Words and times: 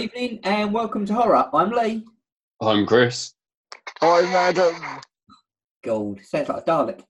Good 0.00 0.14
evening 0.14 0.40
and 0.44 0.72
welcome 0.72 1.04
to 1.04 1.12
Horror. 1.12 1.50
I'm 1.52 1.72
Lee. 1.72 2.06
I'm 2.62 2.86
Chris. 2.86 3.34
I'm 4.00 4.24
Adam. 4.24 4.74
Gold. 5.84 6.20
Sounds 6.24 6.48
like 6.48 6.62
a 6.62 6.64
Dalek. 6.64 7.04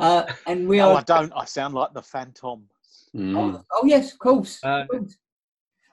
Uh, 0.00 0.24
and 0.48 0.66
we 0.68 0.78
No, 0.78 0.90
are. 0.90 0.96
I 0.96 1.02
don't. 1.02 1.32
I 1.36 1.44
sound 1.44 1.74
like 1.74 1.94
the 1.94 2.02
Phantom. 2.02 2.64
Mm. 3.14 3.36
Oh, 3.36 3.64
oh, 3.70 3.86
yes, 3.86 4.14
of 4.14 4.18
course. 4.18 4.58
Uh, 4.64 4.80
of 4.80 4.88
course. 4.88 5.16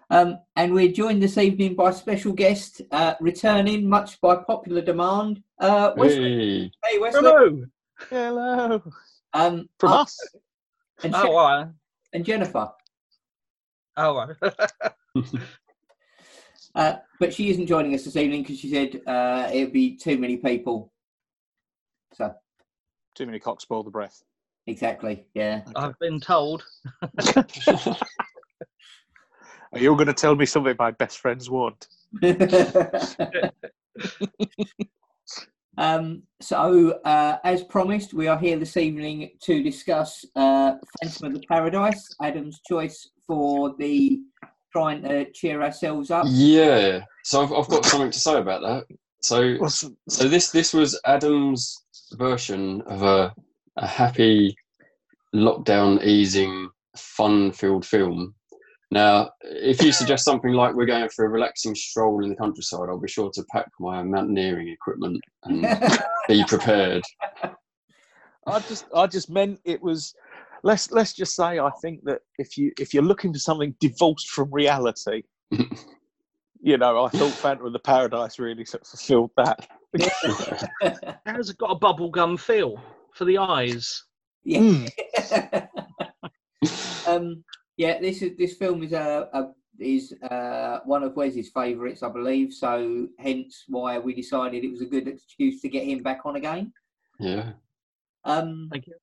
Um, 0.09 0.39
and 0.55 0.73
we're 0.73 0.91
joined 0.91 1.21
this 1.21 1.37
evening 1.37 1.75
by 1.75 1.91
special 1.91 2.33
guest, 2.33 2.81
uh, 2.89 3.13
returning 3.21 3.87
much 3.87 4.19
by 4.19 4.37
popular 4.37 4.81
demand, 4.81 5.43
uh, 5.59 5.91
Wesley. 5.95 6.71
Hey. 6.83 6.89
Hey, 6.93 6.97
Wesley. 6.97 7.21
Hello. 7.21 7.65
Hello. 8.09 8.81
Um, 9.33 9.69
From 9.79 9.91
uh, 9.91 10.01
us. 10.01 10.17
And, 11.03 11.13
Oh, 11.13 11.21
Je- 11.21 11.27
all 11.29 11.35
right. 11.35 11.67
and 12.13 12.25
Jennifer. 12.25 12.71
Oh, 13.95 14.17
all 14.17 14.27
right. 14.41 14.53
Uh, 16.75 16.97
but 17.19 17.33
she 17.33 17.49
isn't 17.49 17.67
joining 17.67 17.95
us 17.95 18.03
this 18.03 18.17
evening 18.17 18.43
because 18.43 18.59
she 18.59 18.69
said 18.69 19.01
uh, 19.07 19.49
it'd 19.51 19.71
be 19.71 19.95
too 19.95 20.17
many 20.17 20.35
people. 20.37 20.91
So, 22.13 22.33
Too 23.15 23.25
many 23.25 23.39
cocks 23.39 23.63
spoil 23.63 23.83
the 23.83 23.89
breath. 23.89 24.21
exactly, 24.67 25.25
yeah. 25.33 25.61
I've 25.75 25.97
been 25.99 26.19
told. 26.19 26.63
Are 29.73 29.79
you 29.79 29.93
going 29.95 30.07
to 30.07 30.13
tell 30.13 30.35
me 30.35 30.45
something 30.45 30.75
my 30.77 30.91
best 30.91 31.19
friends 31.19 31.49
want? 31.49 31.87
um, 35.77 36.23
so, 36.41 36.91
uh, 37.03 37.37
as 37.43 37.63
promised, 37.63 38.13
we 38.13 38.27
are 38.27 38.37
here 38.37 38.57
this 38.57 38.77
evening 38.77 39.31
to 39.41 39.63
discuss 39.63 40.23
uh, 40.35 40.75
Phantom 41.01 41.27
of 41.27 41.33
the 41.33 41.47
Paradise, 41.47 42.07
Adam's 42.21 42.61
choice 42.67 43.09
for 43.27 43.75
the 43.77 44.21
trying 44.75 45.01
to 45.03 45.31
cheer 45.31 45.61
ourselves 45.63 46.11
up. 46.11 46.25
yeah. 46.27 46.99
So 47.23 47.41
I've, 47.41 47.53
I've 47.53 47.69
got 47.69 47.85
something 47.85 48.11
to 48.11 48.19
say 48.19 48.37
about 48.37 48.61
that. 48.61 48.83
So 49.21 49.55
What's- 49.55 49.89
so 50.09 50.27
this 50.27 50.49
this 50.51 50.73
was 50.73 50.99
Adam's 51.05 51.85
version 52.13 52.81
of 52.87 53.01
a 53.03 53.33
a 53.77 53.87
happy 53.87 54.55
lockdown 55.33 56.03
easing 56.03 56.69
fun 56.97 57.51
filled 57.53 57.85
film. 57.85 58.35
Now, 58.91 59.31
if 59.41 59.81
you 59.81 59.91
suggest 59.93 60.23
something 60.25 60.51
like 60.53 60.75
we're 60.75 60.85
going 60.85 61.09
for 61.09 61.25
a 61.25 61.29
relaxing 61.29 61.73
stroll 61.73 62.23
in 62.23 62.29
the 62.29 62.35
countryside, 62.35 62.87
I'll 62.89 62.99
be 62.99 63.07
sure 63.07 63.31
to 63.33 63.43
pack 63.51 63.67
my 63.79 64.03
mountaineering 64.03 64.67
equipment 64.69 65.19
and 65.45 65.61
be 66.27 66.43
prepared. 66.47 67.03
I 68.47 68.59
just, 68.59 68.85
I 68.95 69.07
just 69.07 69.29
meant 69.29 69.59
it 69.65 69.81
was. 69.81 70.13
Let's 70.65 70.89
let's 70.89 71.13
just 71.13 71.35
say 71.35 71.59
I 71.59 71.69
think 71.79 72.03
that 72.05 72.21
if 72.39 72.57
you 72.57 72.71
if 72.79 72.91
you're 72.91 73.03
looking 73.03 73.31
for 73.31 73.37
something 73.37 73.75
divorced 73.79 74.29
from 74.29 74.51
reality, 74.51 75.21
you 76.59 76.77
know, 76.79 77.05
I 77.05 77.09
thought 77.09 77.33
Phantom 77.33 77.67
of 77.67 77.73
the 77.73 77.77
Paradise 77.77 78.39
really 78.39 78.65
sort 78.65 78.81
of 78.81 78.87
fulfilled 78.87 79.29
that. 79.37 79.67
How's 81.27 81.51
it 81.51 81.59
got 81.59 81.69
a 81.69 81.75
bubblegum 81.75 82.39
feel 82.39 82.81
for 83.13 83.25
the 83.25 83.37
eyes? 83.37 84.05
yeah. 84.43 84.87
um, 87.07 87.43
yeah, 87.77 87.99
this 87.99 88.23
is 88.23 88.35
this 88.35 88.55
film 88.55 88.81
is 88.81 88.93
a, 88.93 89.29
a 89.33 89.51
is 89.79 90.15
uh, 90.31 90.79
one 90.85 91.03
of 91.03 91.15
Wes's 91.15 91.49
favourites, 91.49 92.01
I 92.01 92.09
believe. 92.09 92.53
So, 92.53 93.07
hence 93.19 93.65
why 93.67 93.99
we 93.99 94.15
decided 94.15 94.63
it 94.63 94.71
was 94.71 94.81
a 94.81 94.85
good 94.87 95.07
excuse 95.07 95.61
to 95.61 95.69
get 95.69 95.83
him 95.83 96.01
back 96.01 96.21
on 96.25 96.37
again. 96.37 96.73
Yeah. 97.19 97.51
Um, 98.23 98.67
Thank 98.71 98.87
you. 98.87 98.95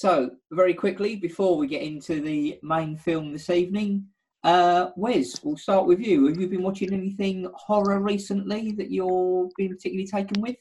So, 0.00 0.30
very 0.50 0.72
quickly, 0.72 1.16
before 1.16 1.58
we 1.58 1.66
get 1.66 1.82
into 1.82 2.22
the 2.22 2.58
main 2.62 2.96
film 2.96 3.34
this 3.34 3.50
evening, 3.50 4.06
uh, 4.44 4.92
Wes, 4.96 5.44
we'll 5.44 5.58
start 5.58 5.84
with 5.84 6.00
you. 6.00 6.26
Have 6.26 6.40
you 6.40 6.48
been 6.48 6.62
watching 6.62 6.94
anything 6.94 7.46
horror 7.52 8.00
recently 8.00 8.72
that 8.78 8.90
you're 8.90 9.50
being 9.58 9.74
particularly 9.74 10.06
taken 10.06 10.40
with? 10.40 10.56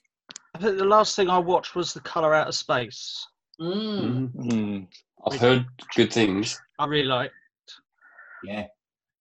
I 0.55 0.59
think 0.59 0.77
the 0.77 0.83
last 0.83 1.15
thing 1.15 1.29
I 1.29 1.37
watched 1.37 1.73
was 1.73 1.93
The 1.93 2.01
Colour 2.01 2.35
Out 2.35 2.49
of 2.49 2.55
Space. 2.55 3.25
Mm. 3.61 4.01
Mhm. 4.01 4.51
Mm. 4.51 4.87
I've 5.25 5.39
heard 5.39 5.65
good 5.95 6.11
things. 6.11 6.59
I 6.77 6.85
really 6.87 7.07
liked. 7.07 7.33
Yeah. 8.43 8.67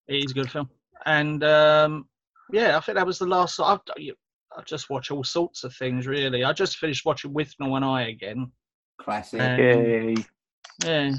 It's 0.08 0.32
a 0.32 0.34
good 0.34 0.50
film. 0.50 0.68
And 1.06 1.44
um, 1.44 2.08
yeah, 2.50 2.76
I 2.76 2.80
think 2.80 2.96
that 2.96 3.06
was 3.06 3.20
the 3.20 3.26
last. 3.26 3.60
I've, 3.60 3.78
I 3.96 4.62
just 4.66 4.90
watch 4.90 5.12
all 5.12 5.22
sorts 5.22 5.62
of 5.62 5.72
things, 5.76 6.08
really. 6.08 6.42
I 6.42 6.52
just 6.52 6.78
finished 6.78 7.04
watching 7.04 7.32
Withnail 7.32 7.76
and 7.76 7.84
I 7.84 8.08
again. 8.08 8.50
Classic. 8.98 9.41
And, 9.41 9.59
Yay. 9.59 10.14
Yeah. 10.84 11.12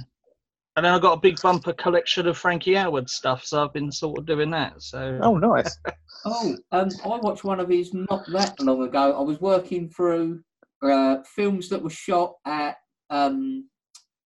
And 0.76 0.86
then 0.86 0.94
I 0.94 1.00
got 1.00 1.18
a 1.18 1.20
big 1.20 1.42
bumper 1.42 1.74
collection 1.74 2.28
of 2.28 2.38
Frankie 2.38 2.74
Howerd 2.74 3.10
stuff, 3.10 3.44
so 3.44 3.64
I've 3.64 3.74
been 3.74 3.92
sort 3.92 4.20
of 4.20 4.26
doing 4.26 4.50
that. 4.52 4.82
So 4.82 5.20
Oh, 5.22 5.38
nice. 5.38 5.78
Oh, 6.26 6.54
um, 6.74 6.90
I 7.06 7.08
watched 7.08 7.46
one 7.46 7.62
of 7.62 7.70
his 7.70 7.94
not 7.94 8.26
that 8.34 8.60
long 8.60 8.84
ago. 8.84 9.18
I 9.18 9.22
was 9.22 9.40
working 9.40 9.90
through 9.90 10.42
uh, 10.84 11.18
films 11.24 11.70
that 11.70 11.82
were 11.82 11.90
shot 11.90 12.36
at 12.46 12.76
um, 13.10 13.70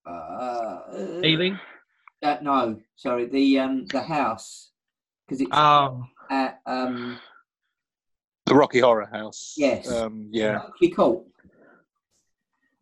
uh, 0.03 0.79
Ealing. 1.23 1.59
uh, 2.23 2.37
no, 2.41 2.79
sorry, 2.95 3.27
the 3.27 3.59
um, 3.59 3.85
the 3.85 4.01
house 4.01 4.71
because 5.27 5.41
it's 5.41 5.51
Oh, 5.53 6.03
at 6.31 6.61
um, 6.65 7.19
The 8.47 8.55
Rocky 8.55 8.79
Horror 8.79 9.09
House. 9.13 9.53
Yes. 9.55 9.91
Um, 9.91 10.29
yeah. 10.31 10.63
Oakley 10.65 10.89
Court. 10.89 11.23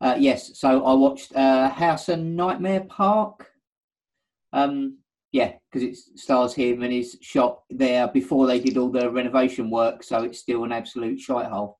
Uh, 0.01 0.15
yes, 0.17 0.57
so 0.57 0.83
I 0.83 0.93
watched 0.93 1.35
uh, 1.35 1.69
House 1.69 2.09
in 2.09 2.35
Nightmare 2.35 2.81
Park. 2.81 3.47
Um, 4.51 4.97
yeah, 5.31 5.53
because 5.71 5.87
it 5.87 6.19
stars 6.19 6.55
him 6.55 6.81
and 6.81 6.91
is 6.91 7.17
shot 7.21 7.61
there 7.69 8.07
before 8.07 8.47
they 8.47 8.59
did 8.59 8.77
all 8.77 8.89
the 8.89 9.09
renovation 9.11 9.69
work, 9.69 10.03
so 10.03 10.23
it's 10.23 10.39
still 10.39 10.63
an 10.63 10.71
absolute 10.71 11.19
shithole. 11.19 11.75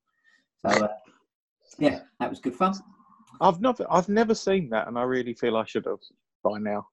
So, 0.66 0.86
uh, 0.86 0.88
yeah, 1.80 2.02
that 2.20 2.30
was 2.30 2.40
good 2.40 2.56
fun. 2.56 2.76
I've 3.42 3.60
never, 3.60 3.86
I've 3.90 4.08
never 4.08 4.36
seen 4.36 4.70
that, 4.70 4.88
and 4.88 5.00
I 5.00 5.04
really 5.04 5.34
feel 5.34 5.58
I 5.58 5.66
should 5.66 5.86
have 5.86 6.00
by 6.44 6.60
now. 6.60 6.88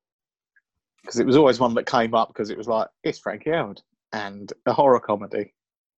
Because 1.03 1.21
it 1.21 1.27
was 1.27 1.37
always 1.37 1.61
one 1.61 1.75
that 1.75 1.87
came 1.87 2.15
up 2.15 2.29
because 2.29 2.51
it 2.51 2.59
was 2.59 2.67
like 2.67 2.89
it's 3.05 3.19
Frankie 3.19 3.51
Howerd 3.51 3.81
and 4.13 4.53
a 4.67 4.73
horror 4.73 4.99
comedy. 4.99 5.55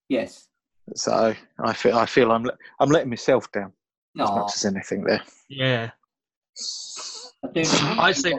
Yes. 0.09 0.49
So 0.97 1.35
I 1.65 1.73
feel, 1.73 1.97
I 1.97 2.05
feel 2.05 2.33
I'm, 2.33 2.51
I'm 2.81 2.91
letting 2.91 3.11
myself 3.11 3.51
down 3.53 3.73
as 4.19 4.31
much 4.31 4.53
as 4.55 4.65
anything 4.65 5.05
there. 5.05 5.23
yeah. 5.49 5.91
I 7.45 7.49
do. 7.53 7.63
I 7.67 8.13
see. 8.13 8.35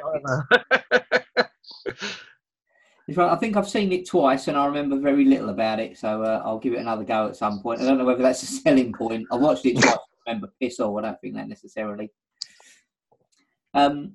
It's 3.08 3.18
right, 3.18 3.32
I 3.32 3.36
think 3.36 3.58
I've 3.58 3.68
seen 3.68 3.92
it 3.92 4.08
twice 4.08 4.48
and 4.48 4.56
I 4.56 4.66
remember 4.66 4.98
very 5.00 5.26
little 5.26 5.50
about 5.50 5.80
it, 5.80 5.98
so 5.98 6.24
uh, 6.24 6.42
I'll 6.46 6.60
give 6.60 6.74
it 6.74 6.80
another 6.80 7.04
go 7.04 7.28
at 7.28 7.36
some 7.36 7.60
point. 7.62 7.82
I 7.82 7.86
don't 7.86 7.98
know 7.98 8.06
whether 8.06 8.24
that's 8.24 8.44
a 8.44 8.46
selling 8.46 8.94
point. 8.94 9.28
I 9.32 9.36
watched 9.36 9.66
it 9.66 9.74
twice, 9.74 9.96
I 9.96 10.30
remember 10.30 10.54
piss 10.62 10.80
all. 10.80 10.98
I 10.98 11.02
don't 11.02 11.20
think 11.20 11.36
that 11.36 11.50
necessarily. 11.50 12.12
Um, 13.74 14.14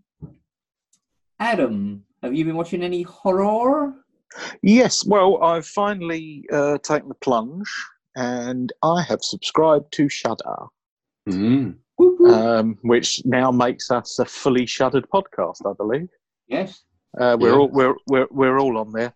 Adam, 1.39 2.05
have 2.23 2.35
you 2.35 2.45
been 2.45 2.57
watching 2.57 2.83
any 2.83 3.03
horror? 3.03 3.95
Yes, 4.63 5.05
well, 5.05 5.43
I've 5.43 5.67
finally 5.67 6.45
uh, 6.53 6.79
taken 6.79 7.09
the 7.09 7.15
plunge, 7.17 7.71
and 8.17 8.73
I 8.83 9.03
have 9.03 9.23
subscribed 9.23 9.93
to 9.93 10.09
Shudder, 10.09 10.57
Mm. 11.29 11.77
um, 12.29 12.79
which 12.83 13.23
now 13.25 13.51
makes 13.51 13.91
us 13.91 14.19
a 14.19 14.25
fully 14.25 14.67
shuddered 14.67 15.07
podcast, 15.13 15.69
I 15.69 15.73
believe. 15.77 16.09
yes. 16.47 16.83
Uh, 17.19 17.35
we're 17.41 17.49
Yeah. 17.51 17.57
all 17.57 17.69
we're, 17.69 17.95
we're 18.09 18.27
we're 18.31 18.59
all 18.59 18.77
on 18.77 18.93
there. 18.93 19.15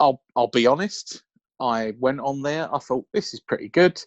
I'll 0.00 0.22
I'll 0.34 0.48
be 0.48 0.66
honest. 0.66 1.22
I 1.60 1.92
went 2.00 2.20
on 2.20 2.40
there. 2.42 2.74
I 2.74 2.78
thought 2.78 3.04
this 3.12 3.34
is 3.34 3.40
pretty 3.40 3.68
good. 3.68 4.02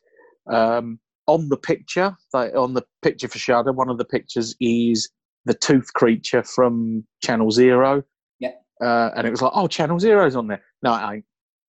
Um, 0.51 0.99
on 1.27 1.47
the 1.49 1.57
picture, 1.57 2.15
they, 2.33 2.51
on 2.53 2.73
the 2.73 2.83
picture 3.03 3.27
for 3.27 3.37
Shudder, 3.37 3.71
one 3.73 3.89
of 3.89 3.97
the 3.99 4.05
pictures 4.05 4.55
is 4.59 5.09
the 5.45 5.53
tooth 5.53 5.93
creature 5.93 6.41
from 6.43 7.05
Channel 7.23 7.51
Zero. 7.51 8.03
Yeah. 8.39 8.53
Uh, 8.81 9.11
and 9.15 9.27
it 9.27 9.29
was 9.31 9.41
like, 9.43 9.51
oh, 9.55 9.67
Channel 9.67 9.99
Zero's 9.99 10.35
on 10.35 10.47
there. 10.47 10.63
No, 10.81 10.95
it 10.95 11.13
ain't. 11.15 11.25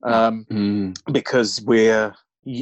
Um, 0.06 0.46
Mm. 0.52 1.14
because 1.14 1.62
we're 1.66 2.14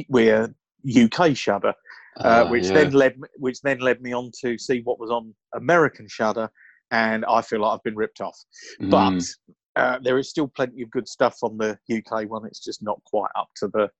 we're 0.08 0.54
UK 0.88 1.34
Shudder, 1.36 1.74
uh, 2.20 2.44
Ah, 2.46 2.50
which 2.50 2.66
yeah. 2.68 2.74
then 2.74 2.92
led 2.92 3.18
me, 3.18 3.28
which 3.36 3.60
then 3.62 3.78
led 3.80 4.00
me 4.02 4.12
on 4.12 4.30
to 4.42 4.58
see 4.58 4.80
what 4.84 4.98
was 4.98 5.10
on 5.10 5.34
American 5.54 6.06
Shudder, 6.08 6.50
and 6.90 7.24
I 7.24 7.42
feel 7.42 7.60
like 7.60 7.74
I've 7.74 7.82
been 7.82 7.96
ripped 7.96 8.20
off. 8.20 8.38
But 8.80 9.12
Mm. 9.12 9.34
uh, 9.76 9.98
there 10.02 10.18
is 10.18 10.28
still 10.28 10.48
plenty 10.48 10.82
of 10.82 10.90
good 10.90 11.08
stuff 11.08 11.36
on 11.42 11.56
the 11.56 11.78
UK 11.90 12.28
one. 12.28 12.44
It's 12.46 12.60
just 12.62 12.82
not 12.82 13.00
quite 13.04 13.30
up 13.34 13.48
to 13.56 13.68
the. 13.68 13.90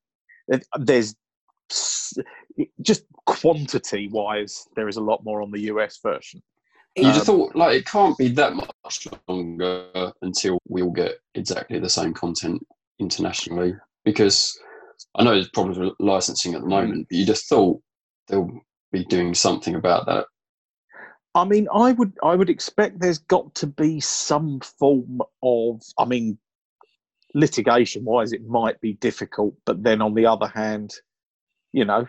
it- 0.49 0.67
There's 0.79 1.14
just 2.82 3.05
quantity 3.26 4.09
wise, 4.09 4.67
there 4.76 4.88
is 4.88 4.97
a 4.97 5.00
lot 5.00 5.25
more 5.25 5.41
on 5.43 5.50
the 5.50 5.61
US 5.73 5.99
version. 6.03 6.43
Have 6.99 7.17
Um, 7.17 7.25
thought 7.25 7.56
like 7.56 7.75
it 7.75 7.87
can't 7.87 8.19
be 8.19 8.29
that 8.29 8.55
much 8.55 9.06
longer 9.26 10.12
until 10.20 10.59
we 10.69 10.82
all 10.82 10.91
get 10.91 11.14
exactly 11.35 11.79
the 11.79 11.88
same 11.88 12.12
content 12.12 12.62
internationally 12.99 13.75
because 14.05 14.59
I 15.14 15.25
know 15.25 15.32
there's 15.32 15.49
problems 15.49 15.79
with 15.79 15.94
licensing 15.99 16.55
at 16.55 16.61
the 16.61 16.67
moment, 16.67 17.06
but 17.09 17.17
you 17.17 17.25
just 17.25 17.49
thought 17.49 17.81
they'll 18.28 18.60
be 18.90 19.04
doing 19.04 19.34
something 19.34 19.74
about 19.74 20.06
that. 20.06 20.26
I 21.34 21.44
mean, 21.44 21.66
I 21.72 21.92
would 21.92 22.12
I 22.22 22.34
would 22.34 22.50
expect 22.50 23.00
there's 23.00 23.19
got 23.19 23.54
to 23.56 23.66
be 23.66 24.00
some 24.00 24.60
form 24.60 25.22
of. 25.42 25.82
I 25.98 26.04
mean, 26.04 26.38
litigation 27.34 28.04
wise, 28.04 28.32
it 28.32 28.46
might 28.46 28.80
be 28.80 28.94
difficult. 28.94 29.54
But 29.64 29.82
then 29.82 30.02
on 30.02 30.14
the 30.14 30.26
other 30.26 30.48
hand, 30.48 30.92
you 31.72 31.84
know, 31.84 32.06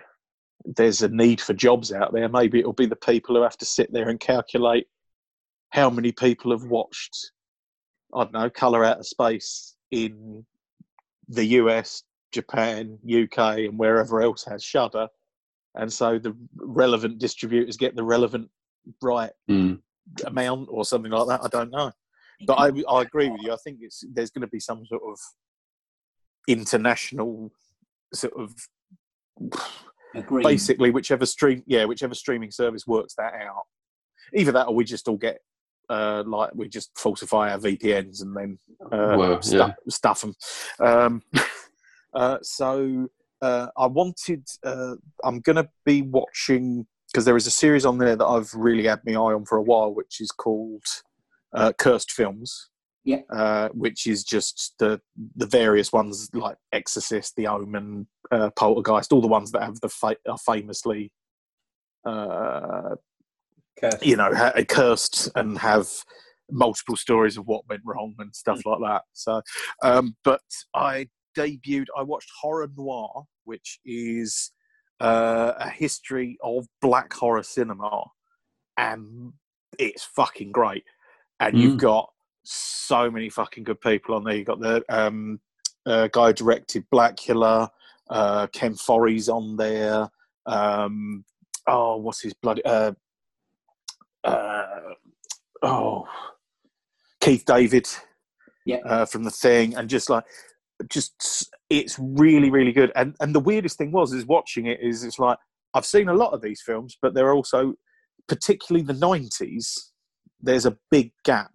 there's 0.66 1.02
a 1.02 1.10
need 1.10 1.42
for 1.42 1.54
jobs 1.54 1.92
out 1.92 2.14
there. 2.14 2.30
Maybe 2.30 2.60
it'll 2.60 2.74
be 2.74 2.86
the 2.86 2.96
people 2.96 3.36
who 3.36 3.44
have 3.44 3.58
to 3.58 3.66
sit 3.66 3.92
there 3.92 4.10
and 4.10 4.20
calculate 4.20 4.88
how 5.70 5.90
many 5.90 6.12
people 6.12 6.52
have 6.52 6.64
watched, 6.64 7.32
I 8.14 8.24
don't 8.24 8.34
know, 8.34 8.50
Colour 8.50 8.86
Out 8.86 9.00
of 9.00 9.08
Space 9.08 9.76
in 9.90 10.46
the 11.30 11.46
US, 11.46 12.04
Japan, 12.32 13.00
UK, 13.06 13.60
and 13.60 13.80
wherever 13.80 14.22
else 14.22 14.44
has 14.46 14.64
Shudder. 14.64 15.08
And 15.76 15.92
so 15.92 16.20
the 16.20 16.36
relevant 16.56 17.20
distributors 17.20 17.78
get 17.78 17.96
the 17.96 18.04
relevant 18.04 18.50
right 19.02 19.32
Mm. 19.50 19.82
amount 20.26 20.68
or 20.70 20.84
something 20.86 21.12
like 21.12 21.28
that. 21.28 21.44
I 21.44 21.48
don't 21.48 21.72
know, 21.72 21.92
but 22.46 22.56
I 22.56 22.68
I 22.90 23.02
agree 23.02 23.30
with 23.30 23.42
you. 23.42 23.54
I 23.54 23.58
think 23.64 23.80
it's 23.82 24.04
there's 24.14 24.30
going 24.30 24.42
to 24.42 24.48
be 24.48 24.60
some 24.60 24.86
sort 24.86 25.02
of 25.08 25.18
international 26.48 27.52
sort 28.14 28.34
of 28.34 28.54
Agreed. 30.16 30.44
basically 30.44 30.92
whichever 30.92 31.26
stream 31.26 31.64
yeah 31.66 31.86
whichever 31.86 32.14
streaming 32.14 32.52
service 32.52 32.86
works 32.86 33.16
that 33.16 33.34
out. 33.34 33.64
Either 34.36 34.52
that 34.52 34.68
or 34.68 34.76
we 34.76 34.84
just 34.84 35.08
all 35.08 35.18
get 35.18 35.40
uh, 35.90 36.24
like 36.26 36.52
we 36.56 36.68
just 36.68 36.92
falsify 36.98 37.52
our 37.52 37.58
VPNs 37.58 38.22
and 38.22 38.36
then 38.36 38.58
uh, 38.92 39.42
stuff, 39.42 39.76
stuff 39.90 40.22
them. 40.22 40.36
Um, 40.80 41.22
uh, 42.14 42.38
so 42.42 43.10
uh, 43.44 43.68
I 43.78 43.88
wanted. 43.88 44.48
Uh, 44.64 44.96
I'm 45.24 45.42
going 45.42 45.58
to 45.58 45.70
be 45.86 46.02
watching 46.02 46.88
because 47.12 47.26
there 47.26 47.38
is 47.38 47.46
a 47.46 47.52
series 47.52 47.86
on 47.86 47.98
there 47.98 48.16
that 48.16 48.26
I've 48.26 48.54
really 48.54 48.88
had 48.88 49.02
my 49.06 49.14
eye 49.14 49.34
on 49.34 49.46
for 49.46 49.58
a 49.58 49.62
while, 49.62 49.94
which 49.94 50.20
is 50.22 50.32
called 50.32 50.86
uh, 51.54 51.74
Cursed 51.78 52.12
Films. 52.12 52.70
Yeah. 53.06 53.20
Uh, 53.30 53.68
which 53.74 54.08
is 54.08 54.24
just 54.24 54.76
the 54.80 55.02
the 55.36 55.46
various 55.46 55.92
ones 55.92 56.30
like 56.34 56.56
Exorcist, 56.72 57.36
The 57.36 57.48
Omen, 57.48 58.08
uh, 58.32 58.50
Poltergeist, 58.58 59.12
all 59.12 59.20
the 59.20 59.28
ones 59.28 59.52
that 59.52 59.62
have 59.64 59.82
the 59.82 59.90
fa- 59.90 60.16
are 60.30 60.38
famously, 60.38 61.12
uh, 62.06 62.96
Cursed. 63.78 64.06
you 64.06 64.16
know, 64.16 64.34
ha- 64.34 64.54
cursed 64.70 65.30
and 65.36 65.58
have 65.58 65.90
multiple 66.50 66.96
stories 66.96 67.36
of 67.36 67.46
what 67.46 67.68
went 67.68 67.82
wrong 67.84 68.16
and 68.20 68.34
stuff 68.34 68.62
like 68.66 68.80
that. 68.80 69.02
So, 69.12 69.42
um, 69.84 70.16
but 70.24 70.42
I 70.74 71.10
debuted. 71.38 71.88
I 71.98 72.04
watched 72.04 72.30
Horror 72.42 72.70
Noir, 72.76 73.26
which 73.46 73.80
is 73.86 74.52
uh, 75.00 75.54
a 75.58 75.70
history 75.70 76.38
of 76.44 76.68
black 76.82 77.14
horror 77.14 77.44
cinema, 77.44 78.06
and 78.78 79.34
it's 79.80 80.04
fucking 80.04 80.52
great. 80.52 80.84
And 81.40 81.58
you've 81.58 81.74
Mm. 81.76 81.82
got 81.82 82.14
so 82.44 83.10
many 83.10 83.30
fucking 83.30 83.64
good 83.64 83.82
people 83.82 84.16
on 84.16 84.24
there. 84.24 84.36
You've 84.36 84.48
got 84.48 84.60
the 84.60 84.84
um, 84.90 85.40
uh, 85.86 86.08
guy 86.12 86.28
who 86.28 86.34
directed 86.34 86.90
Blacula, 86.92 87.70
uh, 88.10 88.48
Ken 88.48 88.76
Foree's 88.76 89.30
on 89.30 89.58
there. 89.58 90.10
Um, 90.46 91.26
oh, 91.68 91.98
what's 91.98 92.22
his 92.22 92.34
bloody? 92.34 92.64
Uh, 92.66 92.94
uh, 94.24 94.94
oh, 95.64 96.08
Keith 97.20 97.46
David, 97.46 97.88
Yeah. 98.66 98.78
uh, 98.86 99.06
from 99.06 99.24
the 99.24 99.32
thing, 99.32 99.76
and 99.76 99.90
just 99.90 100.10
like, 100.10 100.24
just 100.90 101.50
it's 101.70 101.98
really, 102.00 102.50
really 102.50 102.72
good. 102.72 102.92
And 102.96 103.16
and 103.20 103.34
the 103.34 103.40
weirdest 103.40 103.78
thing 103.78 103.92
was 103.92 104.14
is 104.14 104.26
watching 104.26 104.68
it 104.68 104.80
is 104.82 105.04
it's 105.04 105.20
like 105.20 105.38
I've 105.74 105.86
seen 105.86 106.10
a 106.10 106.14
lot 106.14 106.34
of 106.34 106.42
these 106.42 106.62
films, 106.62 106.98
but 107.02 107.14
they're 107.14 107.34
also, 107.34 107.74
particularly 108.28 108.86
the 108.86 108.94
nineties. 108.94 109.92
There's 110.42 110.66
a 110.66 110.78
big 110.92 111.12
gap 111.24 111.54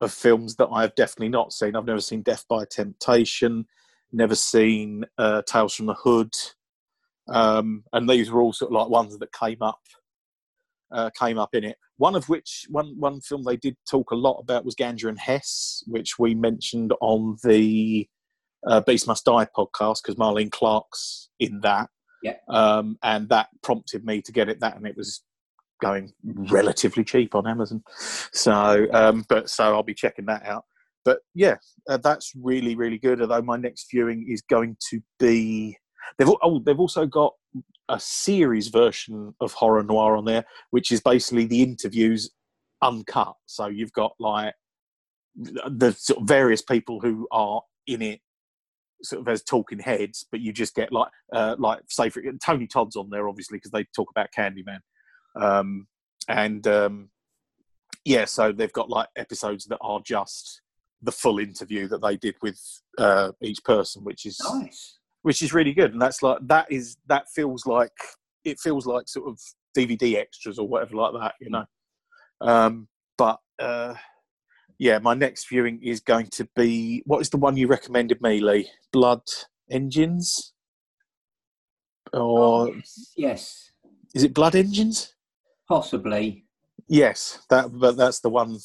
of 0.00 0.12
films 0.12 0.56
that 0.56 0.68
I 0.72 0.82
have 0.82 0.94
definitely 0.94 1.30
not 1.30 1.52
seen. 1.52 1.74
I've 1.74 1.84
never 1.84 2.00
seen 2.00 2.22
Def 2.22 2.44
by 2.48 2.64
Temptation, 2.70 3.66
never 4.12 4.36
seen 4.36 5.04
uh, 5.18 5.42
Tales 5.42 5.74
from 5.74 5.86
the 5.86 5.94
Hood, 5.94 6.32
um, 7.28 7.84
and 7.92 8.08
these 8.08 8.30
were 8.30 8.40
all 8.40 8.52
sort 8.52 8.70
of 8.70 8.76
like 8.76 8.88
ones 8.88 9.18
that 9.18 9.32
came 9.32 9.62
up 9.62 9.80
uh, 10.92 11.10
came 11.18 11.38
up 11.38 11.54
in 11.54 11.64
it. 11.64 11.76
One 11.96 12.14
of 12.14 12.28
which 12.28 12.66
one 12.70 12.94
one 12.98 13.20
film 13.20 13.42
they 13.44 13.56
did 13.56 13.76
talk 13.90 14.10
a 14.10 14.16
lot 14.16 14.38
about 14.38 14.64
was 14.64 14.74
Ganja 14.74 15.08
and 15.08 15.18
Hess, 15.18 15.82
which 15.86 16.18
we 16.18 16.34
mentioned 16.34 16.92
on 17.00 17.36
the 17.42 18.08
uh, 18.66 18.80
Beast 18.80 19.06
Must 19.06 19.24
Die 19.24 19.46
podcast 19.56 19.98
because 20.02 20.16
Marlene 20.16 20.50
Clark's 20.50 21.28
in 21.38 21.60
that. 21.60 21.88
Yeah. 22.22 22.34
Um, 22.48 22.98
and 23.02 23.28
that 23.28 23.48
prompted 23.62 24.04
me 24.04 24.22
to 24.22 24.32
get 24.32 24.48
it 24.48 24.60
that, 24.60 24.76
and 24.76 24.86
it 24.86 24.96
was 24.96 25.22
going 25.80 26.12
relatively 26.24 27.04
cheap 27.04 27.34
on 27.34 27.46
Amazon. 27.46 27.82
So, 28.32 28.86
um, 28.92 29.24
but 29.28 29.48
so 29.48 29.74
I'll 29.74 29.82
be 29.82 29.94
checking 29.94 30.26
that 30.26 30.44
out. 30.44 30.64
But 31.04 31.20
yeah, 31.34 31.56
uh, 31.88 31.98
that's 31.98 32.32
really 32.36 32.74
really 32.74 32.98
good. 32.98 33.20
Although 33.20 33.42
my 33.42 33.56
next 33.56 33.86
viewing 33.90 34.26
is 34.28 34.42
going 34.42 34.76
to 34.90 35.00
be 35.18 35.76
they've 36.18 36.28
oh 36.42 36.60
they've 36.60 36.78
also 36.78 37.06
got 37.06 37.34
a 37.88 37.98
series 37.98 38.68
version 38.68 39.34
of 39.40 39.52
horror 39.52 39.82
noir 39.82 40.16
on 40.16 40.24
there, 40.24 40.44
which 40.70 40.92
is 40.92 41.00
basically 41.00 41.46
the 41.46 41.62
interviews 41.62 42.30
uncut. 42.82 43.34
So 43.46 43.66
you've 43.68 43.92
got 43.92 44.12
like 44.18 44.54
the 45.36 45.92
sort 45.92 46.20
of 46.20 46.28
various 46.28 46.62
people 46.62 47.00
who 47.00 47.26
are 47.30 47.62
in 47.86 48.02
it 48.02 48.20
sort 49.02 49.20
of 49.20 49.28
as 49.28 49.42
talking 49.42 49.78
heads, 49.78 50.26
but 50.30 50.40
you 50.40 50.52
just 50.52 50.74
get 50.74 50.92
like 50.92 51.10
uh, 51.32 51.56
like 51.58 51.80
say 51.88 52.08
for 52.08 52.22
Tony 52.44 52.66
Todd's 52.66 52.96
on 52.96 53.10
there 53.10 53.28
obviously 53.28 53.58
because 53.58 53.70
they 53.70 53.84
talk 53.94 54.10
about 54.10 54.28
Candyman, 54.36 54.80
um, 55.40 55.86
and 56.28 56.66
um, 56.66 57.10
yeah, 58.04 58.24
so 58.24 58.52
they've 58.52 58.72
got 58.72 58.88
like 58.90 59.08
episodes 59.16 59.66
that 59.66 59.78
are 59.80 60.00
just 60.04 60.62
the 61.02 61.12
full 61.12 61.38
interview 61.38 61.86
that 61.88 62.02
they 62.02 62.16
did 62.16 62.34
with 62.42 62.60
uh, 62.98 63.32
each 63.42 63.62
person, 63.64 64.02
which 64.04 64.26
is 64.26 64.40
Nice. 64.52 64.98
which 65.22 65.42
is 65.42 65.52
really 65.52 65.72
good. 65.72 65.92
And 65.92 66.02
that's 66.02 66.22
like 66.22 66.38
that 66.42 66.70
is 66.70 66.96
that 67.06 67.28
feels 67.34 67.66
like 67.66 67.92
it 68.44 68.58
feels 68.58 68.86
like 68.86 69.08
sort 69.08 69.28
of 69.28 69.38
DVD 69.76 70.16
extras 70.16 70.58
or 70.58 70.66
whatever 70.66 70.96
like 70.96 71.12
that, 71.20 71.34
you 71.40 71.50
know. 71.50 71.64
Um, 72.40 72.88
but 73.16 73.38
uh, 73.58 73.94
yeah, 74.78 74.98
my 74.98 75.14
next 75.14 75.48
viewing 75.48 75.80
is 75.82 76.00
going 76.00 76.26
to 76.28 76.48
be 76.54 77.02
what 77.04 77.20
is 77.20 77.30
the 77.30 77.36
one 77.36 77.56
you 77.56 77.66
recommended 77.66 78.20
me, 78.22 78.40
Lee? 78.40 78.70
Blood 78.92 79.22
Engines, 79.70 80.52
or 82.12 82.68
yes. 82.68 83.12
yes. 83.16 83.70
is 84.14 84.24
it 84.24 84.34
Blood 84.34 84.54
Engines? 84.54 85.14
Possibly. 85.68 86.44
Yes, 86.86 87.40
that 87.50 87.66
but 87.72 87.96
that's 87.96 88.20
the 88.20 88.30
one 88.30 88.58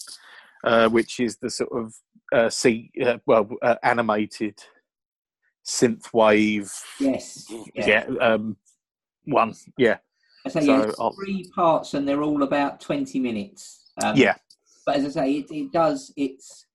uh, 0.63 0.87
which 0.89 1.19
is 1.19 1.37
the 1.37 1.49
sort 1.49 1.71
of 1.73 1.93
uh, 2.31 2.49
see 2.49 2.91
uh, 3.03 3.17
well 3.25 3.49
uh, 3.61 3.75
animated 3.83 4.57
synthwave 5.65 6.71
Yes. 6.99 7.45
yeah, 7.73 8.05
um, 8.19 8.57
one 9.25 9.53
yeah 9.77 9.97
I 10.45 10.49
say, 10.49 10.65
So 10.65 10.65
yeah, 10.77 10.83
it's 10.83 10.99
I'll- 10.99 11.13
three 11.13 11.49
parts 11.55 11.93
and 11.93 12.07
they're 12.07 12.21
all 12.23 12.43
about 12.43 12.81
20 12.81 13.19
minutes. 13.19 13.91
Um, 14.03 14.15
yeah 14.17 14.35
But 14.85 14.97
as 14.97 15.05
I 15.05 15.09
say, 15.09 15.31
it, 15.37 15.51
it 15.51 15.71
does, 15.71 16.13
it's, 16.17 16.65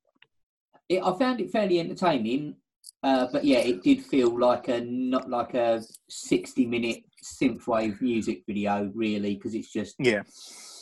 it, 0.88 1.02
I 1.04 1.16
found 1.18 1.40
it 1.40 1.50
fairly 1.50 1.80
entertaining. 1.80 2.56
Uh, 3.02 3.26
but 3.32 3.44
yeah, 3.44 3.58
it 3.58 3.82
did 3.82 4.02
feel 4.02 4.36
like 4.38 4.68
a, 4.68 4.80
not 4.80 5.30
like 5.30 5.54
a 5.54 5.82
60 6.08 6.66
minute 6.66 7.02
synthwave 7.22 8.00
music 8.00 8.42
video, 8.46 8.90
really, 8.94 9.34
because 9.34 9.54
it's 9.54 9.72
just, 9.72 9.96
yeah 9.98 10.22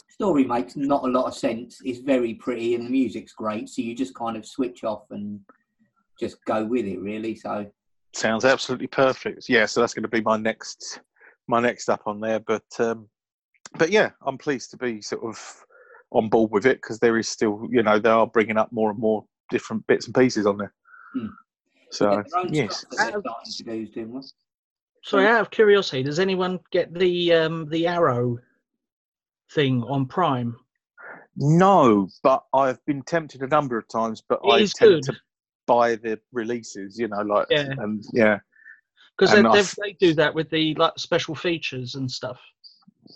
story 0.08 0.44
makes 0.44 0.76
not 0.76 1.04
a 1.04 1.08
lot 1.08 1.26
of 1.26 1.34
sense. 1.34 1.78
It's 1.84 1.98
very 1.98 2.32
pretty 2.32 2.74
and 2.74 2.86
the 2.86 2.90
music's 2.90 3.34
great. 3.34 3.68
So 3.68 3.82
you 3.82 3.94
just 3.94 4.14
kind 4.14 4.34
of 4.34 4.46
switch 4.46 4.82
off 4.82 5.02
and 5.10 5.40
just 6.18 6.42
go 6.46 6.64
with 6.64 6.86
it, 6.86 6.98
really. 7.00 7.34
So, 7.34 7.70
sounds 8.16 8.46
absolutely 8.46 8.86
perfect 8.86 9.46
yeah 9.48 9.66
so 9.66 9.80
that's 9.80 9.92
going 9.92 10.02
to 10.02 10.08
be 10.08 10.22
my 10.22 10.38
next 10.38 11.00
my 11.48 11.60
next 11.60 11.90
up 11.90 12.02
on 12.06 12.18
there 12.18 12.40
but 12.40 12.64
um 12.78 13.06
but 13.76 13.90
yeah 13.90 14.10
i'm 14.24 14.38
pleased 14.38 14.70
to 14.70 14.76
be 14.78 15.02
sort 15.02 15.22
of 15.22 15.64
on 16.12 16.28
board 16.28 16.50
with 16.52 16.66
it 16.66 16.78
because 16.80 16.98
there 17.00 17.16
is 17.18 17.28
still 17.28 17.66
you 17.70 17.82
know 17.82 17.98
they 17.98 18.08
are 18.10 18.26
bringing 18.26 18.56
up 18.56 18.70
more 18.72 18.90
and 18.90 18.98
more 18.98 19.24
different 19.50 19.86
bits 19.86 20.06
and 20.06 20.14
pieces 20.14 20.46
on 20.46 20.56
there 20.58 20.72
Hmm. 21.14 21.26
so 21.90 22.10
yeah, 22.10 22.22
their 22.30 22.38
own 22.40 22.52
yes 22.54 22.78
stuff 22.78 22.90
that 22.90 23.12
they're 23.12 23.20
starting 23.20 23.52
to 23.56 23.62
do 23.64 23.82
is 23.82 23.90
doing 23.90 24.12
well. 24.12 24.24
Sorry, 25.04 25.26
out 25.26 25.40
of 25.40 25.50
curiosity, 25.52 26.02
does 26.02 26.18
anyone 26.18 26.58
get 26.72 26.92
the 26.92 27.32
um, 27.32 27.68
the 27.70 27.86
Arrow 27.86 28.38
thing 29.52 29.82
on 29.84 30.06
Prime? 30.06 30.56
no 31.38 32.08
but 32.22 32.42
i've 32.54 32.82
been 32.86 33.02
tempted 33.02 33.42
a 33.42 33.46
number 33.46 33.76
of 33.76 33.86
times 33.88 34.22
but 34.26 34.40
It 34.42 34.48
i 34.52 34.58
tend 34.60 34.74
good. 34.74 35.02
to 35.04 35.14
buy 35.66 35.96
the 35.96 36.18
releases 36.32 36.98
you 36.98 37.08
know 37.08 37.20
like 37.20 37.46
Yeah. 37.50 37.68
and 37.78 38.02
yeah 38.14 38.38
Because 39.18 39.34
they, 39.76 39.82
they 39.82 39.92
do 40.00 40.14
that 40.14 40.34
with 40.34 40.48
the 40.50 40.74
like 40.76 40.92
special 40.96 41.34
features 41.34 41.94
and 41.94 42.10
stuff. 42.10 42.40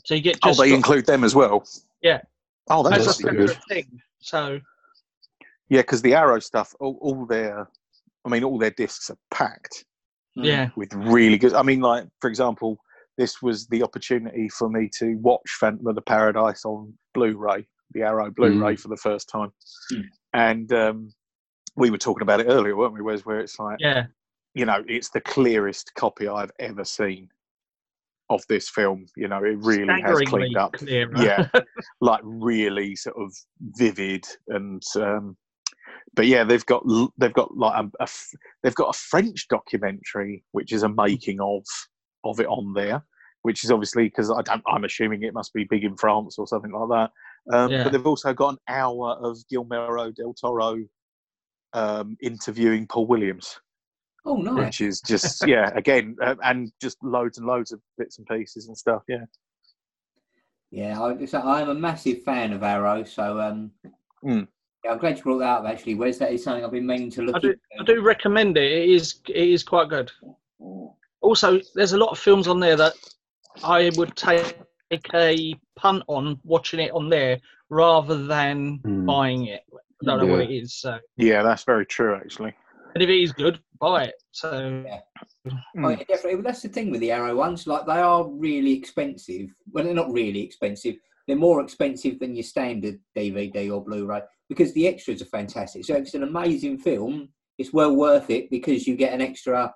So 0.04 0.14
you 0.14 0.20
get 0.20 0.38
oh 0.42 0.48
just 0.48 0.60
they 0.60 0.68
got- 0.68 0.76
include 0.76 1.06
them 1.06 1.24
as 1.24 1.34
well 1.34 1.64
Yeah. 2.02 2.20
Oh 2.68 2.82
that's, 2.88 3.20
a 3.20 3.22
good. 3.30 3.56
thing. 3.68 4.00
So 4.20 4.60
yeah 5.68 5.80
because 5.80 6.02
the 6.02 6.14
arrow 6.14 6.38
stuff 6.40 6.74
all, 6.80 6.98
all 7.00 7.26
their 7.26 7.68
i 8.24 8.28
mean 8.28 8.44
all 8.44 8.58
their 8.58 8.70
discs 8.72 9.10
are 9.10 9.18
packed 9.30 9.84
Mm. 10.38 10.44
yeah, 10.46 10.68
with 10.76 10.94
really 10.94 11.36
good. 11.38 11.54
I 11.54 11.62
mean, 11.62 11.80
like 11.80 12.04
for 12.20 12.30
example, 12.30 12.78
this 13.18 13.42
was 13.42 13.66
the 13.66 13.82
opportunity 13.82 14.48
for 14.48 14.68
me 14.70 14.88
to 15.00 15.14
watch 15.16 15.42
Phantom 15.58 15.84
of 15.88 15.96
the 15.96 16.02
Paradise 16.02 16.64
on 16.64 16.94
Blu-ray, 17.14 17.66
the 17.90 18.02
Arrow 18.02 18.30
Blu-ray 18.30 18.76
for 18.76 18.86
the 18.88 18.96
first 18.96 19.28
time, 19.28 19.50
Mm. 19.92 20.04
and 20.32 20.72
um, 20.72 21.12
we 21.74 21.90
were 21.90 21.98
talking 21.98 22.22
about 22.22 22.38
it 22.38 22.46
earlier, 22.46 22.76
weren't 22.76 22.94
we? 22.94 23.00
Whereas 23.02 23.26
where 23.26 23.40
it's 23.40 23.58
like, 23.58 23.78
Yeah, 23.80 24.06
you 24.54 24.66
know, 24.66 24.84
it's 24.86 25.10
the 25.10 25.20
clearest 25.20 25.92
copy 25.96 26.28
I've 26.28 26.52
ever 26.60 26.84
seen 26.84 27.28
of 28.30 28.42
this 28.48 28.68
film. 28.70 29.04
You 29.16 29.28
know, 29.28 29.38
it 29.44 29.58
really 29.58 30.00
has 30.00 30.20
cleaned 30.22 30.56
up. 30.56 30.72
clearer. 30.72 31.10
Yeah. 31.16 31.48
like 32.00 32.20
really 32.24 32.96
sort 32.96 33.16
of 33.18 33.32
vivid 33.76 34.24
and 34.48 34.82
um 34.96 35.36
but 36.14 36.26
yeah 36.26 36.44
they've 36.44 36.64
got 36.66 36.82
they've 37.18 37.32
got 37.34 37.56
like 37.56 37.84
a, 37.84 38.02
a 38.04 38.08
they've 38.62 38.74
got 38.74 38.94
a 38.94 38.98
french 38.98 39.46
documentary 39.48 40.42
which 40.52 40.72
is 40.72 40.82
a 40.82 40.88
making 40.88 41.40
of 41.40 41.62
of 42.24 42.40
it 42.40 42.46
on 42.46 42.72
there 42.74 43.04
which 43.42 43.64
is 43.64 43.70
obviously 43.70 44.04
because 44.04 44.30
i 44.30 44.40
don't 44.42 44.62
i'm 44.66 44.84
assuming 44.84 45.22
it 45.22 45.34
must 45.34 45.52
be 45.52 45.64
big 45.64 45.84
in 45.84 45.96
france 45.96 46.36
or 46.38 46.46
something 46.46 46.72
like 46.72 46.88
that 46.88 47.54
um 47.56 47.70
Yeah. 47.70 47.84
but 47.84 47.92
they've 47.92 48.06
also 48.06 48.32
got 48.32 48.50
an 48.54 48.58
hour 48.68 49.16
of 49.22 49.38
guillermo 49.48 50.10
del 50.10 50.34
toro 50.34 50.78
um 51.74 52.16
interviewing 52.22 52.86
paul 52.86 53.06
williams 53.06 53.58
Oh, 54.26 54.36
nice. 54.36 54.66
which 54.66 54.80
is 54.82 55.00
just 55.00 55.46
yeah 55.46 55.70
again 55.74 56.16
uh, 56.22 56.34
and 56.44 56.70
just 56.80 57.02
loads 57.02 57.38
and 57.38 57.46
loads 57.46 57.72
of 57.72 57.80
bits 57.96 58.18
and 58.18 58.26
pieces 58.26 58.68
and 58.68 58.76
stuff 58.76 59.02
yeah 59.08 59.24
Yeah, 60.70 61.00
I, 61.02 61.24
so 61.26 61.40
I'm 61.40 61.68
a 61.70 61.74
massive 61.74 62.22
fan 62.22 62.52
of 62.52 62.62
Arrow, 62.62 63.04
so 63.04 63.40
um, 63.40 63.72
Mm. 64.22 64.46
yeah, 64.84 64.92
I'm 64.92 64.98
glad 64.98 65.16
you 65.16 65.22
brought 65.22 65.38
that 65.38 65.48
up. 65.60 65.64
Actually, 65.66 65.94
Wes, 65.94 66.18
that 66.18 66.30
is 66.32 66.44
something 66.44 66.62
I've 66.62 66.70
been 66.70 66.86
meaning 66.86 67.10
to 67.12 67.22
look 67.22 67.36
I 67.36 67.38
do, 67.38 67.54
I 67.80 67.84
do 67.84 68.02
recommend 68.02 68.56
it. 68.58 68.70
It 68.70 68.90
is 68.90 69.20
it 69.28 69.48
is 69.48 69.62
quite 69.62 69.88
good. 69.88 70.12
Also, 71.22 71.58
there's 71.74 71.94
a 71.94 71.98
lot 71.98 72.10
of 72.10 72.18
films 72.18 72.46
on 72.48 72.60
there 72.60 72.76
that 72.76 72.92
I 73.64 73.90
would 73.96 74.14
take 74.16 74.54
a 75.14 75.54
punt 75.76 76.02
on 76.06 76.38
watching 76.44 76.80
it 76.80 76.92
on 76.92 77.08
there 77.08 77.38
rather 77.70 78.26
than 78.26 78.80
Hmm. 78.84 79.06
buying 79.06 79.46
it. 79.46 79.62
I 79.72 80.04
don't 80.04 80.18
know 80.18 80.26
what 80.26 80.40
it 80.40 80.50
is. 80.50 80.74
So, 80.74 80.98
yeah 81.16 81.42
that's 81.42 81.64
very 81.64 81.84
true 81.86 82.14
actually 82.14 82.54
and 82.94 83.02
if 83.02 83.08
it 83.08 83.22
is 83.22 83.32
good, 83.32 83.58
buy 83.80 84.04
it. 84.04 84.14
So 84.32 84.50
Oh, 84.50 85.50
Mm. 85.76 85.98
yeah, 85.98 86.04
definitely. 86.04 86.34
Well, 86.34 86.44
that's 86.44 86.62
the 86.62 86.68
thing 86.68 86.90
with 86.90 87.00
the 87.00 87.12
Arrow 87.12 87.34
ones. 87.36 87.66
Like 87.66 87.86
they 87.86 87.92
are 88.00 88.28
really 88.28 88.72
expensive. 88.72 89.48
Well, 89.72 89.84
they're 89.84 89.94
not 89.94 90.12
really 90.12 90.42
expensive. 90.42 90.96
They're 91.26 91.36
more 91.36 91.62
expensive 91.62 92.18
than 92.18 92.34
your 92.34 92.42
standard 92.44 93.00
DVD 93.16 93.70
or 93.72 93.82
Blu-ray 93.84 94.20
because 94.48 94.72
the 94.74 94.86
extras 94.86 95.22
are 95.22 95.26
fantastic. 95.26 95.84
So 95.84 95.94
it's 95.94 96.14
an 96.14 96.24
amazing 96.24 96.78
film, 96.78 97.28
it's 97.58 97.72
well 97.72 97.94
worth 97.96 98.30
it 98.30 98.50
because 98.50 98.86
you 98.86 98.96
get 98.96 99.12
an 99.14 99.20
extra 99.20 99.72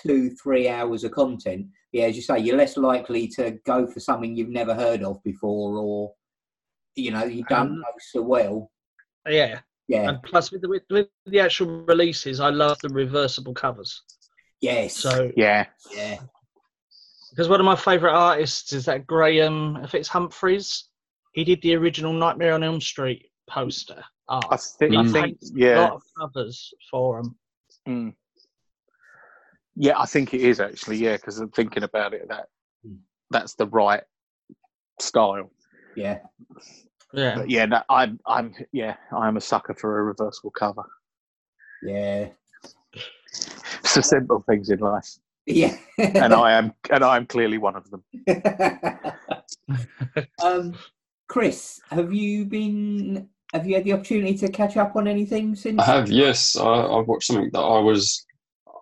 two, 0.00 0.30
three 0.42 0.68
hours 0.68 1.04
of 1.04 1.10
content. 1.12 1.66
Yeah, 1.92 2.04
as 2.04 2.16
you 2.16 2.22
say, 2.22 2.38
you're 2.38 2.56
less 2.56 2.76
likely 2.78 3.28
to 3.36 3.58
go 3.66 3.86
for 3.86 4.00
something 4.00 4.34
you've 4.34 4.48
never 4.48 4.74
heard 4.74 5.02
of 5.02 5.22
before, 5.24 5.76
or 5.78 6.14
you 6.94 7.10
know 7.10 7.24
you 7.24 7.44
don't 7.48 7.72
Um, 7.72 7.80
know 7.80 7.94
so 7.98 8.22
well. 8.22 8.70
yeah, 9.28 9.60
Yeah. 9.92 10.08
and 10.08 10.22
plus 10.22 10.50
with 10.52 10.62
the 10.62 10.68
with, 10.68 10.82
with 10.90 11.08
the 11.26 11.40
actual 11.40 11.82
releases, 11.84 12.40
I 12.40 12.50
love 12.50 12.78
the 12.82 12.88
reversible 12.88 13.54
covers. 13.54 14.02
yes. 14.60 14.96
So 14.96 15.30
yeah 15.36 15.66
yeah. 15.94 16.18
because 17.30 17.48
one 17.48 17.60
of 17.60 17.66
my 17.66 17.76
favourite 17.76 18.14
artists 18.14 18.72
is 18.72 18.84
that 18.86 19.06
Graham, 19.06 19.76
if 19.84 19.94
it's 19.94 20.08
Humphreys, 20.08 20.88
he 21.32 21.44
did 21.44 21.60
the 21.62 21.74
original 21.76 22.12
Nightmare 22.12 22.54
on 22.54 22.62
Elm 22.62 22.80
Street 22.80 23.26
poster. 23.48 24.02
art. 24.28 24.44
I 24.50 24.56
think, 24.56 24.94
I 24.94 25.02
think, 25.04 25.14
paints 25.26 25.50
a 25.50 25.54
yeah, 25.58 25.80
lot 25.80 25.92
of 25.94 26.02
covers 26.18 26.72
for 26.90 27.22
them. 27.22 27.36
mm. 27.88 28.14
yeah, 29.76 29.98
I 29.98 30.06
think 30.06 30.32
it 30.34 30.42
is 30.42 30.60
actually, 30.60 30.98
yeah, 30.98 31.16
because 31.16 31.38
I'm 31.38 31.50
thinking 31.50 31.82
about 31.82 32.14
it, 32.14 32.28
that 32.28 32.46
Mm. 32.86 32.98
that's 33.30 33.54
the 33.54 33.66
right 33.66 34.02
style. 35.00 35.50
Yeah. 35.96 36.18
Yeah, 37.12 37.36
But 37.36 37.50
yeah, 37.50 37.66
no, 37.66 37.82
I'm, 37.88 38.18
I'm, 38.26 38.54
yeah, 38.72 38.96
I'm 39.14 39.36
a 39.36 39.40
sucker 39.40 39.74
for 39.74 39.98
a 39.98 40.02
reversible 40.02 40.50
cover. 40.50 40.84
Yeah. 41.82 42.28
It's 42.94 43.94
the 43.94 44.02
simple 44.02 44.42
things 44.48 44.70
in 44.70 44.78
life, 44.78 45.08
Yeah. 45.46 45.76
and 45.98 46.32
I 46.32 46.52
am, 46.52 46.72
and 46.90 47.04
I 47.04 47.16
am 47.16 47.26
clearly 47.26 47.58
one 47.58 47.76
of 47.76 47.90
them. 47.90 48.02
um, 50.42 50.74
Chris, 51.28 51.80
have 51.90 52.12
you 52.12 52.44
been? 52.44 53.28
Have 53.52 53.66
you 53.66 53.74
had 53.74 53.84
the 53.84 53.92
opportunity 53.92 54.36
to 54.38 54.50
catch 54.50 54.76
up 54.78 54.96
on 54.96 55.06
anything 55.06 55.54
since? 55.54 55.80
I 55.80 55.84
have, 55.84 56.10
yes. 56.10 56.56
I, 56.56 56.64
I've 56.64 57.06
watched 57.06 57.26
something 57.26 57.50
that 57.52 57.60
I 57.60 57.80
was, 57.80 58.24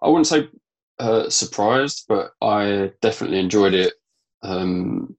I 0.03 0.09
wouldn't 0.09 0.29
say 0.29 0.49
uh, 1.01 1.29
surprised, 1.29 2.05
but 2.09 2.31
I 2.41 2.93
definitely 3.01 3.41
enjoyed 3.41 3.75
it. 3.75 3.95
Um, 4.43 5.17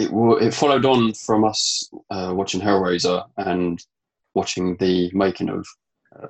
it, 0.00 0.46
it, 0.46 0.54
followed 0.54 0.84
on 0.84 1.12
from 1.14 1.44
us 1.44 1.90
uh, 2.10 2.32
watching 2.34 2.60
Hellraiser 2.60 3.24
and 3.36 3.82
watching 4.34 4.76
the 4.76 5.10
making 5.12 5.48
of 5.48 5.66
uh, 6.20 6.26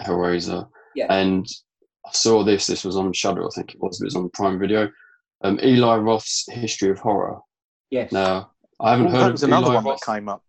Hellraiser. 0.00 0.68
Yeah. 0.94 1.06
And 1.12 1.46
I 2.06 2.10
saw 2.12 2.42
this, 2.44 2.66
this 2.66 2.84
was 2.84 2.96
on 2.96 3.12
Shudder, 3.12 3.44
I 3.46 3.50
think 3.54 3.74
it 3.74 3.80
was, 3.80 4.00
it 4.00 4.04
was 4.04 4.16
on 4.16 4.30
Prime 4.30 4.58
Video. 4.58 4.90
Um, 5.42 5.58
Eli 5.62 5.96
Roth's 5.96 6.46
History 6.50 6.90
of 6.90 6.98
Horror. 6.98 7.38
Yes. 7.90 8.12
Now, 8.12 8.50
I 8.80 8.90
haven't 8.92 9.06
Oh, 9.08 9.10
heard 9.10 9.20
that 9.20 9.26
of 9.26 9.32
was 9.32 9.42
another 9.44 9.66
Eli 9.66 9.74
one 9.76 9.84
Roth. 9.84 10.00
that 10.00 10.12
came 10.12 10.28
up. 10.28 10.42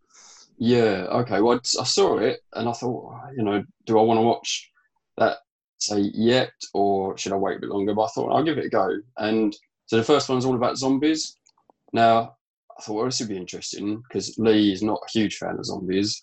Yeah. 0.57 1.05
Okay. 1.11 1.41
Well, 1.41 1.59
I 1.79 1.83
saw 1.83 2.17
it 2.17 2.41
and 2.53 2.67
I 2.67 2.73
thought, 2.73 3.13
you 3.35 3.43
know, 3.43 3.63
do 3.85 3.99
I 3.99 4.01
want 4.01 4.17
to 4.17 4.23
watch 4.23 4.71
that 5.17 5.37
say 5.77 5.99
yet, 6.13 6.51
or 6.73 7.17
should 7.17 7.31
I 7.31 7.37
wait 7.37 7.57
a 7.57 7.59
bit 7.61 7.69
longer? 7.69 7.93
But 7.93 8.03
I 8.03 8.07
thought 8.09 8.31
I'll 8.31 8.43
give 8.43 8.57
it 8.57 8.65
a 8.65 8.69
go. 8.69 8.97
And 9.17 9.55
so 9.85 9.97
the 9.97 10.03
first 10.03 10.27
one's 10.27 10.45
all 10.45 10.55
about 10.55 10.77
zombies. 10.77 11.37
Now 11.93 12.35
I 12.79 12.81
thought 12.81 12.95
well, 12.95 13.05
this 13.05 13.19
would 13.19 13.29
be 13.29 13.37
interesting 13.37 14.01
because 14.07 14.37
Lee 14.37 14.71
is 14.71 14.81
not 14.81 15.01
a 15.05 15.11
huge 15.11 15.35
fan 15.35 15.57
of 15.59 15.65
zombies. 15.65 16.21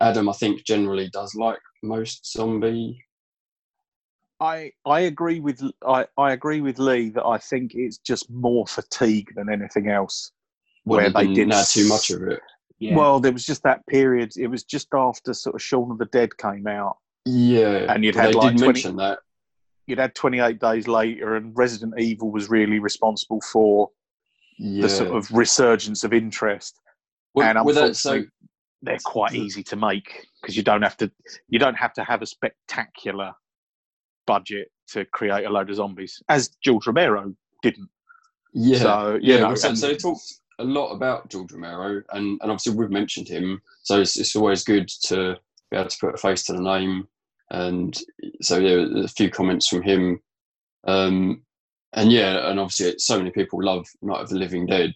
Adam, 0.00 0.28
I 0.28 0.32
think, 0.32 0.64
generally 0.64 1.10
does 1.12 1.34
like 1.34 1.58
most 1.82 2.30
zombie. 2.30 3.02
I 4.38 4.70
I 4.84 5.00
agree 5.00 5.40
with 5.40 5.60
I, 5.84 6.06
I 6.16 6.32
agree 6.32 6.60
with 6.60 6.78
Lee 6.78 7.10
that 7.10 7.24
I 7.24 7.38
think 7.38 7.72
it's 7.74 7.98
just 7.98 8.30
more 8.30 8.66
fatigue 8.66 9.28
than 9.34 9.50
anything 9.50 9.88
else. 9.88 10.30
Where 10.84 11.00
Where 11.00 11.10
they 11.10 11.26
they 11.26 11.34
did 11.34 11.48
now 11.48 11.60
s- 11.60 11.72
too 11.72 11.88
much 11.88 12.10
of 12.10 12.22
it. 12.22 12.40
Yeah. 12.78 12.94
Well, 12.94 13.18
there 13.18 13.32
was 13.32 13.44
just 13.44 13.62
that 13.64 13.84
period. 13.88 14.32
It 14.36 14.48
was 14.48 14.62
just 14.62 14.88
after 14.94 15.34
sort 15.34 15.56
of 15.56 15.62
Shaun 15.62 15.90
of 15.90 15.98
the 15.98 16.04
Dead 16.06 16.36
came 16.36 16.66
out. 16.66 16.98
Yeah. 17.24 17.92
And 17.92 18.04
you'd 18.04 18.14
had, 18.14 18.28
they 18.28 18.38
like, 18.38 18.52
did 18.52 18.58
20 18.58 18.66
mention 18.66 18.96
that. 18.96 19.20
You'd 19.86 19.98
had 19.98 20.14
28 20.14 20.60
days 20.60 20.86
later, 20.86 21.36
and 21.36 21.56
Resident 21.56 21.98
Evil 21.98 22.30
was 22.30 22.50
really 22.50 22.78
responsible 22.78 23.40
for 23.40 23.90
Yeah. 24.58 24.82
the 24.82 24.88
sort 24.88 25.10
of 25.10 25.30
resurgence 25.30 26.04
of 26.04 26.12
interest. 26.12 26.80
Well, 27.34 27.46
and 27.48 27.68
that, 27.76 27.96
so 27.96 28.12
unfortunately, 28.12 28.30
they're 28.82 28.98
quite 29.04 29.34
easy 29.34 29.62
to 29.64 29.76
make 29.76 30.26
because 30.40 30.56
you 30.56 30.62
don't 30.62 30.82
have 30.82 30.96
to 30.98 31.10
you 31.48 31.58
don't 31.58 31.74
have 31.74 31.92
to 31.94 32.04
have 32.04 32.22
a 32.22 32.26
spectacular 32.26 33.32
budget 34.26 34.68
to 34.88 35.04
create 35.06 35.44
a 35.44 35.50
load 35.50 35.68
of 35.70 35.76
zombies, 35.76 36.22
as 36.28 36.50
George 36.62 36.86
Romero 36.86 37.34
didn't. 37.62 37.88
Yeah. 38.54 38.78
So 38.78 39.18
you 39.20 39.34
yeah, 39.34 39.40
know, 39.40 39.54
so, 39.54 39.68
and- 39.68 39.78
so 39.78 39.88
they 39.88 39.96
talked 39.96 40.22
a 40.58 40.64
lot 40.64 40.92
about 40.92 41.28
George 41.28 41.52
Romero, 41.52 42.02
and, 42.12 42.40
and 42.40 42.50
obviously 42.50 42.74
we've 42.74 42.90
mentioned 42.90 43.28
him, 43.28 43.60
so 43.82 44.00
it's, 44.00 44.18
it's 44.18 44.34
always 44.34 44.64
good 44.64 44.88
to 45.04 45.36
be 45.70 45.76
able 45.76 45.90
to 45.90 45.98
put 46.00 46.14
a 46.14 46.18
face 46.18 46.44
to 46.44 46.54
the 46.54 46.62
name. 46.62 47.06
And 47.50 47.94
so 48.40 48.58
yeah, 48.58 48.86
there's 48.90 49.04
a 49.04 49.08
few 49.08 49.28
comments 49.30 49.68
from 49.68 49.82
him, 49.82 50.18
um, 50.86 51.42
and 51.96 52.12
yeah, 52.12 52.48
and 52.50 52.60
obviously 52.60 52.94
so 52.98 53.18
many 53.18 53.30
people 53.30 53.62
love 53.64 53.86
Night 54.02 54.20
of 54.20 54.28
the 54.28 54.36
Living 54.38 54.66
Dead. 54.66 54.92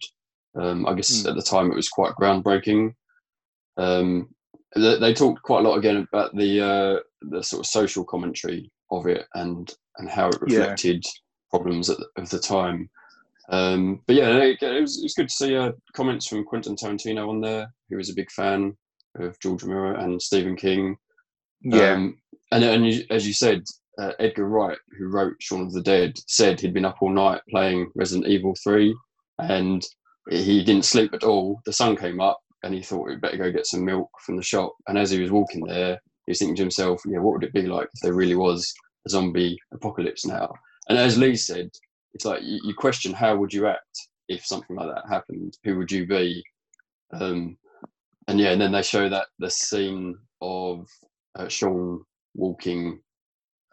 Um, 0.59 0.85
I 0.85 0.93
guess 0.93 1.23
Mm. 1.23 1.29
at 1.29 1.35
the 1.35 1.41
time 1.41 1.71
it 1.71 1.75
was 1.75 1.89
quite 1.89 2.13
groundbreaking. 2.19 2.93
Um, 3.77 4.29
they, 4.75 4.99
they 4.99 5.13
talked 5.13 5.41
quite 5.43 5.65
a 5.65 5.67
lot 5.69 5.77
again 5.77 6.07
about 6.11 6.35
the 6.35 6.61
uh, 6.61 6.99
the 7.21 7.43
sort 7.43 7.61
of 7.61 7.65
social 7.67 8.03
commentary 8.05 8.71
of 8.91 9.07
it 9.07 9.25
and 9.33 9.73
and 9.97 10.09
how 10.09 10.29
it 10.29 10.37
Yeah. 10.47 10.59
reflected 10.59 11.03
problems 11.49 11.89
at 11.89 11.97
the, 11.97 12.07
of 12.21 12.29
the 12.29 12.39
time. 12.39 12.89
Um, 13.49 14.01
but 14.07 14.15
yeah, 14.15 14.37
it, 14.37 14.61
it 14.61 14.81
was 14.81 14.99
it 14.99 15.03
was 15.05 15.13
good 15.13 15.29
to 15.29 15.35
see 15.35 15.55
uh, 15.55 15.71
comments 15.93 16.27
from 16.27 16.45
Quentin 16.45 16.75
Tarantino 16.75 17.27
on 17.27 17.41
there, 17.41 17.73
who 17.89 17.97
was 17.97 18.09
a 18.09 18.13
big 18.15 18.31
fan 18.31 18.77
of 19.15 19.37
George 19.39 19.63
Romero 19.63 19.99
and 19.99 20.21
Stephen 20.21 20.55
King. 20.55 20.95
yeah, 21.61 21.93
Um, 21.93 22.17
and 22.51 22.63
and 22.63 22.87
you, 22.87 23.03
as 23.09 23.27
you 23.27 23.33
said, 23.33 23.63
uh, 24.01 24.13
Edgar 24.19 24.47
Wright, 24.47 24.77
who 24.97 25.07
wrote 25.07 25.35
Shaun 25.39 25.61
of 25.61 25.73
the 25.73 25.81
Dead, 25.81 26.17
said 26.27 26.59
he'd 26.59 26.73
been 26.73 26.85
up 26.85 26.97
all 27.01 27.11
night 27.11 27.41
playing 27.49 27.91
Resident 27.95 28.27
Evil 28.27 28.55
Three, 28.63 28.95
and 29.39 29.85
he 30.29 30.63
didn't 30.63 30.85
sleep 30.85 31.13
at 31.13 31.23
all. 31.23 31.61
The 31.65 31.73
sun 31.73 31.95
came 31.95 32.19
up, 32.19 32.39
and 32.63 32.73
he 32.73 32.81
thought 32.81 33.09
he'd 33.09 33.21
better 33.21 33.37
go 33.37 33.51
get 33.51 33.67
some 33.67 33.85
milk 33.85 34.09
from 34.25 34.37
the 34.37 34.43
shop. 34.43 34.73
And 34.87 34.97
as 34.97 35.11
he 35.11 35.21
was 35.21 35.31
walking 35.31 35.65
there, 35.65 35.99
he 36.25 36.31
was 36.31 36.39
thinking 36.39 36.55
to 36.55 36.63
himself, 36.63 37.01
"Yeah, 37.05 37.19
what 37.19 37.33
would 37.33 37.43
it 37.43 37.53
be 37.53 37.63
like 37.63 37.89
if 37.93 38.01
there 38.01 38.13
really 38.13 38.35
was 38.35 38.73
a 39.05 39.09
zombie 39.09 39.57
apocalypse 39.71 40.25
now?" 40.25 40.51
And 40.89 40.97
as 40.97 41.17
Lee 41.17 41.35
said, 41.35 41.69
it's 42.13 42.25
like 42.25 42.41
you, 42.41 42.59
you 42.63 42.73
question 42.73 43.13
how 43.13 43.35
would 43.35 43.53
you 43.53 43.67
act 43.67 44.09
if 44.29 44.45
something 44.45 44.75
like 44.75 44.87
that 44.93 45.09
happened? 45.09 45.57
Who 45.63 45.77
would 45.77 45.91
you 45.91 46.07
be? 46.07 46.43
Um, 47.13 47.57
and 48.27 48.39
yeah, 48.39 48.51
and 48.51 48.61
then 48.61 48.71
they 48.71 48.81
show 48.81 49.09
that 49.09 49.27
the 49.37 49.49
scene 49.51 50.17
of 50.41 50.87
uh, 51.35 51.47
Sean 51.47 52.03
walking 52.33 52.99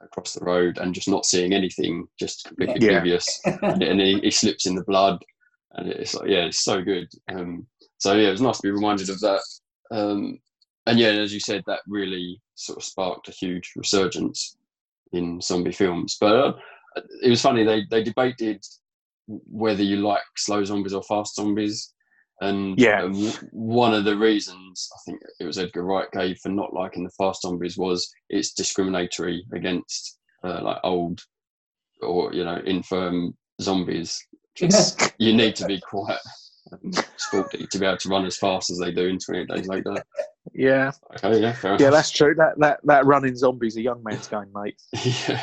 across 0.01 0.35
the 0.35 0.45
road 0.45 0.79
and 0.79 0.95
just 0.95 1.09
not 1.09 1.27
seeing 1.27 1.53
anything, 1.53 2.07
just 2.19 2.45
completely 2.47 2.87
Yeah. 2.87 2.99
oblivious, 2.99 3.41
and, 3.63 3.83
and 3.83 4.01
he, 4.01 4.21
he 4.21 4.31
slips 4.31 4.67
in 4.67 4.75
the 4.75 4.85
blood, 4.85 5.23
and 5.73 5.89
it's 5.91 6.15
like 6.15 6.29
yeah, 6.29 6.45
it's 6.47 6.61
so 6.65 6.83
good. 6.83 7.09
Um, 7.31 7.67
so 7.99 8.15
yeah, 8.15 8.29
it 8.29 8.33
was 8.33 8.41
nice 8.43 8.59
to 8.59 8.63
be 8.63 8.71
reminded 8.71 9.11
of 9.11 9.21
that. 9.21 9.43
Um, 9.91 10.39
and 10.87 10.99
yeah, 10.99 11.09
as 11.09 11.35
you 11.35 11.41
said, 11.41 11.63
that 11.67 11.81
really 11.87 12.41
sort 12.55 12.79
of 12.79 12.85
sparked 12.85 13.29
a 13.29 13.33
huge 13.33 13.73
resurgence 13.77 14.57
in 15.13 15.41
zombie 15.41 15.73
films. 15.73 16.17
But 16.21 16.35
uh, 16.35 16.53
it 17.23 17.29
was 17.31 17.43
funny 17.43 17.65
they 17.65 17.85
they 17.91 18.03
debated 18.03 18.65
whether 19.27 19.83
you 19.83 19.97
like 19.99 20.23
slow 20.37 20.65
zombies 20.65 20.95
or 20.95 21.03
fast 21.03 21.35
zombies. 21.35 21.93
And 22.41 22.79
Yeah. 22.79 23.03
um, 23.03 23.33
one 23.53 23.95
of 23.95 24.05
the 24.05 24.17
reasons 24.17 24.89
I 24.95 24.99
think 25.05 25.21
it 25.41 25.45
was 25.45 25.59
Edgar 25.59 25.83
Wright 25.83 26.11
gave 26.13 26.39
for 26.39 26.51
not 26.51 26.73
liking 26.73 27.05
the 27.05 27.11
fast 27.11 27.43
zombies 27.43 27.77
was 27.77 28.09
it's 28.29 28.53
discriminatory 28.53 29.45
against 29.53 30.19
uh, 30.45 30.61
like 30.63 30.79
old 30.85 31.21
or 32.01 32.33
you 32.33 32.45
know 32.45 32.57
infirm 32.65 33.37
zombies. 33.61 34.25
It's- 34.61 34.97
you 35.19 35.33
need 35.35 35.57
to 35.57 35.67
be 35.67 35.81
quite 35.81 36.19
sporty 37.17 37.67
to 37.67 37.79
be 37.79 37.87
able 37.87 37.97
to 37.99 38.09
run 38.09 38.27
as 38.27 38.37
fast 38.37 38.71
as 38.71 38.79
they 38.79 38.93
do 38.93 39.07
in 39.07 39.19
28 39.19 39.49
days 39.49 39.67
later. 39.69 40.05
Yeah, 40.55 40.93
Okay, 41.17 41.41
yeah, 41.43 41.53
fair 41.53 41.77
yeah, 41.79 41.91
that's 41.91 42.11
true. 42.11 42.35
That 42.35 42.59
that 42.59 42.81
that 42.85 43.05
running 43.05 43.37
zombies 43.37 43.77
a 43.77 43.83
young 43.83 44.03
man's 44.03 44.29
game, 44.29 44.51
mate. 44.55 44.77
yeah. 45.29 45.43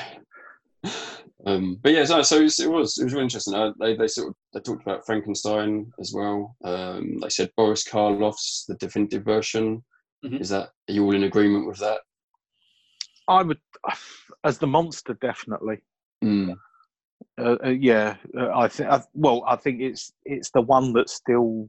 Um, 1.46 1.80
but 1.84 1.92
yeah, 1.94 2.06
so, 2.06 2.22
so 2.24 2.38
it, 2.38 2.44
was, 2.72 2.98
it 2.98 3.04
was 3.04 3.14
really 3.14 3.24
interesting. 3.24 3.54
Uh, 3.54 3.72
they 3.80 3.96
they 3.96 4.08
sort 4.08 4.30
of 4.30 4.36
they 4.54 4.60
talked 4.62 4.82
about 4.82 5.06
Frankenstein 5.06 5.92
as 6.00 6.12
well. 6.14 6.56
Um, 6.64 7.20
they 7.22 7.30
said 7.30 7.52
Boris 7.56 7.88
Karloff's 7.88 8.66
the 8.68 8.76
definitive 8.76 9.24
version. 9.24 9.84
Mhm. 10.26 10.42
Is 10.42 10.50
that 10.50 10.70
are 10.90 10.94
you 10.94 11.04
all 11.04 11.14
in 11.16 11.24
agreement 11.24 11.68
with 11.68 11.78
that? 11.80 12.00
I 13.28 13.44
would, 13.44 13.60
as 14.44 14.58
the 14.58 14.68
monster, 14.68 15.14
definitely. 15.22 15.82
Mm. 16.24 16.56
Uh, 17.40 17.56
uh, 17.64 17.70
yeah, 17.70 18.16
uh, 18.38 18.50
I 18.58 18.68
think. 18.68 18.90
Well, 19.14 19.44
I 19.48 19.56
think 19.56 19.82
it's 19.82 20.14
it's 20.26 20.50
the 20.52 20.62
one 20.62 20.94
that 20.94 21.10
still. 21.10 21.68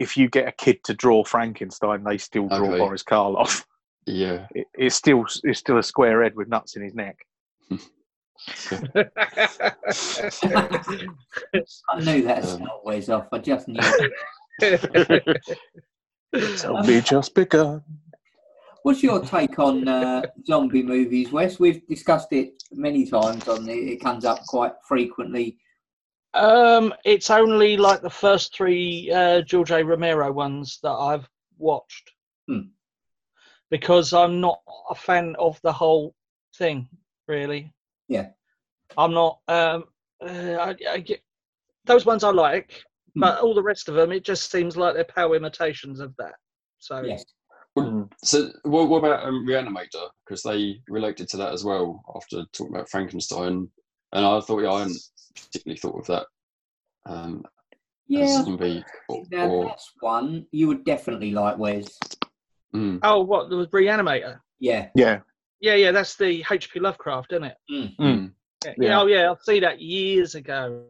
If 0.00 0.16
you 0.16 0.28
get 0.28 0.48
a 0.48 0.52
kid 0.52 0.82
to 0.84 0.94
draw 0.94 1.22
Frankenstein, 1.22 2.02
they 2.02 2.18
still 2.18 2.48
draw 2.48 2.68
Okay. 2.68 2.78
Boris 2.78 3.04
Karloff. 3.04 3.64
Yeah, 4.06 4.48
It, 4.54 4.66
it's 4.74 4.96
still 4.96 5.24
it's 5.44 5.60
still 5.60 5.78
a 5.78 5.82
square 5.82 6.22
head 6.22 6.34
with 6.34 6.48
nuts 6.48 6.76
in 6.76 6.82
his 6.82 6.94
neck. 6.94 7.16
I 11.88 12.00
knew 12.00 12.22
that's 12.22 12.52
Um, 12.54 12.62
start 12.62 12.84
wears 12.84 13.08
off. 13.08 13.28
I 13.32 13.38
just 13.38 13.68
knew. 13.68 13.80
it. 14.60 15.42
Zombie 16.58 17.00
just 17.00 17.34
begun. 17.34 17.82
What's 18.82 19.02
your 19.02 19.20
take 19.20 19.58
on 19.58 19.88
uh, 19.88 20.22
zombie 20.46 20.82
movies, 20.82 21.32
Wes? 21.32 21.58
We've 21.58 21.86
discussed 21.86 22.32
it 22.32 22.62
many 22.72 23.06
times. 23.06 23.48
On 23.48 23.64
the, 23.64 23.72
it 23.72 24.00
comes 24.00 24.24
up 24.24 24.40
quite 24.46 24.72
frequently. 24.86 25.56
um, 26.34 26.92
it's 27.04 27.30
only 27.30 27.76
like 27.76 28.02
the 28.02 28.10
first 28.10 28.54
three 28.54 29.10
uh, 29.10 29.40
George 29.42 29.70
A. 29.70 29.82
Romero 29.84 30.30
ones 30.32 30.78
that 30.82 30.90
I've 30.92 31.28
watched 31.58 32.10
Hmm. 32.48 32.68
because 33.70 34.12
I'm 34.12 34.40
not 34.40 34.60
a 34.90 34.94
fan 34.94 35.34
of 35.38 35.58
the 35.62 35.72
whole 35.72 36.14
thing, 36.58 36.88
really. 37.26 37.72
Yeah. 38.08 38.28
I'm 38.96 39.12
not. 39.12 39.40
Um, 39.48 39.84
uh, 40.24 40.28
I, 40.60 40.76
I 40.90 40.98
get 41.00 41.20
those 41.84 42.06
ones 42.06 42.24
I 42.24 42.30
like, 42.30 42.82
Hmm. 43.14 43.20
but 43.20 43.40
all 43.40 43.54
the 43.54 43.62
rest 43.62 43.88
of 43.88 43.94
them, 43.94 44.10
it 44.12 44.24
just 44.24 44.50
seems 44.50 44.76
like 44.76 44.94
they're 44.94 45.04
power 45.04 45.36
imitations 45.36 46.00
of 46.00 46.14
that. 46.18 46.34
So 46.78 47.02
Yes. 47.02 47.24
So 48.22 48.50
what, 48.62 48.88
what 48.88 48.98
about 48.98 49.24
um, 49.26 49.44
Reanimator? 49.46 50.08
Because 50.24 50.42
they 50.42 50.80
related 50.88 51.28
to 51.30 51.36
that 51.38 51.52
as 51.52 51.64
well 51.64 52.02
after 52.14 52.44
talking 52.52 52.74
about 52.74 52.88
Frankenstein, 52.88 53.68
and 54.12 54.26
I 54.26 54.40
thought 54.40 54.62
yeah, 54.62 54.70
I 54.70 54.78
hadn't 54.80 55.02
particularly 55.34 55.78
thought 55.78 56.00
of 56.00 56.06
that. 56.06 56.26
Um, 57.06 57.42
as 57.44 57.48
Yeah. 58.06 58.42
zombie 58.42 58.84
or, 59.08 59.24
Now 59.30 59.48
or 59.48 59.66
that's 59.66 59.92
one 60.00 60.46
you 60.52 60.68
would 60.68 60.84
definitely 60.84 61.32
like, 61.32 61.58
Wes. 61.58 61.98
mm, 62.74 63.00
Oh, 63.02 63.22
what 63.22 63.50
there 63.50 63.58
the 63.58 63.72
Reanimator? 63.72 64.40
Yeah. 64.60 64.90
Yeah, 64.94 65.20
Yeah, 65.64 65.76
yeah, 65.76 65.92
that's 65.92 66.16
the 66.16 66.44
H.P. 66.50 66.78
Lovecraft, 66.78 67.32
isn't 67.32 67.44
it? 67.44 67.56
Mm. 67.72 67.96
mm, 67.96 68.32
Yeah. 68.66 68.72
Yeah. 68.76 69.00
Oh, 69.00 69.06
yeah, 69.06 69.22
I'll 69.22 69.40
see 69.40 69.60
that 69.60 69.80
years 69.80 70.34
ago. 70.34 70.84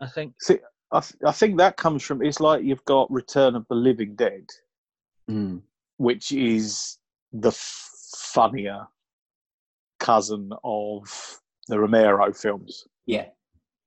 I 0.00 0.08
think. 0.08 0.34
See, 0.40 0.58
I, 0.90 0.98
th- 0.98 1.14
I 1.24 1.30
think 1.30 1.58
that 1.58 1.76
comes 1.76 2.02
from. 2.02 2.20
It's 2.20 2.40
like 2.40 2.64
you've 2.64 2.84
got 2.84 3.08
Return 3.12 3.54
of 3.54 3.64
the 3.68 3.76
Living 3.76 4.16
Dead, 4.16 4.44
mm, 5.30 5.60
which 5.98 6.32
is 6.32 6.98
the 7.32 7.50
f- 7.50 7.90
funnier 8.16 8.88
cousin 10.00 10.50
of 10.64 11.04
the 11.68 11.78
Romero 11.78 12.32
films. 12.32 12.88
Yeah. 13.06 13.26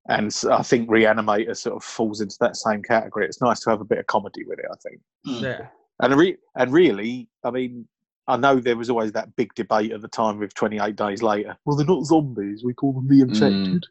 And 0.07 0.33
I 0.49 0.63
think 0.63 0.87
Reanimator 0.89 1.57
sort 1.57 1.75
of 1.75 1.83
falls 1.83 2.21
into 2.21 2.37
that 2.39 2.55
same 2.55 2.81
category. 2.81 3.25
It's 3.25 3.41
nice 3.41 3.59
to 3.61 3.69
have 3.69 3.81
a 3.81 3.85
bit 3.85 3.97
of 3.97 4.07
comedy 4.07 4.45
with 4.45 4.59
it, 4.59 4.65
I 4.71 4.75
think. 4.77 5.01
Mm. 5.27 5.41
Yeah. 5.41 5.67
And 5.99 6.15
re- 6.15 6.37
and 6.55 6.71
really, 6.71 7.27
I 7.43 7.51
mean, 7.51 7.85
I 8.27 8.37
know 8.37 8.59
there 8.59 8.75
was 8.77 8.89
always 8.89 9.11
that 9.13 9.35
big 9.35 9.53
debate 9.55 9.91
at 9.91 10.01
the 10.01 10.07
time 10.07 10.39
with 10.39 10.53
28 10.53 10.95
Days 10.95 11.23
Later. 11.23 11.57
Well, 11.65 11.77
they're 11.77 11.85
not 11.85 12.05
zombies. 12.05 12.63
We 12.63 12.73
call 12.73 12.93
them 12.93 13.07
the 13.07 13.21
infected. 13.21 13.85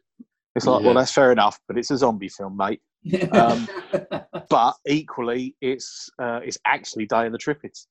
It's 0.55 0.65
like, 0.65 0.81
Yeah. 0.81 0.85
well, 0.87 0.95
that's 0.95 1.11
fair 1.11 1.31
enough, 1.31 1.59
but 1.67 1.77
it's 1.77 1.91
a 1.91 1.97
zombie 1.97 2.29
film, 2.29 2.57
mate. 2.57 2.81
Um, 3.31 3.67
But 4.49 4.75
equally, 4.87 5.55
it's 5.59 6.09
uh, 6.21 6.39
it's 6.41 6.57
actually 6.65 7.05
Day 7.05 7.25
of 7.25 7.33
the 7.33 7.37
Triffids. 7.37 7.87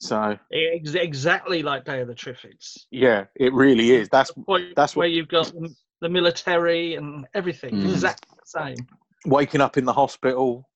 So 0.00 0.38
exactly 0.50 1.62
like 1.62 1.84
Day 1.84 2.00
of 2.00 2.08
the 2.08 2.14
Triffids. 2.14 2.86
yeah, 2.90 3.24
it 3.36 3.52
really 3.52 3.90
is. 3.92 4.08
That's 4.10 4.32
The 4.32 4.42
point 4.42 4.74
that's 4.76 4.96
what- 4.96 5.02
where 5.02 5.08
you've 5.08 5.28
got 5.28 5.52
the- 5.52 5.74
the 6.00 6.08
military 6.08 6.94
and 6.96 7.26
everything. 7.34 7.74
Mm. 7.74 7.90
Exactly 7.90 8.36
the 8.38 8.46
same. 8.60 8.86
waking 9.26 9.60
up 9.60 9.76
in 9.78 9.84
the 9.84 9.92
hospital 9.92 10.68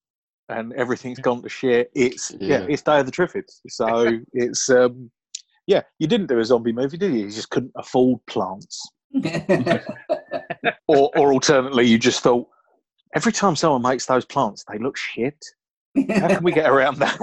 and 0.49 0.73
everything's 0.75 1.19
gone 1.21 1.43
to 1.43 1.49
shit. 1.49 1.91
It's 1.95 2.33
yeah, 2.41 2.61
Yeah. 2.61 2.67
it's 2.69 2.83
Day 2.83 3.01
of 3.01 3.07
the 3.07 3.13
Triffids. 3.13 3.61
So 3.69 4.19
it's 4.33 4.69
um, 4.71 5.11
yeah, 5.67 5.83
you 5.99 6.07
didn't 6.07 6.29
do 6.29 6.39
a 6.39 6.45
zombie 6.45 6.73
movie, 6.73 6.97
did 6.97 7.13
you? 7.13 7.21
You 7.21 7.31
just 7.31 7.51
couldn't 7.51 7.73
afford 7.77 8.25
plants, 8.27 8.89
or 10.87 11.11
or 11.17 11.33
alternately, 11.33 11.87
you 11.87 11.99
just 11.99 12.23
thought 12.23 12.47
every 13.15 13.33
time 13.33 13.57
someone 13.57 13.83
makes 13.83 14.07
those 14.07 14.25
plants, 14.25 14.65
they 14.71 14.79
look 14.79 14.97
shit. 14.97 15.43
How 16.11 16.29
can 16.29 16.43
we 16.45 16.53
get 16.53 16.71
around 16.71 16.99
that? 16.99 17.19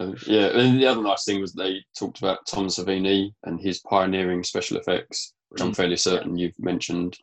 uh, 0.00 0.12
yeah. 0.26 0.46
And 0.48 0.80
the 0.80 0.86
other 0.86 1.02
nice 1.02 1.24
thing 1.24 1.40
was 1.40 1.52
they 1.52 1.82
talked 1.98 2.18
about 2.18 2.46
Tom 2.46 2.66
Savini 2.66 3.32
and 3.44 3.60
his 3.60 3.80
pioneering 3.80 4.42
special 4.42 4.76
effects, 4.78 5.34
which 5.50 5.62
I'm 5.62 5.74
fairly 5.74 5.96
certain 5.96 6.36
you've 6.36 6.58
mentioned. 6.58 7.16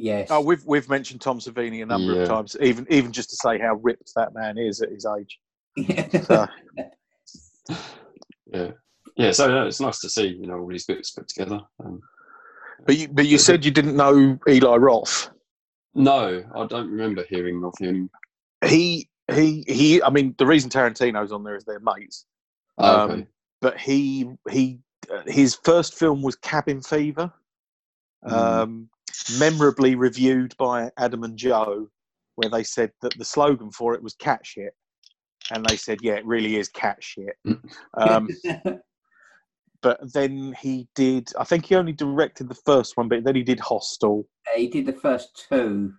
Yes. 0.00 0.28
Oh, 0.30 0.40
we've 0.40 0.64
we've 0.64 0.88
mentioned 0.88 1.20
Tom 1.20 1.38
Savini 1.38 1.82
a 1.82 1.86
number 1.86 2.14
Yeah. 2.14 2.22
of 2.22 2.28
times, 2.28 2.56
even 2.60 2.86
even 2.90 3.12
just 3.12 3.30
to 3.30 3.36
say 3.36 3.58
how 3.58 3.74
ripped 3.76 4.12
that 4.16 4.34
man 4.34 4.58
is 4.58 4.80
at 4.80 4.90
his 4.90 5.06
age. 5.06 5.38
So, 6.26 6.46
Yeah, 8.52 8.70
yeah. 9.16 9.30
So 9.32 9.48
yeah, 9.48 9.64
it's 9.66 9.80
nice 9.80 10.00
to 10.00 10.08
see 10.08 10.26
you 10.26 10.46
know 10.46 10.58
all 10.58 10.66
these 10.66 10.86
bits 10.86 11.10
put 11.12 11.28
together. 11.28 11.60
Um, 11.84 12.00
but 12.86 12.96
you 12.96 13.08
but 13.08 13.26
you 13.26 13.38
said 13.38 13.64
you 13.64 13.70
didn't 13.70 13.96
know 13.96 14.38
Eli 14.48 14.76
Roth. 14.76 15.30
no, 15.94 16.42
I 16.54 16.66
don't 16.66 16.90
remember 16.90 17.24
hearing 17.28 17.62
of 17.64 17.74
him. 17.78 18.10
He 18.66 19.08
he 19.32 19.64
he. 19.68 20.02
I 20.02 20.10
mean, 20.10 20.34
the 20.38 20.46
reason 20.46 20.70
Tarantino's 20.70 21.30
on 21.32 21.44
there 21.44 21.54
is 21.56 21.64
they're 21.64 21.80
mates. 21.80 22.26
Oh, 22.78 23.04
Um, 23.04 23.10
okay. 23.10 23.26
but 23.60 23.78
he 23.78 24.28
he 24.50 24.80
uh, 25.12 25.22
his 25.26 25.54
first 25.54 25.94
film 25.98 26.22
was 26.22 26.34
Cabin 26.36 26.80
Fever, 26.82 27.32
Mm. 28.26 28.32
um, 28.32 28.89
memorably 29.38 29.94
reviewed 29.94 30.56
by 30.56 30.90
Adam 30.98 31.24
and 31.24 31.36
Joe, 31.36 31.88
where 32.36 32.50
they 32.50 32.64
said 32.64 32.92
that 33.02 33.16
the 33.18 33.24
slogan 33.24 33.70
for 33.70 33.94
it 33.94 34.02
was 34.02 34.14
cat 34.14 34.40
shit, 34.44 34.72
and 35.50 35.64
they 35.64 35.76
said, 35.76 35.98
yeah, 36.02 36.14
it 36.14 36.26
really 36.26 36.56
is 36.56 36.68
cat 36.68 36.98
shit. 37.00 37.36
Mm. 37.46 37.60
Um, 37.94 38.28
but 39.82 40.00
then 40.12 40.54
he 40.60 40.88
did. 40.94 41.30
I 41.38 41.44
think 41.44 41.66
he 41.66 41.74
only 41.74 41.92
directed 41.92 42.48
the 42.48 42.60
first 42.66 42.96
one, 42.96 43.08
but 43.08 43.24
then 43.24 43.34
he 43.34 43.42
did 43.42 43.60
Hostel. 43.60 44.26
he 44.54 44.68
did 44.68 44.86
the 44.86 44.92
first 44.92 45.46
two. 45.48 45.92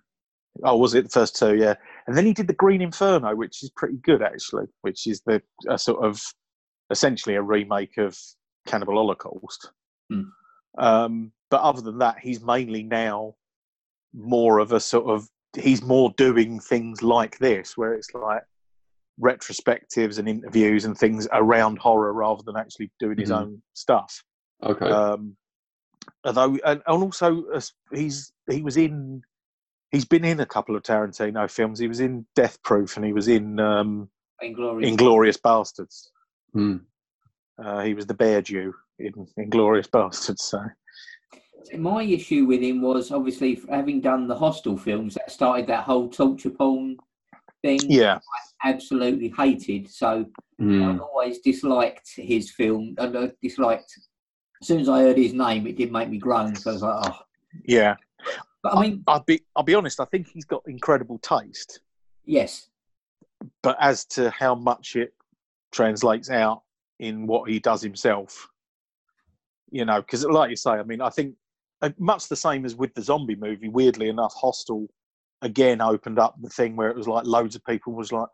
Oh, 0.64 0.78
was 0.78 0.94
it 0.94 1.06
the 1.06 1.10
first 1.10 1.36
two? 1.36 1.56
Yeah, 1.56 1.76
and 2.08 2.18
then 2.18 2.26
he 2.26 2.34
did 2.34 2.48
the 2.48 2.54
Green 2.54 2.82
Inferno, 2.82 3.36
which 3.36 3.64
is 3.64 3.72
pretty 3.76 3.98
good 4.04 4.22
actually. 4.22 4.66
Which 4.82 5.08
is 5.08 5.22
the 5.26 5.42
a 5.70 5.78
sort 5.78 6.04
of 6.04 6.22
essentially 6.90 7.36
a 7.36 7.42
remake 7.42 7.98
of 7.98 8.18
Cannibal 8.68 8.96
Holocaust. 8.96 9.72
Hmm. 10.12 10.22
Um, 10.78 11.32
but 11.52 11.62
other 11.62 11.82
than 11.82 12.00
that, 12.00 12.18
he's 12.20 12.42
mainly 12.42 12.82
now 12.82 13.36
more 14.14 14.58
of 14.60 14.72
a 14.72 14.80
sort 14.80 15.06
of 15.08 15.30
he's 15.56 15.84
more 15.84 16.12
doing 16.18 16.60
things 16.60 17.04
like 17.04 17.38
this, 17.38 17.78
where 17.78 17.94
it's 17.94 18.14
like 18.16 18.42
retrospectives 19.20 20.18
and 20.18 20.28
interviews 20.28 20.86
and 20.86 20.98
things 20.98 21.28
around 21.34 21.78
horror 21.78 22.14
rather 22.14 22.42
than 22.44 22.56
actually 22.58 22.90
doing 23.00 23.18
his 23.20 23.30
Mhm. 23.30 23.38
own 23.42 23.62
stuff. 23.74 24.24
Okay. 24.64 24.90
Um, 24.90 25.36
although, 26.24 26.56
and, 26.66 26.82
and 26.88 27.04
also 27.04 27.46
uh, 27.52 27.62
he's 27.92 28.32
he 28.50 28.62
was 28.62 28.78
in, 28.78 29.22
he's 29.92 30.06
been 30.06 30.24
in 30.26 30.40
a 30.40 30.46
couple 30.46 30.76
of 30.76 30.84
Tarantino 30.84 31.52
films. 31.52 31.80
He 31.80 31.88
was 31.90 32.00
in 32.00 32.26
Death 32.36 32.62
Proof 32.64 32.96
and 32.96 33.06
he 33.06 33.14
was 33.14 33.28
in 33.28 33.60
um, 33.60 34.10
Inglorious. 34.42 34.88
Inglorious 34.90 35.38
Bastards. 35.38 36.12
Hmm. 36.54 36.78
Uh, 37.62 37.82
he 37.84 37.94
was 37.94 38.08
the 38.08 38.14
Bear 38.14 38.42
Jew 38.42 38.74
in 38.98 39.28
Inglorious 39.38 39.88
Bastards. 39.88 40.44
So 40.44 40.64
My 41.78 42.04
issue 42.04 42.46
with 42.46 42.62
him 42.62 42.82
was 42.82 43.12
obviously 43.12 43.62
having 43.70 44.02
done 44.02 44.28
the 44.28 44.36
Hostel 44.36 44.78
films 44.78 45.16
that 45.16 45.32
started 45.32 45.68
that 45.68 45.84
whole 45.84 46.10
torture 46.10 46.50
porn 46.50 46.98
thing. 47.62 47.80
yeah, 47.88 48.20
I 48.64 48.70
absolutely 48.70 49.34
hated. 49.38 49.90
So 49.90 50.26
Mm. 50.60 50.94
I've 50.94 51.02
always 51.02 51.40
disliked 51.40 52.12
his 52.16 52.52
film, 52.52 52.94
and 53.00 53.18
I 53.18 53.32
disliked. 53.42 53.92
As 54.62 54.68
soon 54.68 54.80
as 54.80 54.88
I 54.90 55.00
heard 55.02 55.18
his 55.18 55.34
name, 55.34 55.66
it 55.66 55.76
did 55.76 55.92
make 55.92 56.08
me 56.08 56.20
groan. 56.20 56.56
So 56.56 56.70
I 56.70 56.74
was 56.74 56.84
like, 56.84 57.10
oh. 57.10 57.20
Yeah, 57.66 57.96
But 58.62 58.78
I 58.78 58.82
mean, 58.82 59.04
I'll 59.08 59.24
be 59.24 59.42
I'll 59.56 59.64
be 59.64 59.74
honest. 59.74 60.00
I 60.00 60.06
think 60.06 60.28
he's 60.28 60.46
got 60.46 60.62
incredible 60.68 61.18
taste, 61.18 61.80
yes, 62.26 62.70
but 63.64 63.76
as 63.80 64.06
to 64.06 64.30
how 64.30 64.54
much 64.54 64.96
it 64.96 65.14
translates 65.72 66.30
out 66.30 66.62
in 67.00 67.26
what 67.26 67.50
he 67.50 67.60
does 67.60 67.82
himself, 67.82 68.48
you 69.72 69.84
know, 69.84 70.00
because 70.00 70.24
like 70.26 70.52
you 70.52 70.56
say, 70.56 70.72
I 70.72 70.84
mean, 70.84 71.02
I 71.02 71.10
think 71.10 71.36
much 71.98 72.28
the 72.28 72.36
same 72.36 72.66
as 72.66 72.76
with 72.76 72.94
the 72.94 73.02
zombie 73.02 73.36
movie. 73.36 73.70
Weirdly 73.70 74.10
enough, 74.10 74.34
Hostel 74.36 74.88
again 75.42 75.82
opened 75.82 76.20
up 76.20 76.36
the 76.42 76.50
thing 76.50 76.76
where 76.76 76.90
it 76.90 76.96
was 76.96 77.08
like 77.08 77.26
loads 77.26 77.56
of 77.56 77.64
people 77.66 77.94
was 77.94 78.12
like, 78.12 78.30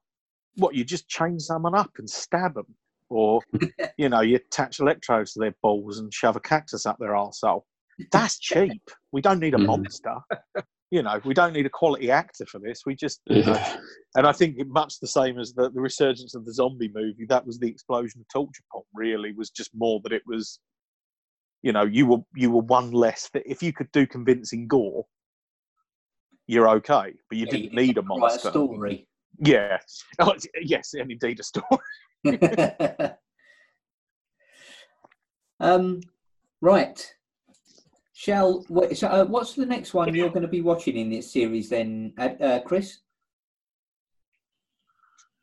"What? 0.55 0.75
You 0.75 0.83
just 0.83 1.07
chain 1.07 1.39
someone 1.39 1.75
up 1.75 1.91
and 1.97 2.09
stab 2.09 2.55
them?" 2.55 2.75
Or, 3.09 3.41
you 3.97 4.09
know, 4.09 4.21
you 4.21 4.35
attach 4.35 4.79
electrodes 4.79 5.33
to 5.33 5.39
their 5.39 5.55
balls 5.61 5.99
and 5.99 6.13
shove 6.13 6.35
a 6.35 6.41
cactus 6.41 6.85
up 6.85 6.97
their 6.99 7.11
arsehole. 7.13 7.63
That's 8.11 8.37
cheap. 8.39 8.81
We 9.11 9.21
don't 9.21 9.39
need 9.39 9.53
a 9.53 9.57
Mhm. 9.57 9.65
monster. 9.65 10.15
You 10.89 11.03
know, 11.03 11.19
we 11.25 11.33
don't 11.33 11.51
need 11.51 11.65
a 11.65 11.69
quality 11.69 12.11
actor 12.11 12.45
for 12.45 12.59
this. 12.59 12.83
We 12.85 12.95
just, 12.95 13.19
you 13.27 13.43
know, 13.43 13.61
and 14.15 14.25
I 14.25 14.31
think 14.31 14.55
it, 14.57 14.67
much 14.69 14.99
the 15.01 15.07
same 15.07 15.37
as 15.37 15.53
the, 15.53 15.69
the 15.69 15.81
resurgence 15.81 16.33
of 16.33 16.45
the 16.45 16.53
zombie 16.53 16.91
movie, 16.93 17.25
that 17.27 17.45
was 17.45 17.59
the 17.59 17.67
explosion 17.69 18.21
of 18.21 18.27
torture 18.29 18.63
porn. 18.71 18.85
Really, 18.93 19.33
was 19.33 19.49
just 19.49 19.71
more 19.75 19.99
that 20.03 20.13
it 20.13 20.21
was, 20.25 20.59
you 21.61 21.71
know, 21.71 21.83
you 21.83 22.05
were 22.05 22.19
you 22.35 22.51
were 22.51 22.61
one 22.61 22.91
less. 22.91 23.29
That 23.33 23.43
if 23.49 23.61
you 23.63 23.73
could 23.73 23.91
do 23.91 24.05
convincing 24.07 24.67
gore, 24.67 25.05
you're 26.47 26.69
okay, 26.69 27.13
but 27.29 27.37
you 27.37 27.45
Yeah, 27.45 27.51
didn't 27.51 27.73
you 27.73 27.77
need 27.77 27.97
a 27.97 28.01
monster. 28.01 28.47
a 28.47 28.51
story. 28.51 29.07
Yeah, 29.39 29.77
oh, 30.19 30.33
yes, 30.61 30.93
and 30.93 31.11
indeed 31.11 31.39
a 31.39 31.43
story. 31.43 31.67
um, 35.59 36.01
right. 36.61 37.13
Shall 38.13 38.65
wait, 38.67 38.97
so, 38.97 39.07
uh, 39.09 39.25
what's 39.25 39.53
the 39.53 39.65
next 39.65 39.93
one 39.93 40.15
you're 40.15 40.29
going 40.29 40.41
to 40.41 40.47
be 40.47 40.61
watching 40.61 40.97
in 40.97 41.11
this 41.11 41.31
series 41.31 41.69
then, 41.69 42.13
uh, 42.17 42.29
uh, 42.41 42.59
Chris? 42.61 42.97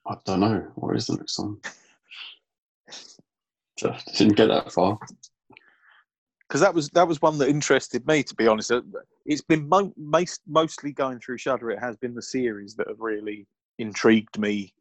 I 0.05 0.17
don't 0.25 0.41
know. 0.41 0.73
What 0.75 0.97
is 0.97 1.07
the 1.07 1.17
next 1.17 1.39
one? 1.39 1.59
Just 3.79 4.15
didn't 4.17 4.35
get 4.37 4.49
that 4.49 4.73
far. 4.73 4.99
Because 6.49 6.61
that 6.61 6.75
was 6.75 6.89
that 6.91 7.07
was 7.09 7.21
one 7.23 7.39
that 7.39 7.49
interested 7.49 8.07
me 8.07 8.23
to 8.23 8.35
be 8.35 8.47
honest 8.47 8.71
Uh, 8.71 8.83
it's 9.27 9.43
been 9.43 9.69
mo- 9.69 9.93
most, 9.97 10.43
mostly 10.47 10.93
going 10.93 11.19
through 11.19 11.39
Shudder. 11.39 11.71
it 11.71 11.79
has 11.79 11.97
been 11.97 12.15
the 12.15 12.23
series 12.23 12.75
that 12.77 12.89
have 12.89 13.01
really 13.01 13.47
intrigued 13.79 14.39
me 14.39 14.73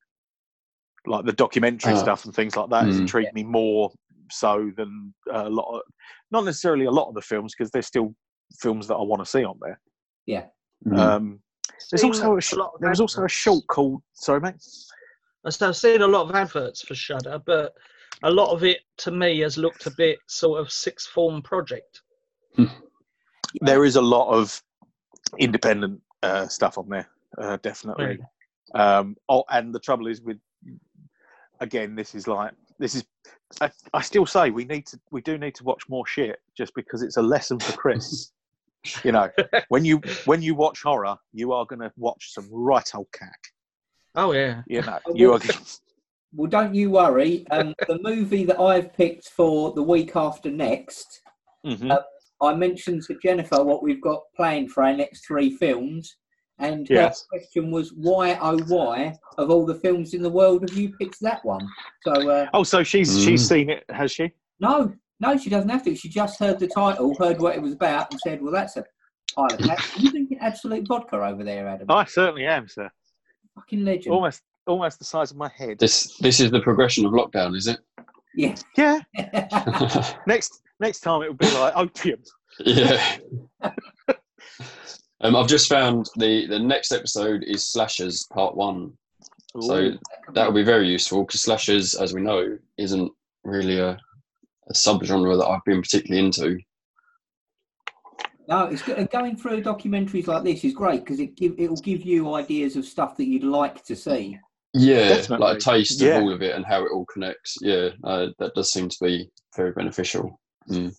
like 1.06 1.26
the 1.26 1.34
documentary 1.34 1.93
Ah. 1.93 1.97
stuff 1.97 2.26
and 2.26 2.34
things 2.36 2.56
like 2.56 2.69
that 2.69 2.86
has 2.86 2.97
Mm. 2.97 3.02
intrigued 3.02 3.34
me 3.34 3.43
more 3.43 3.91
so 4.32 4.71
than 4.78 5.13
a 5.32 5.49
lot 5.49 5.67
of 5.76 5.82
not 6.32 6.45
necessarily 6.45 6.86
a 6.86 6.91
lot 6.91 7.08
of 7.10 7.15
the 7.15 7.21
films 7.21 7.54
because 7.54 7.71
there's 7.71 7.88
still 7.88 8.15
films 8.60 8.88
that 8.88 8.95
I 8.95 9.02
want 9.02 9.21
to 9.21 9.26
see 9.26 9.43
on 9.43 9.60
there 9.62 9.80
Mm. 10.86 10.97
um, 10.97 11.41
there's 11.91 12.04
also 12.04 12.34
a 12.34 12.38
a 12.38 12.41
sh- 12.41 12.54
lot 12.54 12.73
there 12.82 12.89
was 12.89 12.99
also 12.99 13.23
a 13.23 13.30
short 13.30 13.65
called 13.67 14.02
sorry 14.13 14.41
mate 14.41 14.62
So 15.49 15.67
I've 15.69 15.78
seen 15.78 16.02
a 16.02 16.08
lot 16.08 16.30
of 16.30 16.36
adverts 16.36 16.82
for 16.82 16.95
Shudder, 16.95 17.39
but 17.45 17.73
a 18.24 18.32
lot 18.32 18.52
of 18.52 18.64
it 18.64 18.80
to 18.98 19.12
me 19.12 19.40
has 19.40 19.58
looked 19.58 19.86
a 19.86 19.92
bit 19.92 20.18
sort 20.28 20.60
of 20.60 20.72
sixth 20.72 21.08
form 21.08 21.42
project. 21.42 22.02
there 23.62 23.86
is 23.86 23.96
a 23.96 24.02
lot 24.02 24.30
of 24.30 24.62
independent 25.38 26.02
uh, 26.24 26.48
stuff 26.48 26.78
on 26.78 26.90
there, 26.90 27.08
uh, 27.38 27.58
definitely. 27.62 28.18
Um, 28.74 29.16
oh, 29.30 29.44
and 29.50 29.74
the 29.74 29.80
trouble 29.80 30.08
is 30.08 30.22
with, 30.22 30.38
again, 31.60 31.96
this 31.96 32.16
is 32.16 32.28
like 32.28 32.52
this 32.80 32.96
is. 32.96 33.06
I, 33.62 33.70
I 33.94 34.02
still 34.02 34.26
say 34.26 34.50
we 34.50 34.66
need 34.66 34.88
to, 34.88 35.00
we 35.12 35.22
do 35.22 35.38
need 35.38 35.54
to 35.56 35.64
watch 35.64 35.84
more 35.88 36.08
shit, 36.08 36.40
just 36.58 36.74
because 36.74 37.04
it's 37.04 37.18
a 37.18 37.22
lesson 37.22 37.60
for 37.60 37.74
Chris. 37.74 38.32
you 39.04 39.12
know, 39.12 39.30
when 39.68 39.86
you 39.86 40.02
when 40.26 40.42
you 40.42 40.56
watch 40.56 40.82
horror, 40.82 41.18
you 41.34 41.54
are 41.54 41.66
going 41.66 41.80
to 41.80 41.92
watch 41.98 42.34
some 42.34 42.48
right 42.52 42.90
old 42.96 43.12
cack. 43.14 43.40
Oh 44.16 44.32
yeah. 44.32 44.62
You 44.68 44.82
know, 44.82 45.00
you 45.14 45.34
are. 45.34 45.40
Gonna, 46.36 46.41
Well, 46.41 46.50
don't 46.50 46.76
you 46.76 46.91
worry. 46.91 47.46
Um, 47.52 47.74
the 47.88 48.00
movie 48.02 48.46
that 48.46 48.60
I've 48.60 48.93
picked 48.93 49.30
for 49.30 49.74
the 49.74 49.84
week 49.84 50.15
after 50.15 50.50
next, 50.52 51.22
Mhm. 51.65 51.91
Uh, 51.91 52.02
I 52.41 52.54
mentioned 52.56 53.04
to 53.04 53.17
Jennifer 53.24 53.63
what 53.63 53.82
we've 53.84 54.02
got 54.02 54.22
planned 54.36 54.72
for 54.72 54.84
our 54.84 54.93
next 54.93 55.26
three 55.26 55.56
films, 55.56 56.17
and 56.60 56.86
her 56.89 57.12
question 57.30 57.72
was, 57.72 57.93
"Why, 57.93 58.38
oh, 58.41 58.60
why, 58.67 59.15
of 59.38 59.50
all 59.50 59.65
the 59.65 59.76
films 59.76 60.13
in 60.13 60.22
the 60.22 60.30
world, 60.30 60.67
have 60.69 60.78
you 60.78 60.93
picked 60.98 61.22
that 61.22 61.43
one?" 61.46 61.65
So, 62.04 62.12
uh, 62.30 62.48
Oh, 62.54 62.63
so 62.63 62.84
she's 62.84 63.24
she's 63.24 63.43
Mm. 63.46 63.48
seen 63.48 63.69
it, 63.69 63.86
has 63.89 64.12
she? 64.12 64.32
no, 64.60 64.93
no, 65.22 65.38
she 65.38 65.50
doesn't 65.50 65.69
have 65.69 65.84
to. 65.86 65.96
She 65.96 66.10
just 66.10 66.38
heard 66.38 66.60
the 66.60 66.67
title, 66.67 67.15
heard 67.17 67.39
what 67.39 67.56
it 67.56 67.62
was 67.62 67.72
about, 67.74 68.12
and 68.12 68.19
said, 68.19 68.41
"Well, 68.41 68.52
that's 68.52 68.76
a 68.76 68.84
pile 69.34 69.46
of 69.54 69.60
cat." 69.60 69.80
you 69.98 70.12
drinking 70.12 70.39
Absolut 70.41 70.86
vodka 70.86 71.24
over 71.26 71.46
there, 71.46 71.65
Adam? 71.69 71.89
I 71.89 72.04
certainly 72.04 72.46
am, 72.46 72.67
sir. 72.67 72.91
Fucking 73.56 73.86
legend. 73.86 74.13
Almost 74.13 74.41
almost 74.67 74.99
the 74.99 75.06
size 75.06 75.32
of 75.32 75.38
my 75.38 75.49
head. 75.49 75.80
This 75.80 76.17
this 76.17 76.39
is 76.39 76.52
the 76.52 76.62
progression 76.62 77.06
of 77.06 77.12
lockdown, 77.12 77.56
is 77.56 77.67
it? 77.67 77.80
Yeah. 78.36 78.56
Yeah. 78.78 78.99
Next 80.28 80.62
next 80.80 81.02
time 81.02 81.21
it 81.21 81.28
will 81.28 81.36
be 81.36 81.52
like 81.52 81.76
opium. 81.76 82.21
yeah. 82.60 83.17
um, 85.21 85.36
I've 85.36 85.47
just 85.47 85.69
found 85.69 86.10
the 86.17 86.47
the 86.47 86.60
next 86.60 86.91
episode 86.91 87.43
is 87.43 87.65
slashers 87.65 88.28
part 88.34 88.56
one, 88.56 88.93
so 89.62 89.91
that 90.34 90.45
will 90.45 90.54
be 90.54 90.63
very 90.63 90.88
useful 90.88 91.23
because 91.23 91.41
slashers, 91.41 91.95
as 91.95 92.13
we 92.13 92.21
know, 92.21 92.58
isn't 92.78 93.12
really 93.43 93.80
a, 93.80 93.91
a 94.69 94.73
subgenre 94.73 95.38
that 95.38 95.47
I've 95.47 95.63
been 95.65 95.82
particularly 95.82 96.26
into. 96.26 96.60
No, 98.47 98.65
it's 98.65 98.82
good. 98.82 99.10
going 99.10 99.38
through 99.38 99.63
documentaries 99.63 100.28
like 100.28 100.43
this 100.43 100.65
is 100.65 100.73
great 100.73 100.99
because 101.02 101.19
it 101.19 101.36
give 101.36 101.56
it'll 101.58 101.78
give 101.78 102.04
you 102.04 102.34
ideas 102.34 102.76
of 102.76 102.86
stuff 102.86 103.15
that 103.17 103.28
you'd 103.28 103.43
like 103.43 103.84
to 103.86 103.95
see. 103.95 104.38
Yeah, 104.74 105.10
Definitely. 105.10 105.46
like 105.48 105.58
a 105.58 105.60
taste 105.60 106.02
Yeah. 106.02 106.18
of 106.18 106.24
all 106.24 106.34
of 106.34 106.42
it 106.42 106.56
and 106.56 106.66
how 106.66 106.84
it 106.84 106.92
all 106.92 107.06
connects. 107.06 107.58
Yeah, 107.62 107.90
uh, 108.04 108.28
that 108.40 108.56
does 108.56 108.72
seem 108.72 108.90
to 108.90 108.98
be 109.02 109.30
very 109.56 109.72
beneficial. 109.72 110.40
Mm. 110.70 110.96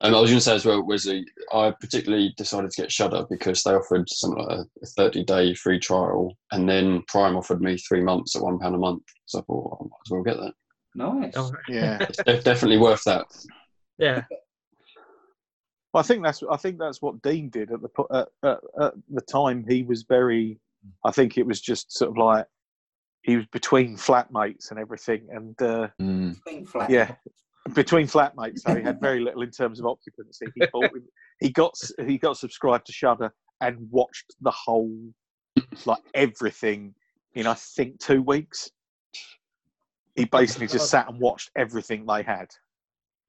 And 0.00 0.14
I 0.14 0.20
was 0.20 0.30
going 0.30 0.38
to 0.38 0.44
say 0.44 0.54
as 0.54 0.64
well, 0.64 0.82
Wesley, 0.86 1.26
I 1.52 1.72
particularly 1.80 2.32
decided 2.36 2.70
to 2.70 2.82
get 2.82 2.92
Shudder 2.92 3.26
because 3.28 3.62
they 3.64 3.72
offered 3.72 4.08
something 4.08 4.42
like 4.44 4.60
a 4.82 4.86
30 4.96 5.24
day 5.24 5.54
free 5.54 5.78
trial, 5.80 6.32
and 6.52 6.68
then 6.68 7.02
Prime 7.08 7.36
offered 7.36 7.60
me 7.60 7.76
three 7.76 8.00
months 8.02 8.36
at 8.36 8.42
one 8.42 8.58
pound 8.60 8.76
a 8.76 8.78
month. 8.78 9.02
So 9.26 9.40
I 9.40 9.42
thought, 9.42 9.64
well, 9.64 9.78
I 9.80 9.84
might 9.84 10.06
as 10.06 10.10
well 10.10 10.22
get 10.22 10.36
that. 10.36 10.54
Nice. 10.94 11.32
Oh, 11.36 11.52
Yeah. 11.68 11.98
It's 12.00 12.22
def- 12.22 12.44
definitely 12.44 12.78
worth 12.78 13.02
that. 13.04 13.26
yeah. 13.98 14.22
Well, 15.92 16.02
I 16.02 16.06
think 16.06 16.22
that's 16.22 16.42
I 16.50 16.56
think 16.56 16.78
that's 16.78 17.00
what 17.02 17.20
Dean 17.22 17.48
did 17.50 17.72
at 17.72 17.80
the 17.82 17.88
at, 18.12 18.28
at, 18.44 18.58
at 18.80 18.94
the 19.10 19.20
time. 19.22 19.64
He 19.68 19.82
was 19.82 20.04
very. 20.08 20.60
I 21.04 21.10
think 21.10 21.38
it 21.38 21.46
was 21.46 21.60
just 21.60 21.90
sort 21.92 22.10
of 22.10 22.16
like 22.18 22.46
he 23.22 23.36
was 23.36 23.46
between 23.46 23.96
flatmates 23.96 24.70
and 24.70 24.78
everything, 24.78 25.26
and 25.30 25.60
uh, 25.62 25.88
Mm. 26.00 26.36
Think 26.44 26.68
flat. 26.68 26.90
yeah, 26.90 27.14
between 27.74 28.06
flatmates. 28.06 28.60
So 28.60 28.74
he 28.76 28.82
had 28.82 29.00
very 29.00 29.20
little 29.24 29.42
in 29.42 29.50
terms 29.50 29.80
of 29.80 29.86
occupancy. 29.86 30.46
He 30.54 30.62
bought, 30.72 30.90
he 31.40 31.50
got 31.50 31.74
he 32.06 32.18
got 32.18 32.36
subscribed 32.36 32.86
to 32.86 32.92
Shudder 32.92 33.32
and 33.60 33.76
watched 33.90 34.34
the 34.40 34.50
whole 34.52 34.96
like 35.84 35.98
everything 36.14 36.94
in 37.34 37.46
I 37.46 37.54
think 37.54 37.98
two 37.98 38.22
weeks. 38.22 38.70
He 40.14 40.24
basically 40.24 40.66
just 40.66 40.90
sat 40.90 41.08
and 41.08 41.20
watched 41.20 41.50
everything 41.56 42.04
they 42.06 42.22
had, 42.22 42.48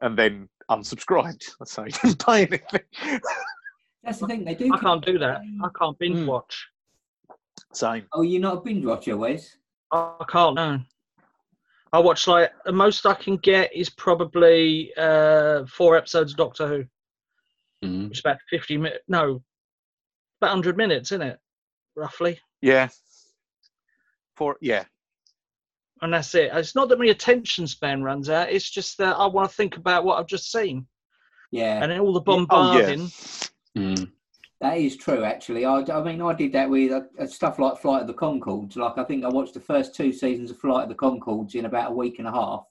and 0.01 0.17
then 0.17 0.49
unsubscribed. 0.71 1.43
So 1.65 1.83
he 1.83 1.91
didn't 1.91 2.25
pay 2.25 2.45
anything. 2.45 3.19
That's 4.03 4.19
the 4.19 4.27
thing. 4.27 4.45
They 4.45 4.55
do. 4.55 4.73
I 4.73 4.77
can't 4.77 5.05
do 5.05 5.19
that. 5.19 5.41
I 5.63 5.67
can't 5.77 5.97
binge 5.99 6.19
Mm. 6.19 6.25
watch. 6.25 6.67
Same. 7.73 8.05
Oh, 8.13 8.21
you're 8.23 8.41
not 8.41 8.57
a 8.57 8.61
binge 8.61 8.85
watcher, 8.85 9.17
Wes? 9.17 9.57
I 9.91 10.25
can't. 10.29 10.55
know. 10.55 10.79
I 11.91 11.99
watch 11.99 12.27
like 12.27 12.51
the 12.65 12.71
most 12.71 13.05
I 13.05 13.15
can 13.15 13.37
get 13.37 13.75
is 13.75 13.89
probably 13.89 14.91
uh, 14.95 15.65
four 15.65 15.97
episodes 15.97 16.31
of 16.33 16.37
Doctor 16.37 16.67
Who, 16.67 16.85
Mm. 17.87 18.09
which 18.09 18.17
is 18.17 18.19
about 18.19 18.37
fifty 18.49 18.77
minutes. 18.77 19.03
No, 19.07 19.41
about 20.41 20.51
hundred 20.51 20.77
minutes, 20.77 21.11
isn't 21.11 21.25
it? 21.25 21.39
Roughly, 21.95 22.39
Yeah. 22.61 22.89
Four. 24.35 24.57
yeah, 24.61 24.83
and 26.01 26.13
that's 26.13 26.33
it. 26.35 26.51
It's 26.53 26.75
not 26.75 26.89
that 26.89 26.99
my 26.99 27.07
attention 27.07 27.65
span 27.67 28.03
runs 28.03 28.29
out. 28.29 28.51
It's 28.51 28.69
just 28.69 28.97
that 28.99 29.17
I 29.17 29.25
want 29.25 29.49
to 29.49 29.55
think 29.55 29.77
about 29.77 30.03
what 30.05 30.19
I've 30.19 30.27
just 30.27 30.51
seen, 30.51 30.85
Yeah, 31.51 31.81
and 31.81 31.91
then 31.91 31.99
all 32.01 32.13
the 32.13 32.21
Yeah, 32.21 32.45
oh, 32.49 32.77
yeah. 32.77 32.95
bombarding. 32.95 33.11
Mm. 33.77 34.11
That 34.61 34.77
is 34.77 34.97
true. 34.97 35.23
Actually, 35.23 35.65
I, 35.65 35.79
I 35.79 36.03
mean, 36.03 36.21
I 36.21 36.33
did 36.33 36.51
that 36.51 36.69
with 36.69 36.91
uh, 36.91 37.27
stuff 37.27 37.59
like 37.59 37.77
Flight 37.79 38.01
of 38.01 38.07
the 38.07 38.13
Conchords. 38.13 38.75
Like, 38.75 38.97
I 38.97 39.05
think 39.05 39.23
I 39.23 39.29
watched 39.29 39.53
the 39.53 39.61
first 39.61 39.95
two 39.95 40.11
seasons 40.11 40.51
of 40.51 40.59
Flight 40.59 40.83
of 40.83 40.89
the 40.89 40.95
Conchords 40.95 41.55
in 41.55 41.65
about 41.65 41.91
a 41.91 41.95
week 41.95 42.19
and 42.19 42.27
a 42.27 42.31
half, 42.31 42.65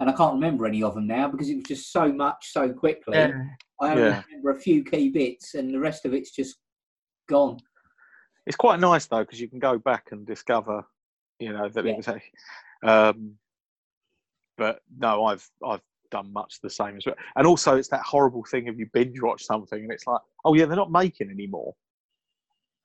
and 0.00 0.08
I 0.08 0.14
can't 0.14 0.34
remember 0.34 0.64
any 0.64 0.82
of 0.82 0.94
them 0.94 1.06
now 1.06 1.28
because 1.28 1.50
it 1.50 1.56
was 1.56 1.64
just 1.64 1.92
so 1.92 2.10
much 2.10 2.50
so 2.52 2.72
quickly. 2.72 3.18
Yeah. 3.18 3.44
I 3.80 3.90
only 3.90 4.02
Yeah. 4.04 4.22
remember 4.26 4.50
a 4.52 4.58
few 4.60 4.82
key 4.82 5.10
bits, 5.10 5.54
and 5.54 5.72
the 5.74 5.78
rest 5.78 6.06
of 6.06 6.14
it's 6.14 6.30
just 6.30 6.56
gone. 7.28 7.58
it's 8.46 8.56
quite 8.56 8.80
nice 8.80 9.04
though 9.04 9.20
because 9.20 9.38
you 9.40 9.48
can 9.48 9.58
go 9.58 9.76
back 9.78 10.08
and 10.12 10.26
discover 10.26 10.82
You 11.40 11.52
know 11.52 11.68
that 11.68 11.84
Yeah. 11.84 11.92
it 11.92 11.96
was. 11.98 12.08
A, 12.08 12.20
um, 12.82 13.34
but 14.56 14.80
no, 14.98 15.24
I've 15.26 15.48
I've 15.64 15.82
done 16.10 16.32
much 16.32 16.60
the 16.62 16.70
same 16.70 16.96
as 16.96 17.06
well. 17.06 17.14
And 17.36 17.46
also, 17.46 17.76
it's 17.76 17.88
that 17.88 18.00
horrible 18.02 18.44
thing 18.50 18.68
of 18.68 18.78
you 18.78 18.86
binge 18.92 19.20
watch 19.20 19.44
something 19.44 19.78
and 19.82 19.92
it's 19.92 20.06
like, 20.06 20.20
oh 20.44 20.54
yeah, 20.54 20.64
they're 20.66 20.76
not 20.76 20.90
making 20.92 21.30
anymore, 21.30 21.74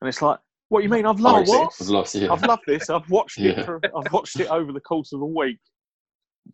and 0.01 0.07
it's 0.09 0.21
like, 0.21 0.39
what 0.69 0.79
do 0.79 0.83
you 0.86 0.89
mean? 0.89 1.05
I've 1.05 1.19
Oh, 1.19 1.23
loved 1.23 1.49
it. 1.49 1.69
I've 1.81 1.89
lost 1.89 2.15
it. 2.15 2.29
I've 2.29 2.43
loved 2.43 2.63
this. 2.65 2.89
I've 2.89 3.09
watched 3.09 3.38
Yeah. 3.38 3.51
it. 3.59 3.65
For, 3.65 3.79
I've 3.95 4.12
watched 4.12 4.39
it 4.39 4.47
over 4.47 4.71
the 4.71 4.79
course 4.81 5.13
of 5.13 5.21
a 5.21 5.25
week, 5.25 5.59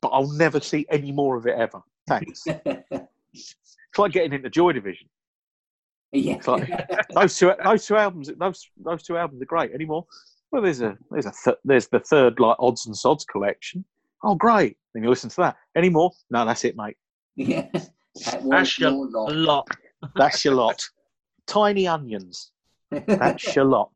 but 0.02 0.10
I'll 0.10 0.32
never 0.34 0.60
see 0.60 0.86
any 0.90 1.12
more 1.12 1.38
of 1.38 1.46
it 1.48 1.56
ever. 1.58 1.82
Thanks. 2.08 2.44
It's 2.48 3.98
like 3.98 4.12
getting 4.12 4.34
into 4.34 4.50
Joy 4.50 4.74
Division. 4.74 5.08
yeah. 6.12 6.36
It's 6.36 6.48
like 6.48 6.70
those 7.14 7.38
two. 7.38 7.54
Those 7.64 7.86
two 7.86 7.96
albums. 7.96 8.32
Those 8.40 8.68
those 8.84 9.04
two 9.04 9.18
albums 9.18 9.42
are 9.42 9.46
great. 9.46 9.72
Any 9.74 9.86
more? 9.86 10.06
Well, 10.52 10.62
there's 10.64 10.82
a 10.82 10.98
there's 11.12 11.28
a 11.28 11.34
th- 11.44 11.58
there's 11.64 11.88
the 11.88 12.00
third 12.00 12.40
like 12.40 12.58
odds 12.60 12.88
and 12.88 12.98
sods 12.98 13.24
collection. 13.26 13.86
Oh, 14.24 14.36
great! 14.36 14.78
Then 14.94 15.04
you 15.04 15.10
listen 15.10 15.30
to 15.30 15.36
that. 15.38 15.58
Any 15.76 15.90
more? 15.90 16.12
No, 16.30 16.46
that's 16.46 16.66
it, 16.66 16.76
mate. 16.76 16.98
yeah. 17.36 17.68
That 17.74 18.42
That's 18.50 18.80
your- 18.80 18.92
lot. 18.92 19.34
lot. 19.36 19.68
That's 20.16 20.46
your 20.46 20.56
lot. 20.56 20.84
Tiny 21.48 21.88
onions. 21.88 22.52
That's 22.92 23.56
your 23.56 23.66
lot. 23.66 23.92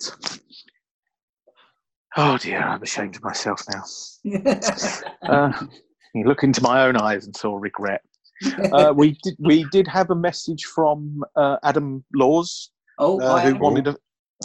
Oh 2.16 2.38
dear, 2.38 2.60
I'm 2.62 2.84
ashamed 2.84 3.16
of 3.16 3.24
myself 3.24 3.62
now. 3.72 3.84
Uh, 5.24 5.52
you 6.14 6.26
look 6.26 6.44
into 6.44 6.62
my 6.62 6.86
own 6.86 6.96
eyes 6.98 7.26
and 7.26 7.36
saw 7.36 7.56
regret. 7.58 8.02
Uh, 8.72 8.94
we 8.96 9.18
did 9.24 9.36
we 9.40 9.64
did 9.72 9.88
have 9.88 10.10
a 10.12 10.16
message 10.16 10.66
from 10.66 11.24
uh, 11.36 11.58
Adam 11.64 12.04
Laws 12.14 12.72
oh, 13.00 13.20
uh, 13.20 13.40
who 13.40 13.56
wanted 13.56 13.86
to 13.86 13.98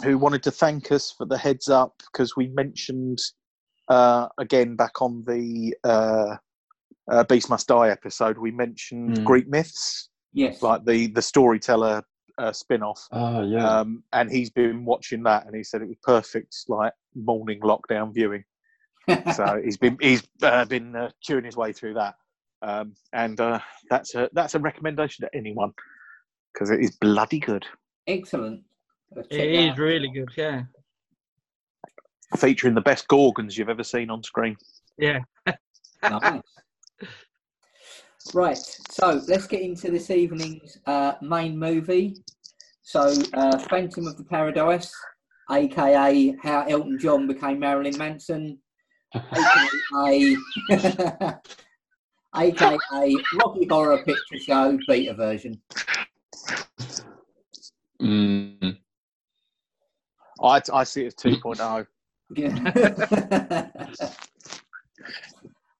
who 0.03 0.17
wanted 0.17 0.41
to 0.43 0.51
thank 0.51 0.91
us 0.91 1.11
for 1.11 1.25
the 1.25 1.37
heads 1.37 1.69
up 1.69 1.93
because 2.11 2.35
we 2.35 2.47
mentioned 2.47 3.19
uh, 3.89 4.27
again 4.37 4.75
back 4.75 5.01
on 5.01 5.23
the 5.25 5.75
uh, 5.83 6.35
uh, 7.11 7.23
Beast 7.25 7.49
Must 7.49 7.67
Die 7.67 7.89
episode 7.89 8.37
we 8.37 8.51
mentioned 8.51 9.17
Mm. 9.17 9.23
Greek 9.25 9.47
myths 9.47 10.09
yes. 10.33 10.61
like 10.61 10.85
the 10.85 11.07
the 11.07 11.21
storyteller 11.21 12.03
uh, 12.37 12.51
spin 12.53 12.83
off 12.83 13.05
Oh 13.11 13.43
yeah. 13.43 13.67
um, 13.79 14.03
and 14.13 14.31
he's 14.31 14.49
been 14.49 14.85
watching 14.85 15.23
that 15.23 15.45
and 15.45 15.55
he 15.55 15.63
said 15.63 15.81
it 15.81 15.87
was 15.87 15.97
perfect 16.03 16.55
like 16.69 16.93
morning 17.15 17.59
lockdown 17.61 18.13
viewing 18.13 18.43
so 19.35 19.59
he's 19.63 19.77
been 19.77 19.97
he's 19.99 20.23
uh, 20.43 20.63
been 20.65 20.95
uh, 20.95 21.09
chewing 21.21 21.43
his 21.45 21.57
way 21.57 21.73
through 21.73 21.95
that 21.95 22.15
um, 22.61 22.93
and 23.13 23.39
uh, 23.41 23.59
that's 23.89 24.13
a 24.15 24.29
that's 24.33 24.53
a 24.55 24.59
recommendation 24.59 25.25
to 25.25 25.35
anyone 25.35 25.71
because 26.53 26.69
it 26.69 26.79
is 26.79 26.91
bloody 27.01 27.39
good 27.39 27.65
Excellent. 28.07 28.61
I'll 29.15 29.23
check 29.23 29.31
It 29.33 29.37
that 29.37 29.63
is 29.65 29.71
out. 29.71 29.77
really 29.79 30.09
good. 30.09 30.29
Yeah. 30.37 30.63
Featuring 32.37 32.75
the 32.75 32.81
best 32.81 33.07
gorgons 33.07 33.57
you've 33.57 33.69
ever 33.69 33.83
seen 33.83 34.09
on 34.09 34.23
screen 34.23 34.55
Yeah. 34.97 35.19
Nice. 36.03 36.41
Right, 38.33 38.57
so 38.91 39.21
let's 39.27 39.47
get 39.47 39.61
into 39.61 39.89
this 39.89 40.09
evening's 40.11 40.77
uh, 40.85 41.13
main 41.21 41.57
movie. 41.57 42.15
So, 42.83 43.13
uh, 43.33 43.57
Phantom 43.57 44.07
of 44.07 44.17
the 44.17 44.23
Paradise, 44.23 44.93
aka 45.51 46.35
How 46.41 46.61
Elton 46.67 46.99
John 46.99 47.27
Became 47.27 47.59
Marilyn 47.59 47.97
Manson, 47.97 48.59
aka 49.15 50.37
aka 52.35 53.15
Rocky 53.41 53.67
Horror 53.67 54.03
Picture 54.03 54.39
Show 54.39 54.77
beta 54.87 55.13
version. 55.13 55.59
Mm. 58.01 58.77
I, 60.41 60.61
I 60.73 60.83
see 60.83 61.03
it 61.03 61.07
as 61.07 61.15
oh. 61.25 61.29
2.0 61.29 61.85
Yeah. 62.35 63.69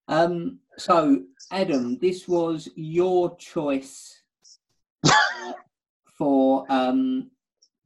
um, 0.07 0.59
so, 0.77 1.23
Adam, 1.51 1.97
this 1.99 2.27
was 2.27 2.69
your 2.75 3.35
choice 3.38 4.21
uh, 5.05 5.53
for 6.17 6.65
um, 6.69 7.29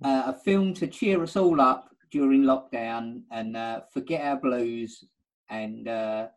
uh, 0.03 0.23
a 0.27 0.33
film 0.33 0.73
to 0.75 0.87
cheer 0.87 1.21
us 1.23 1.35
all 1.35 1.59
up 1.59 1.89
during 2.11 2.43
lockdown 2.43 3.23
and 3.31 3.57
uh, 3.57 3.81
forget 3.91 4.21
our 4.21 4.37
blues. 4.37 5.03
And 5.49 5.87
uh, 5.87 6.27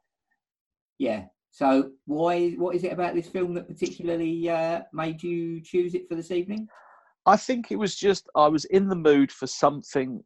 yeah, 0.98 1.24
so 1.50 1.90
why? 2.06 2.50
What 2.50 2.74
is 2.74 2.84
it 2.84 2.92
about 2.92 3.14
this 3.14 3.28
film 3.28 3.54
that 3.54 3.68
particularly 3.68 4.48
uh, 4.48 4.82
made 4.92 5.22
you 5.22 5.60
choose 5.60 5.94
it 5.94 6.08
for 6.08 6.14
this 6.14 6.30
evening? 6.30 6.68
I 7.24 7.36
think 7.36 7.70
it 7.70 7.76
was 7.76 7.96
just 7.96 8.28
I 8.34 8.48
was 8.48 8.64
in 8.66 8.88
the 8.88 8.96
mood 8.96 9.32
for 9.32 9.46
something 9.46 10.22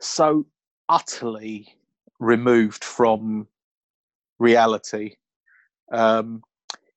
so 0.00 0.46
utterly 0.90 1.74
removed 2.18 2.84
from 2.84 3.46
reality. 4.38 5.14
Um, 5.92 6.42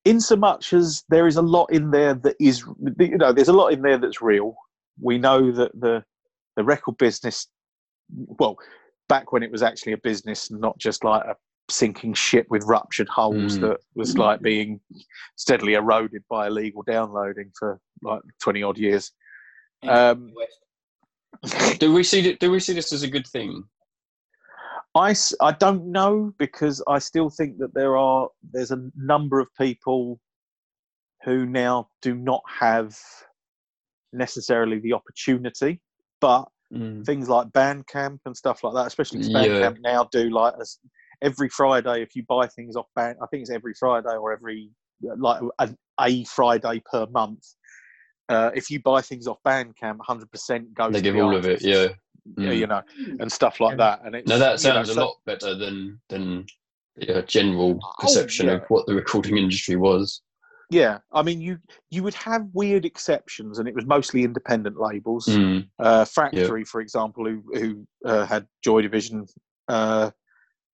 in 0.04 0.20
so 0.20 0.36
much 0.36 0.74
as 0.74 1.04
there 1.08 1.26
is 1.26 1.36
a 1.36 1.42
lot 1.42 1.72
in 1.72 1.90
there 1.90 2.12
that 2.14 2.36
is, 2.38 2.64
you 2.98 3.16
know, 3.16 3.32
there's 3.32 3.48
a 3.48 3.54
lot 3.54 3.68
in 3.68 3.80
there 3.80 3.96
that's 3.96 4.20
real. 4.20 4.54
We 5.00 5.16
know 5.16 5.50
that 5.52 5.72
the 5.80 6.04
the 6.56 6.64
record 6.64 6.98
business, 6.98 7.48
well, 8.10 8.56
back 9.08 9.32
when 9.32 9.42
it 9.42 9.50
was 9.50 9.62
actually 9.62 9.92
a 9.92 9.98
business, 9.98 10.50
and 10.50 10.60
not 10.60 10.78
just 10.78 11.02
like 11.02 11.24
a 11.24 11.36
sinking 11.70 12.14
ship 12.14 12.46
with 12.50 12.64
ruptured 12.64 13.08
hulls 13.08 13.56
Mm. 13.56 13.60
that 13.62 13.80
was 13.94 14.18
like 14.18 14.42
being 14.42 14.80
steadily 15.36 15.74
eroded 15.74 16.22
by 16.28 16.48
illegal 16.48 16.82
downloading 16.82 17.50
for 17.58 17.80
like 18.02 18.20
20 18.42 18.62
odd 18.62 18.78
years. 18.78 19.10
Um, 19.82 20.32
do 21.78 21.92
we 21.92 22.04
see? 22.04 22.34
Do 22.34 22.50
we 22.50 22.60
see 22.60 22.74
this 22.74 22.92
as 22.92 23.02
a 23.02 23.08
good 23.08 23.26
thing? 23.26 23.64
I, 24.94 25.14
I 25.40 25.52
don't 25.52 25.86
know 25.90 26.32
because 26.38 26.82
I 26.86 26.98
still 27.00 27.28
think 27.30 27.58
that 27.58 27.74
there 27.74 27.96
are 27.96 28.28
there's 28.52 28.70
a 28.70 28.90
number 28.96 29.40
of 29.40 29.48
people 29.58 30.20
who 31.24 31.46
now 31.46 31.88
do 32.02 32.14
not 32.14 32.42
have 32.48 32.96
necessarily 34.12 34.78
the 34.78 34.92
opportunity, 34.92 35.80
but 36.20 36.48
Mm. 36.72 37.04
things 37.04 37.28
like 37.28 37.46
Bandcamp 37.48 38.18
and 38.24 38.36
stuff 38.36 38.64
like 38.64 38.74
that, 38.74 38.86
especially 38.86 39.18
'cause 39.18 39.28
Yeah. 39.28 39.70
Bandcamp 39.70 39.80
now 39.80 40.04
do 40.04 40.30
like 40.30 40.54
as 40.60 40.78
every 41.22 41.48
Friday 41.48 42.02
if 42.02 42.16
you 42.16 42.24
buy 42.26 42.46
things 42.48 42.74
off 42.74 42.86
Band, 42.96 43.18
I 43.22 43.26
think 43.26 43.42
it's 43.42 43.50
every 43.50 43.74
Friday 43.74 44.16
or 44.16 44.32
every 44.32 44.70
like 45.00 45.42
a, 45.58 45.76
a 46.00 46.24
Friday 46.24 46.82
per 46.90 47.06
month. 47.08 47.44
Uh, 48.28 48.50
if 48.54 48.70
you 48.70 48.80
buy 48.82 49.02
things 49.02 49.26
off 49.26 49.38
Bandcamp, 49.46 49.98
100% 49.98 50.72
goes. 50.74 50.92
They 50.94 51.02
give 51.02 51.14
the 51.14 51.20
all 51.20 51.36
of 51.36 51.44
it. 51.46 51.62
Yeah. 51.62 51.88
Yeah, 52.38 52.50
Mm. 52.50 52.58
you 52.58 52.66
know, 52.66 52.82
and 53.20 53.30
stuff 53.30 53.60
like 53.60 53.72
Yeah. 53.72 53.76
that. 53.98 54.00
And 54.06 54.14
it's 54.14 54.28
No, 54.28 54.38
that 54.38 54.62
you 54.62 54.68
know, 54.70 54.74
sounds 54.76 54.88
a 54.88 54.94
so- 54.94 55.00
lot 55.06 55.16
better 55.26 55.54
than 55.54 56.00
than 56.08 56.46
the 56.96 57.18
uh, 57.18 57.22
general 57.22 57.78
Oh, 57.82 57.92
perception 57.98 58.48
of 58.48 58.62
what 58.68 58.86
the 58.86 58.94
recording 58.94 59.36
industry 59.36 59.76
was. 59.76 60.22
Yeah, 60.70 60.98
I 61.12 61.22
mean, 61.22 61.40
you 61.42 61.58
you 61.90 62.02
would 62.02 62.14
have 62.14 62.46
weird 62.54 62.84
exceptions, 62.86 63.58
and 63.58 63.68
it 63.68 63.74
was 63.74 63.84
mostly 63.84 64.24
independent 64.24 64.80
labels. 64.80 65.26
Mm. 65.26 65.68
Uh, 65.78 66.04
Factory, 66.06 66.64
for 66.64 66.80
example, 66.80 67.26
who 67.26 67.42
who 67.52 67.86
uh, 68.08 68.24
had 68.24 68.46
Joy 68.62 68.80
Division 68.80 69.26
uh, 69.68 70.10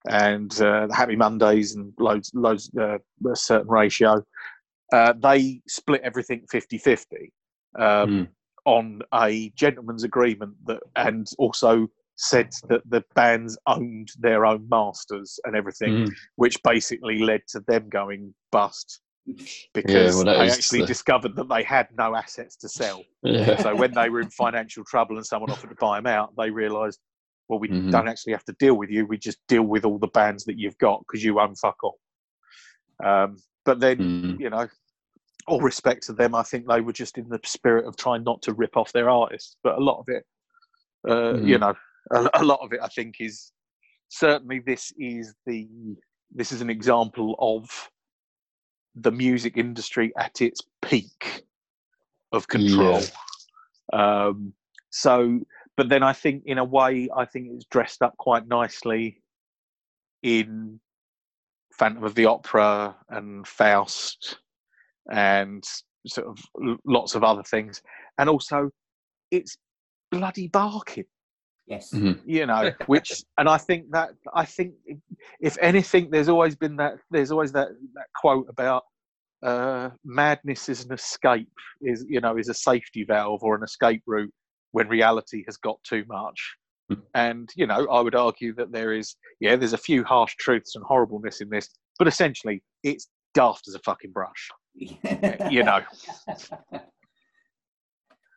and 0.08 0.52
uh, 0.60 0.86
the 0.86 0.94
Happy 0.94 1.16
Mondays 1.16 1.74
and 1.74 1.92
loads 1.98 2.30
loads 2.32 2.70
uh, 2.78 2.98
a 3.28 3.36
certain 3.36 3.68
ratio. 3.68 4.24
Uh, 4.92 5.12
they 5.20 5.60
split 5.68 6.00
everything 6.02 6.44
50-50 6.52 7.30
um, 7.78 7.82
Mm. 8.10 8.28
On 8.70 9.00
a 9.14 9.50
gentleman's 9.56 10.04
agreement 10.04 10.54
that, 10.66 10.80
and 10.96 11.26
also 11.38 11.88
said 12.16 12.50
that 12.68 12.82
the 12.88 13.02
bands 13.14 13.58
owned 13.66 14.10
their 14.18 14.44
own 14.46 14.66
masters 14.68 15.38
and 15.44 15.56
everything 15.56 15.92
Mm. 16.04 16.12
which 16.36 16.62
basically 16.62 17.18
led 17.18 17.40
to 17.48 17.60
them 17.66 17.88
going 17.88 18.34
bust 18.52 19.00
because 19.74 20.16
well, 20.16 20.24
they 20.26 20.50
actually 20.50 20.80
the- 20.80 20.86
discovered 20.86 21.34
that 21.36 21.48
they 21.48 21.62
had 21.62 21.88
no 21.96 22.14
assets 22.14 22.56
to 22.56 22.68
sell. 22.68 23.02
Yeah. 23.22 23.56
So 23.62 23.74
when 23.74 23.92
they 23.92 24.08
were 24.10 24.20
in 24.20 24.30
financial 24.30 24.84
trouble 24.84 25.16
and 25.16 25.26
someone 25.26 25.50
offered 25.50 25.70
to 25.70 25.76
buy 25.80 25.98
them 25.98 26.06
out, 26.06 26.34
they 26.36 26.50
realised, 26.50 27.00
well, 27.48 27.58
we 27.58 27.68
Mhm. 27.68 27.90
don't 27.90 28.08
actually 28.08 28.34
have 28.34 28.44
to 28.44 28.54
deal 28.58 28.74
with 28.74 28.90
you. 28.90 29.06
We 29.06 29.16
just 29.18 29.38
deal 29.48 29.62
with 29.62 29.84
all 29.84 29.98
the 29.98 30.08
bands 30.20 30.44
that 30.44 30.58
you've 30.58 30.78
got 30.78 31.00
because 31.06 31.24
you 31.24 31.40
own 31.40 31.54
fuck 31.56 31.78
all. 31.82 31.98
Um, 33.04 33.36
but 33.64 33.80
then, 33.80 33.98
Mm. 33.98 34.40
you 34.40 34.50
know, 34.50 34.68
all 35.46 35.60
respect 35.60 36.04
to 36.04 36.12
them, 36.12 36.34
I 36.34 36.42
think 36.42 36.66
they 36.66 36.80
were 36.80 36.92
just 36.92 37.18
in 37.18 37.28
the 37.28 37.40
spirit 37.44 37.86
of 37.86 37.96
trying 37.96 38.24
not 38.24 38.42
to 38.42 38.52
rip 38.52 38.76
off 38.76 38.92
their 38.92 39.08
artists. 39.10 39.56
But 39.62 39.78
a 39.78 39.80
lot 39.80 39.98
of 39.98 40.08
it, 40.08 40.24
uh, 41.08 41.34
Mm. 41.34 41.46
you 41.46 41.58
know, 41.58 41.74
a, 42.12 42.30
a 42.34 42.44
lot 42.44 42.60
of 42.62 42.72
it, 42.72 42.80
I 42.82 42.88
think, 42.88 43.16
is 43.20 43.52
certainly 44.08 44.60
this 44.60 44.92
is 44.98 45.34
the 45.46 45.68
this 46.32 46.52
is 46.52 46.60
an 46.60 46.70
example 46.70 47.34
of 47.38 47.90
the 48.94 49.10
music 49.10 49.56
industry 49.56 50.12
at 50.16 50.40
its 50.40 50.60
peak 50.82 51.44
of 52.32 52.46
control. 52.46 53.02
Um, 53.92 54.52
so, 54.90 55.40
but 55.76 55.88
then 55.88 56.02
I 56.02 56.12
think, 56.12 56.44
in 56.46 56.58
a 56.58 56.64
way, 56.64 57.08
I 57.16 57.24
think 57.24 57.48
it's 57.50 57.64
dressed 57.64 58.02
up 58.02 58.16
quite 58.16 58.46
nicely 58.46 59.22
in 60.22 60.80
Phantom 61.72 62.04
of 62.04 62.14
the 62.14 62.26
Opera 62.26 62.96
and 63.08 63.46
Faust 63.46 64.38
and 65.12 65.62
sort 66.06 66.26
of 66.28 66.38
lots 66.84 67.14
of 67.14 67.24
other 67.24 67.42
things. 67.42 67.82
And 68.18 68.28
also, 68.28 68.70
it's 69.30 69.56
bloody 70.10 70.48
barking. 70.48 71.04
Yes. 71.66 71.92
Mhm. 71.92 72.20
you 72.26 72.46
know 72.46 72.72
which 72.86 73.22
and 73.38 73.48
i 73.48 73.56
think 73.56 73.84
that 73.92 74.10
i 74.34 74.44
think 74.44 74.74
if, 74.86 74.98
if 75.40 75.58
anything 75.60 76.10
there's 76.10 76.28
always 76.28 76.56
been 76.56 76.74
that 76.76 76.94
there's 77.12 77.30
always 77.30 77.52
that 77.52 77.68
that 77.94 78.06
quote 78.16 78.46
about 78.48 78.82
uh 79.44 79.90
madness 80.04 80.68
is 80.68 80.84
an 80.84 80.92
escape 80.92 81.52
is 81.80 82.04
you 82.08 82.20
know 82.20 82.36
is 82.36 82.48
a 82.48 82.54
safety 82.54 83.04
valve 83.04 83.44
or 83.44 83.54
an 83.54 83.62
escape 83.62 84.02
route 84.08 84.32
when 84.72 84.88
reality 84.88 85.44
has 85.46 85.56
got 85.58 85.78
too 85.84 86.04
much 86.08 86.56
Hmm. 86.90 87.00
and 87.14 87.48
you 87.54 87.68
know 87.68 87.86
i 87.88 88.00
would 88.00 88.16
argue 88.16 88.52
that 88.56 88.72
there 88.72 88.92
is 88.92 89.14
yeah 89.38 89.54
there's 89.54 89.72
a 89.72 89.78
few 89.78 90.02
harsh 90.02 90.34
truths 90.40 90.74
and 90.74 90.84
horribleness 90.84 91.40
in 91.40 91.48
this 91.50 91.68
but 92.00 92.08
essentially 92.08 92.64
it's 92.82 93.06
daft 93.32 93.68
as 93.68 93.76
a 93.76 93.80
fucking 93.84 94.10
brush 94.10 94.48
you 94.74 95.62
know 95.62 95.80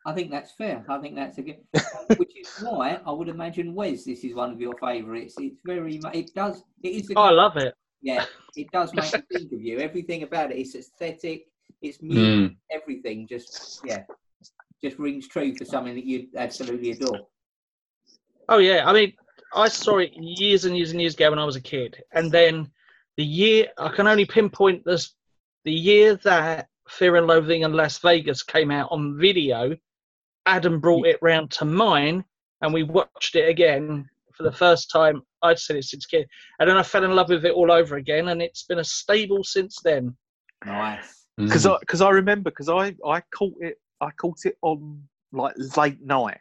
I 0.06 0.12
think 0.12 0.30
that's 0.30 0.52
fair. 0.52 0.84
I 0.88 0.98
think 0.98 1.16
that's 1.16 1.38
a 1.38 1.42
good. 1.42 1.56
Which 2.18 2.32
is 2.38 2.62
why 2.62 3.00
I 3.06 3.10
would 3.10 3.28
imagine 3.30 3.74
Wes, 3.74 4.04
this 4.04 4.22
is 4.22 4.34
one 4.34 4.52
of 4.52 4.60
your 4.60 4.76
favourites. 4.76 5.34
It's 5.38 5.60
very. 5.64 5.98
It 6.12 6.30
does. 6.34 6.62
It 6.82 6.88
is. 6.90 7.10
A, 7.10 7.14
Oh, 7.16 7.22
I 7.22 7.30
love 7.30 7.56
it. 7.56 7.74
yeah. 8.02 8.26
It 8.54 8.70
does 8.70 8.92
make 8.92 9.10
you 9.12 9.22
think 9.32 9.52
of 9.52 9.62
you. 9.62 9.78
Everything 9.78 10.22
about 10.22 10.50
it. 10.52 10.58
It's 10.58 10.74
aesthetic. 10.74 11.46
It's 11.80 12.02
music. 12.02 12.50
Mm. 12.52 12.56
Everything. 12.70 13.26
Just 13.26 13.80
yeah. 13.86 14.02
Just 14.82 14.98
rings 14.98 15.26
true 15.26 15.54
for 15.56 15.64
something 15.64 15.94
that 15.94 16.04
you 16.04 16.28
absolutely 16.36 16.90
adore. 16.90 17.20
Oh 18.50 18.58
yeah, 18.58 18.86
I 18.86 18.92
mean, 18.92 19.14
I 19.54 19.68
saw 19.68 19.98
it 19.98 20.12
years 20.14 20.66
and 20.66 20.76
years 20.76 20.90
and 20.90 21.00
years 21.00 21.14
ago 21.14 21.30
when 21.30 21.38
I 21.38 21.46
was 21.46 21.56
a 21.56 21.62
kid, 21.62 21.96
and 22.12 22.30
then 22.30 22.70
the 23.16 23.24
year 23.24 23.68
I 23.78 23.88
can 23.88 24.06
only 24.06 24.26
pinpoint 24.26 24.84
this, 24.84 25.14
the 25.64 25.72
year 25.72 26.16
that 26.16 26.68
Fear 26.88 27.16
and 27.16 27.26
Loathing 27.26 27.62
in 27.62 27.72
Las 27.72 27.98
Vegas 27.98 28.42
came 28.42 28.70
out 28.70 28.88
on 28.90 29.18
video. 29.18 29.76
Adam 30.46 30.78
brought 30.78 31.06
it 31.06 31.18
round 31.22 31.50
to 31.52 31.64
mine, 31.64 32.22
and 32.60 32.72
we 32.72 32.82
watched 32.82 33.34
it 33.34 33.48
again 33.48 34.08
for 34.34 34.42
the 34.42 34.52
first 34.52 34.90
time. 34.90 35.22
I'd 35.42 35.58
seen 35.58 35.78
it 35.78 35.84
since 35.84 36.04
kid, 36.06 36.28
and 36.58 36.68
then 36.68 36.76
I 36.76 36.82
fell 36.82 37.04
in 37.04 37.14
love 37.14 37.30
with 37.30 37.44
it 37.46 37.52
all 37.52 37.72
over 37.72 37.96
again, 37.96 38.28
and 38.28 38.42
it's 38.42 38.64
been 38.64 38.78
a 38.80 38.84
stable 38.84 39.42
since 39.44 39.78
then. 39.82 40.16
Nice. 40.64 41.26
because 41.36 41.64
Mm. 41.66 41.74
I 41.74 41.78
because 41.80 42.00
I 42.00 42.10
remember 42.10 42.50
because 42.50 42.68
I 42.68 42.94
I 43.06 43.20
caught 43.34 43.54
it 43.60 43.78
I 44.00 44.10
caught 44.12 44.44
it 44.44 44.56
on 44.62 45.02
like 45.32 45.54
late 45.76 46.00
night, 46.02 46.40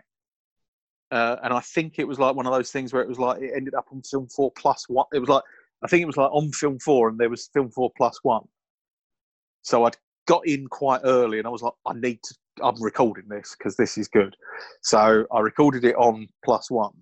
uh, 1.12 1.38
and 1.44 1.54
I 1.54 1.60
think 1.62 1.98
it 1.98 2.08
was 2.08 2.20
like 2.20 2.36
one 2.36 2.46
of 2.46 2.54
those 2.54 2.72
things 2.72 2.94
where 2.94 3.02
it 3.02 3.08
was 3.10 3.20
like 3.20 3.42
it 3.42 3.54
ended 3.56 3.74
up 3.74 3.88
on 3.92 4.02
film 4.02 4.28
four 4.28 4.52
plus 4.52 4.88
one. 4.90 5.06
It 5.14 5.20
was 5.20 5.30
like 5.30 5.44
I 5.84 5.88
think 5.88 6.04
it 6.04 6.08
was 6.08 6.18
like 6.18 6.32
on 6.32 6.52
film 6.52 6.78
four, 6.80 7.10
and 7.10 7.18
there 7.18 7.30
was 7.30 7.50
film 7.54 7.72
four 7.72 7.92
plus 7.98 8.20
one. 8.24 8.44
So 9.64 9.86
I'd 9.86 9.98
got 10.28 10.48
in 10.48 10.68
quite 10.68 11.02
early, 11.04 11.40
and 11.40 11.48
I 11.48 11.50
was 11.50 11.62
like, 11.62 11.74
I 11.86 11.94
need 11.94 12.20
to. 12.24 12.36
I'm 12.62 12.82
recording 12.82 13.28
this 13.28 13.56
because 13.58 13.76
this 13.76 13.98
is 13.98 14.08
good. 14.08 14.36
So 14.84 15.26
I 15.32 15.40
recorded 15.40 15.84
it 15.86 15.96
on 15.96 16.28
plus 16.46 16.70
one, 16.70 16.94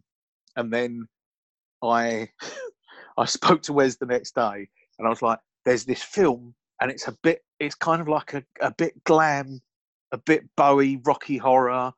and 0.56 0.72
then 0.72 1.06
I 1.84 2.30
I 3.18 3.26
spoke 3.26 3.62
to 3.64 3.74
Wes 3.74 3.98
the 3.98 4.06
next 4.06 4.36
day, 4.36 4.68
and 4.98 5.08
I 5.08 5.10
was 5.10 5.22
like, 5.22 5.40
"There's 5.66 5.86
this 5.86 6.02
film, 6.02 6.56
and 6.80 6.90
it's 6.90 7.08
a 7.08 7.18
bit. 7.24 7.44
It's 7.60 7.76
kind 7.76 8.02
of 8.02 8.08
like 8.08 8.34
a, 8.34 8.44
a 8.62 8.72
bit 8.72 9.04
glam, 9.04 9.62
a 10.12 10.18
bit 10.18 10.44
Bowie, 10.56 11.02
Rocky 11.04 11.38
Horror, 11.38 11.94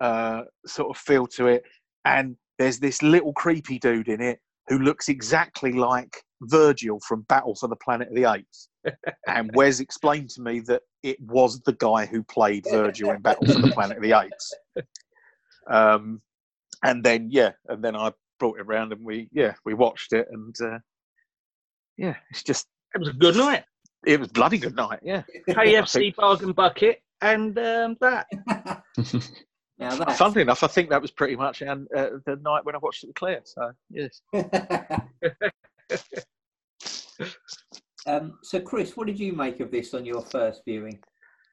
uh, 0.00 0.42
sort 0.66 0.90
of 0.90 0.96
feel 0.96 1.26
to 1.26 1.46
it. 1.46 1.64
And 2.04 2.36
there's 2.58 2.78
this 2.78 3.02
little 3.02 3.32
creepy 3.32 3.78
dude 3.78 4.08
in 4.08 4.20
it 4.20 4.40
who 4.68 4.78
looks 4.78 5.08
exactly 5.08 5.72
like 5.72 6.22
Virgil 6.42 7.00
from 7.06 7.22
Battle 7.22 7.54
for 7.54 7.68
the 7.68 7.76
Planet 7.76 8.08
of 8.08 8.14
the 8.14 8.30
Apes. 8.30 8.68
And 9.26 9.50
Wes 9.54 9.80
explained 9.80 10.30
to 10.30 10.42
me 10.42 10.60
that 10.60 10.82
it 11.02 11.20
was 11.20 11.60
the 11.60 11.72
guy 11.74 12.06
who 12.06 12.22
played 12.22 12.64
Virgil 12.70 13.10
in 13.10 13.20
Battle 13.22 13.46
for 13.46 13.60
the 13.60 13.70
Planet 13.72 13.96
of 13.98 14.02
the 14.02 14.18
Apes. 14.18 14.54
Um, 15.68 16.20
and 16.82 17.04
then 17.04 17.28
yeah, 17.30 17.52
and 17.68 17.82
then 17.82 17.96
I 17.96 18.12
brought 18.38 18.58
it 18.58 18.62
around 18.62 18.92
and 18.92 19.04
we 19.04 19.28
yeah 19.32 19.54
we 19.64 19.74
watched 19.74 20.12
it 20.12 20.28
and 20.30 20.54
uh, 20.62 20.78
yeah 21.96 22.14
it's 22.30 22.42
just 22.42 22.66
It 22.94 22.98
was 22.98 23.08
a 23.08 23.12
good 23.12 23.36
night. 23.36 23.64
it 24.06 24.20
was 24.20 24.28
bloody 24.28 24.58
good 24.58 24.76
night 24.76 25.00
yeah 25.02 25.22
KFC 25.48 26.14
bargain 26.14 26.52
bucket 26.62 27.02
and 27.20 27.58
um, 27.58 27.96
that. 28.00 28.26
now 29.78 29.96
that. 29.96 30.16
Funnily 30.16 30.42
enough, 30.42 30.62
I 30.62 30.68
think 30.68 30.88
that 30.90 31.02
was 31.02 31.10
pretty 31.10 31.34
much 31.34 31.62
and 31.62 31.88
uh, 31.96 32.10
the 32.26 32.36
night 32.36 32.64
when 32.64 32.76
I 32.76 32.78
watched 32.78 33.02
it 33.02 33.08
with 33.08 33.16
Claire. 33.16 33.42
So 33.44 33.72
yes, 33.90 34.20
um, 38.08 38.38
so, 38.42 38.60
Chris, 38.60 38.96
what 38.96 39.06
did 39.06 39.20
you 39.20 39.32
make 39.32 39.60
of 39.60 39.70
this 39.70 39.94
on 39.94 40.04
your 40.04 40.22
first 40.22 40.62
viewing? 40.64 40.98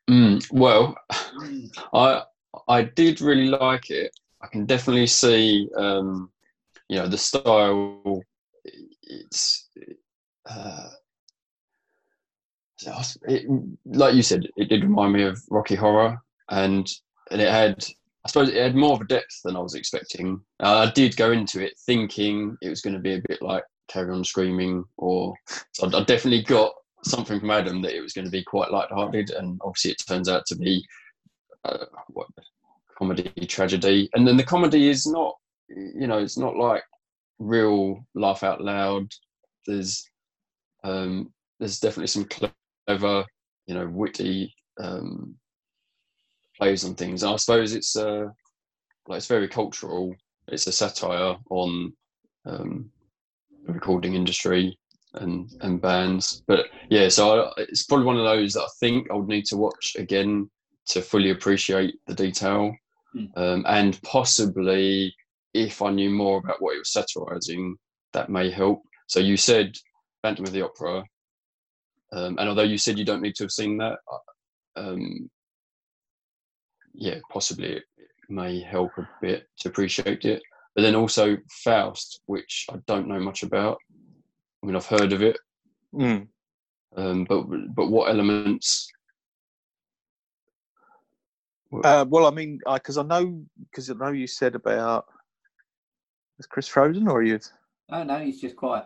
Mm, 0.10 0.46
well, 0.52 0.96
Mm, 1.12 1.70
I 1.94 2.24
I 2.68 2.84
did 2.84 3.22
really 3.22 3.48
like 3.50 3.89
it. 3.89 4.12
I 4.41 4.48
can 4.48 4.65
definitely 4.65 5.08
see, 5.08 5.68
um, 5.76 6.32
you 6.88 6.98
know, 6.98 7.08
the 7.08 7.18
style. 7.18 8.22
It's 9.04 9.70
uh, 10.50 10.89
it, 13.28 13.46
like 13.86 14.15
you 14.15 14.22
said, 14.22 14.48
it 14.58 14.70
did 14.70 14.84
remind 14.84 15.13
me 15.13 15.24
of 15.24 15.41
Rocky 15.50 15.76
Horror, 15.76 16.18
and 16.50 16.89
and 17.32 17.41
it 17.41 17.50
had, 17.50 17.84
I 18.26 18.30
suppose, 18.30 18.50
it 18.50 18.56
had 18.62 18.76
more 18.76 18.94
of 18.94 19.02
a 19.02 19.06
depth 19.06 19.41
than 19.44 19.56
I 19.56 19.60
was 19.60 19.76
expecting. 19.76 20.39
Uh, 20.62 20.88
I 20.88 20.91
did 20.91 21.18
go 21.18 21.32
into 21.32 21.63
it 21.63 21.74
thinking 21.86 22.56
it 22.62 22.70
was 22.70 22.82
going 22.82 22.94
to 22.94 23.00
be 23.00 23.15
a 23.15 23.22
bit 23.28 23.41
like 23.41 23.63
Carry 23.88 24.12
On 24.12 24.24
Screaming, 24.24 24.84
or 24.98 25.34
so 25.71 25.88
I 25.88 26.04
definitely 26.04 26.43
got 26.43 26.74
something 27.04 27.39
from 27.39 27.52
Adam 27.52 27.82
that 27.82 27.95
it 27.95 28.02
was 28.02 28.13
going 28.13 28.26
to 28.26 28.32
be 28.32 28.43
quite 28.43 28.71
light-hearted, 28.71 29.32
and 29.32 29.60
obviously 29.63 29.91
it 29.91 30.04
turns 30.08 30.30
out 30.30 30.45
to 30.48 30.56
be 30.56 30.86
uh, 31.63 31.86
what 32.08 32.28
comedy 32.98 33.30
tragedy. 33.48 34.10
And 34.13 34.28
then 34.28 34.38
the 34.38 34.43
comedy 34.43 34.89
is 34.89 35.06
not 35.06 35.36
you 35.69 36.08
know 36.08 36.19
it's 36.19 36.38
not 36.38 36.56
like 36.56 36.84
real 37.39 38.06
laugh 38.13 38.43
out 38.43 38.62
loud. 38.62 39.12
There's 39.65 40.10
um 40.84 41.34
there's 41.60 41.80
definitely 41.80 42.08
some 42.08 42.26
clever 42.26 43.26
you 43.67 43.74
know 43.76 43.88
witty 43.88 44.54
um 44.80 45.36
plays 46.58 46.86
on 46.86 46.95
things. 46.95 47.24
I 47.24 47.36
suppose 47.36 47.74
it's 47.74 47.95
uh 47.95 48.28
like 49.08 49.17
it's 49.17 49.28
very 49.28 49.48
cultural. 49.48 50.15
It's 50.48 50.67
a 50.67 50.71
satire 50.71 51.38
on 51.50 51.93
um 52.45 52.91
recording 53.67 54.15
industry 54.15 54.78
and 55.15 55.49
and 55.62 55.82
bands 55.82 56.43
but 56.47 56.65
yeah 56.89 57.08
so 57.08 57.45
I, 57.58 57.62
it's 57.62 57.86
probably 57.86 58.06
one 58.06 58.17
of 58.17 58.25
those 58.25 58.54
that 58.54 58.63
i 58.63 58.67
think 58.80 59.10
i 59.10 59.15
would 59.15 59.28
need 59.28 59.45
to 59.45 59.58
watch 59.58 59.95
again 59.97 60.49
to 60.88 61.01
fully 61.01 61.32
appreciate 61.32 61.95
the 62.06 62.13
detail 62.13 62.75
Mm. 63.15 63.38
um, 63.38 63.65
and 63.67 64.01
possibly 64.04 65.13
if 65.54 65.82
I 65.82 65.89
knew 65.91 66.10
more 66.10 66.39
about 66.39 66.62
what 66.62 66.75
it 66.75 66.80
was 66.80 66.91
satirizing, 66.91 67.78
that 68.13 68.30
may 68.30 68.51
help. 68.51 68.82
So 69.08 69.19
you 69.19 69.38
said 69.38 69.73
Phantom 70.21 70.45
of 70.45 70.51
the 70.51 70.63
Opera, 70.63 71.04
um, 72.12 72.38
and 72.38 72.49
although 72.49 72.63
you 72.63 72.78
said 72.78 72.99
you 72.99 73.06
don't 73.06 73.21
need 73.21 73.36
to 73.36 73.43
have 73.45 73.51
seen 73.51 73.78
that, 73.78 73.97
uh, 74.12 74.80
um, 74.80 75.30
yeah, 76.93 77.19
possibly 77.32 77.73
it 77.73 77.84
may 78.28 78.60
help 78.60 78.91
a 78.97 79.08
bit 79.21 79.47
to 79.60 79.69
appreciate 79.69 80.25
it. 80.25 80.41
But 80.75 80.81
then 80.81 80.95
also 80.95 81.38
Faust, 81.63 82.21
which 82.25 82.65
I 82.69 82.75
don't 82.85 83.07
know 83.07 83.19
much 83.19 83.43
about. 83.43 83.77
I 84.61 84.67
mean, 84.67 84.75
I've 84.75 84.85
heard 84.85 85.13
of 85.13 85.21
it, 85.21 85.38
mm. 85.93 86.27
um, 86.97 87.23
but 87.25 87.45
but 87.75 87.89
what 87.89 88.09
elements? 88.09 88.89
uh, 91.84 92.05
well, 92.07 92.26
I 92.26 92.32
mean, 92.32 92.59
because 92.73 92.97
I, 92.97 93.03
know 93.03 93.43
because 93.69 93.89
I 93.89 93.93
know 93.93 94.11
you 94.11 94.28
said 94.28 94.55
about 94.55 95.05
is 96.39 96.45
Chris 96.45 96.67
frozen 96.67 97.07
or 97.07 97.19
are 97.19 97.23
you? 97.23 97.39
oh 97.91 98.03
no, 98.03 98.19
he's 98.19 98.41
just 98.41 98.55
quiet. 98.55 98.86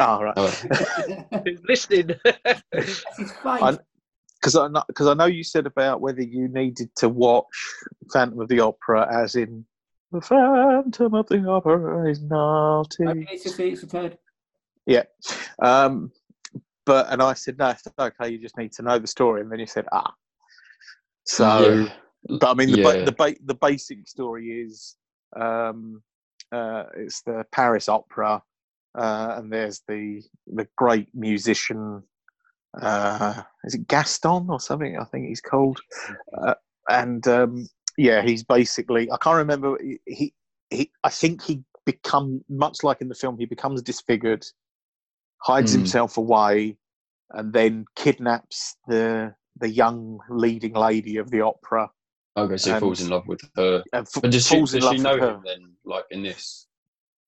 Oh 0.00 0.22
right, 0.22 0.34
Oh, 0.36 0.46
Who's 1.44 1.60
listening? 1.68 2.10
That's 2.24 3.16
his. 3.16 3.32
I- 3.44 3.78
because 4.40 4.54
I 4.54 4.68
know 4.68 4.84
because 4.86 5.08
I 5.08 5.14
know 5.14 5.26
you 5.26 5.42
said 5.42 5.66
about 5.66 6.00
whether 6.00 6.22
you 6.22 6.46
needed 6.48 6.90
to 6.98 7.08
watch 7.08 7.44
Phantom 8.12 8.40
of 8.40 8.48
the 8.48 8.60
Opera, 8.60 9.08
as 9.12 9.34
in 9.34 9.64
the 10.12 10.20
Phantom 10.20 11.14
of 11.14 11.26
the 11.28 11.46
Opera 11.48 12.10
is 12.10 12.22
naughty. 12.22 13.06
Okay, 13.06 13.28
it's 13.30 13.58
a, 13.58 13.66
it's 13.66 13.94
a. 13.94 14.18
Yeah. 14.86 15.04
Um, 15.62 16.12
but 16.86 17.06
and 17.10 17.22
I 17.22 17.34
said 17.34 17.58
no, 17.58 17.68
it's 17.68 17.86
okay. 17.98 18.30
You 18.30 18.38
just 18.38 18.56
need 18.56 18.72
to 18.72 18.82
know 18.82 18.98
the 18.98 19.06
story, 19.06 19.42
and 19.42 19.52
then 19.52 19.58
you 19.58 19.66
said 19.66 19.84
ah. 19.92 20.12
So, 21.24 21.84
yeah. 22.26 22.38
but 22.40 22.50
I 22.50 22.54
mean, 22.54 22.72
the 22.72 22.82
ba- 22.82 23.04
the 23.04 23.12
ba- 23.12 23.44
the 23.44 23.54
basic 23.54 24.08
story 24.08 24.62
is 24.62 24.96
um, 25.36 26.02
uh, 26.50 26.84
it's 26.96 27.20
the 27.22 27.44
Paris 27.52 27.90
Opera, 27.90 28.42
uh, 28.96 29.34
and 29.36 29.52
there's 29.52 29.82
the 29.86 30.22
the 30.46 30.66
great 30.76 31.08
musician. 31.14 32.02
Uh, 32.80 33.42
is 33.64 33.74
it 33.74 33.86
Gaston 33.88 34.46
or 34.48 34.60
something? 34.60 34.98
I 34.98 35.04
think 35.04 35.26
he's 35.26 35.42
called. 35.42 35.80
Uh, 36.40 36.54
and 36.88 37.26
um, 37.28 37.68
yeah, 37.98 38.22
he's 38.22 38.44
basically 38.44 39.10
I 39.12 39.18
can't 39.18 39.36
remember. 39.36 39.76
He, 39.82 39.98
he 40.06 40.34
he 40.70 40.92
I 41.04 41.10
think 41.10 41.42
he 41.42 41.62
become 41.84 42.42
much 42.48 42.82
like 42.82 43.00
in 43.02 43.08
the 43.08 43.14
film. 43.14 43.36
He 43.38 43.44
becomes 43.46 43.82
disfigured, 43.82 44.46
hides 45.42 45.72
Hmm. 45.72 45.78
himself 45.78 46.16
away, 46.16 46.78
and 47.32 47.52
then 47.52 47.84
kidnaps 47.96 48.76
the 48.86 49.34
the 49.60 49.68
young 49.68 50.20
leading 50.30 50.74
lady 50.74 51.16
of 51.18 51.30
the 51.30 51.40
opera 51.42 51.90
Okay, 52.36 52.56
so 52.56 52.74
he 52.74 52.80
falls 52.80 53.00
in 53.00 53.08
love 53.10 53.26
with 53.26 53.40
her. 53.56 53.82
and 53.92 54.06
f- 54.06 54.22
But 54.22 54.30
does 54.30 54.46
she, 54.46 54.56
falls 54.56 54.72
does 54.72 54.84
she 54.84 54.90
with 54.90 55.02
know 55.02 55.18
her. 55.18 55.34
him 55.34 55.42
then, 55.44 55.72
like 55.84 56.04
in 56.12 56.22
this? 56.22 56.68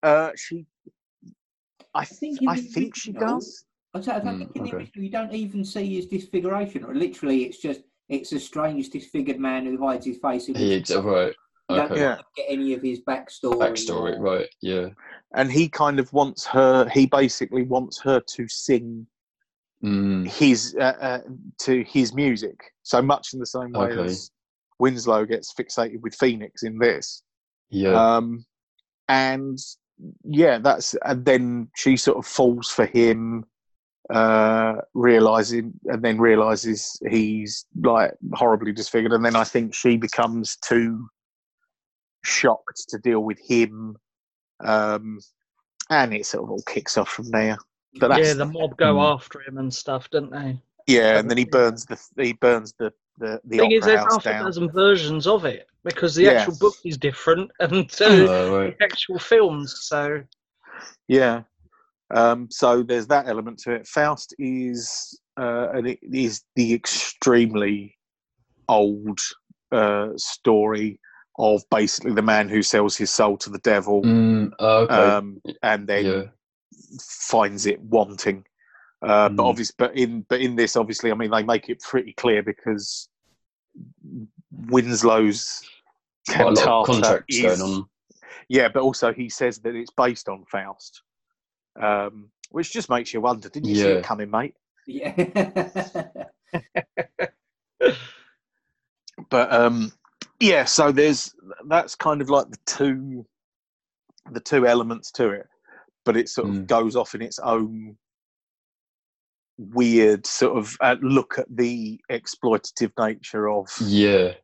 Uh, 0.04 0.30
she, 0.36 0.66
I 1.94 2.04
think 2.04 2.38
think, 2.38 2.48
I 2.48 2.56
think 2.56 2.94
she 2.96 3.12
does. 3.12 3.64
I 3.92 3.98
don't, 3.98 4.08
I 4.16 4.20
don't 4.20 4.34
Mm, 4.36 4.38
think 4.38 4.56
in 4.56 4.62
the 4.62 4.68
okay. 4.68 4.76
original 4.76 5.04
you 5.04 5.10
don't 5.10 5.34
even 5.34 5.64
see 5.64 5.96
his 5.96 6.06
disfiguration, 6.06 6.84
or 6.84 6.94
literally 6.94 7.42
it's 7.44 7.58
just 7.58 7.80
it's 8.10 8.32
a 8.32 8.40
strange 8.40 8.90
disfigured 8.90 9.38
man 9.40 9.64
who 9.64 9.78
hides 9.86 10.04
his 10.04 10.18
face. 10.18 10.48
in 10.48 10.54
He, 10.54 10.78
his- 10.80 10.94
right. 10.94 11.34
You 11.70 11.76
don't 11.76 11.92
Okay. 11.92 12.00
Yeah. 12.00 12.18
get 12.36 12.46
any 12.48 12.74
of 12.74 12.82
his 12.82 13.00
backstory. 13.00 13.54
Backstory, 13.60 14.18
or- 14.18 14.20
right? 14.20 14.48
Yeah. 14.60 14.88
And 15.34 15.50
he 15.50 15.68
kind 15.68 16.00
of 16.00 16.12
wants 16.12 16.44
her. 16.46 16.88
He 16.88 17.06
basically 17.06 17.62
wants 17.62 18.00
her 18.02 18.20
to 18.20 18.48
sing 18.48 19.06
Mm, 19.82 20.26
his 20.28 20.76
uh, 20.78 20.82
uh, 21.00 21.20
to 21.60 21.82
his 21.84 22.12
music. 22.12 22.58
So 22.82 23.00
much 23.00 23.32
in 23.32 23.38
the 23.38 23.46
same 23.46 23.72
way 23.72 23.86
Okay. 23.92 24.04
as 24.04 24.30
Winslow 24.78 25.24
gets 25.24 25.54
fixated 25.54 26.02
with 26.02 26.14
Phoenix 26.16 26.64
in 26.64 26.76
this. 26.78 27.22
yeah. 27.70 27.92
Um, 28.16 28.44
and 29.08 29.58
yeah, 30.24 30.58
that's 30.58 30.94
and 31.06 31.24
then 31.24 31.68
she 31.76 31.96
sort 31.96 32.18
of 32.18 32.26
falls 32.26 32.68
for 32.68 32.84
him, 32.84 33.46
uh, 34.12 34.74
realizing 34.94 35.72
and 35.86 36.02
then 36.02 36.18
realizes 36.18 37.00
he's 37.08 37.66
like 37.82 38.12
horribly 38.34 38.72
disfigured, 38.72 39.12
and 39.12 39.24
then 39.24 39.36
I 39.36 39.44
think 39.44 39.74
she 39.74 39.96
becomes 39.96 40.56
too 40.56 41.08
shocked 42.24 42.84
to 42.88 42.98
deal 42.98 43.20
with 43.20 43.38
him, 43.40 43.96
um, 44.64 45.20
and 45.90 46.12
it 46.14 46.26
sort 46.26 46.44
of 46.44 46.50
all 46.50 46.62
kicks 46.62 46.98
off 46.98 47.08
from 47.08 47.30
there. 47.30 47.56
But 47.98 48.08
that's, 48.08 48.20
yeah, 48.20 48.34
the 48.34 48.44
mob 48.46 48.76
go 48.76 48.94
Mm. 48.96 49.14
after 49.14 49.40
him 49.42 49.58
and 49.58 49.72
stuff, 49.72 50.10
don't 50.10 50.30
they? 50.30 50.60
yeah, 50.86 51.18
and 51.18 51.30
then 51.30 51.36
he 51.36 51.44
burns 51.44 51.84
the 51.86 51.98
he 52.22 52.32
burns 52.32 52.74
the 52.78 52.92
the, 53.18 53.40
the 53.44 53.60
thing 53.60 53.72
is, 53.72 53.84
opera 53.84 53.88
there's 53.88 54.00
house 54.00 54.24
half 54.24 54.26
a 54.40 54.44
dozen 54.44 54.70
versions 54.70 55.26
of 55.26 55.44
it 55.44 55.66
because 55.84 56.14
the 56.14 56.24
Yeah. 56.24 56.32
actual 56.40 56.54
book 56.56 56.74
is 56.84 56.96
different 56.98 57.50
and 57.60 57.90
uh, 58.00 58.04
Uh, 58.04 58.50
right. 58.50 58.78
the 58.78 58.84
actual 58.84 59.18
films. 59.18 59.76
So 59.82 60.22
Yeah. 61.08 61.42
Um, 62.12 62.48
so 62.50 62.82
there's 62.82 63.06
that 63.08 63.28
element 63.28 63.58
to 63.60 63.72
it. 63.72 63.86
Faust 63.86 64.34
is 64.38 65.18
uh, 65.40 65.68
and 65.72 65.86
it 65.86 65.98
is 66.02 66.42
the 66.56 66.72
extremely 66.74 67.96
old 68.68 69.18
uh, 69.72 70.08
story 70.16 70.98
of 71.38 71.62
basically 71.70 72.12
the 72.12 72.22
man 72.22 72.48
who 72.48 72.62
sells 72.62 72.96
his 72.96 73.10
soul 73.10 73.36
to 73.38 73.48
the 73.50 73.58
devil 73.60 74.02
Mm, 74.02 74.52
okay. 74.60 74.92
um, 74.94 75.40
and 75.62 75.86
then 75.86 76.04
yeah. 76.04 76.22
finds 77.00 77.66
it 77.66 77.80
wanting. 77.80 78.44
Uh, 79.02 79.28
But 79.30 79.42
Mm. 79.44 79.48
obviously, 79.48 79.74
but 79.78 79.96
in 79.96 80.26
but 80.28 80.40
in 80.40 80.56
this, 80.56 80.76
obviously, 80.76 81.10
I 81.10 81.14
mean, 81.14 81.30
they 81.30 81.42
make 81.42 81.68
it 81.70 81.80
pretty 81.80 82.12
clear 82.14 82.42
because 82.42 83.08
Winslow's 84.52 85.62
Quite 86.28 86.40
a 86.40 86.44
lot 86.44 86.58
of 86.58 86.86
cantata 86.86 86.86
contracts 86.86 87.36
is- 87.36 87.42
going 87.58 87.60
on. 87.62 87.84
yeah, 88.48 88.68
but 88.68 88.82
also 88.82 89.12
he 89.12 89.28
says 89.28 89.58
that 89.60 89.74
it's 89.74 89.90
based 89.96 90.28
on 90.28 90.44
Faust, 90.50 91.02
um, 91.80 92.30
which 92.50 92.72
just 92.72 92.88
makes 92.90 93.12
you 93.12 93.20
wonder: 93.20 93.48
Didn't 93.48 93.68
you 93.68 93.76
see 93.76 93.90
it 93.92 94.04
coming, 94.04 94.30
mate? 94.30 94.54
Yeah. 94.86 96.24
But 99.28 99.52
um, 99.52 99.92
yeah, 100.40 100.64
so 100.64 100.90
there's 100.92 101.34
that's 101.68 101.94
kind 101.94 102.20
of 102.22 102.30
like 102.30 102.50
the 102.50 102.58
two, 102.66 103.26
the 104.32 104.40
two 104.40 104.66
elements 104.66 105.10
to 105.12 105.30
it, 105.30 105.46
but 106.04 106.16
it 106.16 106.28
sort 106.28 106.48
of 106.48 106.54
Mm. 106.54 106.66
goes 106.66 106.96
off 106.96 107.14
in 107.14 107.22
its 107.22 107.38
own 107.38 107.96
weird 109.58 110.26
sort 110.26 110.56
of 110.56 110.74
uh, 110.80 110.96
look 111.02 111.38
at 111.38 111.46
the 111.54 112.00
exploitative 112.10 112.92
nature 112.98 113.48
of 113.50 113.68
Yeah. 113.80 114.34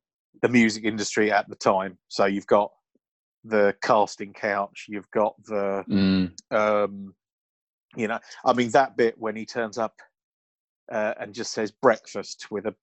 the 0.42 0.48
music 0.48 0.84
industry 0.84 1.32
at 1.32 1.48
the 1.48 1.56
time. 1.56 1.96
So 2.08 2.26
you've 2.26 2.46
got 2.46 2.70
the 3.48 3.74
casting 3.82 4.32
couch, 4.32 4.86
you've 4.88 5.10
got 5.10 5.34
the 5.44 5.84
Mm, 5.88 6.32
um, 6.52 7.14
you 7.96 8.08
know, 8.08 8.18
I 8.44 8.52
mean 8.52 8.70
that 8.70 8.96
bit 8.96 9.18
when 9.18 9.36
he 9.36 9.46
turns 9.46 9.78
up 9.78 9.94
uh, 10.92 11.14
and 11.18 11.34
just 11.34 11.52
says 11.52 11.70
breakfast 11.70 12.46
with 12.50 12.66
a 12.66 12.74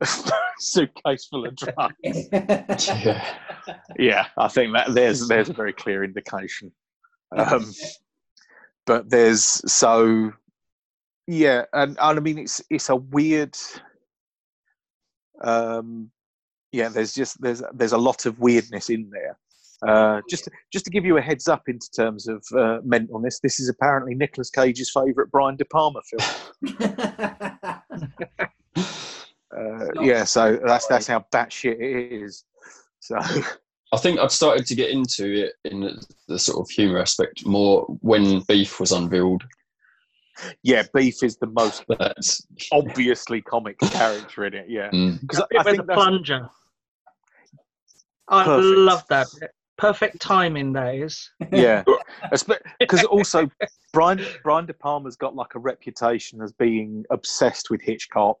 suitcase 0.58 1.26
full 1.26 1.46
of 1.46 1.56
drugs. 1.56 1.94
yeah. 3.04 3.36
yeah, 3.98 4.26
I 4.36 4.48
think 4.48 4.72
that 4.72 4.94
there's 4.94 5.28
there's 5.28 5.50
a 5.50 5.54
very 5.54 5.72
clear 5.72 6.04
indication. 6.04 6.72
Um, 7.36 7.72
but 8.86 9.08
there's 9.10 9.44
so 9.70 10.32
yeah, 11.26 11.64
and, 11.72 11.96
and 12.00 12.18
I 12.18 12.20
mean 12.20 12.38
it's 12.38 12.62
it's 12.70 12.88
a 12.88 12.96
weird. 12.96 13.56
Um, 15.42 16.10
yeah, 16.72 16.88
there's 16.88 17.14
just 17.14 17.40
there's 17.40 17.62
there's 17.72 17.92
a 17.92 17.98
lot 17.98 18.26
of 18.26 18.40
weirdness 18.40 18.90
in 18.90 19.10
there. 19.10 19.38
Uh, 19.86 20.20
just 20.30 20.48
just 20.72 20.84
to 20.84 20.90
give 20.90 21.04
you 21.04 21.16
a 21.18 21.20
heads 21.20 21.48
up 21.48 21.62
into 21.68 21.90
terms 21.90 22.28
of 22.28 22.44
uh, 22.52 22.80
mentalness, 22.80 23.40
this 23.42 23.60
is 23.60 23.68
apparently 23.68 24.14
Nicolas 24.14 24.50
Cage's 24.50 24.90
favourite 24.90 25.30
Brian 25.30 25.56
De 25.56 25.64
Palma 25.64 26.00
film. 26.02 26.76
Uh, 29.56 29.86
yeah, 30.02 30.24
so 30.24 30.58
that's 30.66 30.86
that's 30.88 31.06
how 31.06 31.24
batshit 31.32 31.80
it 31.80 32.12
is. 32.12 32.44
So 33.00 33.16
I 33.92 33.96
think 33.98 34.18
I'd 34.18 34.32
started 34.32 34.66
to 34.66 34.74
get 34.74 34.90
into 34.90 35.44
it 35.44 35.52
in 35.64 35.80
the, 35.80 36.04
the 36.26 36.38
sort 36.38 36.58
of 36.58 36.68
humour 36.70 36.98
aspect 36.98 37.46
more 37.46 37.82
when 38.00 38.40
Beef 38.48 38.80
was 38.80 38.90
unveiled. 38.90 39.44
yeah, 40.64 40.82
Beef 40.92 41.22
is 41.22 41.36
the 41.36 41.46
most 41.46 41.84
That's 42.00 42.44
obviously 42.72 43.42
comic 43.42 43.78
character 43.78 44.46
in 44.46 44.54
it. 44.54 44.66
Yeah, 44.68 44.90
mm, 44.90 45.20
because 45.20 45.44
Bit 45.50 45.60
I, 45.60 45.62
with 45.62 45.76
think 45.76 45.86
the 45.86 45.94
plunger. 45.94 46.50
I 48.28 48.44
Perfect. 48.44 48.78
love 48.78 49.04
that. 49.10 49.26
bit. 49.40 49.50
Perfect 49.76 50.20
timing, 50.20 50.72
that 50.74 50.94
is. 50.94 51.30
yeah, 51.52 51.82
because 52.78 53.04
also 53.04 53.50
Brian 53.92 54.20
Brian 54.42 54.66
De 54.66 54.74
Palma's 54.74 55.16
got 55.16 55.34
like 55.34 55.54
a 55.54 55.58
reputation 55.58 56.40
as 56.42 56.52
being 56.52 57.04
obsessed 57.10 57.70
with 57.70 57.80
Hitchcock, 57.82 58.38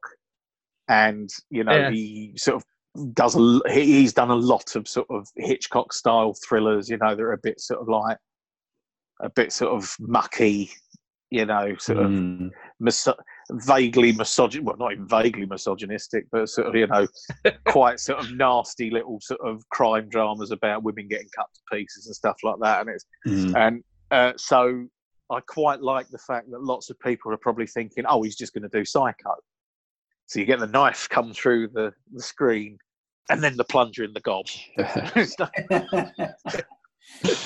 and 0.88 1.28
you 1.50 1.64
know 1.64 1.72
Yeah. 1.76 1.90
he 1.90 2.34
sort 2.36 2.56
of 2.56 3.14
does 3.14 3.34
a 3.34 3.38
l- 3.38 3.62
he- 3.68 4.00
he's 4.00 4.12
done 4.12 4.30
a 4.30 4.34
lot 4.36 4.76
of 4.76 4.86
sort 4.86 5.08
of 5.10 5.26
Hitchcock 5.36 5.92
style 5.92 6.34
thrillers. 6.46 6.88
You 6.88 6.98
know, 6.98 7.14
they're 7.16 7.32
a 7.32 7.38
bit 7.38 7.60
sort 7.60 7.80
of 7.80 7.88
like 7.88 8.18
a 9.20 9.28
bit 9.30 9.52
sort 9.52 9.72
of 9.74 9.94
mucky. 9.98 10.70
You 11.30 11.46
know, 11.46 11.74
sort 11.78 11.98
of 11.98 12.10
mm, 12.12 12.50
miso- 12.80 13.18
vaguely 13.50 14.12
misogyn 14.12 14.62
well 14.62 14.76
not 14.78 14.92
even 14.92 15.06
vaguely 15.06 15.46
misogynistic 15.46 16.26
but 16.32 16.48
sort 16.48 16.66
of 16.66 16.74
you 16.74 16.86
know 16.86 17.06
quite 17.66 18.00
sort 18.00 18.18
of 18.18 18.32
nasty 18.32 18.90
little 18.90 19.18
sort 19.20 19.40
of 19.44 19.62
crime 19.68 20.08
dramas 20.08 20.50
about 20.50 20.82
women 20.82 21.06
getting 21.08 21.28
cut 21.36 21.46
to 21.54 21.60
pieces 21.76 22.06
and 22.06 22.16
stuff 22.16 22.36
like 22.42 22.56
that 22.60 22.80
and 22.80 22.90
it's 22.90 23.04
mm. 23.26 23.54
and 23.56 23.82
uh, 24.10 24.32
so 24.36 24.86
i 25.30 25.40
quite 25.40 25.82
like 25.82 26.08
the 26.08 26.18
fact 26.18 26.50
that 26.50 26.62
lots 26.62 26.90
of 26.90 26.98
people 27.00 27.32
are 27.32 27.38
probably 27.38 27.66
thinking 27.66 28.04
oh 28.08 28.22
he's 28.22 28.36
just 28.36 28.54
going 28.54 28.62
to 28.62 28.68
do 28.68 28.84
psycho 28.84 29.34
so 30.26 30.40
you 30.40 30.46
get 30.46 30.58
the 30.58 30.66
knife 30.66 31.06
come 31.10 31.32
through 31.32 31.68
the, 31.68 31.92
the 32.12 32.22
screen 32.22 32.78
and 33.30 33.42
then 33.42 33.56
the 33.56 33.64
plunger 33.64 34.04
in 34.04 34.12
the 34.12 34.20
gob 34.20 34.46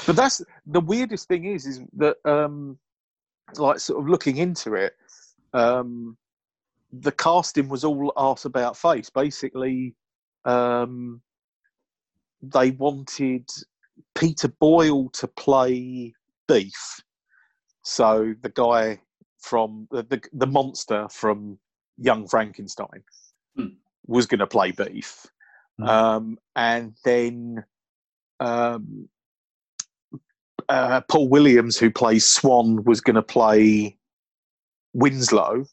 but 0.07 0.17
that's 0.17 0.43
the 0.67 0.81
weirdest 0.81 1.27
thing 1.29 1.45
is 1.45 1.67
is 1.67 1.81
that 1.97 2.17
um 2.25 2.79
like 3.57 3.79
sort 3.79 4.01
of 4.01 4.09
looking 4.09 4.37
into 4.37 4.75
it 4.75 4.95
um 5.59 6.17
the 6.93 7.13
casting 7.13 7.69
was 7.69 7.85
all 7.85 8.13
arse 8.17 8.45
about 8.45 8.77
face 8.77 9.11
basically 9.11 9.95
um 10.45 11.21
they 12.43 12.71
wanted 12.73 13.49
peter 14.15 14.49
boyle 14.49 15.11
to 15.11 15.27
play 15.29 16.15
beef 16.47 17.03
so 17.83 18.35
the 18.43 18.51
guy 18.51 19.01
from 19.39 19.87
the 19.91 20.03
the, 20.05 20.23
the 20.33 20.47
monster 20.47 21.09
from 21.11 21.59
young 21.99 22.27
frankenstein 22.27 23.03
Hmm. 23.57 23.75
was 24.07 24.27
going 24.27 24.39
to 24.41 24.47
play 24.47 24.73
beef 24.73 25.27
Hmm. 25.79 25.89
um 25.89 26.39
and 26.57 26.95
then 27.05 27.65
um 28.41 29.09
uh, 30.69 31.01
Paul 31.03 31.29
Williams, 31.29 31.79
who 31.79 31.91
plays 31.91 32.27
Swan, 32.27 32.85
was 32.85 33.01
going 33.01 33.17
to 33.17 33.23
play 33.23 33.98
Winslow, 34.99 35.65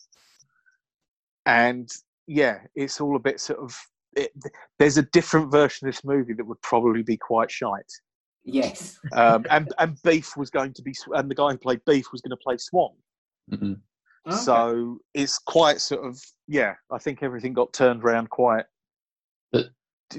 and 1.46 1.90
yeah, 2.28 2.60
it's 2.76 3.00
all 3.02 3.16
a 3.16 3.20
bit 3.20 3.40
sort 3.40 3.60
of. 3.60 3.76
It, 4.16 4.32
there's 4.80 4.98
a 4.98 5.04
different 5.04 5.52
version 5.52 5.88
of 5.88 5.94
this 5.94 6.04
movie 6.06 6.34
that 6.34 6.46
would 6.46 6.62
probably 6.62 7.04
be 7.04 7.18
quite 7.18 7.52
shite. 7.52 7.92
yes. 8.46 8.98
Um, 9.14 9.46
and 9.50 9.74
and 9.80 9.98
Beef 10.04 10.38
was 10.38 10.50
going 10.50 10.74
to 10.74 10.82
be, 10.82 10.94
and 11.14 11.30
the 11.30 11.36
guy 11.36 11.52
who 11.52 11.58
played 11.58 11.82
Beef 11.86 12.06
was 12.12 12.22
going 12.22 12.32
to 12.32 12.44
play 12.44 12.56
Swan. 12.58 12.92
Mhm. 13.52 13.80
Okay. 14.28 14.38
So 14.38 14.98
it's 15.14 15.38
quite 15.38 15.82
sort 15.82 16.06
of 16.06 16.20
yeah. 16.48 16.74
I 16.92 16.98
think 16.98 17.22
everything 17.24 17.54
got 17.54 17.74
turned 17.74 18.04
around 18.04 18.30
quite 18.30 18.66
But 19.52 19.66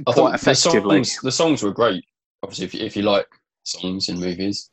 quite 0.04 0.14
thought 0.14 0.28
the 0.30 0.34
effectively. 0.34 1.02
songs, 1.04 1.20
the 1.22 1.32
songs 1.32 1.62
were 1.62 1.72
great. 1.72 2.04
Obviously, 2.42 2.66
if 2.66 2.74
you, 2.74 2.80
if 2.86 2.96
you 2.96 3.02
like 3.02 3.26
songs 3.64 4.08
in 4.08 4.20
movies, 4.20 4.70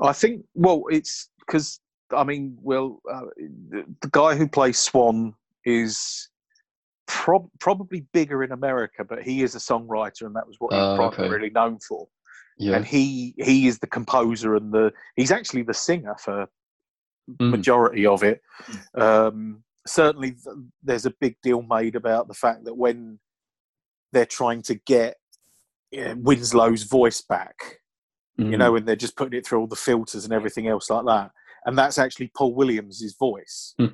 I 0.00 0.12
think 0.12 0.42
well, 0.54 0.84
it's 0.90 1.28
because 1.40 1.78
I 2.16 2.24
mean, 2.24 2.56
well, 2.60 3.00
uh, 3.10 3.20
the, 3.36 3.84
the 4.02 4.08
guy 4.10 4.34
who 4.36 4.48
plays 4.48 4.78
Swan 4.78 5.34
is 5.64 6.28
prob- 7.06 7.50
probably 7.58 8.06
bigger 8.12 8.42
in 8.42 8.52
America, 8.52 9.04
but 9.04 9.22
he 9.22 9.42
is 9.42 9.54
a 9.54 9.58
songwriter, 9.58 10.22
and 10.26 10.34
that 10.36 10.46
was 10.46 10.56
what 10.58 10.72
he 10.72 10.78
Oh, 10.78 10.90
was 10.92 11.00
okay. 11.00 11.16
primarily 11.16 11.50
known 11.50 11.78
for. 11.86 12.08
Yeah. 12.58 12.76
And 12.76 12.84
he 12.84 13.34
he 13.38 13.66
is 13.68 13.78
the 13.78 13.86
composer 13.86 14.54
and 14.54 14.72
the 14.72 14.92
he's 15.16 15.30
actually 15.30 15.62
the 15.62 15.74
singer 15.74 16.14
for 16.18 16.46
Mm. 17.38 17.50
majority 17.50 18.06
of 18.06 18.24
it. 18.24 18.40
Um, 18.94 19.62
certainly, 19.86 20.32
th- 20.32 20.56
there's 20.82 21.06
a 21.06 21.12
big 21.20 21.36
deal 21.44 21.62
made 21.62 21.94
about 21.94 22.26
the 22.26 22.34
fact 22.34 22.64
that 22.64 22.74
when 22.74 23.20
they're 24.12 24.26
trying 24.26 24.62
to 24.62 24.74
get 24.74 25.16
uh, 25.96 26.14
Winslow's 26.16 26.82
voice 26.82 27.20
back, 27.20 27.78
you 28.36 28.46
Mm. 28.46 28.58
know, 28.58 28.72
when 28.72 28.84
they're 28.84 28.96
just 28.96 29.16
putting 29.16 29.38
it 29.38 29.46
through 29.46 29.60
all 29.60 29.66
the 29.68 29.76
filters 29.76 30.24
and 30.24 30.32
everything 30.32 30.66
else 30.66 30.90
like 30.90 31.04
that, 31.06 31.30
and 31.70 31.78
that's 31.78 31.98
actually 31.98 32.32
Paul 32.36 32.52
Williams' 32.52 33.14
voice. 33.16 33.74
Hmm. 33.78 33.86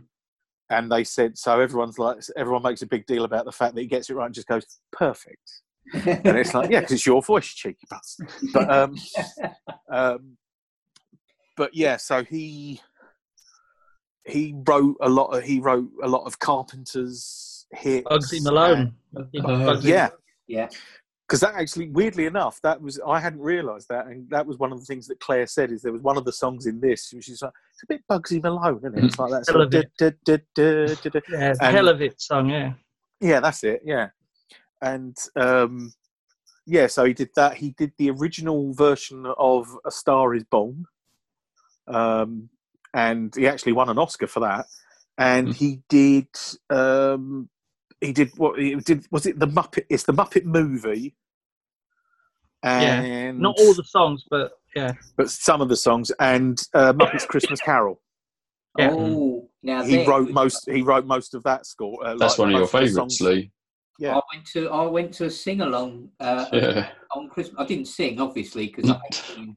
And 0.70 0.90
they 0.90 1.04
said 1.04 1.36
so. 1.36 1.60
Everyone's 1.60 1.98
like, 1.98 2.16
everyone 2.34 2.62
makes 2.62 2.80
a 2.80 2.86
big 2.86 3.04
deal 3.04 3.24
about 3.24 3.44
the 3.44 3.52
fact 3.52 3.74
that 3.74 3.82
he 3.82 3.86
gets 3.86 4.08
it 4.08 4.14
right 4.14 4.24
and 4.24 4.34
just 4.34 4.48
goes 4.48 4.64
perfect. 4.92 5.62
And 5.92 6.38
it's 6.38 6.54
like, 6.54 6.70
yeah, 6.70 6.80
because 6.80 6.94
it's 6.94 7.06
your 7.06 7.20
voice, 7.20 7.44
you 7.44 7.70
cheeky 7.70 7.86
bastard. 7.90 8.30
But 8.54 8.70
um, 8.70 8.96
um, 9.92 10.36
but 11.54 11.76
yeah, 11.76 11.98
so 11.98 12.24
he 12.24 12.80
he 14.24 14.54
wrote 14.66 14.96
a 15.02 15.08
lot 15.08 15.26
of 15.26 15.44
he 15.44 15.60
wrote 15.60 15.90
a 16.02 16.08
lot 16.08 16.24
of 16.24 16.38
Carpenter's 16.38 17.66
hits. 17.72 18.08
Bugsy 18.08 18.42
Malone. 18.42 18.94
Bugsy 19.14 19.84
Yeah, 19.84 20.08
yeah. 20.46 20.68
Because 21.26 21.40
that 21.40 21.54
actually, 21.54 21.88
weirdly 21.90 22.26
enough, 22.26 22.60
that 22.62 22.80
was 22.80 23.00
I 23.06 23.18
hadn't 23.18 23.40
realised 23.40 23.88
that, 23.88 24.06
and 24.06 24.28
that 24.30 24.46
was 24.46 24.58
one 24.58 24.72
of 24.72 24.78
the 24.78 24.84
things 24.84 25.06
that 25.08 25.18
Claire 25.20 25.46
said. 25.46 25.72
Is 25.72 25.82
there 25.82 25.92
was 25.92 26.02
one 26.02 26.16
of 26.16 26.24
the 26.24 26.32
songs 26.32 26.66
in 26.66 26.80
this, 26.80 27.12
which 27.12 27.28
is 27.28 27.42
like 27.42 27.52
it's 27.74 27.82
a 27.82 27.86
bit 27.86 28.02
Bugsy 28.10 28.40
Malone, 28.42 28.78
isn't 28.78 28.96
it? 28.98 29.04
It's 29.04 29.18
like 29.18 29.30
that. 29.32 29.46
Sort 29.46 29.56
Hell 29.56 29.62
of 29.62 29.70
du- 29.70 29.84
du- 29.98 30.14
du- 30.24 30.42
du. 30.54 30.96
Yeah, 31.30 31.54
a 31.60 31.64
And- 31.64 31.76
hell 31.76 31.88
of 31.88 32.00
it 32.00 32.20
song, 32.20 32.50
yeah. 32.50 32.74
Yeah, 33.20 33.40
that's 33.40 33.64
it. 33.64 33.80
Yeah, 33.84 34.10
and 34.80 35.16
um, 35.34 35.92
yeah, 36.66 36.86
so 36.86 37.04
he 37.04 37.12
did 37.14 37.30
that. 37.34 37.56
He 37.56 37.70
did 37.70 37.92
the 37.98 38.10
original 38.10 38.72
version 38.74 39.26
of 39.38 39.66
A 39.84 39.90
Star 39.90 40.34
Is 40.34 40.44
Born, 40.44 40.84
um, 41.88 42.50
and 42.94 43.34
he 43.34 43.48
actually 43.48 43.72
won 43.72 43.88
an 43.88 43.98
Oscar 43.98 44.26
for 44.26 44.40
that. 44.40 44.66
And 45.18 45.48
Hmm. 45.48 45.52
he 45.54 45.82
did. 45.88 46.28
Um, 46.70 47.48
he 48.06 48.12
did 48.12 48.30
what 48.36 48.58
he 48.58 48.74
did. 48.76 49.06
Was 49.10 49.26
it 49.26 49.38
the 49.38 49.46
Muppet? 49.46 49.84
It's 49.90 50.04
the 50.04 50.12
Muppet 50.12 50.44
movie. 50.44 51.14
Yeah, 52.64 53.30
Not 53.32 53.56
all 53.58 53.74
the 53.74 53.84
songs, 53.84 54.24
but 54.30 54.52
yeah. 54.74 54.92
but 55.16 55.30
some 55.30 55.60
of 55.60 55.68
the 55.68 55.76
songs 55.76 56.10
and 56.18 56.60
uh, 56.74 56.92
Muppets 56.92 57.26
Christmas 57.26 57.60
Carol. 57.60 58.00
Yeah. 58.78 58.90
Oh, 58.92 59.48
now 59.62 59.84
He 59.84 59.96
there 59.96 60.08
wrote 60.08 60.30
most. 60.30 60.68
He 60.70 60.82
wrote 60.82 61.06
most 61.06 61.34
of 61.34 61.42
that 61.44 61.66
score. 61.66 62.04
Uh, 62.04 62.16
That's 62.16 62.38
like 62.38 62.46
one 62.46 62.54
of 62.54 62.58
your 62.58 62.66
favourites. 62.66 63.20
Lee. 63.20 63.50
Yeah. 63.98 64.16
I 64.16 64.20
went 64.34 64.46
to 64.52 64.68
I 64.68 64.86
went 64.86 65.12
to 65.14 65.24
a 65.26 65.30
sing 65.30 65.60
along 65.62 66.10
uh, 66.20 66.46
Yeah. 66.52 66.88
on 67.14 67.28
Christmas. 67.28 67.56
I 67.58 67.66
didn't 67.66 67.86
sing 67.86 68.20
obviously 68.20 68.66
because 68.66 68.90
I 68.90 68.94
hate 69.04 69.14
singing 69.14 69.56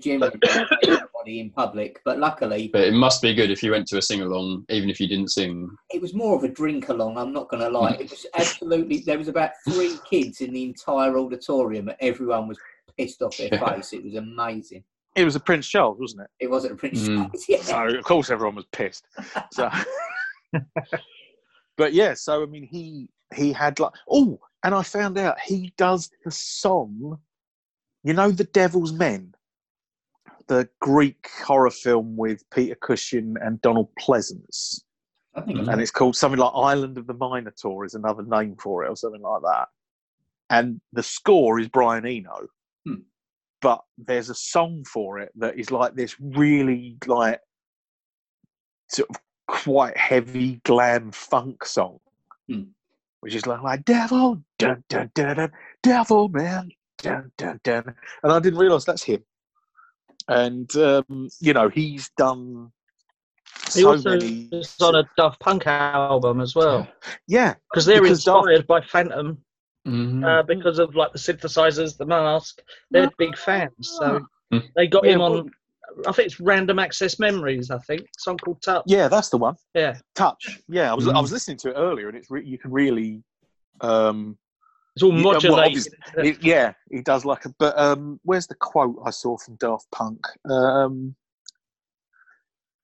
generally 0.00 0.38
everybody 1.20 1.40
in 1.40 1.50
public. 1.50 2.00
But 2.04 2.18
luckily, 2.18 2.68
But 2.72 2.82
it 2.82 2.92
must 2.94 3.22
be 3.22 3.34
good 3.34 3.50
if 3.50 3.62
you 3.62 3.70
went 3.72 3.86
to 3.88 3.98
a 3.98 4.02
sing 4.02 4.22
along, 4.22 4.64
even 4.68 4.90
if 4.90 5.00
you 5.00 5.08
didn't 5.08 5.28
sing. 5.30 5.68
it 5.90 6.00
was 6.00 6.14
more 6.14 6.36
of 6.36 6.44
a 6.44 6.48
drink 6.48 6.88
along. 6.88 7.16
I'm 7.16 7.32
not 7.32 7.48
going 7.48 7.62
to 7.62 7.68
lie. 7.68 7.92
It 7.92 8.10
was 8.10 8.26
absolutely. 8.34 8.98
There 8.98 9.18
was 9.18 9.28
about 9.28 9.50
three 9.68 9.96
kids 10.08 10.40
in 10.40 10.52
the 10.52 10.64
entire 10.64 11.16
auditorium, 11.18 11.88
and 11.88 11.96
everyone 12.00 12.48
was 12.48 12.58
pissed 12.98 13.22
off 13.22 13.36
their 13.36 13.48
Yeah. 13.52 13.74
face. 13.76 13.92
It 13.92 14.04
was 14.04 14.14
amazing. 14.14 14.84
It 15.16 15.24
was 15.24 15.34
a 15.36 15.40
Prince 15.40 15.66
Charles, 15.68 15.98
wasn't 15.98 16.22
it? 16.22 16.28
It 16.40 16.50
wasn't 16.50 16.74
a 16.74 16.76
Prince 16.76 17.08
Mm. 17.08 17.16
Charles. 17.16 17.44
Yeah. 17.48 17.62
So 17.62 17.98
of 17.98 18.04
course 18.04 18.30
everyone 18.30 18.54
was 18.56 18.66
pissed. 18.72 19.06
So, 19.52 19.68
but 21.76 21.92
yeah, 21.92 22.14
so 22.14 22.42
I 22.42 22.46
mean, 22.46 22.64
he 22.64 23.08
he 23.34 23.52
had 23.52 23.78
like 23.80 23.92
oh, 24.10 24.38
and 24.62 24.74
I 24.74 24.82
found 24.82 25.18
out 25.18 25.38
he 25.40 25.72
does 25.76 26.10
the 26.24 26.30
song. 26.30 27.18
You 28.02 28.14
know, 28.14 28.30
The 28.30 28.44
Devil's 28.44 28.94
Men, 28.94 29.34
the 30.48 30.68
Greek 30.80 31.28
horror 31.44 31.70
film 31.70 32.16
with 32.16 32.42
Peter 32.50 32.74
Cushing 32.74 33.34
and 33.40 33.60
Donald 33.60 33.88
Pleasence, 33.98 34.82
I 35.34 35.42
think. 35.42 35.68
and 35.68 35.80
it's 35.80 35.90
called 35.90 36.16
something 36.16 36.38
like 36.40 36.52
Island 36.54 36.98
of 36.98 37.06
the 37.06 37.14
Minotaur 37.14 37.84
is 37.84 37.94
another 37.94 38.22
name 38.22 38.56
for 38.60 38.84
it, 38.84 38.88
or 38.90 38.96
something 38.96 39.22
like 39.22 39.42
that. 39.42 39.68
And 40.50 40.80
the 40.92 41.02
score 41.02 41.60
is 41.60 41.68
Brian 41.68 42.06
Eno, 42.06 42.46
Hmm. 42.86 43.02
but 43.60 43.82
there's 43.98 44.30
a 44.30 44.34
song 44.34 44.84
for 44.84 45.18
it 45.18 45.30
that 45.36 45.58
is 45.58 45.70
like 45.70 45.94
this 45.94 46.16
really 46.20 46.96
like 47.06 47.40
sort 48.88 49.10
of 49.10 49.16
quite 49.46 49.96
heavy 49.96 50.60
glam 50.64 51.12
funk 51.12 51.64
song, 51.64 51.98
Hmm. 52.48 52.62
which 53.20 53.34
is 53.34 53.46
like 53.46 53.62
like 53.62 53.84
devil 53.84 54.42
dun 54.58 54.82
dun 54.88 55.10
dun 55.14 55.36
dun 55.36 55.52
devil 55.82 56.28
man 56.28 56.70
dun 56.98 57.30
dun 57.36 57.60
dun, 57.62 57.94
and 58.24 58.32
I 58.32 58.38
didn't 58.40 58.58
realise 58.58 58.84
that's 58.84 59.02
him. 59.04 59.22
And 60.28 60.74
um, 60.76 61.28
you 61.40 61.52
know 61.52 61.68
he's 61.68 62.10
done 62.16 62.70
He 63.74 63.80
so 63.82 63.90
also 63.92 64.10
many. 64.10 64.48
is 64.52 64.76
on 64.80 64.94
a 64.96 65.04
Daft 65.16 65.40
Punk 65.40 65.66
album 65.66 66.40
as 66.40 66.54
well. 66.54 66.86
Yeah, 67.26 67.54
Because 67.70 67.86
they're 67.86 68.00
Because 68.02 68.24
Daft- 68.24 68.46
inspired 68.48 68.66
by 68.66 68.80
Phantom 68.82 69.38
Mhm. 69.88 70.22
uh, 70.24 70.42
because 70.42 70.78
of 70.78 70.94
like 70.94 71.10
the 71.12 71.18
synthesizers, 71.18 71.96
the 71.96 72.04
mask. 72.04 72.60
They're 72.90 73.10
big 73.18 73.36
fans. 73.36 73.72
So 73.98 74.20
Hmm. 74.52 74.58
they 74.76 74.86
got 74.86 75.04
Yeah, 75.04 75.12
him 75.12 75.20
well- 75.20 75.38
on, 75.38 75.50
I 76.06 76.12
think 76.12 76.26
it's 76.26 76.38
Random 76.38 76.78
Access 76.78 77.18
Memories, 77.18 77.70
I 77.70 77.78
think. 77.78 78.02
A 78.02 78.04
song 78.18 78.36
called 78.38 78.60
Touch. 78.62 78.82
yeah, 78.86 79.08
that's 79.08 79.30
the 79.30 79.38
one. 79.38 79.56
Yeah. 79.74 79.98
Touch. 80.14 80.60
Yeah, 80.68 80.90
I 80.92 80.94
was 80.94 81.08
I 81.08 81.12
Mm. 81.12 81.22
was 81.22 81.32
listening 81.32 81.56
to 81.58 81.70
it 81.70 81.74
earlier, 81.74 82.08
and 82.08 82.16
it's 82.16 82.30
re- 82.30 82.44
you 82.44 82.58
can 82.58 82.70
really, 82.70 83.22
um, 83.80 84.36
It's 84.96 85.02
all 85.02 85.12
Yeah, 85.16 85.22
well, 85.24 85.32
modulated. 85.34 85.94
it, 86.18 86.42
yeah, 86.42 86.72
he 86.90 87.00
does 87.02 87.24
like 87.24 87.44
a. 87.44 87.50
But 87.58 87.78
um, 87.78 88.18
where's 88.24 88.46
the 88.46 88.56
quote 88.56 88.96
I 89.04 89.10
saw 89.10 89.36
from 89.38 89.56
Daft 89.56 89.86
Punk? 89.92 90.20
Um, 90.50 91.14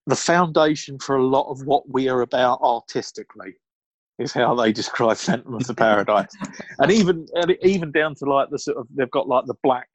the 0.07 0.17
foundation 0.17 0.99
for 1.01 1.17
a 1.17 1.27
lot 1.27 1.51
of 1.51 1.67
what 1.67 1.83
we 1.91 2.09
are 2.09 2.21
about 2.23 2.61
artistically 2.63 3.57
is 4.21 4.33
how 4.33 4.55
they 4.55 4.73
describe 4.83 5.17
Phantom 5.17 5.55
of 5.55 5.67
the 5.67 5.75
Paradise, 5.75 6.31
and 6.79 6.93
even 6.93 7.27
and 7.35 7.57
even 7.63 7.91
down 7.91 8.15
to 8.17 8.25
like 8.25 8.51
the 8.51 8.59
sort 8.59 8.77
of 8.79 8.87
they've 8.95 9.11
got 9.11 9.27
like 9.29 9.47
the 9.47 9.57
black, 9.65 9.89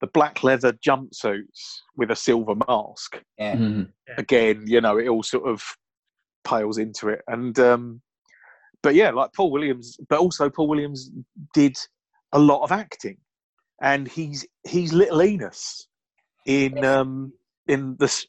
the 0.00 0.08
black 0.08 0.42
leather 0.42 0.72
jumpsuits 0.72 1.78
with 1.96 2.10
a 2.10 2.16
silver 2.16 2.54
mask 2.66 3.22
Yeah. 3.38 3.54
Mhm. 3.56 3.92
again, 4.18 4.64
you 4.66 4.80
know, 4.80 4.98
it 4.98 5.08
all 5.08 5.22
sort 5.22 5.48
of 5.48 5.62
pales 6.44 6.78
into 6.78 7.08
it. 7.08 7.22
And 7.28 7.56
um, 7.60 8.02
but 8.82 8.94
yeah, 8.94 9.10
like 9.10 9.32
Paul 9.32 9.50
Williams, 9.50 9.98
but 10.08 10.18
also 10.18 10.48
Paul 10.50 10.68
Williams 10.68 11.10
did 11.54 11.76
a 12.32 12.38
lot 12.38 12.62
of 12.62 12.72
acting, 12.72 13.18
and 13.82 14.08
he's 14.08 14.46
he's 14.66 14.92
Little 14.92 15.22
Enos 15.22 15.88
in 16.46 16.84
um, 16.84 17.32
in 17.66 17.96
the 17.98 18.06
S- 18.06 18.26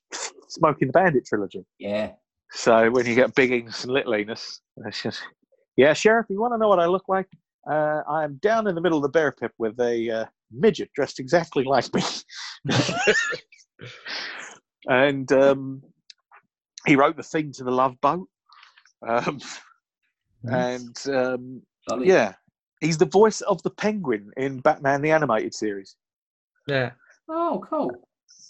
Smokey 0.48 0.86
and 0.86 0.90
the 0.90 0.94
Bandit 0.94 1.26
trilogy. 1.26 1.66
Yeah. 1.78 2.12
So 2.52 2.90
when 2.90 3.06
you 3.06 3.14
get 3.14 3.36
Big 3.36 3.52
Enos 3.52 3.84
and 3.84 3.94
Little 3.94 4.16
Enos, 4.16 4.62
it's 4.86 5.04
just 5.04 5.22
yeah, 5.78 5.94
Sheriff. 5.94 6.26
You 6.30 6.40
want 6.40 6.54
to 6.54 6.58
know 6.58 6.68
what 6.68 6.80
I 6.80 6.88
look 6.88 7.08
like? 7.08 7.28
Uh, 7.70 8.02
I 8.08 8.24
am 8.24 8.36
down 8.42 8.68
in 8.68 8.76
the 8.76 8.82
middle 8.82 8.98
of 8.98 9.04
the 9.04 9.10
bear 9.10 9.32
pit 9.32 9.52
with 9.58 9.80
a 9.80 10.10
uh, 10.10 10.26
midget 10.52 10.90
dressed 10.94 11.20
exactly 11.20 11.64
like 11.64 11.94
me. 11.94 12.02
and 14.88 15.32
um, 15.32 15.82
he 16.86 16.96
wrote 16.96 17.18
the 17.18 17.24
theme 17.24 17.52
to 17.54 17.64
the 17.64 17.72
Love 17.72 18.00
Boat. 18.02 18.28
Um, 19.08 19.40
and 20.44 20.98
um, 21.14 21.62
yeah, 22.00 22.34
he's 22.82 22.98
the 22.98 23.06
voice 23.06 23.42
of 23.42 23.62
the 23.64 23.70
Penguin 23.70 24.32
in 24.38 24.60
Batman 24.60 25.02
the 25.02 25.12
Animated 25.12 25.54
Series. 25.54 25.96
Yeah. 26.68 26.92
Oh, 27.28 27.64
cool. 27.70 27.92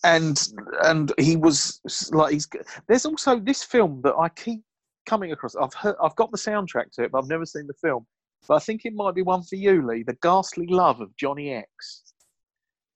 And 0.04 0.40
and 0.84 1.12
he 1.18 1.36
was 1.36 1.82
like 2.12 2.34
he's. 2.34 2.48
There's 2.88 3.06
also 3.06 3.40
this 3.40 3.64
film 3.64 4.02
that 4.04 4.16
I 4.16 4.30
keep 4.30 4.62
coming 5.06 5.32
across. 5.32 5.56
I've 5.56 5.74
heard, 5.74 5.96
I've 6.02 6.16
got 6.16 6.32
the 6.32 6.38
soundtrack 6.38 6.92
to 6.94 7.04
it, 7.04 7.12
but 7.12 7.20
I've 7.20 7.30
never 7.30 7.46
seen 7.46 7.68
the 7.68 7.74
film. 7.74 8.06
But 8.48 8.56
I 8.56 8.60
think 8.60 8.86
it 8.86 8.94
might 8.94 9.16
be 9.16 9.22
one 9.22 9.44
for 9.44 9.56
you, 9.56 9.86
Lee. 9.86 10.04
The 10.04 10.18
Ghastly 10.22 10.68
Love 10.68 11.02
of 11.02 11.16
Johnny 11.18 11.54
X, 11.54 12.04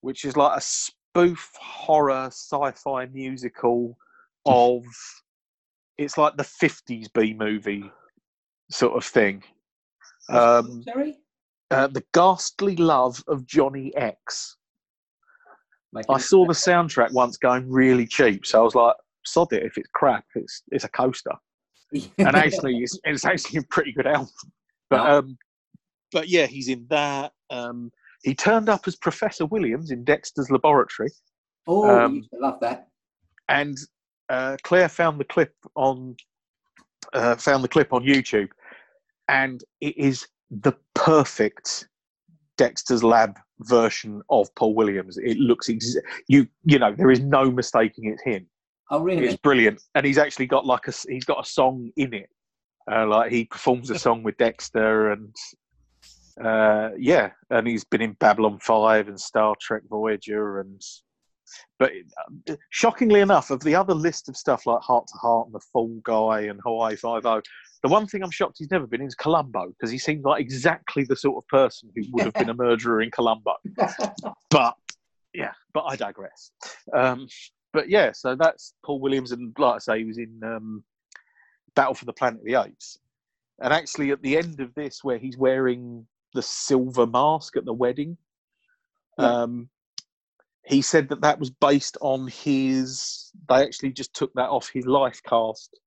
which 0.01 0.23
is 0.23 0.37
like 0.37 0.57
a 0.57 0.61
spoof 0.61 1.51
horror 1.59 2.27
sci-fi 2.27 3.07
musical 3.07 3.97
of. 4.45 4.83
It's 5.97 6.17
like 6.17 6.37
the 6.37 6.43
'50s 6.43 7.07
B 7.13 7.33
movie 7.33 7.91
sort 8.71 8.95
of 8.95 9.03
thing. 9.05 9.43
Um, 10.29 10.83
Sorry. 10.83 11.17
uh, 11.71 11.87
the 11.87 12.03
Ghastly 12.13 12.75
Love 12.77 13.23
of 13.27 13.45
Johnny 13.45 13.95
X. 13.95 14.57
I 16.09 16.17
saw 16.17 16.45
the 16.47 16.53
soundtrack 16.53 17.11
once 17.13 17.37
going 17.37 17.69
really 17.69 18.07
cheap, 18.07 18.45
so 18.47 18.61
I 18.61 18.63
was 18.63 18.73
like, 18.73 18.95
"Sod 19.25 19.53
it! 19.53 19.61
If 19.63 19.77
it's 19.77 19.89
crap, 19.93 20.25
it's 20.35 20.63
it's 20.71 20.83
a 20.85 20.89
coaster." 20.89 21.33
And 22.17 22.35
actually, 22.35 22.77
it's, 22.79 22.97
it's 23.03 23.23
actually 23.25 23.59
a 23.59 23.63
pretty 23.69 23.91
good 23.91 24.07
album. 24.07 24.29
But 24.89 25.03
Yeah. 25.03 25.15
um, 25.17 25.37
but 26.11 26.27
yeah, 26.27 26.47
he's 26.47 26.67
in 26.67 26.87
that. 26.89 27.33
Um, 27.51 27.91
he 28.23 28.33
turned 28.33 28.69
up 28.69 28.87
as 28.87 28.95
Professor 28.95 29.45
Williams 29.45 29.91
in 29.91 30.03
Dexter's 30.03 30.49
Laboratory, 30.49 31.09
oh, 31.67 31.87
um, 31.87 32.27
love 32.39 32.59
that. 32.61 32.87
and 33.49 33.77
uh, 34.29 34.57
Claire 34.63 34.89
found 34.89 35.19
the 35.19 35.25
clip 35.25 35.53
on 35.75 36.15
uh, 37.13 37.35
found 37.35 37.63
the 37.63 37.67
clip 37.67 37.93
on 37.93 38.03
YouTube, 38.03 38.49
and 39.27 39.63
it 39.81 39.97
is 39.97 40.27
the 40.49 40.73
perfect 40.93 41.87
Dexter's 42.57 43.03
Lab 43.03 43.37
version 43.61 44.21
of 44.29 44.53
Paul 44.55 44.75
Williams. 44.75 45.17
It 45.17 45.37
looks 45.37 45.69
ex- 45.69 45.97
you 46.27 46.47
you 46.65 46.79
know 46.79 46.93
there 46.95 47.11
is 47.11 47.19
no 47.19 47.51
mistaking 47.51 48.05
it's 48.05 48.23
him. 48.23 48.47
Oh, 48.91 48.99
really? 48.99 49.25
It's 49.25 49.37
brilliant, 49.37 49.81
and 49.95 50.05
he's 50.05 50.17
actually 50.17 50.45
got 50.45 50.65
like 50.65 50.87
a 50.87 50.93
he's 51.07 51.25
got 51.25 51.45
a 51.45 51.49
song 51.49 51.91
in 51.97 52.13
it. 52.13 52.29
Uh, 52.91 53.07
like 53.07 53.31
he 53.31 53.45
performs 53.45 53.89
a 53.89 53.97
song 53.97 54.23
with 54.23 54.37
Dexter, 54.37 55.11
and 55.11 55.35
uh, 56.43 56.89
yeah, 56.97 57.31
and 57.49 57.67
he's 57.67 57.83
been 57.83 58.01
in 58.01 58.13
Babylon 58.13 58.59
Five 58.59 59.07
and 59.07 59.19
Star 59.19 59.55
Trek 59.59 59.83
Voyager, 59.89 60.59
and 60.59 60.81
but 61.79 61.91
uh, 62.49 62.55
shockingly 62.69 63.19
enough, 63.21 63.51
of 63.51 63.59
the 63.61 63.75
other 63.75 63.93
list 63.93 64.29
of 64.29 64.37
stuff 64.37 64.65
like 64.65 64.81
Heart 64.81 65.07
to 65.07 65.17
Heart 65.17 65.47
and 65.47 65.55
The 65.55 65.59
Fall 65.71 65.99
Guy 66.03 66.41
and 66.41 66.59
Hawaii 66.63 66.95
Five 66.95 67.25
O, 67.25 67.41
the 67.81 67.89
one 67.89 68.07
thing 68.07 68.23
I'm 68.23 68.31
shocked 68.31 68.55
he's 68.59 68.71
never 68.71 68.87
been 68.87 69.01
in 69.01 69.07
is 69.07 69.15
Columbo 69.15 69.67
because 69.69 69.91
he 69.91 69.97
seems 69.97 70.23
like 70.23 70.39
exactly 70.41 71.03
the 71.03 71.15
sort 71.15 71.43
of 71.43 71.47
person 71.49 71.89
who 71.95 72.03
would 72.11 72.25
have 72.25 72.33
been 72.33 72.49
a 72.49 72.53
murderer 72.53 73.01
in 73.01 73.11
Columbo. 73.11 73.55
But 74.49 74.75
yeah, 75.33 75.51
but 75.73 75.85
I 75.85 75.95
digress. 75.95 76.51
Um, 76.95 77.27
but 77.73 77.89
yeah, 77.89 78.11
so 78.11 78.35
that's 78.35 78.75
Paul 78.85 78.99
Williams, 78.99 79.31
and 79.31 79.53
like 79.57 79.75
I 79.75 79.77
say, 79.79 79.97
he 79.99 80.05
was 80.05 80.19
in 80.19 80.39
um, 80.43 80.83
Battle 81.75 81.95
for 81.95 82.05
the 82.05 82.13
Planet 82.13 82.41
of 82.41 82.45
the 82.45 82.61
Apes. 82.61 82.99
And 83.59 83.73
actually, 83.73 84.11
at 84.11 84.21
the 84.21 84.37
end 84.37 84.59
of 84.59 84.73
this, 84.75 85.03
where 85.03 85.17
he's 85.17 85.37
wearing 85.37 86.05
the 86.35 86.41
silver 86.43 87.07
mask 87.07 87.57
at 87.57 87.65
the 87.65 87.73
wedding, 87.73 88.15
Yeah. 89.17 89.41
um, 89.43 89.69
he 90.65 90.81
said 90.81 91.09
that 91.09 91.21
that 91.21 91.39
was 91.39 91.49
based 91.49 91.97
on 92.01 92.27
his. 92.27 93.31
They 93.49 93.55
actually 93.55 93.91
just 93.91 94.13
took 94.13 94.31
that 94.35 94.49
off 94.49 94.69
his 94.73 94.85
life 94.85 95.21
cast 95.27 95.77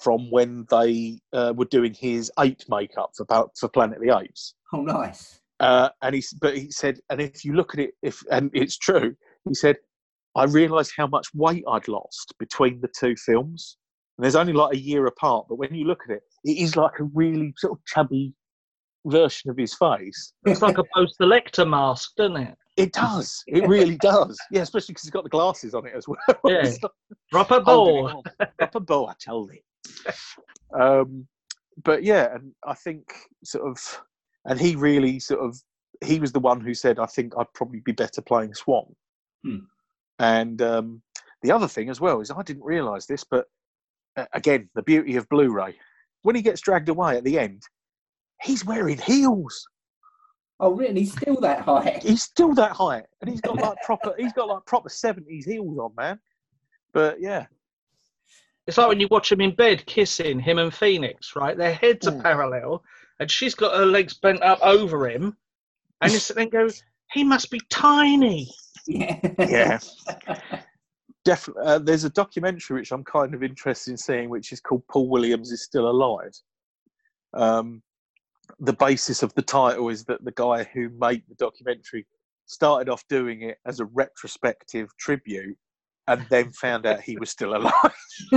from 0.00 0.30
when 0.30 0.66
they 0.70 1.20
uh, 1.32 1.52
were 1.56 1.66
doing 1.66 1.94
his 1.94 2.30
ape 2.38 2.62
makeup 2.68 3.10
for 3.16 3.26
for 3.58 3.68
Planet 3.68 3.98
of 3.98 4.02
the 4.02 4.18
Apes. 4.18 4.54
oh, 4.72 4.82
nice. 4.82 5.40
Uh, 5.60 5.90
and 6.02 6.16
he, 6.16 6.24
but 6.40 6.56
he 6.56 6.72
said, 6.72 6.98
and 7.08 7.20
if 7.20 7.44
you 7.44 7.52
look 7.52 7.72
at 7.74 7.80
it, 7.80 7.92
if 8.02 8.22
and 8.30 8.50
it's 8.52 8.76
true, 8.76 9.14
he 9.44 9.54
said, 9.54 9.76
I 10.34 10.44
realised 10.44 10.92
how 10.96 11.06
much 11.06 11.28
weight 11.34 11.62
I'd 11.68 11.86
lost 11.86 12.34
between 12.40 12.80
the 12.80 12.88
two 12.98 13.14
films. 13.16 13.76
And 14.18 14.24
there's 14.24 14.34
only 14.34 14.52
like 14.52 14.74
a 14.74 14.78
year 14.78 15.06
apart, 15.06 15.46
but 15.48 15.56
when 15.56 15.72
you 15.74 15.86
look 15.86 16.02
at 16.08 16.16
it, 16.16 16.22
it 16.44 16.58
is 16.58 16.74
like 16.74 16.98
a 16.98 17.04
really 17.04 17.54
sort 17.58 17.74
of 17.74 17.84
chubby 17.86 18.34
version 19.06 19.50
of 19.50 19.56
his 19.56 19.74
face. 19.74 20.32
It's 20.46 20.62
like 20.62 20.78
a 20.78 20.84
post-elector 20.96 21.64
mask, 21.64 22.12
doesn't 22.16 22.36
it? 22.36 22.56
It 22.76 22.92
does. 22.92 23.42
It 23.48 23.68
really 23.68 23.96
does. 23.96 24.38
Yeah, 24.50 24.62
especially 24.62 24.92
because 24.94 25.04
he's 25.04 25.10
got 25.10 25.24
the 25.24 25.30
glasses 25.30 25.74
on 25.74 25.86
it 25.86 25.94
as 25.94 26.06
well. 26.08 26.18
Yeah. 26.44 26.62
It's 26.64 26.82
like 26.82 26.92
Drop 27.30 27.50
a 27.50 27.60
ball. 27.60 28.22
a 28.60 28.80
bow, 28.80 29.06
I 29.06 29.14
tell 29.20 29.46
thee. 29.46 29.62
Um, 30.78 31.26
but 31.84 32.02
yeah, 32.02 32.34
and 32.34 32.52
I 32.66 32.74
think 32.74 33.12
sort 33.44 33.68
of, 33.68 34.00
and 34.46 34.60
he 34.60 34.76
really 34.76 35.18
sort 35.18 35.40
of, 35.40 35.58
he 36.04 36.18
was 36.18 36.32
the 36.32 36.40
one 36.40 36.60
who 36.60 36.74
said, 36.74 36.98
I 36.98 37.06
think 37.06 37.34
I'd 37.38 37.52
probably 37.54 37.80
be 37.80 37.92
better 37.92 38.20
playing 38.20 38.54
Swan. 38.54 38.94
Hmm. 39.44 39.58
And 40.18 40.62
um, 40.62 41.02
the 41.42 41.52
other 41.52 41.68
thing 41.68 41.90
as 41.90 42.00
well 42.00 42.20
is 42.20 42.30
I 42.30 42.42
didn't 42.42 42.64
realise 42.64 43.06
this, 43.06 43.24
but 43.24 43.46
uh, 44.16 44.26
again, 44.32 44.68
the 44.74 44.82
beauty 44.82 45.16
of 45.16 45.28
Blu-ray. 45.28 45.74
When 46.22 46.36
he 46.36 46.42
gets 46.42 46.60
dragged 46.60 46.88
away 46.88 47.16
at 47.16 47.24
the 47.24 47.38
end, 47.38 47.62
he's 48.42 48.64
wearing 48.64 48.98
heels. 48.98 49.66
Oh, 50.62 50.70
really? 50.72 51.00
He's 51.00 51.12
still 51.12 51.40
that 51.40 51.60
high. 51.62 51.98
He's 52.00 52.22
still 52.22 52.54
that 52.54 52.70
height, 52.70 53.02
and 53.20 53.28
he's 53.28 53.40
got 53.40 53.56
like 53.56 53.76
proper, 53.84 54.14
he's 54.16 54.32
got 54.32 54.46
like 54.46 54.64
proper 54.64 54.88
seventies 54.88 55.44
heels 55.44 55.76
on, 55.76 55.92
man. 55.96 56.20
But 56.94 57.20
yeah, 57.20 57.46
It's 58.68 58.78
like 58.78 58.86
when 58.88 59.00
you 59.00 59.08
watch 59.10 59.32
him 59.32 59.40
in 59.40 59.56
bed 59.56 59.84
kissing 59.86 60.38
him 60.38 60.58
and 60.58 60.72
Phoenix, 60.72 61.34
right? 61.34 61.56
Their 61.56 61.74
heads 61.74 62.06
are 62.06 62.12
Mm. 62.12 62.22
parallel, 62.22 62.84
and 63.18 63.28
she's 63.28 63.56
got 63.56 63.76
her 63.76 63.84
legs 63.86 64.14
bent 64.14 64.40
up 64.42 64.60
over 64.62 65.08
him, 65.10 65.36
and 66.00 66.12
you 66.12 66.18
sit 66.20 66.36
there 66.36 66.44
and 66.44 66.52
go, 66.52 66.68
"He 67.12 67.24
must 67.24 67.50
be 67.50 67.60
tiny." 67.68 68.48
Yeah. 68.86 69.18
yeah. 69.38 69.78
Definitely, 71.24 71.62
uh, 71.64 71.78
there's 71.78 72.04
a 72.04 72.10
documentary 72.10 72.78
which 72.80 72.92
I'm 72.92 73.04
kind 73.04 73.32
of 73.34 73.42
interested 73.42 73.90
in 73.92 73.96
seeing, 73.96 74.28
which 74.28 74.52
is 74.52 74.60
called 74.60 74.86
"Paul 74.88 75.08
Williams 75.08 75.50
is 75.50 75.64
Still 75.64 75.88
Alive." 75.90 76.32
Um, 77.34 77.82
the 78.62 78.72
basis 78.72 79.22
of 79.24 79.34
the 79.34 79.42
title 79.42 79.88
is 79.88 80.04
that 80.04 80.24
the 80.24 80.32
guy 80.32 80.62
who 80.72 80.88
made 80.90 81.24
the 81.28 81.34
documentary 81.34 82.06
started 82.46 82.88
off 82.88 83.06
doing 83.08 83.42
it 83.42 83.58
as 83.66 83.80
a 83.80 83.84
retrospective 83.86 84.88
tribute, 84.98 85.56
and 86.06 86.24
then 86.30 86.52
found 86.52 86.86
out 86.86 87.00
he 87.00 87.16
was 87.16 87.30
still 87.30 87.56
alive 87.56 87.72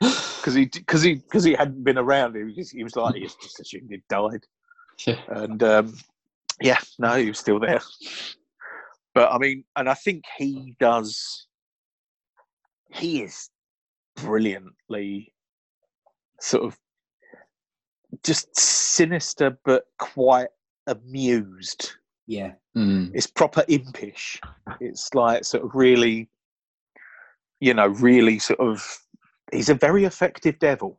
because 0.00 0.54
he 0.54 0.64
because 0.66 1.02
he 1.02 1.14
because 1.16 1.44
he 1.44 1.52
hadn't 1.52 1.84
been 1.84 1.98
around. 1.98 2.34
He 2.34 2.44
was, 2.44 2.70
he 2.70 2.82
was 2.82 2.96
like 2.96 3.14
he 3.14 3.22
just 3.22 3.60
assumed 3.60 3.90
he'd 3.90 4.02
died. 4.08 4.44
Yeah. 5.06 5.20
And 5.28 5.62
um, 5.62 5.94
yeah, 6.62 6.78
no, 6.98 7.16
he 7.16 7.28
was 7.28 7.38
still 7.38 7.60
there. 7.60 7.82
But 9.14 9.32
I 9.32 9.38
mean, 9.38 9.64
and 9.76 9.88
I 9.88 9.94
think 9.94 10.24
he 10.38 10.76
does. 10.80 11.46
He 12.90 13.22
is 13.22 13.50
brilliantly 14.16 15.32
sort 16.40 16.64
of 16.64 16.78
just 18.24 18.56
sinister, 18.58 19.58
but 19.64 19.84
quite 19.98 20.48
amused. 20.86 21.92
yeah. 22.26 22.52
Mm. 22.76 23.12
It's 23.14 23.26
proper 23.28 23.64
impish. 23.68 24.40
It's 24.80 25.14
like 25.14 25.44
sort 25.44 25.62
of 25.64 25.70
really, 25.74 26.28
you 27.60 27.72
know, 27.74 27.86
really 27.86 28.38
sort 28.40 28.58
of. 28.58 28.82
He's 29.52 29.68
a 29.68 29.74
very 29.74 30.04
effective 30.04 30.58
devil. 30.58 30.98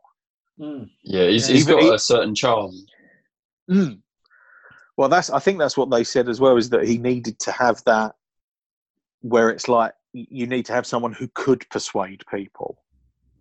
Mm. 0.58 0.90
Yeah, 1.04 1.28
he's, 1.28 1.50
Yeah. 1.50 1.56
he's 1.56 1.66
got 1.68 1.82
He- 1.82 1.90
a 1.90 2.00
certain 2.00 2.34
charm. 2.34 2.72
Mm. 3.70 4.00
Well, 4.96 5.10
that's 5.10 5.30
I 5.30 5.40
think 5.40 5.60
that's 5.60 5.76
what 5.76 5.90
they 5.90 6.06
said 6.06 6.30
as 6.30 6.40
well 6.40 6.56
is 6.56 6.70
that 6.70 6.88
he 6.88 6.98
needed 6.98 7.40
to 7.40 7.52
have 7.52 7.84
that 7.86 8.16
where 9.22 9.50
it's 9.50 9.68
like 9.68 9.92
you 10.14 10.48
need 10.48 10.66
to 10.68 10.74
have 10.74 10.86
someone 10.86 11.12
who 11.12 11.28
could 11.34 11.70
persuade 11.70 12.24
people 12.32 12.78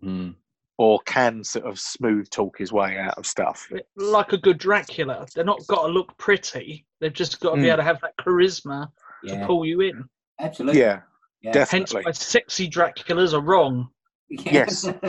Mm. 0.03 0.35
Or 0.77 0.99
can 1.05 1.43
sort 1.43 1.65
of 1.65 1.79
smooth 1.79 2.29
talk 2.29 2.57
his 2.57 2.71
way 2.73 2.97
out 2.97 3.17
of 3.17 3.25
stuff. 3.25 3.67
Like 3.95 4.33
a 4.33 4.37
good 4.37 4.57
Dracula, 4.57 5.25
they're 5.33 5.43
not 5.45 5.65
got 5.67 5.83
to 5.87 5.91
look 5.93 6.17
pretty. 6.17 6.85
They've 6.99 7.13
just 7.13 7.39
got 7.39 7.51
to 7.51 7.55
be 7.57 7.63
Mm. 7.63 7.67
able 7.67 7.77
to 7.77 7.83
have 7.83 8.01
that 8.01 8.13
charisma 8.19 8.89
to 9.27 9.45
pull 9.45 9.65
you 9.65 9.81
in. 9.81 10.03
Absolutely. 10.41 10.81
Yeah, 10.81 11.01
Yeah. 11.41 11.53
Hence 11.53 11.69
definitely. 11.91 12.01
why 12.03 12.11
sexy 12.11 12.69
Draculas 12.69 13.33
are 13.33 13.41
wrong. 13.41 13.89
Yes. 14.29 14.87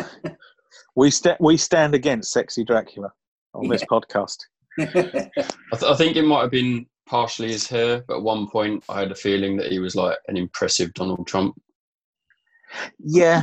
We 0.95 1.11
sta- 1.11 1.37
we 1.41 1.57
stand 1.57 1.95
against 1.95 2.33
sexy 2.33 2.65
Dracula 2.65 3.11
on 3.55 3.69
this 3.69 3.85
podcast. 3.85 4.37
I, 4.79 4.85
th- 4.85 5.83
I 5.83 5.95
think 5.97 6.17
it 6.17 6.23
might 6.23 6.43
have 6.43 6.51
been 6.51 6.87
partially 7.09 7.49
his 7.53 7.67
hair, 7.67 8.03
but 8.09 8.17
at 8.17 8.23
one 8.23 8.47
point 8.49 8.85
I 8.89 9.01
had 9.01 9.11
a 9.11 9.15
feeling 9.15 9.57
that 9.57 9.71
he 9.71 9.79
was 9.79 9.95
like 9.95 10.19
an 10.29 10.37
impressive 10.37 10.93
Donald 10.95 11.27
Trump. 11.27 11.55
Yeah, 12.99 13.43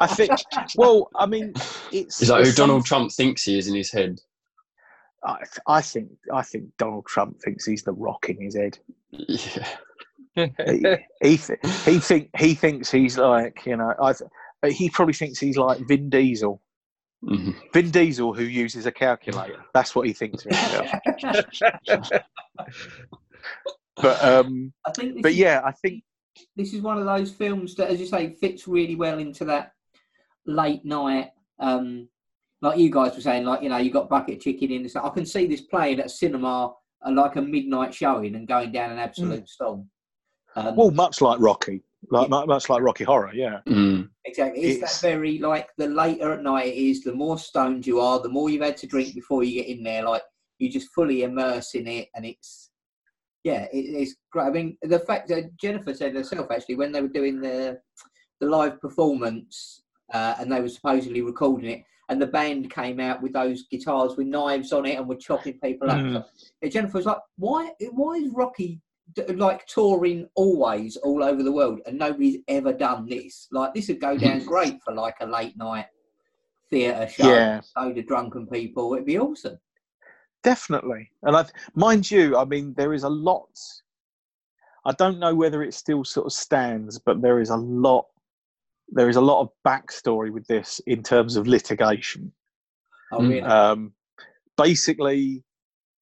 I 0.00 0.06
think. 0.10 0.30
Well, 0.76 1.08
I 1.16 1.26
mean, 1.26 1.52
it's 1.92 2.20
Is 2.20 2.28
that 2.28 2.38
who 2.40 2.46
some- 2.46 2.66
Donald 2.68 2.84
Trump 2.84 3.12
thinks 3.12 3.44
he 3.44 3.58
is 3.58 3.66
in 3.68 3.74
his 3.74 3.90
head? 3.90 4.20
I, 5.24 5.38
I 5.66 5.80
think 5.80 6.10
I 6.32 6.42
think 6.42 6.66
Donald 6.78 7.06
Trump 7.06 7.40
thinks 7.40 7.64
he's 7.64 7.82
the 7.82 7.92
rock 7.92 8.28
in 8.28 8.40
his 8.40 8.54
head. 8.56 8.78
Yeah. 9.10 9.66
he 10.66 10.96
he, 11.22 11.36
th- 11.38 11.58
he 11.84 11.98
think 11.98 12.30
he 12.36 12.54
thinks 12.54 12.90
he's 12.90 13.16
like 13.16 13.64
you 13.64 13.76
know 13.76 13.92
I 14.00 14.12
th- 14.12 14.76
he 14.76 14.90
probably 14.90 15.14
thinks 15.14 15.38
he's 15.38 15.56
like 15.56 15.80
Vin 15.88 16.10
Diesel. 16.10 16.60
Mhm. 17.24 17.54
Vin 17.72 17.90
Diesel 17.90 18.34
who 18.34 18.44
uses 18.44 18.84
a 18.86 18.92
calculator. 18.92 19.64
That's 19.72 19.94
what 19.94 20.06
he 20.06 20.12
thinks 20.12 20.44
of 20.44 20.52
himself. 20.54 22.20
But 23.96 24.22
um, 24.22 24.72
I 24.86 24.92
think 24.92 25.22
but 25.22 25.30
is, 25.32 25.38
yeah, 25.38 25.62
I 25.64 25.72
think 25.72 26.04
this 26.56 26.72
is 26.74 26.80
one 26.80 26.98
of 26.98 27.04
those 27.06 27.30
films 27.32 27.74
that, 27.76 27.90
as 27.90 28.00
you 28.00 28.06
say, 28.06 28.34
fits 28.34 28.66
really 28.68 28.94
well 28.96 29.18
into 29.18 29.44
that 29.46 29.72
late 30.46 30.84
night. 30.84 31.30
Um, 31.58 32.08
like 32.62 32.78
you 32.78 32.90
guys 32.90 33.14
were 33.14 33.20
saying, 33.20 33.44
like 33.44 33.62
you 33.62 33.68
know, 33.68 33.76
you 33.78 33.90
got 33.90 34.08
bucket 34.08 34.40
chicken 34.40 34.70
in. 34.70 34.80
and 34.82 34.90
stuff. 34.90 35.04
I 35.04 35.10
can 35.10 35.26
see 35.26 35.46
this 35.46 35.62
playing 35.62 36.00
at 36.00 36.06
a 36.06 36.10
cinema, 36.10 36.72
uh, 37.06 37.10
like 37.12 37.36
a 37.36 37.42
midnight 37.42 37.94
showing, 37.94 38.34
and 38.34 38.48
going 38.48 38.72
down 38.72 38.90
an 38.90 38.98
absolute 38.98 39.48
storm. 39.48 39.88
Um, 40.54 40.74
well, 40.74 40.90
much 40.90 41.20
like 41.20 41.38
Rocky, 41.38 41.82
like 42.10 42.30
mu- 42.30 42.46
much 42.46 42.70
like 42.70 42.82
Rocky 42.82 43.04
Horror. 43.04 43.32
Yeah, 43.34 43.60
Mm. 43.66 44.08
Exactly. 44.24 44.62
It's, 44.62 44.76
It's- 44.78 45.00
that 45.00 45.06
very 45.08 45.38
like 45.38 45.68
the 45.76 45.86
later 45.88 46.32
at 46.32 46.42
night 46.42 46.68
it 46.68 46.76
is, 46.76 47.02
the 47.04 47.12
more 47.14 47.38
stoned 47.38 47.86
you 47.86 48.00
are, 48.00 48.20
the 48.20 48.28
more 48.30 48.48
you've 48.48 48.62
had 48.62 48.76
to 48.78 48.86
drink 48.86 49.14
before 49.14 49.44
you 49.44 49.60
get 49.62 49.68
in 49.68 49.82
there. 49.84 50.02
Like 50.04 50.22
you 50.58 50.70
just 50.70 50.88
fully 50.94 51.24
immerse 51.24 51.74
in 51.74 51.86
it, 51.86 52.08
and 52.14 52.24
it's 52.24 52.65
yeah, 53.46 53.62
it, 53.72 53.84
it's 54.00 54.16
great. 54.32 54.46
I 54.46 54.50
mean, 54.50 54.76
the 54.82 54.98
fact 54.98 55.28
that 55.28 55.56
Jennifer 55.56 55.94
said 55.94 56.14
herself 56.16 56.48
actually 56.50 56.74
when 56.74 56.90
they 56.90 57.00
were 57.00 57.16
doing 57.20 57.40
the 57.40 57.78
the 58.40 58.46
live 58.46 58.80
performance 58.80 59.82
uh, 60.12 60.34
and 60.38 60.50
they 60.50 60.60
were 60.60 60.68
supposedly 60.68 61.22
recording 61.22 61.70
it, 61.70 61.82
and 62.08 62.20
the 62.20 62.26
band 62.26 62.70
came 62.70 62.98
out 62.98 63.22
with 63.22 63.32
those 63.32 63.64
guitars 63.70 64.16
with 64.16 64.26
knives 64.26 64.72
on 64.72 64.84
it 64.84 64.96
and 64.98 65.08
were 65.08 65.14
chopping 65.28 65.58
people 65.60 65.88
Mm. 65.88 66.16
up. 66.16 66.28
Jennifer 66.68 66.98
was 66.98 67.06
like, 67.06 67.22
"Why? 67.36 67.70
Why 67.92 68.14
is 68.16 68.30
Rocky?" 68.32 68.80
Like 69.28 69.64
touring 69.66 70.28
always 70.34 70.96
all 70.96 71.22
over 71.22 71.42
the 71.44 71.52
world, 71.52 71.78
and 71.86 71.96
nobody's 71.96 72.38
ever 72.48 72.72
done 72.72 73.06
this. 73.06 73.46
Like 73.52 73.72
this 73.74 73.86
would 73.88 74.00
go 74.00 74.18
down 74.18 74.40
great 74.52 74.82
for 74.82 74.92
like 74.92 75.14
a 75.20 75.26
late 75.26 75.56
night 75.56 75.86
theatre 76.68 77.08
show, 77.08 77.28
Yeah. 77.30 77.60
load 77.76 77.96
of 77.96 78.06
drunken 78.08 78.48
people. 78.48 78.92
It'd 78.94 79.06
be 79.06 79.20
awesome. 79.20 79.58
Definitely. 80.46 81.10
And 81.24 81.36
I, 81.36 81.44
mind 81.74 82.08
you, 82.08 82.36
I 82.36 82.44
mean, 82.44 82.72
there 82.76 82.94
is 82.94 83.02
a 83.02 83.08
lot. 83.08 83.50
I 84.84 84.92
don't 84.92 85.18
know 85.18 85.34
whether 85.34 85.60
it 85.64 85.74
still 85.74 86.04
sort 86.04 86.26
of 86.26 86.32
stands, 86.32 87.00
but 87.00 87.20
there 87.20 87.40
is 87.40 87.50
a 87.50 87.56
lot. 87.56 88.06
There 88.88 89.08
is 89.08 89.16
a 89.16 89.20
lot 89.20 89.40
of 89.40 89.48
backstory 89.66 90.30
with 90.30 90.46
this 90.46 90.80
in 90.86 91.02
terms 91.02 91.34
of 91.34 91.48
litigation. 91.48 92.32
Oh, 93.10 93.18
Mm. 93.18 93.28
really? 93.28 93.42
Um, 93.42 93.92
basically, 94.56 95.42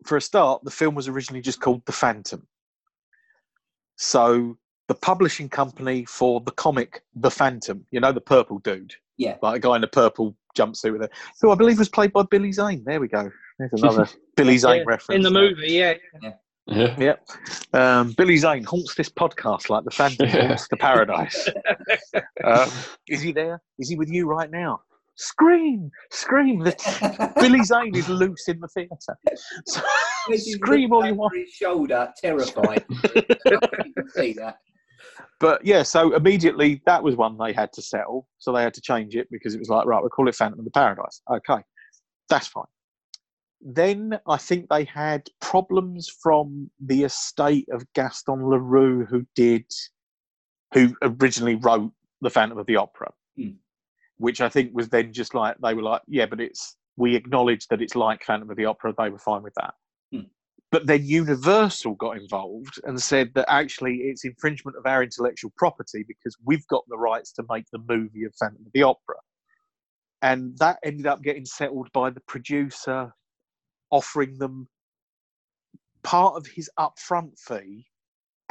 for 0.04 0.18
a 0.18 0.20
start, 0.20 0.62
the 0.62 0.70
film 0.70 0.94
was 0.94 1.08
originally 1.08 1.40
just 1.40 1.62
called 1.62 1.82
The 1.86 1.92
Phantom. 1.92 2.46
So 3.96 4.58
the 4.88 4.94
publishing 4.94 5.48
company 5.48 6.04
for 6.04 6.42
the 6.42 6.52
comic 6.52 7.02
The 7.14 7.30
Phantom, 7.30 7.86
you 7.92 8.00
know, 8.00 8.12
the 8.12 8.20
purple 8.20 8.58
dude, 8.58 8.94
yeah. 9.16 9.38
like 9.40 9.56
a 9.56 9.60
guy 9.60 9.76
in 9.76 9.84
a 9.84 9.88
purple 9.88 10.36
jumpsuit 10.54 10.92
with 10.92 11.02
it, 11.04 11.12
who 11.40 11.50
I 11.50 11.54
believe 11.54 11.78
was 11.78 11.88
played 11.88 12.12
by 12.12 12.24
Billy 12.30 12.52
Zane. 12.52 12.84
There 12.84 13.00
we 13.00 13.08
go. 13.08 13.30
There's 13.58 13.70
another 13.82 14.08
Billy 14.36 14.58
Zane 14.58 14.78
Yeah, 14.78 14.84
reference 14.86 15.16
in 15.16 15.22
the 15.22 15.30
there. 15.30 15.50
movie. 15.50 15.72
Yeah, 15.72 15.94
Yeah. 16.66 16.96
Yep. 16.98 17.28
Um, 17.74 18.12
Billy 18.12 18.36
Zane 18.38 18.64
haunts 18.64 18.94
this 18.94 19.10
podcast 19.10 19.68
like 19.68 19.84
the 19.84 19.90
Phantom 19.90 20.26
Yeah. 20.28 20.48
haunts 20.48 20.66
the 20.68 20.76
paradise. 20.78 21.48
um, 22.44 22.70
is 23.08 23.20
he 23.20 23.32
there? 23.32 23.60
Is 23.78 23.88
he 23.90 23.96
with 23.96 24.08
you 24.10 24.26
right 24.26 24.50
now? 24.50 24.80
Scream! 25.16 25.90
Scream! 26.10 26.60
The, 26.60 27.32
Billy 27.40 27.62
Zane 27.62 27.94
is 27.94 28.08
loose 28.08 28.48
in 28.48 28.58
the 28.60 28.68
theatre. 28.68 29.16
So, 29.66 30.36
scream 30.36 30.90
all 30.94 31.04
you 31.06 31.14
want. 31.14 31.36
His 31.36 31.50
shoulder, 31.50 32.10
terrified. 32.18 32.82
you 32.88 33.92
can 33.94 34.08
see 34.08 34.32
that. 34.32 34.56
But 35.38 35.64
yeah, 35.66 35.82
so 35.82 36.14
immediately 36.14 36.80
that 36.86 37.02
was 37.02 37.14
one 37.14 37.36
they 37.36 37.52
had 37.52 37.70
to 37.74 37.82
settle. 37.82 38.26
So 38.38 38.50
they 38.52 38.62
had 38.62 38.72
to 38.74 38.80
change 38.80 39.16
it 39.16 39.28
because 39.30 39.54
it 39.54 39.58
was 39.58 39.68
like, 39.68 39.84
right, 39.86 40.00
we'll 40.00 40.08
call 40.08 40.26
it 40.28 40.34
Phantom 40.34 40.58
of 40.58 40.64
the 40.64 40.70
Paradise. 40.70 41.20
Okay, 41.30 41.62
that's 42.30 42.46
fine. 42.48 42.64
Then 43.66 44.20
I 44.28 44.36
think 44.36 44.68
they 44.68 44.84
had 44.84 45.26
problems 45.40 46.06
from 46.22 46.70
the 46.80 47.04
estate 47.04 47.66
of 47.72 47.90
Gaston 47.94 48.46
Leroux, 48.50 49.06
who 49.06 49.26
did, 49.34 49.64
who 50.74 50.94
originally 51.00 51.54
wrote 51.54 51.90
the 52.20 52.28
Phantom 52.28 52.58
of 52.58 52.66
the 52.66 52.76
Opera, 52.76 53.10
Hmm. 53.36 53.52
which 54.18 54.42
I 54.42 54.50
think 54.50 54.74
was 54.74 54.90
then 54.90 55.14
just 55.14 55.34
like 55.34 55.56
they 55.62 55.72
were 55.72 55.82
like, 55.82 56.02
yeah, 56.06 56.26
but 56.26 56.42
it's 56.42 56.76
we 56.96 57.16
acknowledge 57.16 57.66
that 57.68 57.80
it's 57.80 57.96
like 57.96 58.22
Phantom 58.22 58.50
of 58.50 58.56
the 58.56 58.66
Opera. 58.66 58.94
They 58.96 59.08
were 59.08 59.18
fine 59.18 59.42
with 59.42 59.54
that. 59.54 59.74
Hmm. 60.12 60.28
But 60.70 60.86
then 60.86 61.04
Universal 61.06 61.94
got 61.94 62.18
involved 62.18 62.78
and 62.84 63.00
said 63.00 63.32
that 63.34 63.50
actually 63.50 63.96
it's 63.96 64.26
infringement 64.26 64.76
of 64.76 64.84
our 64.84 65.02
intellectual 65.02 65.52
property 65.56 66.04
because 66.06 66.36
we've 66.44 66.66
got 66.66 66.84
the 66.88 66.98
rights 66.98 67.32
to 67.32 67.44
make 67.48 67.64
the 67.72 67.78
movie 67.88 68.24
of 68.24 68.34
Phantom 68.34 68.62
of 68.66 68.72
the 68.72 68.82
Opera. 68.82 69.16
And 70.20 70.56
that 70.58 70.78
ended 70.84 71.06
up 71.06 71.22
getting 71.22 71.46
settled 71.46 71.90
by 71.92 72.10
the 72.10 72.20
producer 72.28 73.12
offering 73.94 74.36
them 74.38 74.68
part 76.02 76.34
of 76.36 76.46
his 76.46 76.68
upfront 76.78 77.38
fee 77.38 77.86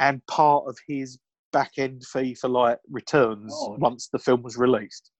and 0.00 0.24
part 0.26 0.64
of 0.66 0.76
his 0.88 1.18
back 1.52 1.72
end 1.78 2.02
fee 2.06 2.34
for 2.34 2.48
like 2.48 2.78
returns 2.90 3.52
Oh. 3.54 3.76
once 3.78 4.08
the 4.12 4.18
film 4.18 4.42
was 4.42 4.56
released. 4.56 5.10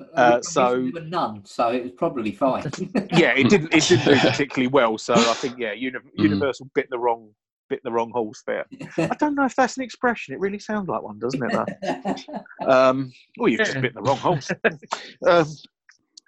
Uh, 0.00 0.04
Uh, 0.20 0.42
so- 0.42 0.90
were 0.92 1.00
none, 1.00 1.44
so 1.44 1.70
it 1.72 1.82
was 1.82 1.92
probably 1.92 2.32
fine. 2.32 2.64
yeah, 3.12 3.32
it 3.34 3.48
didn't 3.48 3.72
it 3.74 3.82
didn't 3.88 4.04
do 4.04 4.16
particularly 4.30 4.68
well. 4.68 4.98
So 4.98 5.14
I 5.14 5.34
think 5.34 5.58
yeah, 5.58 5.72
Uni- 5.72 5.98
Universal 6.16 6.68
bit 6.74 6.88
the 6.90 6.98
wrong 6.98 7.34
bit 7.70 7.80
the 7.84 7.90
wrong 7.92 8.10
horse 8.10 8.42
there. 8.46 8.66
I 8.98 9.14
don't 9.18 9.34
know 9.34 9.44
if 9.46 9.56
that's 9.56 9.78
an 9.78 9.82
expression. 9.82 10.34
It 10.34 10.40
really 10.40 10.58
sounds 10.58 10.88
like 10.88 11.02
one, 11.02 11.18
doesn't 11.18 11.42
it? 11.42 11.52
Though? 11.52 12.34
Um, 12.68 13.12
well, 13.38 13.48
you've 13.48 13.60
just 13.60 13.80
bit 13.80 13.94
the 13.94 14.02
wrong 14.02 14.18
horse. 14.18 14.50
um, 15.26 15.46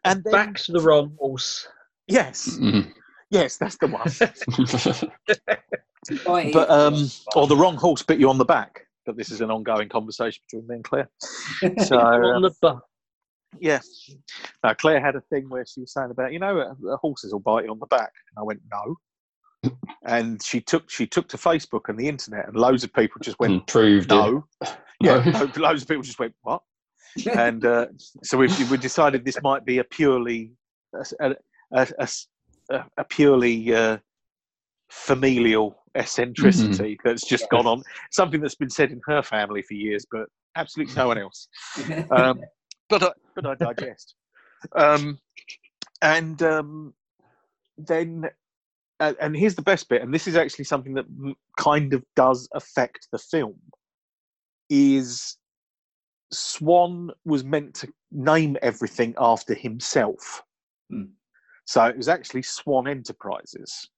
and 0.04 0.22
then, 0.24 0.32
back 0.32 0.54
to 0.64 0.72
the 0.72 0.80
wrong 0.80 1.14
horse. 1.20 1.68
Yes, 2.08 2.58
Mm. 2.60 2.92
yes, 3.30 3.56
that's 3.56 3.76
the 3.78 3.86
one. 3.88 5.10
Right, 6.26 6.52
But 6.52 6.68
um, 6.68 7.08
or 7.34 7.46
the 7.46 7.56
wrong 7.56 7.76
horse 7.76 8.02
bit 8.02 8.20
you 8.20 8.28
on 8.28 8.36
the 8.36 8.44
back. 8.44 8.86
But 9.06 9.16
this 9.16 9.30
is 9.30 9.40
an 9.40 9.50
ongoing 9.50 9.88
conversation 9.88 10.42
between 10.46 10.66
me 10.68 10.74
and 10.76 10.84
Claire. 10.84 11.08
So 11.86 11.98
on 11.98 12.42
the 12.42 12.52
butt. 12.60 12.80
yeah, 13.58 13.80
now 14.62 14.74
Claire 14.74 15.00
had 15.00 15.16
a 15.16 15.22
thing 15.22 15.48
where 15.48 15.64
she 15.64 15.80
was 15.80 15.92
saying 15.94 16.10
about 16.10 16.32
you 16.32 16.38
know 16.38 16.58
uh, 16.58 16.92
uh, 16.92 16.96
horses 16.98 17.32
will 17.32 17.40
bite 17.40 17.64
you 17.64 17.70
on 17.70 17.78
the 17.78 17.86
back, 17.86 18.12
and 18.30 18.38
I 18.38 18.42
went 18.42 18.60
no. 18.70 19.70
And 20.06 20.42
she 20.42 20.60
took 20.60 20.90
she 20.90 21.06
took 21.06 21.26
to 21.28 21.38
Facebook 21.38 21.88
and 21.88 21.98
the 21.98 22.06
internet, 22.08 22.48
and 22.48 22.56
loads 22.56 22.84
of 22.84 22.92
people 22.92 23.18
just 23.22 23.38
went 23.38 23.52
and 23.54 23.66
proved 23.66 24.10
no. 24.10 24.44
it. 24.62 24.76
Yeah, 25.00 25.22
No. 25.24 25.50
loads 25.56 25.82
of 25.82 25.88
people 25.88 26.02
just 26.02 26.18
went 26.18 26.34
what? 26.42 26.60
and 27.34 27.64
uh, 27.64 27.86
so 28.22 28.36
we 28.36 28.48
we 28.70 28.76
decided 28.76 29.24
this 29.24 29.40
might 29.42 29.64
be 29.64 29.78
a 29.78 29.84
purely 29.84 30.52
a, 30.94 31.30
a, 31.30 31.34
a- 31.72 31.88
a 32.70 32.84
a- 32.96 33.04
purely 33.04 33.74
uh, 33.74 33.98
familial 34.90 35.76
eccentricity 35.94 36.98
that's 37.04 37.26
just 37.26 37.48
gone 37.50 37.66
on. 37.66 37.82
Something 38.10 38.40
that's 38.40 38.54
been 38.54 38.70
said 38.70 38.90
in 38.90 39.00
her 39.06 39.22
family 39.22 39.62
for 39.62 39.74
years, 39.74 40.04
but 40.10 40.26
absolutely 40.56 40.94
no 40.94 41.08
one 41.08 41.18
else. 41.18 41.48
Um, 42.10 42.40
but 42.88 43.02
I, 43.02 43.10
but 43.34 43.46
I 43.46 43.54
digest. 43.54 44.14
Um, 44.76 45.18
and 46.02 46.42
um, 46.42 46.94
then, 47.78 48.30
uh, 49.00 49.14
and 49.20 49.36
here's 49.36 49.54
the 49.54 49.62
best 49.62 49.88
bit, 49.88 50.02
and 50.02 50.12
this 50.12 50.26
is 50.28 50.36
actually 50.36 50.64
something 50.66 50.94
that 50.94 51.06
m- 51.06 51.34
kind 51.58 51.92
of 51.94 52.04
does 52.14 52.48
affect 52.54 53.08
the 53.10 53.18
film. 53.18 53.56
Is 54.70 55.36
Swan 56.32 57.10
was 57.24 57.44
meant 57.44 57.74
to 57.76 57.92
name 58.12 58.56
everything 58.62 59.14
after 59.18 59.54
himself. 59.54 60.42
Hmm. 60.90 61.04
So 61.64 61.84
it 61.84 61.96
was 61.96 62.08
actually 62.08 62.42
Swan 62.42 62.86
Enterprises. 62.88 63.88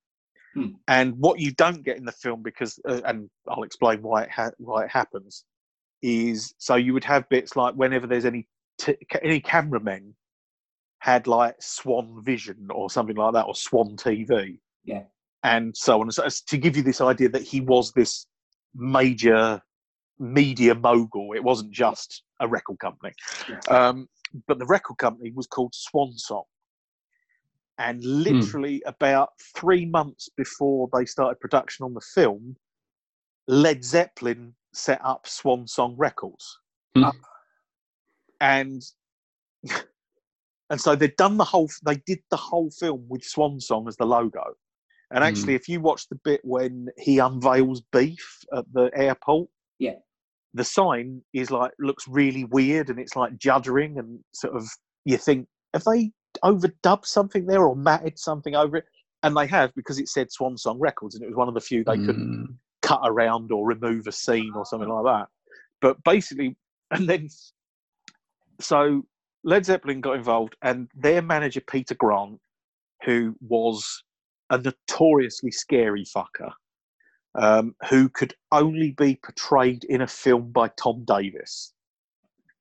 Hmm. 0.54 0.68
And 0.88 1.16
what 1.18 1.38
you 1.38 1.52
don't 1.52 1.84
get 1.84 1.96
in 1.96 2.04
the 2.04 2.12
film, 2.12 2.42
because, 2.42 2.78
uh, 2.88 3.00
and 3.04 3.28
I'll 3.48 3.64
explain 3.64 4.02
why 4.02 4.22
it 4.24 4.30
ha- 4.30 4.52
why 4.58 4.84
it 4.84 4.90
happens, 4.90 5.44
is 6.02 6.54
so 6.58 6.76
you 6.76 6.92
would 6.94 7.04
have 7.04 7.28
bits 7.28 7.56
like 7.56 7.74
whenever 7.74 8.06
there's 8.06 8.24
any 8.24 8.46
t- 8.78 8.96
any 9.22 9.40
cameramen 9.40 10.14
had 11.00 11.26
like 11.26 11.56
Swan 11.60 12.22
Vision 12.24 12.68
or 12.70 12.88
something 12.90 13.16
like 13.16 13.34
that, 13.34 13.46
or 13.46 13.54
Swan 13.54 13.96
TV, 13.96 14.58
Yeah. 14.84 15.04
and 15.42 15.76
so 15.76 16.00
on. 16.00 16.10
So 16.10 16.26
to 16.28 16.56
give 16.58 16.76
you 16.76 16.82
this 16.82 17.00
idea 17.00 17.28
that 17.30 17.42
he 17.42 17.60
was 17.60 17.92
this 17.92 18.26
major 18.74 19.60
media 20.18 20.74
mogul. 20.74 21.32
It 21.34 21.44
wasn't 21.44 21.72
just 21.72 22.22
a 22.40 22.48
record 22.48 22.78
company, 22.78 23.12
Yeah. 23.48 23.58
um, 23.68 24.08
but 24.46 24.58
the 24.58 24.66
record 24.66 24.98
company 24.98 25.30
was 25.32 25.46
called 25.46 25.74
Swan 25.74 26.12
Song. 26.16 26.44
And 27.78 28.02
literally 28.02 28.82
about 28.86 29.30
three 29.54 29.84
months 29.84 30.28
before 30.36 30.88
they 30.92 31.04
started 31.04 31.38
production 31.40 31.84
on 31.84 31.92
the 31.92 32.00
film, 32.00 32.56
Led 33.48 33.84
Zeppelin 33.84 34.54
set 34.72 35.00
up 35.04 35.26
Swan 35.26 35.66
Song 35.66 35.94
Records. 35.98 36.58
Hmm. 36.96 37.04
And 38.40 38.82
and 40.70 40.80
so 40.80 40.96
they'd 40.96 41.16
done 41.16 41.36
the 41.36 41.44
whole 41.44 41.70
they 41.84 41.96
did 42.06 42.20
the 42.30 42.36
whole 42.36 42.70
film 42.70 43.04
with 43.08 43.24
Swan 43.24 43.60
Song 43.60 43.88
as 43.88 43.96
the 43.96 44.06
logo. 44.06 44.42
And 45.10 45.22
Hmm. 45.22 45.28
actually 45.28 45.54
if 45.54 45.68
you 45.68 45.80
watch 45.80 46.08
the 46.08 46.18
bit 46.24 46.40
when 46.44 46.88
he 46.98 47.18
unveils 47.18 47.82
beef 47.92 48.38
at 48.54 48.64
the 48.72 48.90
airport, 48.94 49.48
Yeah. 49.78 49.96
the 50.54 50.64
sign 50.64 51.22
is 51.32 51.50
like 51.50 51.72
looks 51.78 52.08
really 52.08 52.44
weird 52.44 52.90
and 52.90 52.98
it's 52.98 53.16
like 53.16 53.36
juddering 53.36 53.98
and 53.98 54.20
sort 54.32 54.56
of 54.56 54.66
you 55.04 55.16
think, 55.18 55.46
have 55.72 55.84
they 55.84 56.10
overdubbed 56.44 57.06
something 57.06 57.46
there 57.46 57.66
or 57.66 57.76
matted 57.76 58.18
something 58.18 58.54
over 58.54 58.78
it? 58.78 58.84
And 59.22 59.36
they 59.36 59.46
have 59.46 59.74
because 59.74 59.98
it 59.98 60.08
said 60.08 60.30
Swan 60.30 60.56
Song 60.56 60.78
Records 60.78 61.14
and 61.14 61.24
it 61.24 61.28
was 61.28 61.36
one 61.36 61.48
of 61.48 61.54
the 61.54 61.60
few 61.60 61.82
they 61.84 61.96
couldn't 61.96 62.48
Mm. 62.48 62.54
cut 62.82 63.00
around 63.04 63.50
or 63.50 63.66
remove 63.66 64.06
a 64.06 64.12
scene 64.12 64.52
or 64.54 64.64
something 64.64 64.88
like 64.88 65.04
that. 65.04 65.28
But 65.80 66.02
basically, 66.04 66.56
and 66.90 67.08
then 67.08 67.28
so 68.60 69.04
Led 69.44 69.64
Zeppelin 69.66 70.00
got 70.00 70.16
involved, 70.16 70.56
and 70.62 70.88
their 70.94 71.22
manager 71.22 71.60
Peter 71.60 71.94
Grant, 71.94 72.40
who 73.04 73.36
was 73.40 74.02
a 74.50 74.58
notoriously 74.58 75.50
scary 75.50 76.04
fucker, 76.04 76.52
um, 77.34 77.74
who 77.90 78.08
could 78.08 78.34
only 78.52 78.92
be 78.92 79.16
portrayed 79.22 79.84
in 79.84 80.00
a 80.02 80.06
film 80.06 80.50
by 80.52 80.68
Tom 80.68 81.04
Davis. 81.04 81.72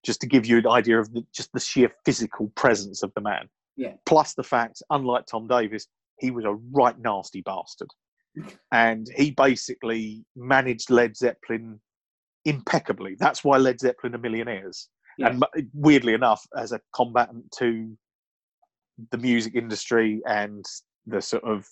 Just 0.04 0.22
to 0.22 0.28
give 0.28 0.46
you 0.46 0.58
an 0.60 0.68
idea 0.68 1.00
of 1.00 1.12
the, 1.14 1.26
just 1.34 1.52
the 1.54 1.60
sheer 1.60 1.92
physical 2.06 2.52
presence 2.56 3.02
of 3.02 3.12
the 3.16 3.22
man. 3.22 3.50
Yeah. 3.78 3.94
Plus 4.06 4.34
the 4.34 4.44
fact, 4.44 4.82
unlike 4.90 5.26
Tom 5.26 5.48
Davis, 5.48 5.88
he 6.20 6.32
was 6.32 6.46
a 6.46 6.58
right 6.72 6.98
nasty 6.98 7.42
bastard 7.42 7.90
and 8.72 9.08
he 9.16 9.32
basically 9.32 10.26
managed 10.36 10.90
Led 10.90 11.16
Zeppelin 11.16 11.80
impeccably. 12.44 13.16
That's 13.18 13.44
why 13.44 13.58
Led 13.58 13.80
Zeppelin 13.80 14.16
are 14.16 14.20
millionaires. 14.20 14.90
Yeah. 15.18 15.30
And 15.30 15.44
uh, 15.44 15.62
weirdly 15.74 16.14
enough, 16.14 16.46
as 16.58 16.72
a 16.72 16.82
combatant 16.94 17.52
to 17.60 17.98
the 19.12 19.18
music 19.18 19.56
industry 19.56 20.22
and 20.26 20.66
the 21.06 21.22
sort 21.22 21.44
of 21.44 21.66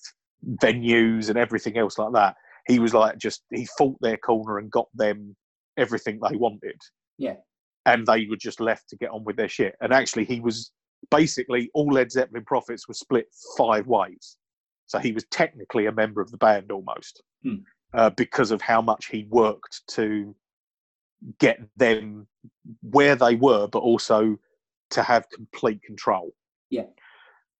venues 0.61 1.29
and 1.29 1.37
everything 1.37 1.77
else 1.77 1.97
like 1.97 2.13
that, 2.13 2.35
he 2.67 2.79
was 2.79 2.93
like 2.93 3.17
just 3.17 3.43
he 3.51 3.67
fought 3.77 3.97
their 4.01 4.17
corner 4.17 4.57
and 4.57 4.71
got 4.71 4.87
them 4.93 5.35
everything 5.77 6.19
they 6.21 6.37
wanted. 6.37 6.79
Yeah. 7.17 7.35
And 7.85 8.07
they 8.07 8.25
were 8.29 8.37
just 8.37 8.61
left 8.61 8.87
to 8.89 8.95
get 8.95 9.09
on 9.09 9.25
with 9.25 9.35
their 9.35 9.49
shit. 9.49 9.75
And 9.81 9.91
actually, 9.91 10.23
he 10.23 10.39
was 10.39 10.71
basically 11.09 11.69
all 11.73 11.91
Led 11.91 12.11
Zeppelin 12.11 12.45
profits 12.45 12.87
were 12.87 12.93
split 12.93 13.27
five 13.57 13.87
ways. 13.87 14.37
So 14.87 14.99
he 14.99 15.11
was 15.11 15.25
technically 15.31 15.87
a 15.87 15.91
member 15.91 16.21
of 16.21 16.31
the 16.31 16.37
band 16.37 16.71
almost 16.71 17.21
Hmm. 17.43 17.55
uh, 17.93 18.09
because 18.11 18.51
of 18.51 18.61
how 18.61 18.81
much 18.81 19.07
he 19.07 19.25
worked 19.29 19.81
to 19.89 20.35
get 21.39 21.59
them 21.77 22.27
where 22.81 23.15
they 23.15 23.35
were, 23.35 23.67
but 23.67 23.79
also 23.79 24.37
to 24.91 25.03
have 25.03 25.29
complete 25.29 25.81
control. 25.83 26.31
Yeah. 26.69 26.85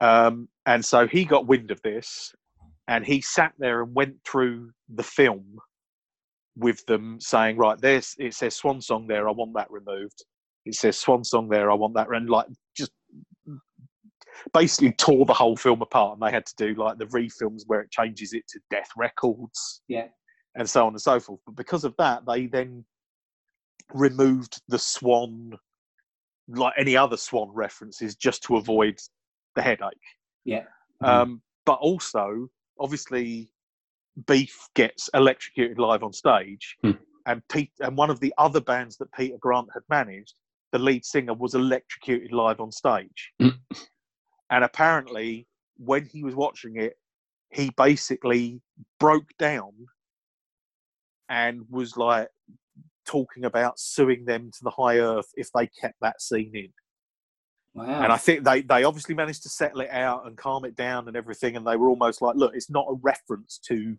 Um, 0.02 0.50
and 0.66 0.84
so 0.84 1.08
he 1.08 1.26
got 1.26 1.48
wind 1.48 1.72
of 1.72 1.82
this 1.82 2.34
and 2.88 3.06
he 3.06 3.22
sat 3.22 3.54
there 3.58 3.84
and 3.84 3.96
went 3.96 4.16
through 4.26 4.72
the 4.94 5.04
film 5.04 5.58
with 6.56 6.86
them 6.86 7.20
saying, 7.20 7.58
right, 7.58 7.80
there's 7.80 8.16
it 8.20 8.34
says 8.34 8.56
Swan 8.56 8.82
Song 8.82 9.08
there, 9.08 9.28
I 9.28 9.32
want 9.32 9.54
that 9.56 9.72
removed. 9.72 10.24
It 10.66 10.76
says 10.76 10.98
Swan 10.98 11.24
Song 11.24 11.50
there, 11.50 11.72
I 11.72 11.74
want 11.74 11.96
that, 11.96 12.10
and 12.10 12.30
like 12.30 12.48
just 12.76 12.92
basically 14.54 14.92
tore 14.94 15.26
the 15.26 15.34
whole 15.34 15.56
film 15.58 15.82
apart. 15.82 16.14
And 16.18 16.22
they 16.22 16.32
had 16.32 16.46
to 16.46 16.56
do 16.56 16.74
like 16.76 16.98
the 16.98 17.06
refilms 17.08 17.62
where 17.68 17.82
it 17.82 17.92
changes 17.92 18.34
it 18.34 18.48
to 18.50 18.60
Death 18.70 18.90
Records, 18.98 19.82
Yeah. 19.88 20.08
and 20.56 20.70
so 20.70 20.86
on 20.86 20.94
and 20.94 21.02
so 21.02 21.20
forth. 21.20 21.40
But 21.46 21.56
because 21.56 21.84
of 21.84 21.96
that, 21.98 22.26
they 22.26 22.48
then 22.48 22.86
removed 23.94 24.62
the 24.68 24.80
Swan, 24.80 25.54
like 26.48 26.74
any 26.78 26.96
other 26.98 27.18
Swan 27.18 27.50
references, 27.54 28.16
just 28.16 28.44
to 28.44 28.58
avoid 28.58 29.00
the 29.56 29.62
headache. 29.62 29.94
Yeah. 30.46 30.66
Um, 31.02 31.42
but 31.66 31.80
also, 31.80 32.50
obviously, 32.80 33.50
Beef 34.28 34.68
gets 34.76 35.10
electrocuted 35.14 35.80
live 35.80 36.04
on 36.04 36.14
stage, 36.14 36.78
Hmm. 36.82 36.92
and 37.26 37.48
Pete 37.50 37.72
and 37.80 37.98
one 37.98 38.10
of 38.10 38.20
the 38.20 38.34
other 38.38 38.62
bands 38.62 38.98
that 38.98 39.12
Peter 39.14 39.38
Grant 39.40 39.70
had 39.74 39.84
managed, 39.90 40.36
the 40.72 40.80
lead 40.80 41.06
singer 41.06 41.34
was 41.34 41.56
electrocuted 41.56 42.32
live 42.32 42.60
on 42.60 42.72
stage. 42.72 43.32
Hmm. 43.40 43.50
And 44.50 44.64
apparently, 44.64 45.48
when 45.78 46.06
he 46.06 46.24
was 46.24 46.36
watching 46.36 46.76
it, 46.78 46.94
he 47.50 47.72
basically 47.78 48.62
broke 49.00 49.30
down 49.38 49.72
and 51.30 51.62
was 51.70 51.98
like 51.98 52.28
talking 53.06 53.46
about 53.46 53.80
suing 53.80 54.26
them 54.26 54.52
to 54.52 54.64
the 54.64 54.70
high 54.70 55.00
earth 55.00 55.28
if 55.36 55.50
they 55.54 55.68
kept 55.80 55.96
that 56.02 56.22
scene 56.22 56.52
in. 56.54 56.70
Wow. 57.76 58.04
And 58.04 58.12
I 58.12 58.18
think 58.18 58.44
they, 58.44 58.62
they 58.62 58.84
obviously 58.84 59.16
managed 59.16 59.44
to 59.44 59.50
settle 59.50 59.82
it 59.82 59.90
out 59.90 60.28
and 60.28 60.38
calm 60.38 60.64
it 60.66 60.76
down 60.76 61.08
and 61.08 61.18
everything. 61.18 61.56
And 61.56 61.66
they 61.66 61.76
were 61.76 61.90
almost 61.90 62.22
like, 62.22 62.36
look, 62.36 62.54
it's 62.56 62.70
not 62.70 62.86
a 62.88 63.00
reference 63.02 63.60
to 63.68 63.98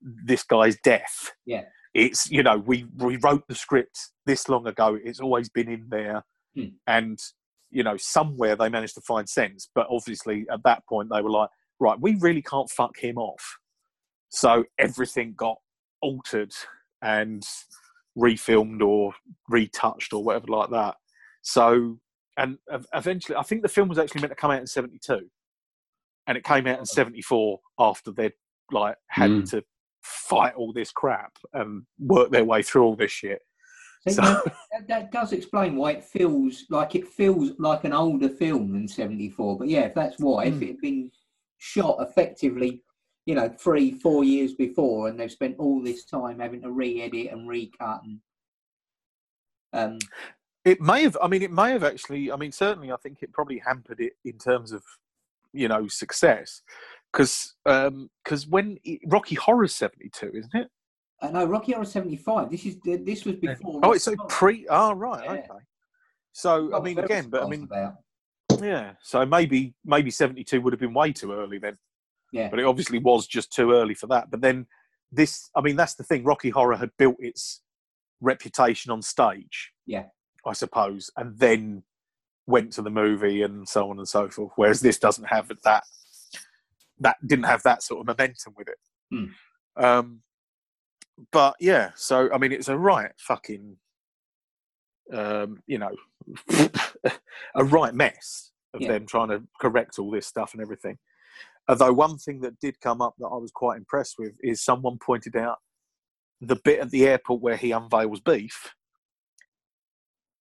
this 0.00 0.42
guy's 0.44 0.76
death. 0.82 1.32
Yeah. 1.44 1.64
It's, 1.92 2.30
you 2.30 2.42
know, 2.42 2.58
we, 2.58 2.86
we 2.96 3.16
wrote 3.16 3.46
the 3.48 3.54
script 3.54 3.98
this 4.24 4.48
long 4.48 4.66
ago. 4.66 4.98
It's 5.02 5.20
always 5.20 5.48
been 5.50 5.68
in 5.68 5.86
there. 5.88 6.24
Hmm. 6.54 6.68
And, 6.86 7.18
you 7.70 7.82
know, 7.82 7.96
somewhere 7.96 8.56
they 8.56 8.68
managed 8.68 8.94
to 8.94 9.00
find 9.00 9.28
sense. 9.28 9.68
But 9.74 9.86
obviously 9.90 10.46
at 10.50 10.62
that 10.64 10.86
point, 10.88 11.10
they 11.12 11.22
were 11.22 11.30
like, 11.30 11.50
right, 11.80 11.98
we 12.00 12.16
really 12.16 12.42
can't 12.42 12.70
fuck 12.70 12.96
him 12.98 13.18
off. 13.18 13.58
So 14.30 14.64
everything 14.78 15.34
got 15.36 15.56
altered 16.02 16.52
and 17.02 17.42
refilmed 18.16 18.82
or 18.82 19.12
retouched 19.48 20.12
or 20.12 20.22
whatever 20.24 20.46
like 20.48 20.70
that. 20.70 20.96
So, 21.42 21.98
and 22.36 22.58
eventually, 22.94 23.36
I 23.36 23.42
think 23.42 23.62
the 23.62 23.68
film 23.68 23.88
was 23.88 23.98
actually 23.98 24.20
meant 24.20 24.32
to 24.32 24.36
come 24.36 24.50
out 24.50 24.60
in 24.60 24.66
'72, 24.66 25.20
and 26.26 26.36
it 26.36 26.44
came 26.44 26.66
out 26.66 26.78
in 26.78 26.86
'74 26.86 27.58
after 27.78 28.12
they'd 28.12 28.32
like 28.70 28.96
had 29.08 29.30
Mm. 29.30 29.50
to 29.50 29.64
fight 30.02 30.54
all 30.54 30.72
this 30.72 30.92
crap 30.92 31.32
and 31.54 31.84
work 31.98 32.30
their 32.30 32.44
way 32.44 32.62
through 32.62 32.84
all 32.84 32.96
this 32.96 33.10
shit. 33.10 33.40
So- 34.06 34.22
that, 34.72 34.88
that- 34.88 35.12
does 35.12 35.32
explain 35.32 35.76
why 35.76 35.92
it 35.92 36.04
feels 36.04 36.64
like 36.70 36.94
it 36.94 37.08
feels 37.08 37.52
like 37.58 37.84
an 37.84 37.92
older 37.92 38.28
film 38.28 38.72
than 38.72 38.86
74. 38.88 39.58
But 39.58 39.68
yeah, 39.68 39.80
if 39.82 39.94
that's 39.94 40.18
why, 40.18 40.44
if 40.46 40.54
Hmm. 40.54 40.62
it 40.62 40.66
had 40.68 40.80
been 40.80 41.10
shot 41.58 41.96
effectively, 42.00 42.82
you 43.26 43.34
know, 43.34 43.48
three, 43.48 43.92
four 43.92 44.24
years 44.24 44.54
before, 44.54 45.08
and 45.08 45.18
they've 45.18 45.30
spent 45.32 45.56
all 45.58 45.82
this 45.82 46.04
time 46.06 46.38
having 46.38 46.62
to 46.62 46.70
re-edit 46.70 47.32
and 47.32 47.48
recut 47.48 48.00
and 48.04 48.20
um, 49.74 49.98
It 50.64 50.80
may 50.80 51.02
have. 51.02 51.16
I 51.22 51.28
mean, 51.28 51.42
it 51.42 51.50
may 51.52 51.72
have 51.72 51.84
actually. 51.84 52.32
I 52.32 52.36
mean, 52.36 52.52
certainly, 52.52 52.90
I 52.90 52.96
think 52.96 53.18
it 53.22 53.32
probably 53.34 53.58
hampered 53.58 54.00
it 54.00 54.14
in 54.24 54.38
terms 54.38 54.72
of, 54.72 54.82
you 55.52 55.68
know, 55.68 55.88
success, 55.88 56.62
because 57.12 57.54
um, 57.66 58.08
because 58.24 58.46
when 58.46 58.78
it, 58.84 59.00
Rocky 59.06 59.34
Horror 59.34 59.68
seventy 59.68 60.08
two, 60.08 60.30
isn't 60.34 60.54
it? 60.54 60.68
I 61.20 61.30
know 61.30 61.44
Rocky 61.44 61.72
Horror 61.72 61.84
75. 61.84 62.50
This 62.50 62.66
is 62.66 62.76
this 62.84 63.24
was 63.24 63.36
before. 63.36 63.80
Oh, 63.82 63.92
it's 63.92 64.04
so 64.04 64.14
pre. 64.28 64.66
Oh, 64.70 64.92
right. 64.92 65.24
Yeah. 65.24 65.32
Okay. 65.32 65.64
So 66.32 66.74
I 66.76 66.80
mean, 66.80 66.98
again, 66.98 67.28
but 67.28 67.42
I 67.42 67.48
mean, 67.48 67.64
about. 67.64 67.94
yeah. 68.62 68.92
So 69.02 69.26
maybe 69.26 69.74
maybe 69.84 70.10
seventy 70.10 70.44
two 70.44 70.60
would 70.60 70.72
have 70.72 70.80
been 70.80 70.94
way 70.94 71.12
too 71.12 71.32
early 71.32 71.58
then. 71.58 71.76
Yeah. 72.32 72.48
But 72.48 72.60
it 72.60 72.66
obviously 72.66 72.98
was 72.98 73.26
just 73.26 73.52
too 73.52 73.72
early 73.72 73.94
for 73.94 74.06
that. 74.08 74.30
But 74.30 74.42
then 74.42 74.66
this, 75.10 75.50
I 75.56 75.60
mean, 75.60 75.76
that's 75.76 75.94
the 75.94 76.04
thing. 76.04 76.22
Rocky 76.24 76.50
Horror 76.50 76.76
had 76.76 76.90
built 76.98 77.16
its 77.18 77.62
reputation 78.20 78.92
on 78.92 79.02
stage. 79.02 79.72
Yeah. 79.86 80.04
I 80.46 80.52
suppose, 80.52 81.10
and 81.16 81.36
then 81.38 81.82
went 82.46 82.72
to 82.74 82.82
the 82.82 82.90
movie 82.90 83.42
and 83.42 83.68
so 83.68 83.90
on 83.90 83.98
and 83.98 84.08
so 84.08 84.28
forth. 84.28 84.52
Whereas 84.56 84.80
this 84.80 84.98
doesn't 84.98 85.24
have 85.24 85.50
that. 85.64 85.82
That 87.00 87.16
didn't 87.26 87.44
have 87.44 87.62
that 87.64 87.82
sort 87.82 88.00
of 88.00 88.06
momentum 88.06 88.54
with 88.56 88.68
it. 88.68 88.78
Hmm. 89.10 89.84
Um, 89.84 90.20
but 91.32 91.56
yeah, 91.60 91.90
so 91.96 92.30
I 92.32 92.38
mean, 92.38 92.52
it's 92.52 92.68
a 92.68 92.76
right 92.76 93.12
fucking, 93.18 93.76
um, 95.12 95.62
you 95.66 95.78
know, 95.78 95.90
a 97.54 97.64
right 97.64 97.94
mess 97.94 98.52
of 98.74 98.82
Yeah. 98.82 98.88
them 98.88 99.06
trying 99.06 99.28
to 99.28 99.42
correct 99.60 99.98
all 99.98 100.10
this 100.10 100.26
stuff 100.26 100.52
and 100.52 100.62
everything. 100.62 100.98
Although 101.68 101.92
one 101.92 102.18
thing 102.18 102.40
that 102.40 102.58
did 102.60 102.80
come 102.80 103.02
up 103.02 103.14
that 103.18 103.26
I 103.26 103.36
was 103.36 103.50
quite 103.50 103.76
impressed 103.76 104.16
with 104.18 104.32
is 104.42 104.62
someone 104.62 104.98
pointed 104.98 105.36
out 105.36 105.58
the 106.40 106.56
bit 106.64 106.80
at 106.80 106.90
the 106.90 107.06
airport 107.06 107.42
where 107.42 107.56
he 107.56 107.72
unveils 107.72 108.20
beef 108.20 108.74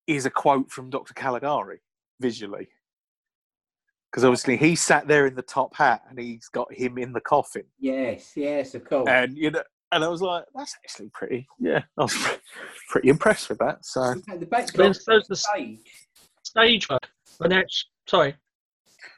is 0.05 0.25
a 0.25 0.29
quote 0.29 0.71
from 0.71 0.89
Dr. 0.89 1.13
Caligari 1.13 1.81
visually. 2.21 2.69
Because 4.09 4.23
obviously 4.23 4.55
he 4.55 4.75
sat 4.75 5.07
there 5.07 5.27
in 5.27 5.35
the 5.35 5.41
top 5.41 5.75
hat 5.75 6.03
and 6.09 6.17
he's 6.17 6.47
got 6.47 6.73
him 6.73 6.97
in 6.97 7.11
the 7.11 7.19
coffin. 7.19 7.65
Yes, 7.77 8.37
yes, 8.37 8.73
of 8.73 8.85
course. 8.85 9.09
And 9.09 9.37
you 9.37 9.51
know 9.51 9.63
and 9.91 10.03
I 10.03 10.07
was 10.07 10.21
like, 10.21 10.43
that's 10.53 10.75
actually 10.83 11.09
pretty 11.13 11.47
yeah. 11.59 11.83
I 11.97 12.03
was 12.03 12.15
pretty 12.89 13.09
impressed 13.09 13.49
with 13.49 13.59
that. 13.59 13.85
So 13.85 14.03
In 14.03 14.23
the 14.39 14.45
back 14.45 14.71
Then 14.73 14.93
so 14.93 15.19
the 15.27 15.35
stage. 15.35 15.79
stage 16.43 16.89
work. 16.89 17.07
When 17.37 17.51
it's, 17.51 17.85
sorry, 18.07 18.35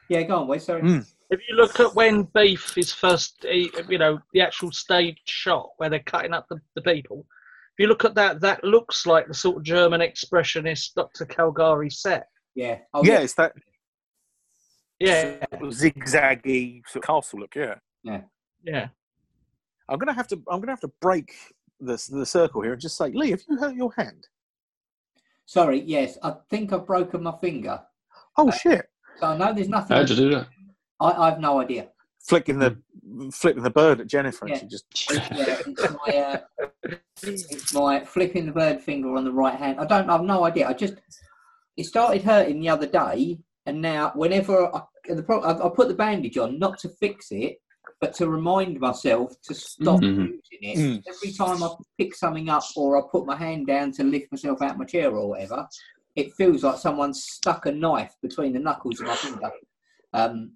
Yeah, 0.08 0.22
go 0.22 0.36
on, 0.40 0.48
wait, 0.48 0.62
sorry. 0.62 0.82
Mm. 0.82 1.06
if 1.30 1.40
you 1.48 1.56
look 1.56 1.80
at 1.80 1.94
when 1.94 2.24
Beef 2.34 2.76
is 2.76 2.92
first, 2.92 3.44
eh, 3.48 3.66
you 3.88 3.98
know, 3.98 4.18
the 4.34 4.40
actual 4.42 4.70
stage 4.72 5.18
shot 5.24 5.70
where 5.78 5.88
they're 5.88 6.00
cutting 6.00 6.34
up 6.34 6.46
the, 6.50 6.60
the 6.74 6.82
people, 6.82 7.26
if 7.72 7.82
you 7.82 7.86
look 7.86 8.04
at 8.04 8.14
that, 8.16 8.40
that 8.40 8.62
looks 8.62 9.06
like 9.06 9.26
the 9.26 9.34
sort 9.34 9.56
of 9.56 9.62
German 9.62 10.00
expressionist 10.02 10.92
Dr. 10.94 11.24
Caligari 11.24 11.88
set. 11.90 12.26
Yeah. 12.54 12.78
Oh, 12.92 13.02
yeah, 13.04 13.20
it's 13.20 13.34
that 13.34 13.52
Yeah, 14.98 15.36
zigzaggy 15.62 16.82
sort 16.86 17.04
of 17.04 17.06
castle 17.06 17.40
look, 17.40 17.54
Yeah. 17.54 17.76
yeah. 18.02 18.20
yeah. 18.62 18.88
I'm 19.90 19.98
gonna 19.98 20.14
have 20.14 20.28
to 20.28 20.36
I'm 20.48 20.60
gonna 20.60 20.72
have 20.72 20.80
to 20.80 20.92
break 21.00 21.34
the 21.80 22.02
the 22.10 22.24
circle 22.24 22.62
here 22.62 22.72
and 22.72 22.80
just 22.80 22.96
say, 22.96 23.10
Lee, 23.10 23.30
have 23.30 23.42
you 23.48 23.56
hurt 23.58 23.74
your 23.74 23.92
hand? 23.96 24.28
Sorry, 25.46 25.80
yes, 25.80 26.16
I 26.22 26.34
think 26.48 26.72
I've 26.72 26.86
broken 26.86 27.24
my 27.24 27.36
finger. 27.40 27.80
Oh 28.38 28.50
shit. 28.50 28.86
So 29.18 29.26
I 29.26 29.36
know 29.36 29.52
there's 29.52 29.68
nothing. 29.68 29.96
How'd 29.96 30.08
you 30.10 30.16
do 30.16 30.30
that? 30.30 30.46
I, 31.00 31.10
I 31.10 31.30
have 31.30 31.40
no 31.40 31.60
idea. 31.60 31.88
Flicking 32.20 32.58
the 32.58 32.80
flipping 33.32 33.62
the 33.64 33.70
bird 33.70 34.00
at 34.00 34.06
Jennifer 34.06 34.46
and 34.46 34.54
Yeah. 34.54 34.60
she 34.60 34.66
just 34.66 34.84
Yeah, 35.10 35.60
it's 35.66 35.82
my, 36.06 36.16
uh, 36.16 36.40
it's 37.22 37.74
my 37.74 38.04
flipping 38.04 38.46
the 38.46 38.52
bird 38.52 38.80
finger 38.80 39.16
on 39.16 39.24
the 39.24 39.32
right 39.32 39.56
hand. 39.56 39.80
I 39.80 39.86
don't. 39.86 40.08
I've 40.08 40.22
no 40.22 40.44
idea. 40.44 40.68
I 40.68 40.72
just 40.72 40.94
it 41.76 41.84
started 41.84 42.22
hurting 42.22 42.60
the 42.60 42.68
other 42.68 42.86
day, 42.86 43.40
and 43.66 43.80
now 43.80 44.12
whenever 44.14 44.72
I, 44.74 44.82
the 45.08 45.22
pro, 45.22 45.40
I, 45.40 45.66
I 45.66 45.70
put 45.74 45.88
the 45.88 45.94
bandage 45.94 46.38
on, 46.38 46.58
not 46.58 46.78
to 46.80 46.88
fix 46.88 47.28
it, 47.32 47.56
but 48.00 48.14
to 48.14 48.28
remind 48.28 48.80
myself 48.80 49.34
to 49.42 49.54
stop 49.54 50.00
Mhm. 50.00 50.28
using 50.28 50.42
it. 50.62 50.78
Mm. 50.78 51.02
Every 51.06 51.32
time 51.32 51.62
I 51.62 51.68
pick 51.98 52.14
something 52.14 52.48
up 52.48 52.64
or 52.76 52.98
I 52.98 53.02
put 53.10 53.26
my 53.26 53.36
hand 53.36 53.66
down 53.66 53.92
to 53.92 54.04
lift 54.04 54.32
myself 54.32 54.62
out 54.62 54.72
of 54.72 54.78
my 54.78 54.86
chair 54.86 55.10
or 55.14 55.28
whatever, 55.28 55.68
it 56.16 56.32
feels 56.34 56.64
like 56.64 56.78
someone's 56.78 57.22
stuck 57.24 57.66
a 57.66 57.72
knife 57.72 58.14
between 58.22 58.52
the 58.54 58.58
knuckles 58.58 59.00
of 59.00 59.06
my 59.06 59.14
finger. 59.16 59.50
Um, 60.14 60.52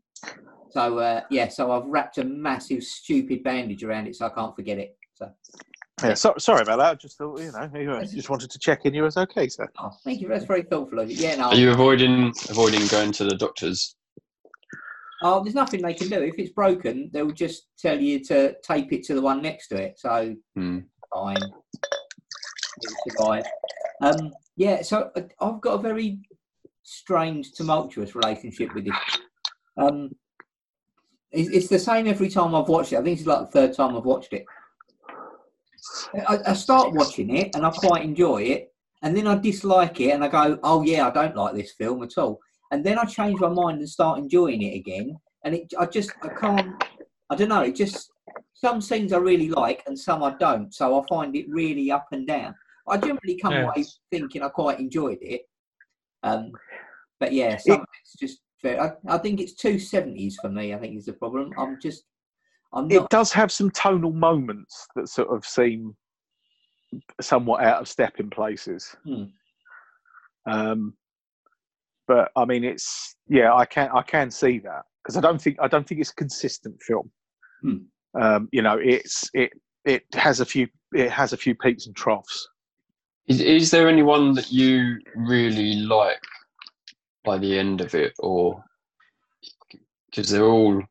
so 0.71 0.99
uh, 0.99 1.21
yeah, 1.31 1.49
so 1.49 1.71
I've 1.71 1.87
wrapped 1.87 2.19
a 2.19 2.25
massive 2.25 2.83
stupid 2.83 3.45
bandage 3.45 3.85
around 3.85 4.07
it 4.09 4.17
so 4.17 4.27
I 4.27 4.31
can't 4.31 4.57
forget 4.57 4.79
it. 4.79 4.97
So 5.15 5.31
Yeah, 6.03 6.15
so, 6.15 6.35
sorry 6.39 6.63
about 6.63 6.79
that. 6.79 6.91
I 6.93 6.95
just 6.95 7.19
thought, 7.19 7.39
you 7.41 7.53
know, 7.53 7.71
anyway, 7.75 8.07
just 8.07 8.31
wanted 8.31 8.51
to 8.51 8.59
check 8.59 8.85
in 8.87 8.95
you 8.95 9.03
was 9.03 9.17
okay, 9.19 9.49
sir. 9.49 9.71
oh, 9.79 9.91
thank 10.03 10.21
you. 10.23 10.29
That's 10.29 10.45
very 10.47 10.63
thoughtful 10.63 10.99
of 10.99 11.11
you. 11.11 11.17
Yeah, 11.19 11.37
no. 11.37 11.45
Are 11.51 11.55
you 11.55 11.71
avoiding 11.71 12.33
avoiding 12.49 12.87
going 12.89 13.13
to 13.13 13.25
the 13.25 13.37
doctors? 13.37 13.95
Oh, 15.27 15.43
there's 15.43 15.55
nothing 15.55 15.81
they 15.81 15.95
can 15.95 16.11
do. 16.11 16.23
If 16.23 16.39
it's 16.39 16.53
broken, 16.53 17.09
they'll 17.11 17.31
just 17.31 17.69
tell 17.79 17.99
you 17.99 18.23
to 18.27 18.55
tape 18.61 18.93
it 18.93 19.05
to 19.05 19.15
the 19.15 19.23
one 19.23 19.41
next 19.41 19.69
to 19.69 19.77
it. 19.77 19.99
So 19.99 20.37
Hmm. 20.55 20.81
fine. 21.13 21.41
Survive. 23.09 23.45
Um, 24.03 24.35
yeah, 24.57 24.83
so 24.83 25.11
uh, 25.17 25.23
I've 25.41 25.63
got 25.63 25.79
a 25.79 25.83
very 25.83 26.19
strange, 26.83 27.53
tumultuous 27.53 28.15
relationship 28.15 28.75
with 28.75 28.87
it. 28.87 28.95
Um, 29.79 30.15
it's, 31.31 31.49
it's 31.49 31.69
the 31.69 31.79
same 31.79 32.07
every 32.07 32.29
time 32.29 32.55
I've 32.55 32.69
watched 32.69 32.93
it. 32.93 32.99
I 32.99 33.03
think 33.03 33.19
it's 33.19 33.27
like 33.27 33.47
the 33.47 33.47
third 33.47 33.75
time 33.75 33.97
I've 33.97 34.05
watched 34.05 34.35
it. 34.35 34.45
I, 36.29 36.39
I 36.49 36.53
start 36.53 36.93
watching 36.93 37.35
it 37.35 37.57
and 37.57 37.65
I 37.65 37.71
quite 37.71 38.05
enjoy 38.05 38.43
it, 38.43 38.75
and 39.03 39.17
then 39.17 39.27
I 39.27 39.37
dislike 39.37 40.01
it 40.01 40.11
and 40.11 40.23
I 40.23 40.29
go, 40.29 40.59
"Oh 40.63 40.83
yeah, 40.83 41.07
I 41.07 41.11
don't 41.11 41.35
like 41.35 41.55
this 41.55 41.73
film 41.73 42.03
at 42.03 42.19
all." 42.19 42.41
And 42.71 42.85
then 42.85 42.99
I 42.99 43.05
change 43.05 43.41
my 43.41 43.49
mind 43.49 43.79
and 43.79 43.89
start 43.89 44.19
enjoying 44.19 44.63
it 44.63 44.77
again, 44.77 45.17
and 45.45 45.55
it, 45.55 45.73
I 45.79 45.87
just 45.87 46.11
I 46.23 46.29
can't. 46.29 46.83
I 47.31 47.37
don't 47.37 47.49
know. 47.49 47.63
It 47.63 47.77
just 47.77 48.11
some 48.53 48.81
scenes 48.81 49.13
I 49.13 49.19
really 49.19 49.51
like 49.51 49.83
and 49.87 49.99
some 49.99 50.23
I 50.23 50.35
don't. 50.39 50.75
So 50.75 50.99
I 50.99 51.05
find 51.09 51.35
it 51.37 51.49
really 51.49 51.91
up 51.91 52.07
and 52.13 52.27
down. 52.27 52.55
I 52.89 52.97
generally 52.97 53.39
come 53.41 53.55
away 53.55 53.85
thinking 54.11 54.43
I 54.43 54.49
quite 54.49 54.79
enjoyed 54.79 55.19
it. 55.21 55.43
Um, 56.23 56.53
but 57.21 57.33
yeah, 57.33 57.57
some 57.59 57.81
of 57.81 57.87
it's 58.03 58.17
just. 58.19 58.41
Very, 58.63 58.79
I, 58.79 58.93
I 59.09 59.19
think 59.19 59.41
it's 59.41 59.55
too 59.55 59.79
seventies 59.79 60.39
for 60.41 60.49
me. 60.49 60.73
I 60.73 60.79
think 60.79 60.97
is 60.97 61.07
the 61.07 61.13
problem. 61.13 61.53
I'm 61.59 61.79
just. 61.81 62.05
I'm 62.73 62.91
it 62.91 63.09
does 63.11 63.31
have 63.33 63.53
some 63.53 63.71
tonal 63.71 64.13
moments 64.13 64.89
that 64.97 65.09
sort 65.09 65.29
of 65.29 65.45
seem 65.45 65.95
somewhat 67.21 67.63
out 67.63 67.83
of 67.83 67.89
step 67.89 68.21
in 68.21 68.31
places. 68.31 68.97
Hmm. 69.05 69.25
Um, 70.47 70.95
but 72.07 72.31
I 72.37 72.45
mean, 72.45 72.65
it's 72.65 73.17
yeah, 73.29 73.55
I 73.55 73.65
can 73.65 73.89
I 73.95 74.03
can 74.03 74.31
see 74.31 74.59
that 74.61 74.83
because 75.03 75.17
I 75.17 75.21
don't 75.21 75.41
think 75.41 75.57
I 75.61 75.69
don't 75.69 75.87
think 75.87 76.01
it's 76.01 76.11
a 76.11 76.15
consistent 76.15 76.83
film. 76.83 77.11
Hmm. 77.63 77.77
Um, 78.21 78.49
you 78.53 78.63
know, 78.63 78.79
it's 78.81 79.29
it 79.35 79.53
it 79.85 80.05
has 80.15 80.41
a 80.41 80.45
few 80.45 80.69
it 80.93 81.11
has 81.11 81.33
a 81.33 81.37
few 81.37 81.55
peaks 81.55 81.87
and 81.87 81.97
troughs. 81.97 82.49
Is, 83.27 83.41
is 83.41 83.71
there 83.71 83.89
anyone 83.89 84.35
that 84.35 84.53
you 84.53 84.99
really 85.17 85.77
like 85.77 86.21
by 87.25 87.39
the 87.39 87.59
end 87.59 87.81
of 87.81 87.95
it, 87.95 88.13
or 88.19 88.63
because 90.11 90.31
they're 90.31 90.45
all? 90.45 90.83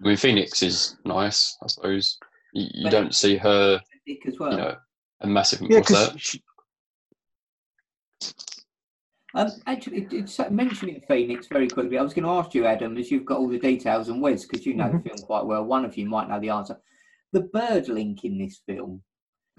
I 0.00 0.06
mean, 0.06 0.16
Phoenix 0.16 0.62
is 0.62 0.96
nice, 1.04 1.56
I 1.62 1.66
suppose. 1.66 2.18
You, 2.54 2.84
you 2.84 2.90
don't 2.90 3.14
see 3.14 3.36
her, 3.36 3.80
Dick 4.06 4.26
as 4.26 4.38
well. 4.38 4.52
you 4.52 4.56
know, 4.58 4.76
a 5.20 5.26
massive. 5.26 5.60
Yeah, 5.62 5.80
because 5.80 6.12
that? 6.12 6.40
Um, 9.34 9.48
actually, 9.66 10.06
mentioning 10.50 11.02
Phoenix 11.06 11.46
very 11.48 11.68
quickly. 11.68 11.98
I 11.98 12.02
was 12.02 12.14
going 12.14 12.24
to 12.24 12.30
ask 12.30 12.54
you, 12.54 12.64
Adam, 12.64 12.96
as 12.96 13.10
you've 13.10 13.26
got 13.26 13.38
all 13.38 13.48
the 13.48 13.58
details 13.58 14.08
and 14.08 14.22
Wes, 14.22 14.44
because 14.46 14.64
you 14.64 14.74
know 14.74 14.90
the 14.90 15.00
film 15.00 15.18
quite 15.18 15.44
well. 15.44 15.64
One 15.64 15.84
of 15.84 15.96
you 15.98 16.06
might 16.06 16.28
know 16.30 16.40
the 16.40 16.48
answer. 16.50 16.78
The 17.32 17.42
bird 17.42 17.88
link 17.88 18.24
in 18.24 18.38
this 18.38 18.62
film. 18.66 19.02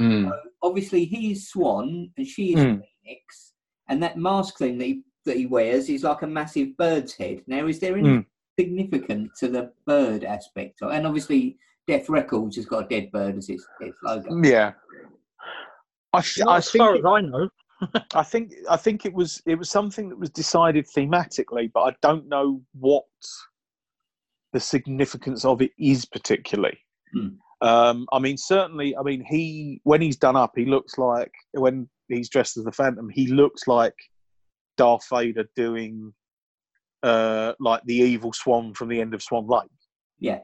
Mm, 0.01 0.31
Obviously, 0.63 1.05
he's 1.05 1.49
Swan 1.49 2.09
and 2.17 2.25
she 2.27 2.53
is 2.53 2.59
Mm. 2.61 2.81
Phoenix, 3.03 3.53
and 3.89 4.01
that 4.01 4.17
mask 4.17 4.57
thing 4.57 4.77
that 4.79 4.85
he 4.85 5.03
that 5.25 5.37
he 5.37 5.45
wears 5.45 5.89
is 5.89 6.03
like 6.03 6.21
a 6.23 6.27
massive 6.27 6.75
bird's 6.77 7.13
head. 7.13 7.41
Now, 7.45 7.67
is 7.67 7.79
there 7.79 7.95
any 7.97 8.07
Mm. 8.09 8.25
significant 8.57 9.31
to 9.39 9.49
the 9.49 9.71
bird 9.85 10.23
aspect? 10.23 10.81
And 10.81 11.05
obviously, 11.05 11.57
Death 11.85 12.09
Records 12.09 12.55
has 12.55 12.65
got 12.65 12.85
a 12.85 12.87
dead 12.87 13.11
bird 13.11 13.37
as 13.37 13.49
its, 13.49 13.67
its 13.81 13.97
logo. 14.01 14.41
yeah, 14.41 14.71
I 16.13 16.21
th- 16.21 16.47
I 16.47 16.57
as 16.57 16.71
far 16.71 16.95
as 16.95 17.05
I 17.05 17.21
know. 17.21 17.49
I 18.13 18.23
think 18.23 18.53
I 18.69 18.77
think 18.77 19.05
it 19.05 19.13
was 19.13 19.41
it 19.45 19.55
was 19.55 19.69
something 19.69 20.09
that 20.09 20.19
was 20.19 20.29
decided 20.29 20.85
thematically, 20.87 21.71
but 21.73 21.81
I 21.81 21.95
don't 22.01 22.27
know 22.27 22.61
what 22.73 23.05
the 24.53 24.59
significance 24.59 25.45
of 25.45 25.61
it 25.61 25.71
is 25.77 26.05
particularly. 26.05 26.77
Hmm. 27.13 27.27
Um, 27.61 28.07
I 28.11 28.19
mean, 28.19 28.37
certainly, 28.37 28.95
I 28.95 29.03
mean, 29.03 29.23
he 29.23 29.81
when 29.83 30.01
he's 30.01 30.17
done 30.17 30.35
up, 30.35 30.53
he 30.55 30.65
looks 30.65 30.97
like 30.97 31.31
when 31.53 31.89
he's 32.07 32.29
dressed 32.29 32.57
as 32.57 32.63
the 32.63 32.71
Phantom, 32.71 33.09
he 33.09 33.27
looks 33.27 33.67
like 33.67 33.95
Darth 34.77 35.05
Vader 35.09 35.45
doing 35.55 36.13
uh, 37.03 37.53
like 37.59 37.83
the 37.85 37.95
evil 37.95 38.33
Swan 38.33 38.73
from 38.73 38.89
the 38.89 39.01
end 39.01 39.13
of 39.13 39.21
Swan 39.21 39.47
Lake. 39.47 39.69
Yeah. 40.19 40.39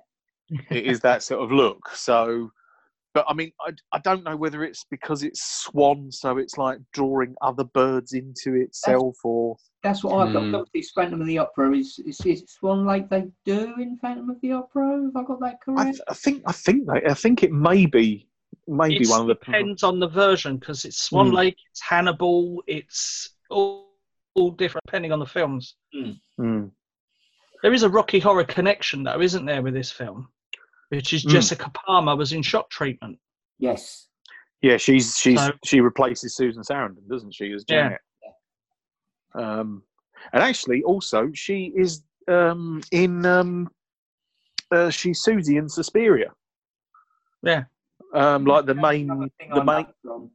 it 0.69 0.85
is 0.85 0.99
that 1.01 1.23
sort 1.23 1.41
of 1.41 1.51
look. 1.51 1.89
So, 1.93 2.51
but 3.15 3.25
I 3.29 3.33
mean, 3.33 3.51
I, 3.65 3.71
I 3.93 3.99
don't 3.99 4.23
know 4.25 4.35
whether 4.35 4.63
it's 4.63 4.85
because 4.91 5.23
it's 5.23 5.41
swan, 5.63 6.11
so 6.11 6.37
it's 6.37 6.57
like 6.57 6.79
drawing 6.93 7.33
other 7.41 7.63
birds 7.63 8.11
into 8.13 8.53
itself, 8.55 9.15
or 9.23 9.55
That's 9.83 10.03
what 10.03 10.27
I've 10.27 10.33
got. 10.33 10.43
Obviously, 10.53 10.83
Phantom 10.93 11.21
of 11.21 11.25
the 11.27 11.37
Opera 11.39 11.75
is 11.77 11.97
is, 12.05 12.19
is 12.25 12.43
Swan 12.47 12.85
Lake 12.85 13.09
they 13.09 13.27
do 13.45 13.73
in 13.79 13.97
Phantom 13.97 14.29
of 14.29 14.39
the 14.41 14.51
Opera. 14.51 15.01
Have 15.05 15.15
I 15.15 15.23
got 15.23 15.39
that 15.39 15.53
I, 15.53 15.57
correct? 15.63 15.91
th- 15.93 16.01
I 16.09 16.13
think 16.13 16.43
I 16.45 16.51
think 16.51 16.85
they, 16.87 17.09
I 17.09 17.13
think 17.13 17.41
it 17.41 17.53
may 17.53 17.85
be 17.85 18.27
maybe 18.67 18.95
It's- 18.97 19.09
one 19.09 19.21
of 19.21 19.27
the 19.27 19.35
depends 19.35 19.81
on 19.81 19.99
the 19.99 20.09
version 20.09 20.57
because 20.57 20.83
it's 20.85 20.97
Swan 21.01 21.29
Hmm. 21.29 21.35
Lake, 21.35 21.57
it's 21.71 21.81
Hannibal, 21.81 22.61
it's 22.67 23.29
all, 23.49 23.93
all 24.33 24.51
different 24.51 24.83
depending 24.87 25.13
on 25.13 25.19
the 25.19 25.25
films. 25.25 25.75
Hmm. 26.37 26.65
There 27.63 27.73
is 27.73 27.83
a 27.83 27.89
Rocky 27.89 28.19
Horror 28.19 28.43
connection, 28.43 29.03
though, 29.03 29.21
isn't 29.21 29.45
there, 29.45 29.61
with 29.61 29.73
this 29.73 29.89
film? 29.89 30.27
Which 30.89 31.13
is 31.13 31.23
Hmm. 31.23 31.29
Jessica 31.29 31.71
Harper 31.75 32.15
was 32.15 32.31
in 32.33 32.41
shock 32.41 32.69
treatment. 32.69 33.19
yes. 33.59 34.07
Yeah, 34.61 34.77
she's 34.77 35.15
she's 35.17 35.39
So- 35.39 35.51
she 35.63 35.79
replaces 35.81 36.35
Susan 36.35 36.63
Sarandon, 36.63 37.07
doesn't 37.07 37.33
she, 37.35 37.51
as 37.51 37.63
Yeah. 37.67 37.97
Janet? 37.97 38.01
Um, 39.35 39.83
and 40.33 40.41
actually, 40.41 40.81
also 40.83 41.29
she 41.33 41.71
is 41.75 42.03
um, 42.27 42.81
in 42.91 43.25
um, 43.27 43.69
uh, 44.71 44.89
she's 44.89 45.21
Susie 45.21 45.57
in 45.57 45.69
Suspiria. 45.69 46.31
Yeah. 47.43 47.65
Um, 48.13 48.45
like 48.45 48.65
the 48.65 48.73
main, 48.73 49.07
the 49.07 49.63
main, 49.63 49.85
know 49.85 49.93
from. 50.01 50.31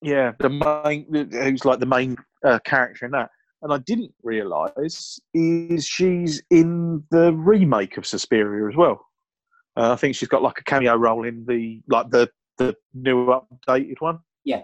yeah, 0.00 0.32
the 0.38 0.48
main, 0.48 1.06
who's 1.32 1.64
like 1.66 1.80
the 1.80 1.86
main 1.86 2.16
uh, 2.44 2.60
character 2.64 3.04
in 3.04 3.10
that. 3.12 3.30
And 3.62 3.72
I 3.74 3.78
didn't 3.78 4.14
realise 4.22 5.20
is 5.34 5.86
she's 5.86 6.42
in 6.50 7.04
the 7.10 7.32
remake 7.34 7.98
of 7.98 8.06
Suspiria 8.06 8.70
as 8.70 8.76
well. 8.76 9.06
Uh, 9.76 9.92
I 9.92 9.96
think 9.96 10.14
she's 10.14 10.28
got 10.28 10.42
like 10.42 10.58
a 10.58 10.64
cameo 10.64 10.96
role 10.96 11.24
in 11.24 11.44
the 11.46 11.80
like 11.88 12.10
the 12.10 12.28
the 12.58 12.76
new 12.94 13.26
updated 13.26 14.00
one. 14.00 14.18
Yeah. 14.44 14.62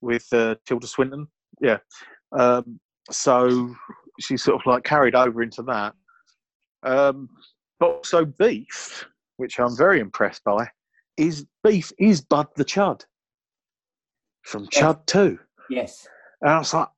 With 0.00 0.26
uh, 0.32 0.56
Tilda 0.66 0.86
Swinton. 0.86 1.26
Yeah. 1.60 1.78
Um, 2.32 2.78
so 3.10 3.74
she's 4.20 4.42
sort 4.42 4.60
of 4.60 4.66
like 4.66 4.84
carried 4.84 5.14
over 5.14 5.42
into 5.42 5.62
that. 5.62 5.94
Um, 6.84 7.28
but 7.80 7.86
also 7.86 8.24
Beef, 8.24 9.04
which 9.36 9.58
I'm 9.58 9.76
very 9.76 10.00
impressed 10.00 10.44
by, 10.44 10.68
is 11.16 11.46
Beef 11.64 11.92
is 11.98 12.20
Bud 12.20 12.46
the 12.54 12.64
Chud 12.64 13.02
from. 14.42 14.68
Chud 14.68 15.04
Two. 15.06 15.38
Yes. 15.68 16.06
And 16.40 16.50
I 16.50 16.58
was 16.58 16.72
like, 16.72 16.88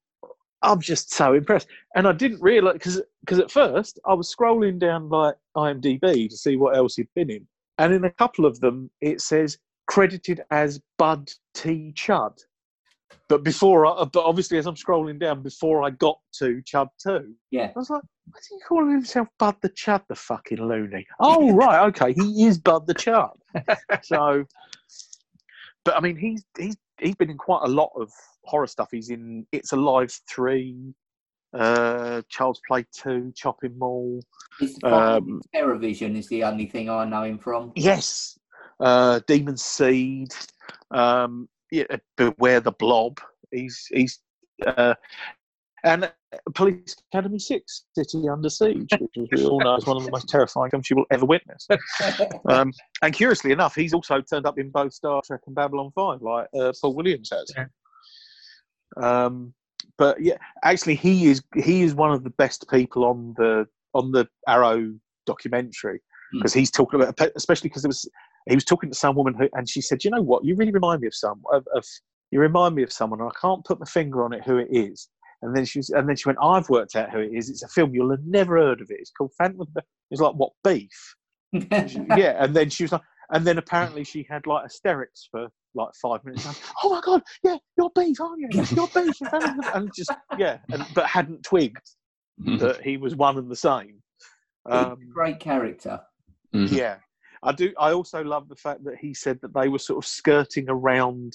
I'm 0.62 0.80
just 0.80 1.12
so 1.12 1.34
impressed. 1.34 1.68
And 1.94 2.06
I 2.06 2.12
didn't 2.12 2.42
realise 2.42 2.74
because 2.74 3.38
at 3.38 3.50
first 3.50 3.98
I 4.06 4.14
was 4.14 4.34
scrolling 4.34 4.78
down 4.78 5.08
like 5.08 5.36
IMDb 5.56 6.28
to 6.28 6.36
see 6.36 6.56
what 6.56 6.76
else 6.76 6.96
he'd 6.96 7.08
been 7.14 7.30
in, 7.30 7.46
and 7.78 7.92
in 7.92 8.04
a 8.04 8.10
couple 8.10 8.44
of 8.46 8.60
them 8.60 8.90
it 9.00 9.20
says 9.20 9.58
credited 9.86 10.42
as 10.50 10.80
Bud 10.98 11.30
T 11.54 11.92
Chud. 11.96 12.38
But 13.28 13.42
before, 13.44 13.86
I, 13.86 14.04
but 14.04 14.24
obviously 14.24 14.58
as 14.58 14.66
I'm 14.66 14.74
scrolling 14.74 15.18
down, 15.18 15.42
before 15.42 15.82
I 15.82 15.90
got 15.90 16.18
to 16.38 16.62
Chud 16.62 16.88
Two, 17.02 17.34
Yeah. 17.50 17.72
I 17.74 17.78
was 17.78 17.90
like, 17.90 18.02
what's 18.30 18.48
he 18.48 18.56
calling 18.66 18.90
himself 18.90 19.28
Bud 19.38 19.56
the 19.62 19.70
Chud, 19.70 20.02
the 20.08 20.14
fucking 20.14 20.58
loony? 20.58 21.06
Oh 21.20 21.52
right, 21.54 21.86
okay, 21.88 22.12
he 22.12 22.46
is 22.46 22.58
Bud 22.58 22.86
the 22.86 22.94
Chud. 22.94 23.32
so, 24.02 24.44
but 25.84 25.96
I 25.96 26.00
mean, 26.00 26.16
he's 26.16 26.44
he's 26.58 26.76
he's 26.98 27.14
been 27.14 27.30
in 27.30 27.38
quite 27.38 27.62
a 27.64 27.68
lot 27.68 27.90
of 27.96 28.10
horror 28.50 28.66
stuff. 28.66 28.88
He's 28.90 29.10
in 29.10 29.46
It's 29.52 29.72
Alive 29.72 30.12
three, 30.28 30.94
uh, 31.54 32.22
Child's 32.28 32.60
Play 32.66 32.84
two, 32.92 33.32
Chopping 33.36 33.78
Mall. 33.78 34.20
It's 34.60 34.78
the 34.80 34.94
Um, 34.94 35.40
Terrorvision 35.54 36.16
is 36.16 36.28
the 36.28 36.44
only 36.44 36.66
thing 36.66 36.90
I 36.90 37.04
know 37.04 37.22
him 37.22 37.38
from. 37.38 37.72
Yes, 37.76 38.38
uh, 38.80 39.20
Demon 39.26 39.56
Seed. 39.56 40.34
Um, 40.90 41.48
yeah, 41.70 41.84
Beware 42.16 42.60
the 42.60 42.72
Blob. 42.72 43.18
He's 43.52 43.86
he's 43.90 44.20
uh, 44.66 44.94
and 45.84 46.04
uh, 46.04 46.10
Police 46.54 46.96
Academy 47.12 47.38
Six, 47.38 47.84
City 47.96 48.28
Under 48.28 48.50
Siege, 48.50 48.90
which 48.98 49.32
as 49.32 49.40
we 49.40 49.46
all 49.46 49.60
know 49.60 49.76
is 49.76 49.86
one 49.86 49.96
of 49.96 50.04
the 50.04 50.10
most 50.10 50.28
terrifying 50.28 50.70
films 50.70 50.90
you 50.90 50.96
will 50.96 51.06
ever 51.10 51.24
witness. 51.24 51.66
Um, 52.48 52.72
and 53.02 53.14
curiously 53.14 53.52
enough, 53.52 53.74
he's 53.74 53.94
also 53.94 54.20
turned 54.20 54.46
up 54.46 54.58
in 54.58 54.70
both 54.70 54.92
Star 54.92 55.22
Trek 55.24 55.40
and 55.46 55.54
Babylon 55.54 55.90
Five, 55.94 56.20
like 56.22 56.48
uh, 56.58 56.72
Paul 56.80 56.94
Williams 56.94 57.30
has. 57.30 57.52
Um, 58.96 59.54
but 59.98 60.20
yeah, 60.20 60.36
actually, 60.64 60.94
he 60.94 61.26
is 61.28 61.42
he 61.56 61.82
is 61.82 61.94
one 61.94 62.12
of 62.12 62.24
the 62.24 62.30
best 62.30 62.68
people 62.70 63.04
on 63.04 63.34
the 63.36 63.66
on 63.94 64.12
the 64.12 64.28
Arrow 64.48 64.94
documentary 65.26 66.00
Hmm. 66.32 66.38
because 66.38 66.54
he's 66.54 66.70
talking 66.70 67.00
about, 67.00 67.18
especially 67.36 67.68
because 67.68 67.84
it 67.84 67.88
was 67.88 68.08
he 68.48 68.54
was 68.54 68.64
talking 68.64 68.90
to 68.90 68.96
some 68.96 69.16
woman 69.16 69.34
who, 69.34 69.48
and 69.52 69.68
she 69.68 69.80
said, 69.80 70.04
"You 70.04 70.10
know 70.10 70.22
what? 70.22 70.44
You 70.44 70.56
really 70.56 70.72
remind 70.72 71.00
me 71.00 71.06
of 71.08 71.14
some 71.14 71.42
of, 71.52 71.66
of 71.74 71.84
you 72.30 72.40
remind 72.40 72.74
me 72.74 72.82
of 72.82 72.92
someone. 72.92 73.20
and 73.20 73.28
I 73.28 73.40
can't 73.40 73.64
put 73.64 73.80
my 73.80 73.86
finger 73.86 74.24
on 74.24 74.32
it 74.32 74.44
who 74.44 74.56
it 74.58 74.68
is." 74.70 75.08
And 75.42 75.56
then 75.56 75.64
she 75.64 75.78
was, 75.78 75.90
and 75.90 76.08
then 76.08 76.16
she 76.16 76.28
went, 76.28 76.38
"I've 76.42 76.68
worked 76.68 76.96
out 76.96 77.10
who 77.10 77.18
it 77.20 77.32
is. 77.32 77.50
It's 77.50 77.62
a 77.62 77.68
film 77.68 77.94
you'll 77.94 78.10
have 78.10 78.24
never 78.24 78.58
heard 78.58 78.80
of 78.80 78.90
it. 78.90 78.98
It's 79.00 79.10
called 79.10 79.32
Phantom." 79.36 79.60
of 79.60 79.72
the-" 79.74 79.84
It's 80.10 80.20
like 80.20 80.34
what 80.34 80.52
beef? 80.64 81.16
yeah, 81.52 82.36
and 82.42 82.54
then 82.54 82.70
she 82.70 82.84
was 82.84 82.92
like, 82.92 83.00
and 83.32 83.46
then 83.46 83.58
apparently 83.58 84.04
she 84.12 84.26
had 84.28 84.46
like 84.46 84.64
hysterics 84.64 85.28
for 85.30 85.48
like 85.74 85.90
five 86.00 86.24
minutes. 86.24 86.46
Like, 86.46 86.56
oh 86.84 86.90
my 86.90 87.00
god, 87.04 87.22
yeah, 87.44 87.56
you're 87.78 87.90
beef, 87.94 88.20
aren't 88.20 88.40
you? 88.40 88.48
You're 88.52 88.88
beef, 88.88 89.20
you're 89.20 89.74
and 89.74 89.90
just 89.94 90.10
yeah, 90.38 90.58
and, 90.72 90.84
but 90.94 91.06
hadn't 91.06 91.42
twigged 91.44 91.86
that 92.58 92.80
he 92.82 92.96
was 92.96 93.14
one 93.14 93.36
and 93.38 93.50
the 93.50 93.56
same. 93.56 93.96
Um, 94.68 94.96
Great 95.12 95.40
character. 95.40 96.00
Mhm. 96.54 96.70
yeah, 96.72 96.96
I 97.42 97.52
do. 97.52 97.72
I 97.78 97.92
also 97.92 98.24
love 98.24 98.48
the 98.48 98.56
fact 98.56 98.82
that 98.84 98.96
he 99.00 99.14
said 99.14 99.38
that 99.42 99.54
they 99.54 99.68
were 99.68 99.78
sort 99.78 100.04
of 100.04 100.08
skirting 100.08 100.66
around 100.68 101.32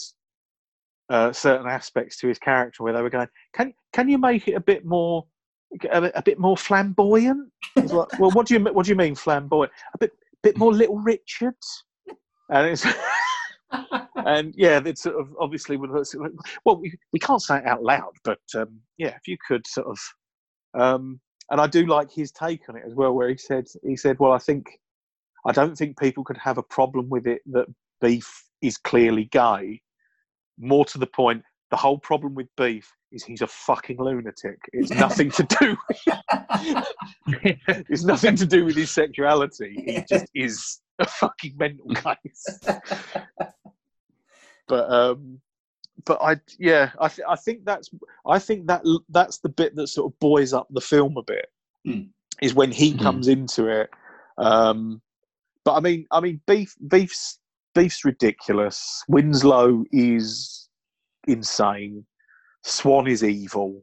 uh, 1.09 1.31
certain 1.31 1.67
aspects 1.67 2.17
to 2.17 2.27
his 2.27 2.39
character, 2.39 2.83
where 2.83 2.91
they 2.93 3.01
were 3.01 3.09
going, 3.09 3.27
"Can 3.53 3.73
can 3.93 4.09
you 4.09 4.17
make 4.17 4.47
it 4.47 4.53
a 4.53 4.59
bit 4.59 4.83
more, 4.85 5.25
a, 5.91 6.01
bit- 6.01 6.11
a 6.15 6.21
bit 6.21 6.39
more 6.39 6.57
flamboyant?" 6.57 7.49
Like, 7.75 8.19
"Well, 8.19 8.31
what 8.31 8.47
do 8.47 8.55
you 8.55 8.59
me- 8.59 8.71
what 8.71 8.85
do 8.85 8.91
you 8.91 8.95
mean 8.97 9.15
flamboyant? 9.15 9.71
A 9.93 9.97
bit 9.99 10.11
bit 10.45 10.57
more 10.57 10.73
Little 10.73 10.99
Richard?" 10.99 11.55
And 12.49 12.67
it's 12.67 12.85
and 14.15 14.53
yeah, 14.55 14.79
it's 14.85 15.01
sort 15.01 15.19
of 15.19 15.27
obviously. 15.39 15.75
Well, 15.75 16.79
we, 16.79 16.93
we 17.11 17.19
can't 17.19 17.41
say 17.41 17.57
it 17.57 17.65
out 17.65 17.83
loud, 17.83 18.13
but 18.23 18.39
um, 18.55 18.79
yeah, 18.97 19.15
if 19.15 19.27
you 19.27 19.37
could 19.47 19.65
sort 19.67 19.87
of, 19.87 19.99
um, 20.79 21.19
and 21.49 21.59
I 21.59 21.67
do 21.67 21.85
like 21.87 22.11
his 22.11 22.31
take 22.31 22.69
on 22.69 22.77
it 22.77 22.83
as 22.85 22.93
well, 22.93 23.13
where 23.13 23.29
he 23.29 23.37
said 23.37 23.65
he 23.83 23.97
said, 23.97 24.17
"Well, 24.19 24.31
I 24.31 24.37
think 24.37 24.67
I 25.45 25.51
don't 25.51 25.75
think 25.75 25.99
people 25.99 26.23
could 26.23 26.37
have 26.37 26.57
a 26.57 26.63
problem 26.63 27.09
with 27.09 27.27
it 27.27 27.41
that 27.47 27.67
beef 28.01 28.43
is 28.61 28.77
clearly 28.77 29.25
gay. 29.25 29.81
More 30.57 30.85
to 30.85 30.97
the 30.97 31.07
point, 31.07 31.43
the 31.71 31.77
whole 31.77 31.97
problem 31.97 32.35
with 32.35 32.47
beef 32.57 32.91
is 33.11 33.23
he's 33.23 33.41
a 33.41 33.47
fucking 33.47 33.97
lunatic. 33.99 34.57
It's 34.73 34.91
nothing 34.91 35.31
to 35.31 35.43
do. 35.59 35.77
It's 37.89 38.03
nothing 38.03 38.35
to 38.37 38.45
do 38.45 38.65
with 38.65 38.75
his 38.75 38.91
sexuality. 38.91 39.81
He 39.85 40.03
just 40.07 40.25
is 40.35 40.81
a 40.99 41.05
fucking 41.07 41.55
mental 41.57 41.87
case." 41.95 42.59
but 44.67 44.89
um 44.91 45.39
but 46.05 46.19
i 46.21 46.35
yeah 46.57 46.89
i 46.99 47.07
th- 47.07 47.25
i 47.29 47.35
think 47.35 47.63
that's 47.65 47.89
i 48.25 48.39
think 48.39 48.65
that 48.67 48.81
that's 49.09 49.37
the 49.39 49.49
bit 49.49 49.75
that 49.75 49.87
sort 49.87 50.11
of 50.11 50.19
buoys 50.19 50.53
up 50.53 50.67
the 50.71 50.81
film 50.81 51.17
a 51.17 51.23
bit 51.23 51.45
Mm. 51.85 52.09
is 52.41 52.55
when 52.55 52.71
he 52.71 52.93
Mhm. 52.93 52.99
comes 53.01 53.27
into 53.27 53.67
it 53.67 53.91
um 54.39 55.01
but 55.63 55.73
i 55.75 55.79
mean 55.79 56.07
i 56.09 56.19
mean 56.19 56.41
beef 56.47 56.73
beef's 56.87 57.37
beef's 57.75 58.03
ridiculous 58.03 59.03
winslow 59.07 59.83
is 59.91 60.64
insane 61.27 62.05
swan 62.63 63.07
is 63.07 63.23
evil 63.23 63.81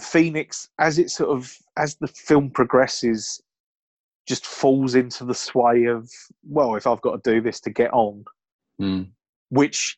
phoenix 0.00 0.68
as 0.78 0.98
it 0.98 1.10
sort 1.10 1.30
of 1.30 1.56
as 1.76 1.94
the 1.96 2.08
film 2.08 2.50
progresses 2.50 3.40
just 4.26 4.46
falls 4.46 4.94
into 4.94 5.24
the 5.24 5.34
sway 5.34 5.84
of 5.84 6.10
well 6.48 6.74
if 6.74 6.86
i've 6.86 7.00
got 7.02 7.22
to 7.22 7.30
do 7.34 7.40
this 7.40 7.60
to 7.60 7.70
get 7.70 7.92
on 7.92 8.24
Mm. 8.80 9.10
which 9.50 9.96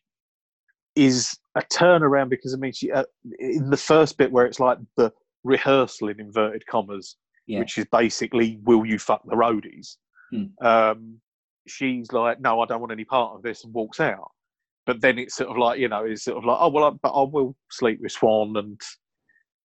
is 0.96 1.38
a 1.54 1.62
turnaround 1.62 2.28
because 2.28 2.52
I 2.52 2.58
mean, 2.58 2.72
she, 2.72 2.92
uh, 2.92 3.04
in 3.38 3.70
the 3.70 3.76
first 3.78 4.18
bit 4.18 4.30
where 4.30 4.44
it's 4.44 4.60
like 4.60 4.76
the 4.96 5.10
rehearsal 5.44 6.08
in 6.08 6.20
inverted 6.20 6.66
commas, 6.66 7.16
Yeah. 7.46 7.60
which 7.60 7.78
is 7.78 7.86
basically 7.90 8.58
"Will 8.64 8.84
you 8.84 8.98
fuck 8.98 9.22
the 9.24 9.34
roadies?" 9.34 9.96
Hmm. 10.30 10.44
Um, 10.66 11.20
she's 11.66 12.12
like, 12.12 12.38
"No, 12.40 12.60
I 12.60 12.66
don't 12.66 12.80
want 12.80 12.92
any 12.92 13.04
part 13.06 13.34
of 13.34 13.42
this," 13.42 13.64
and 13.64 13.72
walks 13.72 13.98
out. 14.00 14.30
But 14.86 15.00
then 15.00 15.18
it's 15.18 15.34
sort 15.36 15.50
of 15.50 15.56
like 15.56 15.78
you 15.80 15.88
know, 15.88 16.04
it's 16.04 16.24
sort 16.24 16.38
of 16.38 16.44
like, 16.44 16.56
"Oh 16.60 16.68
well, 16.68 16.84
I, 16.84 16.90
but 16.90 17.10
I 17.10 17.22
will 17.22 17.56
sleep 17.70 18.00
with 18.00 18.12
Swan 18.12 18.56
and 18.56 18.80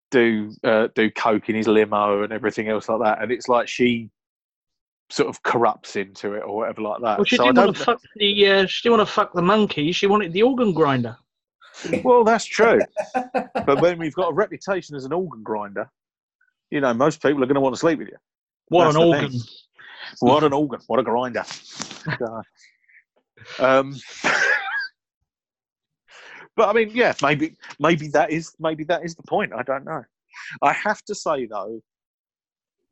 do 0.09 0.51
uh, 0.63 0.87
do 0.95 1.09
coke 1.11 1.47
in 1.49 1.55
his 1.55 1.67
limo 1.67 2.23
and 2.23 2.33
everything 2.33 2.69
else 2.69 2.89
like 2.89 3.01
that." 3.01 3.21
And 3.21 3.31
it's 3.31 3.47
like 3.47 3.67
she 3.67 4.09
sort 5.09 5.29
of 5.29 5.43
corrupts 5.43 5.95
into 5.95 6.33
it 6.33 6.39
or 6.39 6.55
whatever 6.55 6.81
like 6.81 7.01
that. 7.01 7.17
Well, 7.19 7.25
she 7.25 7.35
So 7.35 7.43
didn't 7.45 7.57
want 7.57 7.77
to 7.77 7.83
fuck 7.83 8.01
the. 8.15 8.47
Uh, 8.47 8.65
she 8.65 8.81
didn't 8.89 8.97
want 8.97 9.07
to 9.07 9.13
fuck 9.13 9.33
the 9.33 9.41
monkey. 9.41 9.91
She 9.91 10.07
wanted 10.07 10.33
the 10.33 10.41
organ 10.43 10.73
grinder. 10.73 11.15
Well, 12.03 12.23
that's 12.23 12.45
true. 12.45 12.81
but 13.13 13.81
when 13.81 13.97
we've 13.97 14.13
got 14.13 14.31
a 14.31 14.33
reputation 14.33 14.95
as 14.95 15.05
an 15.05 15.13
organ 15.13 15.41
grinder, 15.43 15.89
you 16.69 16.81
know, 16.81 16.93
most 16.93 17.21
people 17.21 17.43
are 17.43 17.47
going 17.47 17.55
to 17.55 17.61
want 17.61 17.75
to 17.75 17.79
sleep 17.79 17.99
with 17.99 18.09
you. 18.09 18.17
What 18.69 18.85
That's 18.85 18.95
an 18.95 19.03
organ! 19.03 19.31
thing. 19.31 19.41
What 20.19 20.43
an 20.43 20.53
organ! 20.53 20.79
What 20.87 20.99
a 20.99 21.03
grinder! 21.03 21.43
Um, 23.59 23.95
but 26.61 26.69
I 26.69 26.73
mean, 26.73 26.91
yeah, 26.93 27.11
maybe 27.23 27.55
maybe 27.79 28.07
that 28.09 28.29
is 28.29 28.53
maybe 28.59 28.83
that 28.83 29.03
is 29.03 29.15
the 29.15 29.23
point. 29.23 29.51
I 29.51 29.63
don't 29.63 29.83
know. 29.83 30.03
I 30.61 30.73
have 30.73 31.01
to 31.05 31.15
say 31.15 31.47
though, 31.47 31.81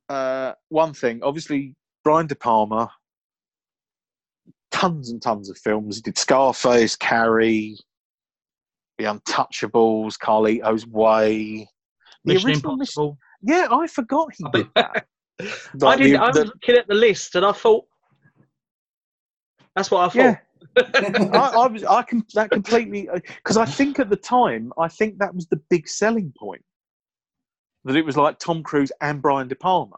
uh, 0.10 0.54
one 0.70 0.92
thing. 0.96 1.20
Obviously, 1.22 1.76
Brian 2.04 2.26
De 2.26 2.34
Palma, 2.34 2.92
tons 4.72 5.12
and 5.12 5.22
tons 5.22 5.52
of 5.52 5.58
films. 5.60 5.98
He 5.98 6.02
did 6.02 6.18
Scarface, 6.18 6.96
Carrie, 6.96 7.78
The 8.98 9.04
Untouchables, 9.04 10.18
Carlito's 10.18 10.88
Way. 10.88 11.70
The 12.26 12.34
Mission 12.34 12.50
original 12.50 12.74
Impossible. 12.74 13.20
Yeah, 13.44 13.68
I 13.70 13.86
forgot 13.86 14.30
he 14.36 14.46
did 14.52 14.68
that. 14.74 15.06
I 15.86 15.96
did. 15.96 16.16
the- 16.16 16.22
I 16.24 16.28
was 16.30 16.38
the- 16.38 16.46
looking 16.46 16.76
at 16.76 16.88
the 16.88 16.96
list 16.96 17.36
and 17.36 17.46
I 17.46 17.52
thought, 17.52 17.86
that's 19.76 19.92
what 19.92 20.00
I 20.00 20.06
thought. 20.08 20.16
yeah, 20.16 20.38
I, 20.78 21.52
I 21.56 21.68
was. 21.68 21.84
I 21.84 22.02
can 22.04 22.24
that 22.34 22.52
completely 22.52 23.10
uh, 23.10 23.20
because 23.38 23.58
I 23.58 23.66
think 23.66 24.00
at 24.00 24.10
the 24.10 24.16
time 24.16 24.72
I 24.78 24.88
think 24.88 25.18
that 25.20 25.34
was 25.34 25.48
the 25.48 25.62
big 25.70 25.88
selling 25.88 26.34
point 26.38 26.64
that 27.86 27.96
it 27.96 28.06
was 28.06 28.18
like 28.18 28.40
Tom 28.40 28.64
Cruise 28.64 28.92
and 29.02 29.22
Brian 29.22 29.48
De 29.48 29.56
Palma, 29.56 29.98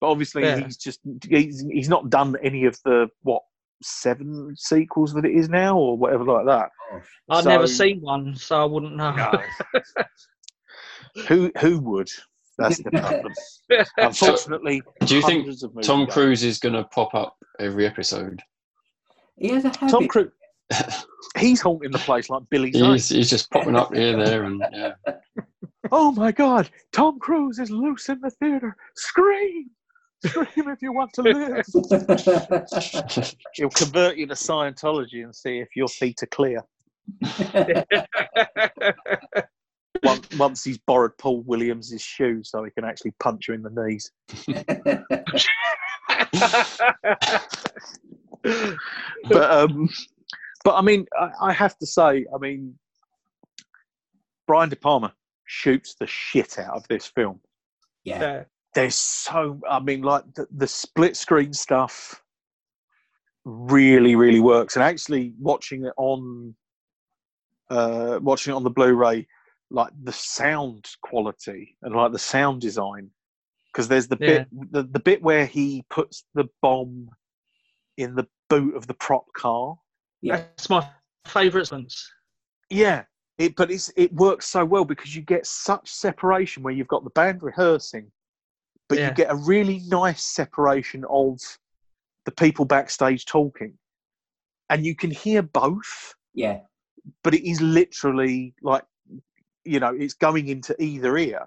but 0.00 0.08
obviously 0.08 0.42
Yeah. 0.44 0.60
he's 0.64 0.76
just 0.76 1.00
he's 1.28 1.64
he's 1.70 1.88
not 1.88 2.10
done 2.10 2.36
any 2.42 2.64
of 2.64 2.78
the 2.84 3.08
what 3.22 3.42
seven 3.82 4.54
sequels 4.56 5.12
that 5.14 5.24
it 5.24 5.34
is 5.34 5.48
now 5.48 5.76
or 5.78 5.96
whatever 5.96 6.24
like 6.24 6.46
that. 6.46 6.70
I've 7.28 7.44
So- 7.44 7.50
never 7.50 7.66
seen 7.66 8.00
one, 8.00 8.34
so 8.36 8.60
I 8.60 8.64
wouldn't 8.64 8.96
know. 8.96 9.14
who 11.28 11.50
who 11.60 11.80
would? 11.80 12.10
That's 12.58 12.78
the 12.82 12.90
problem. 12.90 13.32
Unfortunately, 13.98 14.82
Do 15.04 15.14
you 15.16 15.22
think 15.22 15.46
of 15.48 15.82
Tom. 15.82 16.06
Cruise 16.08 16.42
is 16.42 16.58
going 16.58 16.74
to 16.74 16.84
pop 16.84 17.14
up 17.14 17.36
every 17.60 17.86
episode? 17.86 18.42
He 19.38 19.48
has 19.48 19.64
a 19.64 19.68
habit. 19.68 19.90
Tom 19.90 20.08
Cruise. 20.08 20.32
He's 21.38 21.60
haunting 21.60 21.90
the 21.90 21.98
place 21.98 22.28
like 22.30 22.42
Billy 22.50 22.70
He's, 22.70 23.08
he's 23.08 23.30
just 23.30 23.50
popping 23.50 23.76
up 23.76 23.94
here, 23.94 24.16
there, 24.16 24.44
and 24.44 24.62
yeah. 24.72 24.92
Oh 25.90 26.12
my 26.12 26.32
God! 26.32 26.68
Tom 26.92 27.18
Cruise 27.18 27.58
is 27.58 27.70
loose 27.70 28.08
in 28.10 28.20
the 28.20 28.30
theater. 28.30 28.76
Scream! 28.96 29.70
Scream 30.26 30.68
if 30.68 30.82
you 30.82 30.92
want 30.92 31.12
to 31.14 31.22
live. 31.22 31.64
He'll 33.54 33.70
convert 33.70 34.16
you 34.16 34.26
to 34.26 34.34
Scientology 34.34 35.24
and 35.24 35.34
see 35.34 35.60
if 35.60 35.68
your 35.74 35.88
feet 35.88 36.22
are 36.22 36.26
clear. 36.26 36.62
Once, 40.02 40.28
once 40.36 40.64
he's 40.64 40.78
borrowed 40.78 41.16
Paul 41.18 41.42
Williams' 41.42 41.94
shoes 41.98 42.50
so 42.50 42.64
he 42.64 42.70
can 42.70 42.84
actually 42.84 43.14
punch 43.20 43.48
you 43.48 43.54
in 43.54 43.62
the 43.62 43.70
knees. 43.70 44.10
But 48.42 49.50
um, 49.50 49.88
but 50.64 50.74
I 50.74 50.82
mean, 50.82 51.06
I, 51.18 51.30
I 51.48 51.52
have 51.52 51.76
to 51.78 51.86
say, 51.86 52.26
I 52.34 52.38
mean, 52.38 52.78
Brian 54.46 54.68
De 54.68 54.76
Palma 54.76 55.14
shoots 55.44 55.94
the 55.98 56.06
shit 56.06 56.58
out 56.58 56.76
of 56.76 56.86
this 56.88 57.06
film. 57.06 57.40
yeah. 58.04 58.20
Yeah. 58.20 58.44
there's 58.74 58.94
so 58.96 59.58
i 59.68 59.80
mean 59.80 60.02
like 60.02 60.22
the, 60.34 60.46
the 60.56 60.66
split 60.66 61.16
screen 61.16 61.52
stuff 61.54 62.22
really 63.44 64.14
really 64.14 64.40
works 64.40 64.76
and 64.76 64.82
actually 64.82 65.32
watching 65.40 65.86
it 65.86 65.92
on 65.96 66.54
uh 67.70 68.18
watching 68.22 68.52
it 68.52 68.56
on 68.56 68.62
the 68.64 68.70
blu-ray 68.70 69.26
like 69.70 69.90
the 70.04 70.12
sound 70.12 70.86
quality 71.02 71.76
and 71.82 71.94
like 71.94 72.12
the 72.12 72.18
sound 72.18 72.60
design 72.60 73.10
because 73.72 73.88
there's 73.88 74.08
the 74.08 74.16
bit 74.16 74.46
the, 74.70 74.82
the 74.82 75.00
bit 75.00 75.22
where 75.22 75.46
he 75.46 75.84
puts 75.88 76.24
the 76.34 76.46
bomb 76.62 77.08
in 77.98 78.14
the 78.14 78.26
boot 78.48 78.74
of 78.74 78.86
the 78.86 78.94
prop 78.94 79.26
car 79.34 79.76
Yeah. 80.22 80.36
That's 80.36 80.70
my 80.70 80.88
favourite 81.26 81.60
instance. 81.72 82.10
yeah 82.70 83.04
it 83.36 83.54
but 83.56 83.70
it's 83.70 83.92
it 83.96 84.12
works 84.14 84.46
so 84.48 84.64
well 84.64 84.84
because 84.84 85.14
you 85.14 85.20
get 85.22 85.46
such 85.46 85.90
separation 85.90 86.62
where 86.62 86.72
you've 86.72 86.88
got 86.88 87.04
the 87.04 87.10
band 87.10 87.42
rehearsing 87.42 88.10
but 88.88 88.96
Yeah. 88.98 89.08
you 89.10 89.14
get 89.14 89.30
a 89.30 89.34
really 89.34 89.80
nice 89.88 90.24
separation 90.24 91.04
of 91.10 91.38
the 92.24 92.30
people 92.32 92.64
backstage 92.64 93.26
talking 93.26 93.74
and 94.70 94.86
you 94.86 94.94
can 94.94 95.10
hear 95.10 95.42
both 95.42 96.14
Yeah. 96.34 96.60
but 97.22 97.34
it 97.34 97.46
is 97.48 97.60
literally 97.60 98.54
like 98.62 98.84
you 99.64 99.80
know 99.80 99.94
it's 99.94 100.14
going 100.14 100.48
into 100.48 100.74
either 100.82 101.18
ear 101.18 101.46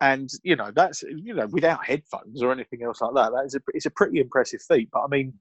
and 0.00 0.30
you 0.42 0.56
know 0.56 0.70
that's 0.74 1.02
you 1.02 1.32
know 1.34 1.46
without 1.46 1.84
headphones 1.84 2.42
or 2.42 2.52
anything 2.52 2.82
else 2.82 3.00
like 3.00 3.14
that 3.14 3.32
that 3.32 3.44
is 3.46 3.54
a 3.54 3.60
it's 3.74 3.86
a 3.86 3.90
pretty 3.90 4.20
impressive 4.20 4.60
feat 4.62 4.88
but 4.92 5.02
i 5.02 5.06
mean 5.08 5.32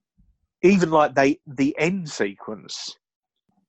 even 0.64 0.90
like 0.91 1.14
they 1.14 1.38
the 1.45 1.76
end 1.77 2.10
sequence 2.10 2.95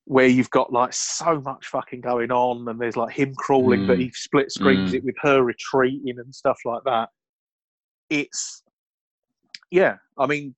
where 0.05 0.29
you've 0.29 0.51
got 0.51 0.73
like 0.73 0.93
so 0.93 1.41
much 1.41 1.67
fucking 1.67 2.01
going 2.01 2.31
on 2.31 2.69
and 2.69 2.81
there's 2.81 2.97
like 2.97 3.13
him 3.13 3.35
crawling 3.35 3.85
but 3.87 3.97
Mm. 3.99 4.03
he 4.03 4.13
split 4.15 4.53
screens 4.53 4.93
Mm. 4.93 4.95
it 4.99 5.05
with 5.05 5.17
her 5.23 5.43
retreating 5.43 6.19
and 6.21 6.33
stuff 6.33 6.59
like 6.65 6.85
that 6.85 7.09
it's 8.09 8.63
yeah 9.73 9.97
i 10.17 10.27
mean 10.27 10.55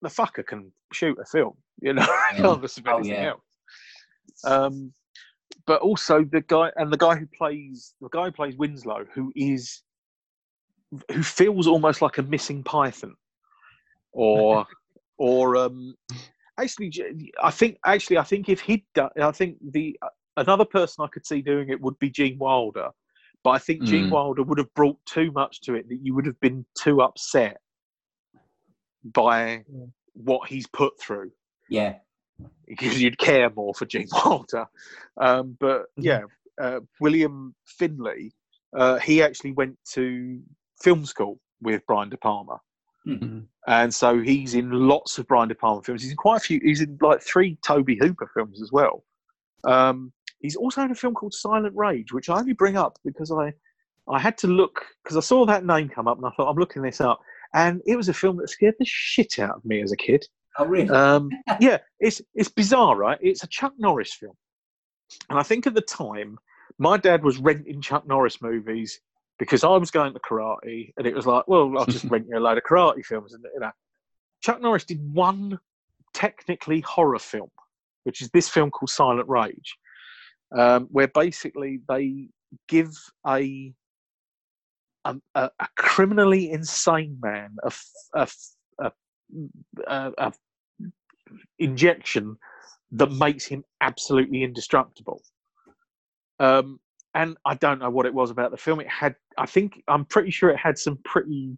the 0.00 0.08
fucker 0.10 0.46
can 0.46 0.70
shoot 0.92 1.18
a 1.18 1.24
film, 1.24 1.54
you 1.80 1.92
know, 1.94 2.02
Yeah. 2.06 2.36
regardless 2.36 2.76
of 2.78 2.84
Oh, 2.86 3.02
yeah. 3.02 3.30
else. 3.32 3.40
Um, 4.44 4.92
but 5.66 5.80
also 5.80 6.24
the 6.24 6.40
guy 6.42 6.70
and 6.76 6.92
the 6.92 6.96
guy 6.96 7.16
who 7.16 7.26
plays 7.26 7.94
the 8.00 8.08
guy 8.10 8.26
who 8.26 8.32
plays 8.32 8.56
Winslow, 8.56 9.04
who 9.14 9.32
is 9.34 9.82
who 11.10 11.22
feels 11.22 11.66
almost 11.66 12.02
like 12.02 12.18
a 12.18 12.22
missing 12.22 12.62
Python, 12.62 13.14
or 14.12 14.66
or 15.18 15.56
um, 15.56 15.94
actually, 16.58 16.92
I 17.42 17.50
think 17.50 17.78
actually 17.84 18.18
I 18.18 18.24
think 18.24 18.48
if 18.48 18.60
he'd 18.60 18.84
done, 18.94 19.10
I 19.20 19.32
think 19.32 19.56
the 19.72 19.98
another 20.36 20.64
person 20.64 21.04
I 21.04 21.08
could 21.08 21.26
see 21.26 21.42
doing 21.42 21.68
it 21.68 21.80
would 21.80 21.98
be 21.98 22.10
Gene 22.10 22.38
Wilder, 22.38 22.90
but 23.42 23.50
I 23.50 23.58
think 23.58 23.84
Gene 23.84 24.08
Mm. 24.08 24.10
Wilder 24.10 24.42
would 24.42 24.58
have 24.58 24.72
brought 24.74 24.98
too 25.06 25.30
much 25.32 25.60
to 25.62 25.74
it 25.74 25.88
that 25.88 26.00
you 26.02 26.14
would 26.14 26.26
have 26.26 26.40
been 26.40 26.66
too 26.78 27.02
upset 27.02 27.58
by 29.04 29.64
Mm. 29.70 29.92
what 30.14 30.48
he's 30.48 30.66
put 30.68 30.98
through 31.00 31.30
yeah, 31.68 31.94
because 32.66 33.00
you'd 33.00 33.18
care 33.18 33.50
more 33.50 33.74
for 33.74 33.86
Gene 33.86 34.08
Wilder. 34.24 34.66
Um, 35.20 35.56
but 35.60 35.86
yeah, 35.96 36.22
uh, 36.60 36.80
William 37.00 37.54
Finley, 37.64 38.32
uh, 38.76 38.98
he 38.98 39.22
actually 39.22 39.52
went 39.52 39.76
to 39.92 40.40
film 40.82 41.04
school 41.04 41.40
with 41.62 41.82
Brian 41.86 42.10
De 42.10 42.16
Palma. 42.16 42.60
Mhm. 43.06 43.46
And 43.66 43.94
so 43.94 44.18
he's 44.20 44.54
in 44.54 44.70
lots 44.70 45.18
of 45.18 45.26
Brian 45.26 45.48
De 45.48 45.54
Palma 45.54 45.82
films. 45.82 46.02
He's 46.02 46.10
in 46.10 46.16
quite 46.16 46.38
a 46.38 46.40
few. 46.40 46.60
He's 46.62 46.80
in 46.80 46.98
like 47.00 47.22
three 47.22 47.56
Tobe 47.64 47.98
Hooper 48.00 48.30
films 48.34 48.62
as 48.62 48.72
well. 48.72 49.04
Um, 49.64 50.12
he's 50.40 50.56
also 50.56 50.82
in 50.82 50.90
a 50.90 50.94
film 50.94 51.14
called 51.14 51.34
Silent 51.34 51.74
Rage, 51.76 52.12
which 52.12 52.28
I 52.28 52.38
only 52.38 52.52
bring 52.52 52.76
up 52.76 52.98
because 53.04 53.30
I, 53.30 53.52
I 54.08 54.18
had 54.18 54.36
to 54.38 54.46
look 54.46 54.84
because 55.02 55.16
I 55.16 55.20
saw 55.20 55.46
that 55.46 55.64
name 55.64 55.88
come 55.88 56.08
up 56.08 56.18
and 56.18 56.26
I 56.26 56.30
thought 56.30 56.50
I'm 56.50 56.56
looking 56.56 56.82
this 56.82 57.00
up, 57.00 57.20
and 57.54 57.80
it 57.86 57.96
was 57.96 58.08
a 58.08 58.14
film 58.14 58.36
that 58.38 58.48
scared 58.50 58.74
the 58.78 58.84
shit 58.86 59.38
out 59.38 59.56
of 59.56 59.64
me 59.64 59.82
as 59.82 59.92
a 59.92 59.96
kid. 59.96 60.26
Oh 60.58 60.66
really? 60.66 60.90
Um, 60.90 61.30
yeah, 61.60 61.78
it's 62.00 62.20
it's 62.34 62.48
bizarre, 62.48 62.96
right? 62.96 63.18
It's 63.20 63.44
a 63.44 63.48
Chuck 63.48 63.74
Norris 63.78 64.14
film, 64.14 64.36
and 65.30 65.38
I 65.38 65.42
think 65.42 65.66
at 65.66 65.74
the 65.74 65.80
time 65.80 66.38
my 66.78 66.96
dad 66.96 67.22
was 67.22 67.38
renting 67.38 67.80
Chuck 67.80 68.06
Norris 68.06 68.42
movies 68.42 69.00
because 69.38 69.64
I 69.64 69.76
was 69.76 69.90
going 69.90 70.12
to 70.12 70.20
karate, 70.20 70.92
and 70.96 71.06
it 71.06 71.14
was 71.14 71.26
like, 71.26 71.46
well, 71.48 71.72
I'll 71.78 71.86
just 71.86 72.04
rent 72.10 72.26
you 72.28 72.38
a 72.38 72.40
load 72.40 72.58
of 72.58 72.64
karate 72.64 73.04
films, 73.04 73.34
and 73.34 73.44
you 73.54 73.60
know, 73.60 73.72
Chuck 74.42 74.60
Norris 74.60 74.84
did 74.84 75.00
one 75.14 75.58
technically 76.12 76.80
horror 76.80 77.18
film, 77.18 77.50
which 78.04 78.22
is 78.22 78.30
this 78.30 78.48
film 78.48 78.70
called 78.70 78.90
Silent 78.90 79.28
Rage, 79.28 79.76
um, 80.56 80.86
where 80.90 81.08
basically 81.08 81.80
they 81.88 82.28
give 82.68 82.92
a 83.26 83.72
a, 85.04 85.16
a, 85.34 85.50
a 85.60 85.68
criminally 85.76 86.50
insane 86.50 87.18
man 87.22 87.56
a, 87.62 87.66
f- 87.66 87.90
a 88.14 88.20
f- 88.20 88.53
a, 89.86 90.10
a, 90.18 90.26
a 90.28 90.32
injection 91.58 92.36
that 92.92 93.10
makes 93.12 93.44
him 93.46 93.64
absolutely 93.80 94.42
indestructible. 94.42 95.22
Um, 96.40 96.78
and 97.14 97.36
I 97.44 97.54
don't 97.54 97.78
know 97.78 97.90
what 97.90 98.06
it 98.06 98.14
was 98.14 98.30
about 98.30 98.50
the 98.50 98.56
film. 98.56 98.80
It 98.80 98.88
had, 98.88 99.14
I 99.38 99.46
think, 99.46 99.82
I'm 99.88 100.04
pretty 100.04 100.30
sure 100.30 100.50
it 100.50 100.56
had 100.58 100.78
some 100.78 100.98
pretty 101.04 101.56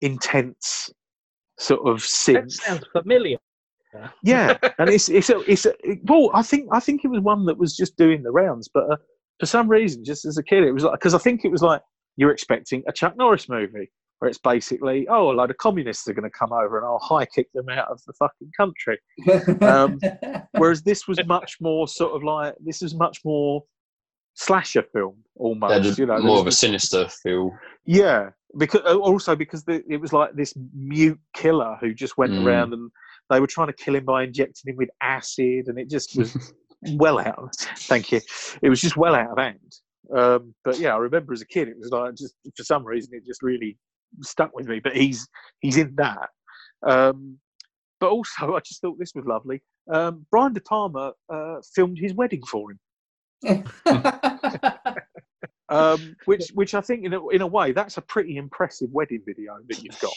intense 0.00 0.90
sort 1.58 1.80
of 1.88 1.96
That 2.00 2.44
synth. 2.44 2.52
sounds 2.52 2.84
familiar. 2.92 3.38
Yeah, 4.22 4.58
and 4.78 4.90
it's 4.90 5.08
it's 5.08 5.30
a, 5.30 5.38
it's 5.50 5.64
a, 5.64 5.72
it- 5.82 6.00
well, 6.04 6.30
I 6.34 6.42
think 6.42 6.68
I 6.70 6.80
think 6.80 7.04
it 7.04 7.08
was 7.08 7.20
one 7.20 7.46
that 7.46 7.56
was 7.56 7.74
just 7.74 7.96
doing 7.96 8.22
the 8.22 8.30
rounds, 8.30 8.68
but 8.72 8.84
uh, 8.92 8.96
for 9.40 9.46
some 9.46 9.68
reason, 9.68 10.04
just 10.04 10.26
as 10.26 10.36
a 10.36 10.42
kid, 10.42 10.64
it 10.64 10.72
was 10.72 10.84
like 10.84 10.98
because 11.00 11.14
I 11.14 11.18
think 11.18 11.44
it 11.44 11.50
was 11.50 11.62
like 11.62 11.80
you're 12.16 12.30
expecting 12.30 12.82
a 12.86 12.92
Chuck 12.92 13.16
Norris 13.16 13.48
movie 13.48 13.90
where 14.18 14.28
it's 14.28 14.38
basically 14.38 15.06
oh 15.08 15.30
a 15.30 15.32
load 15.32 15.50
of 15.50 15.58
communists 15.58 16.08
are 16.08 16.14
going 16.14 16.28
to 16.30 16.38
come 16.38 16.52
over 16.52 16.78
and 16.78 16.86
I'll 16.86 16.98
high 16.98 17.26
kick 17.26 17.48
them 17.52 17.68
out 17.68 17.88
of 17.88 18.00
the 18.06 18.12
fucking 18.14 18.50
country. 18.56 18.98
um, 19.62 19.98
Whereas 20.52 20.82
this 20.82 21.06
was 21.06 21.18
much 21.26 21.56
more 21.60 21.86
sort 21.88 22.14
of 22.14 22.22
like 22.24 22.54
this 22.64 22.82
is 22.82 22.94
much 22.94 23.18
more 23.24 23.62
slasher 24.34 24.84
film 24.92 25.16
almost. 25.36 25.98
You 25.98 26.06
know, 26.06 26.18
more 26.20 26.40
of 26.40 26.46
a 26.46 26.52
sinister 26.52 27.08
feel. 27.22 27.50
yeah, 27.84 28.30
because 28.58 28.80
uh, 28.86 28.96
also 28.96 29.34
because 29.36 29.64
the, 29.64 29.82
it 29.88 29.98
was 30.00 30.12
like 30.12 30.34
this 30.34 30.54
mute 30.74 31.18
killer 31.34 31.76
who 31.80 31.92
just 31.94 32.16
went 32.18 32.32
Mm. 32.32 32.44
around 32.44 32.72
and 32.72 32.90
they 33.30 33.40
were 33.40 33.46
trying 33.46 33.66
to 33.68 33.72
kill 33.72 33.96
him 33.96 34.04
by 34.04 34.22
injecting 34.24 34.70
him 34.72 34.76
with 34.76 34.88
acid, 35.02 35.66
and 35.68 35.78
it 35.78 35.90
just 35.90 36.16
was 36.16 36.52
well 36.94 37.18
out. 37.18 37.38
Of, 37.38 37.78
thank 37.78 38.12
you. 38.12 38.20
It 38.62 38.68
was 38.70 38.80
just 38.80 38.96
well 38.96 39.14
out 39.14 39.30
of 39.30 39.38
hand. 39.38 39.72
Um, 40.14 40.54
but 40.64 40.78
yeah, 40.78 40.94
I 40.94 40.98
remember 40.98 41.32
as 41.32 41.42
a 41.42 41.46
kid, 41.46 41.66
it 41.68 41.76
was 41.78 41.90
like 41.90 42.14
just 42.14 42.34
for 42.56 42.62
some 42.62 42.84
reason 42.84 43.10
it 43.14 43.26
just 43.26 43.42
really 43.42 43.76
stuck 44.22 44.54
with 44.54 44.66
me. 44.66 44.80
But 44.80 44.96
he's 44.96 45.28
he's 45.60 45.76
in 45.76 45.94
that. 45.96 46.28
Um, 46.86 47.38
but 48.00 48.10
also, 48.10 48.54
I 48.56 48.60
just 48.60 48.80
thought 48.80 48.98
this 48.98 49.12
was 49.14 49.24
lovely. 49.26 49.62
Um, 49.92 50.26
Brian 50.30 50.52
De 50.52 50.60
Palma 50.60 51.12
uh, 51.32 51.56
filmed 51.74 51.98
his 51.98 52.12
wedding 52.12 52.42
for 52.44 52.72
him 52.72 52.80
um, 55.68 56.16
which 56.24 56.50
which 56.54 56.74
I 56.74 56.80
think 56.80 57.04
in 57.04 57.12
a, 57.12 57.28
in 57.28 57.42
a 57.42 57.46
way 57.46 57.72
that's 57.72 57.98
a 57.98 58.02
pretty 58.02 58.36
impressive 58.36 58.88
wedding 58.92 59.22
video 59.26 59.56
that 59.68 59.82
you've 59.82 60.00
got. 60.00 60.12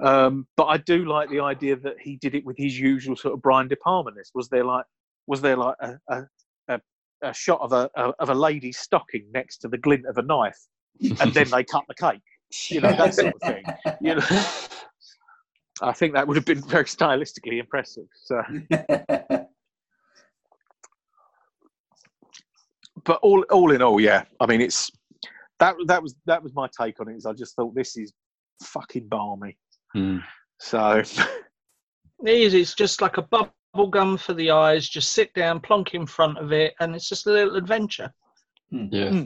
Um, 0.00 0.46
but 0.56 0.64
I 0.64 0.78
do 0.78 1.04
like 1.04 1.30
the 1.30 1.40
idea 1.40 1.76
that 1.76 1.94
he 2.00 2.16
did 2.16 2.34
it 2.34 2.44
with 2.44 2.56
his 2.58 2.78
usual 2.78 3.16
sort 3.16 3.34
of 3.34 3.42
Brian 3.42 3.68
De 3.68 3.76
Palma-ness. 3.76 4.32
Was 4.34 4.48
there 4.48 4.64
like 4.64 4.84
was 5.26 5.40
there 5.40 5.56
like 5.56 5.76
a 5.80 5.98
a, 6.08 6.22
a, 6.68 6.80
a 7.22 7.32
shot 7.32 7.60
of 7.60 7.72
a, 7.72 7.88
a 7.96 8.12
of 8.18 8.30
a 8.30 8.34
lady's 8.34 8.78
stocking 8.78 9.26
next 9.32 9.58
to 9.58 9.68
the 9.68 9.78
glint 9.78 10.06
of 10.06 10.18
a 10.18 10.22
knife, 10.22 10.58
and 11.00 11.32
then 11.32 11.48
they 11.50 11.64
cut 11.64 11.84
the 11.88 11.94
cake? 11.94 12.20
You 12.68 12.80
know 12.80 12.92
that 12.92 13.14
sort 13.14 13.34
of 13.34 13.40
thing. 13.40 13.64
You 14.00 14.14
know, 14.16 14.22
I 15.82 15.92
think 15.92 16.14
that 16.14 16.26
would 16.26 16.36
have 16.36 16.44
been 16.44 16.62
very 16.62 16.84
stylistically 16.84 17.58
impressive. 17.58 18.06
So, 18.24 18.42
but 23.04 23.18
all 23.22 23.44
all 23.50 23.72
in 23.72 23.82
all, 23.82 24.00
yeah. 24.00 24.24
I 24.40 24.46
mean, 24.46 24.60
it's 24.60 24.90
that 25.58 25.76
that 25.86 26.02
was 26.02 26.14
that 26.26 26.42
was 26.42 26.54
my 26.54 26.68
take 26.80 27.00
on 27.00 27.08
it. 27.08 27.16
Is 27.16 27.26
I 27.26 27.32
just 27.32 27.56
thought 27.56 27.74
this 27.74 27.96
is 27.96 28.12
fucking 28.62 29.08
balmy. 29.08 29.56
Mm. 29.96 30.22
So 30.60 31.02
It 32.24 32.40
is. 32.40 32.54
It's 32.54 32.74
just 32.74 33.02
like 33.02 33.18
a 33.18 33.22
bubble 33.22 33.88
gum 33.90 34.16
for 34.16 34.32
the 34.32 34.50
eyes. 34.50 34.88
Just 34.88 35.12
sit 35.12 35.32
down, 35.34 35.60
plonk 35.60 35.94
in 35.94 36.06
front 36.06 36.38
of 36.38 36.52
it, 36.52 36.74
and 36.80 36.94
it's 36.94 37.08
just 37.08 37.26
a 37.26 37.30
little 37.30 37.56
adventure. 37.56 38.12
Yeah. 38.70 39.24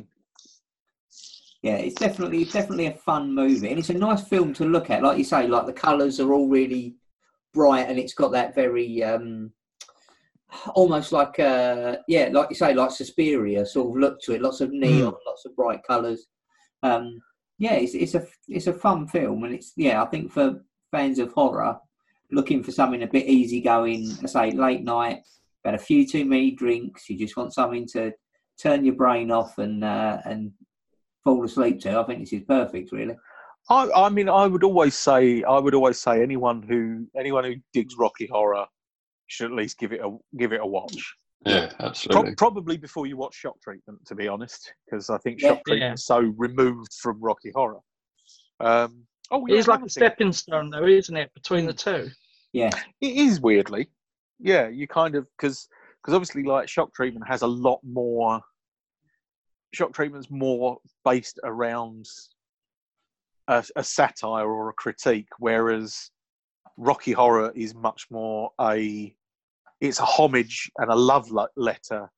Yeah, 1.62 1.76
it's 1.76 1.96
definitely 1.96 2.44
definitely 2.44 2.86
a 2.86 2.92
fun 2.92 3.34
movie, 3.34 3.68
and 3.68 3.78
it's 3.78 3.90
a 3.90 3.94
nice 3.94 4.22
film 4.22 4.54
to 4.54 4.64
look 4.64 4.90
at. 4.90 5.02
Like 5.02 5.18
you 5.18 5.24
say, 5.24 5.48
like 5.48 5.66
the 5.66 5.72
colours 5.72 6.20
are 6.20 6.32
all 6.32 6.48
really 6.48 6.94
bright, 7.52 7.88
and 7.88 7.98
it's 7.98 8.14
got 8.14 8.30
that 8.32 8.54
very 8.54 9.02
um, 9.02 9.52
almost 10.74 11.10
like 11.10 11.38
uh, 11.40 11.96
yeah, 12.06 12.28
like 12.32 12.50
you 12.50 12.56
say, 12.56 12.74
like 12.74 12.92
Suspiria 12.92 13.66
sort 13.66 13.90
of 13.90 14.00
look 14.00 14.20
to 14.22 14.34
it. 14.34 14.42
Lots 14.42 14.60
of 14.60 14.70
neon, 14.70 15.14
lots 15.26 15.44
of 15.46 15.56
bright 15.56 15.80
colours. 15.84 16.26
Um, 16.84 17.20
yeah, 17.58 17.74
it's 17.74 17.94
it's 17.94 18.14
a 18.14 18.24
it's 18.46 18.68
a 18.68 18.72
fun 18.72 19.08
film, 19.08 19.42
and 19.42 19.54
it's 19.54 19.72
yeah, 19.76 20.02
I 20.02 20.06
think 20.06 20.30
for 20.30 20.62
fans 20.92 21.18
of 21.18 21.32
horror, 21.32 21.76
looking 22.30 22.62
for 22.62 22.70
something 22.70 23.02
a 23.02 23.06
bit 23.08 23.26
easygoing, 23.26 24.16
I 24.22 24.26
say 24.26 24.50
late 24.52 24.84
night, 24.84 25.22
had 25.64 25.74
a 25.74 25.78
few 25.78 26.06
too 26.06 26.24
many 26.24 26.52
drinks, 26.52 27.08
you 27.08 27.18
just 27.18 27.36
want 27.36 27.52
something 27.52 27.86
to 27.92 28.12
turn 28.60 28.84
your 28.84 28.94
brain 28.94 29.30
off 29.30 29.58
and 29.58 29.84
uh, 29.84 30.18
and 30.24 30.52
fall 31.36 31.44
asleep 31.44 31.80
to. 31.80 31.98
I 31.98 32.04
think 32.04 32.20
this 32.20 32.32
is 32.32 32.44
perfect, 32.44 32.92
really. 32.92 33.16
I, 33.70 33.90
I 33.94 34.08
mean, 34.08 34.28
I 34.28 34.46
would 34.46 34.64
always 34.64 34.94
say, 34.94 35.42
I 35.42 35.58
would 35.58 35.74
always 35.74 35.98
say, 35.98 36.22
anyone 36.22 36.62
who 36.62 37.06
anyone 37.18 37.44
who 37.44 37.56
digs 37.74 37.94
Rocky 37.98 38.26
Horror 38.32 38.66
should 39.26 39.50
at 39.50 39.56
least 39.56 39.78
give 39.78 39.92
it 39.92 40.00
a 40.00 40.16
give 40.38 40.52
it 40.52 40.60
a 40.60 40.66
watch. 40.66 41.14
Yeah, 41.44 41.70
Pro- 41.78 41.86
absolutely. 41.88 42.34
probably 42.34 42.76
before 42.78 43.06
you 43.06 43.16
watch 43.16 43.34
Shock 43.34 43.60
Treatment, 43.62 44.04
to 44.06 44.14
be 44.14 44.26
honest, 44.26 44.72
because 44.86 45.08
I 45.10 45.18
think 45.18 45.40
Yeah. 45.40 45.50
Shock 45.50 45.60
Treatment 45.66 45.94
is 45.94 46.06
so 46.06 46.18
removed 46.36 46.92
from 47.00 47.20
Rocky 47.20 47.52
Horror. 47.54 47.78
Um, 48.60 49.04
oh, 49.30 49.46
It 49.46 49.52
yeah, 49.52 49.58
is 49.58 49.68
like 49.68 49.84
a 49.84 49.88
stepping 49.88 50.32
stone, 50.32 50.70
though, 50.70 50.84
isn't 50.86 51.16
it, 51.16 51.32
between 51.34 51.66
the 51.66 51.72
two? 51.74 52.08
Yeah, 52.52 52.70
It 53.00 53.16
is 53.16 53.40
weirdly, 53.40 53.90
yeah. 54.40 54.68
You 54.68 54.88
kind 54.88 55.14
of 55.14 55.26
because 55.36 55.68
because 56.02 56.14
obviously 56.14 56.42
like 56.42 56.68
Shock 56.68 56.94
Treatment 56.94 57.28
has 57.28 57.42
a 57.42 57.46
lot 57.46 57.80
more. 57.84 58.40
Shock 59.74 59.92
Treatment's 59.92 60.30
more 60.30 60.78
based 61.04 61.38
around 61.44 62.06
a, 63.48 63.64
a 63.76 63.84
satire 63.84 64.48
or 64.48 64.68
a 64.70 64.74
critique, 64.74 65.28
whereas 65.38 66.10
Rocky 66.76 67.12
Horror 67.12 67.52
is 67.54 67.74
much 67.74 68.06
more 68.10 68.50
a 68.60 69.14
it's 69.80 70.00
a 70.00 70.04
homage 70.04 70.70
and 70.78 70.90
a 70.90 70.94
love 70.94 71.30
letter 71.56 72.10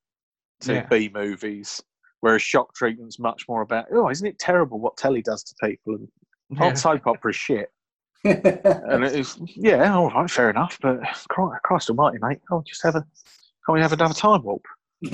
to 0.61 0.73
Yeah. 0.73 0.87
B 0.89 1.09
movies, 1.13 1.81
whereas 2.21 2.41
Shock 2.41 2.73
Treatment's 2.75 3.19
much 3.19 3.45
more 3.47 3.61
about 3.61 3.85
oh, 3.93 4.09
isn't 4.09 4.25
it 4.27 4.39
terrible 4.39 4.79
what 4.79 4.97
telly 4.97 5.21
does 5.21 5.43
to 5.43 5.55
people 5.63 5.95
and 5.95 6.07
Yeah. 6.51 6.65
old 6.65 6.77
soap 6.77 7.07
opera 7.07 7.33
shit. 7.33 7.69
And 8.23 9.03
it 9.03 9.15
is, 9.15 9.39
yeah, 9.47 9.95
all 9.95 10.11
right, 10.11 10.29
fair 10.29 10.51
enough. 10.51 10.77
But 10.81 10.99
Christ, 11.29 11.63
Christ 11.63 11.89
Almighty, 11.89 12.19
mate, 12.21 12.39
oh, 12.51 12.61
just 12.67 12.83
have 12.83 12.95
a, 12.95 12.99
can't 13.01 13.73
we 13.73 13.81
have 13.81 13.93
another 13.93 14.13
time 14.13 14.43
warp? 14.43 14.63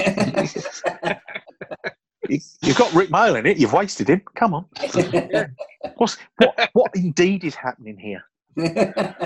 You, 2.30 2.40
you've 2.62 2.78
got 2.78 2.94
Rik 2.94 3.10
Mayall 3.10 3.40
in 3.40 3.46
it. 3.46 3.58
You've 3.58 3.74
wasted 3.74 4.10
him. 4.10 4.22
Come 4.36 4.54
on. 4.54 4.66
What's 5.98 6.18
what? 6.38 6.70
What 6.74 6.92
indeed 6.96 7.44
is 7.44 7.56
happening 7.56 7.98
here? 7.98 8.24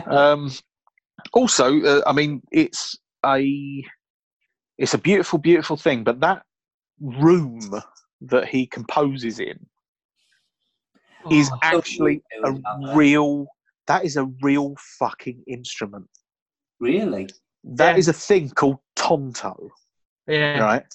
Um, 0.06 0.52
Also, 1.34 1.82
uh, 1.82 2.02
I 2.06 2.14
mean, 2.14 2.42
it's 2.52 2.98
a 3.26 3.84
it's 4.78 4.94
a 4.94 4.98
beautiful, 4.98 5.40
beautiful 5.40 5.78
thing. 5.78 6.04
But 6.04 6.20
that 6.22 6.44
room 7.00 7.82
that 8.22 8.48
he 8.48 8.66
composes 8.68 9.40
in 9.40 9.60
is 11.32 11.50
Oh, 11.52 11.58
actually 11.64 12.24
a 12.44 12.54
real. 12.96 13.48
That 13.88 14.06
is 14.06 14.16
a 14.18 14.26
real 14.42 14.76
fucking 15.00 15.44
instrument. 15.48 16.08
Really? 16.80 17.28
That 17.64 17.94
Yeah. 17.94 17.98
is 17.98 18.08
a 18.08 18.14
thing 18.14 18.50
called 18.50 18.78
tonto. 18.96 19.70
yeah. 20.28 20.60
right? 20.60 20.86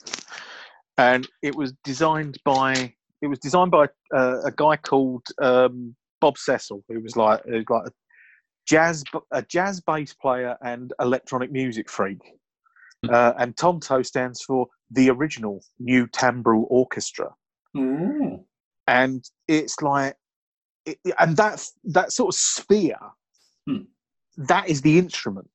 And 0.99 1.27
it 1.43 1.55
was 1.55 1.73
designed 1.85 2.39
by 2.45 2.95
it 3.23 3.27
was 3.29 3.39
designed 3.39 3.71
by 3.71 3.89
uh, 4.15 4.41
a 4.45 4.53
guy 4.55 4.77
called 4.77 5.27
um, 5.43 5.95
Bob 6.21 6.39
Cecil, 6.39 6.83
who 6.89 7.01
was 7.01 7.17
like 7.17 7.45
who 7.45 7.57
was 7.57 7.65
like 7.69 7.87
a 7.87 7.93
jazz 8.67 9.05
a 9.31 9.43
jazz 9.43 9.81
bass 9.81 10.13
player 10.15 10.57
and 10.63 10.93
electronic 11.01 11.51
music 11.53 11.91
freak. 11.91 12.21
Uh, 13.09 13.33
and 13.39 13.57
Tonto 13.57 14.03
stands 14.03 14.43
for 14.43 14.67
the 14.91 15.11
original 15.11 15.63
New 15.79 16.09
Timbral 16.09 16.65
Orchestra, 16.69 17.33
Ooh. 17.77 18.45
and 18.89 19.23
it's 19.47 19.81
like, 19.81 20.17
it, 20.87 20.99
and 21.21 21.37
that 21.37 21.65
that 21.85 22.11
sort 22.13 22.35
of 22.35 22.39
sphere, 22.39 22.99
Hmm. 23.69 23.83
that 24.39 24.69
is 24.69 24.83
the 24.83 24.99
instrument, 24.99 25.49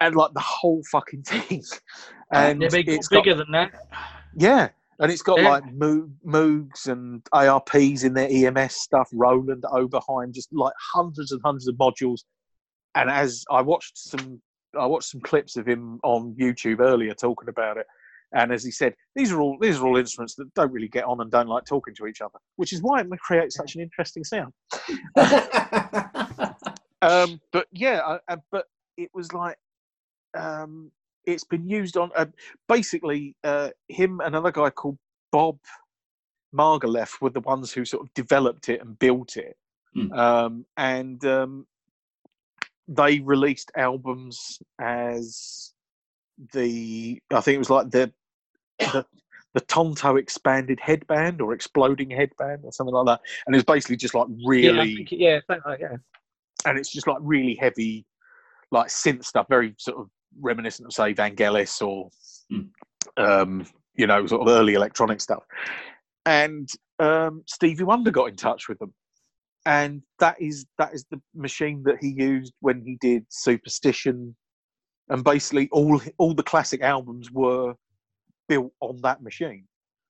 and 0.00 0.16
like 0.16 0.32
the 0.32 0.40
whole 0.40 0.82
fucking 0.90 1.22
thing, 1.26 1.62
and 2.32 2.60
Yeah, 2.62 2.68
big, 2.68 2.88
it's 2.88 3.08
got 3.08 3.24
bigger 3.24 3.36
than 3.36 3.50
that. 3.52 3.72
Yeah, 4.34 4.68
and 5.00 5.10
it's 5.10 5.22
got 5.22 5.40
Yeah. 5.40 5.48
like 5.48 5.64
Moogs 5.64 6.86
and 6.86 7.22
ARPs 7.32 8.04
in 8.04 8.14
their 8.14 8.28
EMS 8.30 8.74
stuff, 8.74 9.08
Roland 9.12 9.64
Oberheim, 9.64 10.32
just 10.32 10.52
like 10.52 10.74
hundreds 10.92 11.32
and 11.32 11.40
hundreds 11.44 11.68
of 11.68 11.76
modules. 11.76 12.20
And 12.94 13.10
as 13.10 13.44
I 13.50 13.62
watched 13.62 13.96
some, 13.96 14.40
I 14.78 14.86
watched 14.86 15.08
some 15.10 15.20
clips 15.20 15.56
of 15.56 15.66
him 15.66 16.00
on 16.02 16.34
YouTube 16.38 16.80
earlier 16.80 17.14
talking 17.14 17.48
about 17.48 17.76
it. 17.76 17.86
And 18.34 18.52
as 18.52 18.62
he 18.62 18.70
said, 18.70 18.94
these 19.14 19.32
are 19.32 19.40
all 19.40 19.56
these 19.58 19.78
are 19.78 19.86
all 19.86 19.96
instruments 19.96 20.34
that 20.34 20.52
don't 20.54 20.70
really 20.72 20.88
get 20.88 21.04
on 21.04 21.20
and 21.20 21.30
don't 21.30 21.48
like 21.48 21.64
talking 21.64 21.94
to 21.94 22.06
each 22.06 22.20
other, 22.20 22.38
which 22.56 22.74
is 22.74 22.82
why 22.82 23.00
it 23.00 23.08
creates 23.20 23.56
such 23.56 23.74
an 23.74 23.80
interesting 23.80 24.24
sound. 24.24 24.52
Um, 27.00 27.40
but 27.52 27.66
yeah, 27.72 28.00
I, 28.04 28.18
I, 28.32 28.36
but 28.50 28.64
it 28.96 29.10
was 29.14 29.32
like 29.32 29.56
um, 30.36 30.90
it's 31.28 31.44
been 31.44 31.68
used 31.68 31.96
on 31.96 32.10
uh, 32.16 32.26
basically 32.68 33.36
uh, 33.44 33.70
him 33.88 34.20
and 34.20 34.28
another 34.28 34.52
guy 34.52 34.70
called 34.70 34.98
Bob 35.30 35.58
Margouleff 36.54 37.20
were 37.20 37.30
the 37.30 37.40
ones 37.40 37.72
who 37.72 37.84
sort 37.84 38.06
of 38.06 38.14
developed 38.14 38.68
it 38.68 38.80
and 38.80 38.98
built 38.98 39.36
it, 39.36 39.56
Hmm. 39.94 40.12
um, 40.12 40.66
and 40.76 41.24
um, 41.24 41.66
they 42.86 43.20
released 43.20 43.70
albums 43.76 44.58
as 44.80 45.72
the 46.52 47.20
I 47.32 47.40
think 47.40 47.56
it 47.56 47.58
was 47.58 47.70
like 47.70 47.90
the 47.90 48.12
the 48.78 49.04
the 49.54 49.60
Tonto 49.60 50.16
expanded 50.16 50.78
headband 50.80 51.40
or 51.40 51.52
exploding 51.52 52.10
headband 52.10 52.60
or 52.64 52.72
something 52.72 52.94
like 52.94 53.06
that, 53.06 53.20
and 53.46 53.54
it 53.54 53.58
was 53.58 53.64
basically 53.64 53.96
just 53.96 54.14
like 54.14 54.28
Yeah, 54.28 54.48
really 54.48 55.08
yeah, 55.10 55.40
like 55.48 55.80
yeah. 55.80 55.96
and 56.66 56.78
it's 56.78 56.90
just 56.92 57.06
like 57.06 57.18
really 57.20 57.54
heavy, 57.54 58.04
like 58.70 58.88
synth 58.88 59.24
stuff, 59.24 59.46
very 59.48 59.74
sort 59.78 59.98
of 59.98 60.10
reminiscent 60.40 60.86
of 60.86 60.92
say 60.92 61.14
Vangelis 61.14 61.80
or, 61.82 62.10
Mm. 62.50 62.70
um, 63.18 63.66
you 63.94 64.06
know, 64.06 64.26
sort 64.26 64.40
of 64.42 64.48
early 64.48 64.74
electronic 64.74 65.20
stuff. 65.20 65.42
And 66.24 66.68
um, 66.98 67.42
Stevie 67.46 67.84
Wonder 67.84 68.10
got 68.10 68.30
in 68.30 68.36
touch 68.36 68.68
with 68.68 68.78
them, 68.78 68.94
and 69.66 70.02
that 70.18 70.40
is 70.40 70.66
that 70.78 70.94
is 70.94 71.04
the 71.10 71.20
machine 71.34 71.82
that 71.84 71.98
he 72.00 72.08
used 72.08 72.52
when 72.60 72.82
he 72.82 72.96
did 73.00 73.26
Superstition, 73.28 74.34
and 75.08 75.24
basically 75.24 75.68
all 75.72 76.00
all 76.18 76.34
the 76.34 76.42
classic 76.42 76.82
albums 76.82 77.30
were 77.30 77.74
built 78.48 78.72
on 78.80 78.98
that 79.02 79.22
machine 79.22 79.66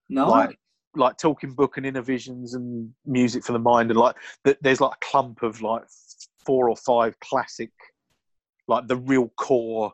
no. 0.08 0.28
like 0.28 0.58
like 0.96 1.16
talking 1.16 1.52
book 1.52 1.76
and 1.76 1.86
inner 1.86 2.02
visions 2.02 2.54
and 2.54 2.90
music 3.04 3.44
for 3.44 3.52
the 3.52 3.58
mind 3.58 3.90
and 3.90 3.98
like 3.98 4.16
th- 4.44 4.58
there's 4.62 4.80
like 4.80 4.92
a 4.92 5.06
clump 5.06 5.42
of 5.42 5.60
like 5.60 5.82
four 6.44 6.68
or 6.68 6.76
five 6.76 7.18
classic 7.20 7.70
like 8.68 8.86
the 8.88 8.96
real 8.96 9.28
core 9.36 9.92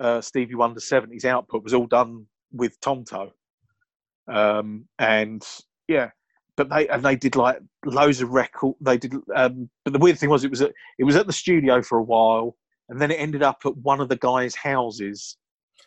uh 0.00 0.20
stevie 0.20 0.54
wonder 0.54 0.80
70s 0.80 1.24
output 1.24 1.62
was 1.62 1.74
all 1.74 1.86
done 1.86 2.26
with 2.52 2.80
tonto 2.80 3.30
um 4.28 4.86
and 4.98 5.46
yeah 5.88 6.10
but 6.56 6.68
they 6.68 6.88
and 6.88 7.02
they 7.02 7.16
did 7.16 7.36
like 7.36 7.58
loads 7.84 8.20
of 8.20 8.30
record 8.30 8.74
they 8.80 8.98
did 8.98 9.14
um 9.34 9.68
but 9.84 9.92
the 9.92 9.98
weird 9.98 10.18
thing 10.18 10.30
was 10.30 10.44
it 10.44 10.50
was 10.50 10.62
at 10.62 10.72
it 10.98 11.04
was 11.04 11.16
at 11.16 11.26
the 11.26 11.32
studio 11.32 11.82
for 11.82 11.98
a 11.98 12.02
while 12.02 12.56
and 12.88 13.00
then 13.00 13.10
it 13.10 13.16
ended 13.16 13.42
up 13.42 13.58
at 13.64 13.76
one 13.78 14.00
of 14.00 14.08
the 14.08 14.16
guys 14.16 14.54
houses 14.54 15.36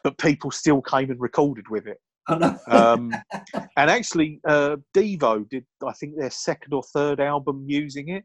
but 0.04 0.18
people 0.18 0.52
still 0.52 0.82
came 0.82 1.10
and 1.10 1.20
recorded 1.20 1.70
with 1.70 1.88
it. 1.88 1.98
Oh, 2.30 2.58
um, 2.68 3.14
and 3.78 3.90
actually, 3.90 4.40
uh, 4.48 4.78
Devo 4.96 5.48
did, 5.50 5.66
I 5.86 5.94
think, 5.94 6.18
their 6.18 6.30
second 6.30 6.74
or 6.74 6.84
third 6.84 7.20
album 7.20 7.66
using 7.68 8.10
it. 8.10 8.24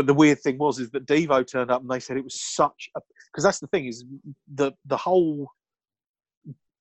But 0.00 0.06
the 0.06 0.14
weird 0.14 0.40
thing 0.40 0.56
was, 0.56 0.78
is 0.78 0.90
that 0.92 1.04
Devo 1.04 1.46
turned 1.46 1.70
up 1.70 1.82
and 1.82 1.90
they 1.90 2.00
said 2.00 2.16
it 2.16 2.24
was 2.24 2.40
such 2.40 2.88
a 2.96 3.02
because 3.26 3.44
that's 3.44 3.58
the 3.58 3.66
thing 3.66 3.84
is 3.84 4.02
the 4.54 4.72
the 4.86 4.96
whole 4.96 5.52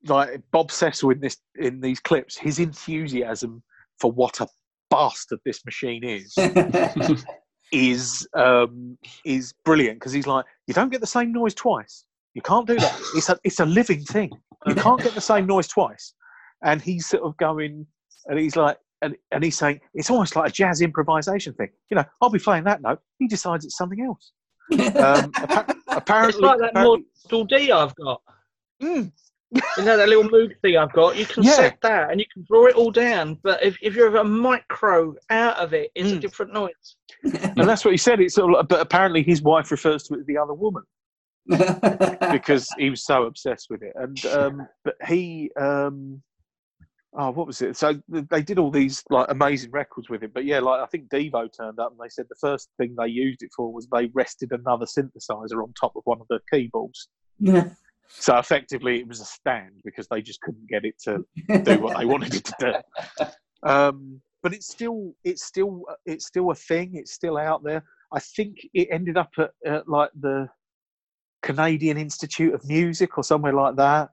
like 0.05 0.41
Bob 0.53 0.71
Cecil 0.71 1.09
in 1.09 1.19
this 1.19 1.35
in 1.55 1.81
these 1.81 1.99
clips, 1.99 2.37
his 2.37 2.59
enthusiasm 2.59 3.61
for 3.99 4.09
what 4.09 4.39
a 4.39 4.47
bastard 4.89 5.39
this 5.43 5.65
machine 5.65 6.05
is 6.05 6.33
is 7.73 8.25
um, 8.35 8.97
is 9.25 9.51
brilliant 9.65 9.99
because 9.99 10.13
he's 10.13 10.25
like, 10.25 10.45
you 10.67 10.73
don't 10.73 10.89
get 10.89 11.01
the 11.01 11.05
same 11.05 11.33
noise 11.33 11.53
twice. 11.53 12.05
You 12.35 12.41
can't 12.41 12.65
do 12.65 12.79
that. 12.79 13.01
It's 13.15 13.27
a 13.27 13.37
it's 13.43 13.59
a 13.59 13.65
living 13.65 14.05
thing. 14.05 14.31
You 14.65 14.75
can't 14.75 15.03
get 15.03 15.13
the 15.13 15.19
same 15.19 15.45
noise 15.45 15.67
twice. 15.67 16.13
And 16.63 16.81
he's 16.81 17.07
sort 17.07 17.23
of 17.23 17.35
going, 17.35 17.85
and 18.27 18.39
he's 18.39 18.55
like, 18.55 18.77
and, 19.01 19.15
and 19.31 19.43
he's 19.43 19.57
saying 19.57 19.79
it's 19.93 20.09
almost 20.09 20.35
like 20.35 20.49
a 20.49 20.53
jazz 20.53 20.81
improvisation 20.81 21.53
thing. 21.53 21.69
You 21.89 21.95
know, 21.95 22.05
I'll 22.21 22.29
be 22.29 22.39
playing 22.39 22.65
that 22.65 22.81
note. 22.81 22.99
He 23.17 23.27
decides 23.27 23.65
it's 23.65 23.77
something 23.77 24.01
else. 24.01 24.31
Um, 24.71 25.31
appa- 25.35 25.75
apparently, 25.87 26.29
It's 26.29 26.39
like 26.39 26.59
that 26.59 26.69
apparently- 26.71 27.05
Model 27.31 27.45
D 27.45 27.71
I've 27.71 27.95
got. 27.95 28.21
Mm, 28.83 29.11
You 29.51 29.83
know 29.83 29.97
that 29.97 30.07
little 30.09 30.29
Moog 30.29 30.51
thing 30.61 30.77
I've 30.77 30.93
got. 30.93 31.17
You 31.17 31.25
can 31.25 31.41
Yeah. 31.43 31.53
set 31.53 31.81
that 31.81 32.11
and 32.11 32.19
you 32.19 32.25
can 32.31 32.45
draw 32.47 32.67
it 32.67 32.75
all 32.75 32.91
down. 32.91 33.39
But 33.41 33.63
if, 33.63 33.77
if 33.81 33.95
you're 33.95 34.15
a 34.15 34.23
micro 34.23 35.15
out 35.31 35.57
of 35.57 35.73
it, 35.73 35.89
it's 35.95 36.11
a 36.11 36.17
Mm. 36.17 36.21
different 36.21 36.53
noise. 36.53 36.95
and 37.23 37.67
that's 37.67 37.83
what 37.83 37.91
he 37.91 37.97
said. 37.97 38.19
It's 38.21 38.35
sort 38.35 38.53
of, 38.53 38.67
but 38.67 38.79
apparently 38.79 39.23
his 39.23 39.41
wife 39.41 39.71
refers 39.71 40.03
to 40.03 40.13
it 40.13 40.19
as 40.19 40.25
the 40.27 40.37
other 40.37 40.53
woman. 40.53 40.83
because 42.31 42.67
he 42.77 42.89
was 42.91 43.03
so 43.03 43.23
obsessed 43.23 43.67
with 43.71 43.81
it. 43.81 43.93
And 43.95 44.23
um, 44.27 44.67
but 44.83 44.95
he, 45.07 45.49
um, 45.59 46.21
oh, 47.13 47.31
what 47.31 47.47
was 47.47 47.61
it? 47.61 47.75
So 47.77 48.01
they 48.07 48.41
did 48.41 48.59
all 48.59 48.71
these 48.71 49.03
like 49.09 49.27
amazing 49.29 49.71
records 49.71 50.09
with 50.09 50.23
it. 50.23 50.33
But 50.33 50.45
yeah, 50.45 50.59
like 50.59 50.81
I 50.81 50.85
think 50.85 51.09
Devo 51.09 51.49
turned 51.55 51.79
up 51.79 51.91
and 51.91 51.99
they 51.99 52.09
said 52.09 52.25
the 52.29 52.35
first 52.39 52.69
thing 52.77 52.95
they 52.97 53.07
used 53.07 53.41
it 53.41 53.49
for 53.55 53.71
was 53.71 53.87
they 53.87 54.07
rested 54.13 54.51
another 54.51 54.85
synthesizer 54.85 55.63
on 55.63 55.73
top 55.79 55.95
of 55.95 56.03
one 56.05 56.21
of 56.21 56.27
the 56.29 56.39
keyboards. 56.51 57.09
So 58.09 58.37
effectively, 58.37 58.99
it 58.99 59.07
was 59.07 59.21
a 59.21 59.25
stand 59.25 59.81
because 59.85 60.07
they 60.07 60.21
just 60.21 60.41
couldn't 60.41 60.67
get 60.67 60.83
it 60.85 60.95
to 61.03 61.25
do 61.63 61.79
what 61.79 61.97
they 61.97 62.05
wanted 62.05 62.35
it 62.35 62.45
to 62.45 62.55
do. 62.59 63.25
Um, 63.61 64.21
but 64.41 64.53
it's 64.53 64.69
still, 64.71 65.13
it's 65.25 65.43
still, 65.43 65.83
it's 66.05 66.25
still 66.25 66.49
a 66.49 66.55
thing. 66.55 66.91
It's 66.93 67.11
still 67.11 67.37
out 67.37 67.61
there. 67.61 67.83
I 68.13 68.19
think 68.21 68.55
it 68.73 68.87
ended 68.89 69.17
up 69.17 69.31
at, 69.37 69.51
at 69.65 69.89
like 69.89 70.11
the 70.17 70.47
Canadian 71.41 71.97
Institute 71.97 72.53
of 72.53 72.65
Music 72.65 73.17
or 73.17 73.23
somewhere 73.25 73.51
like 73.51 73.75
that, 73.75 74.11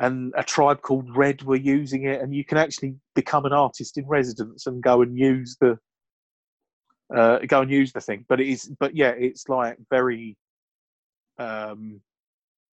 and 0.00 0.32
a 0.36 0.42
tribe 0.42 0.80
called 0.80 1.14
Red 1.14 1.42
were 1.42 1.56
using 1.56 2.04
it, 2.04 2.22
and 2.22 2.34
you 2.34 2.44
can 2.44 2.56
actually 2.58 2.96
become 3.14 3.44
an 3.44 3.52
artist 3.52 3.98
in 3.98 4.06
residence 4.06 4.66
and 4.66 4.82
go 4.82 5.02
and 5.02 5.16
use 5.16 5.56
the 5.60 5.78
uh, 7.14 7.38
go 7.46 7.60
and 7.60 7.70
use 7.70 7.92
the 7.92 8.00
thing. 8.00 8.24
But 8.28 8.40
it 8.40 8.48
is, 8.48 8.72
but 8.80 8.96
yeah, 8.96 9.10
it's 9.10 9.48
like 9.48 9.76
very. 9.90 10.36
Um, 11.38 12.00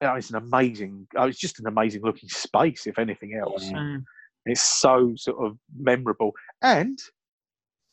yeah, 0.01 0.15
it's 0.15 0.29
an 0.29 0.37
amazing. 0.37 1.07
Oh, 1.17 1.27
it's 1.27 1.39
just 1.39 1.59
an 1.59 1.67
amazing 1.67 2.01
looking 2.01 2.29
space, 2.29 2.87
if 2.87 2.97
anything 2.97 3.37
else. 3.39 3.65
Mm. 3.65 4.03
It's 4.45 4.61
so 4.61 5.13
sort 5.17 5.45
of 5.45 5.57
memorable. 5.77 6.31
And 6.61 6.97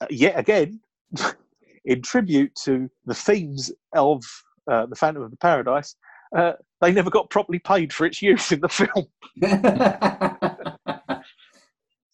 uh, 0.00 0.06
yet 0.10 0.38
again, 0.38 0.80
in 1.84 2.02
tribute 2.02 2.54
to 2.64 2.88
the 3.06 3.14
themes 3.14 3.72
of 3.94 4.22
uh, 4.70 4.86
The 4.86 4.96
Phantom 4.96 5.22
of 5.24 5.30
the 5.30 5.36
Paradise, 5.38 5.96
uh, 6.34 6.52
they 6.80 6.92
never 6.92 7.10
got 7.10 7.30
properly 7.30 7.58
paid 7.58 7.92
for 7.92 8.06
its 8.06 8.20
use 8.20 8.52
in 8.52 8.60
the 8.60 8.68
film. 8.68 9.06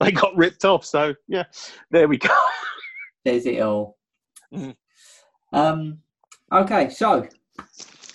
They 0.01 0.13
got 0.13 0.35
ripped 0.35 0.65
off. 0.65 0.85
So, 0.85 1.15
yeah, 1.29 1.45
there 1.91 2.09
we 2.09 2.17
go. 2.17 2.35
There's 3.25 3.45
it 3.45 3.61
all. 3.61 3.99
Mm. 4.53 4.75
Um, 5.53 5.99
okay, 6.51 6.89
so 6.89 7.29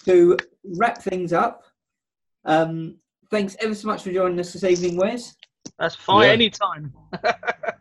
to 0.05 0.37
wrap 0.77 1.01
things 1.01 1.31
up, 1.31 1.63
um, 2.45 2.97
thanks 3.29 3.55
ever 3.59 3.75
so 3.75 3.87
much 3.87 4.01
for 4.03 4.11
joining 4.11 4.39
us 4.39 4.53
this 4.53 4.63
evening, 4.63 4.97
Wes. 4.97 5.35
That's 5.77 5.95
fine 5.95 6.25
Yeah. 6.25 6.31
anytime. 6.31 6.93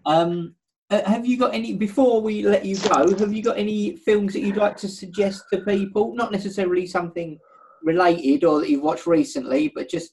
Um, 0.06 0.54
uh, 0.90 1.02
have 1.08 1.24
you 1.24 1.38
got 1.38 1.54
any 1.54 1.72
before 1.72 2.20
we 2.20 2.42
let 2.42 2.62
you 2.66 2.76
go? 2.76 3.16
Have 3.16 3.32
you 3.32 3.42
got 3.42 3.56
any 3.56 3.96
films 3.96 4.34
that 4.34 4.40
you'd 4.40 4.58
like 4.58 4.76
to 4.76 4.88
suggest 4.88 5.44
to 5.50 5.60
people? 5.62 6.14
Not 6.14 6.30
necessarily 6.30 6.86
something 6.86 7.38
related 7.84 8.42
or 8.44 8.60
that 8.60 8.68
you've 8.70 8.82
watched 8.82 9.06
recently, 9.06 9.70
but 9.74 9.88
just 9.88 10.12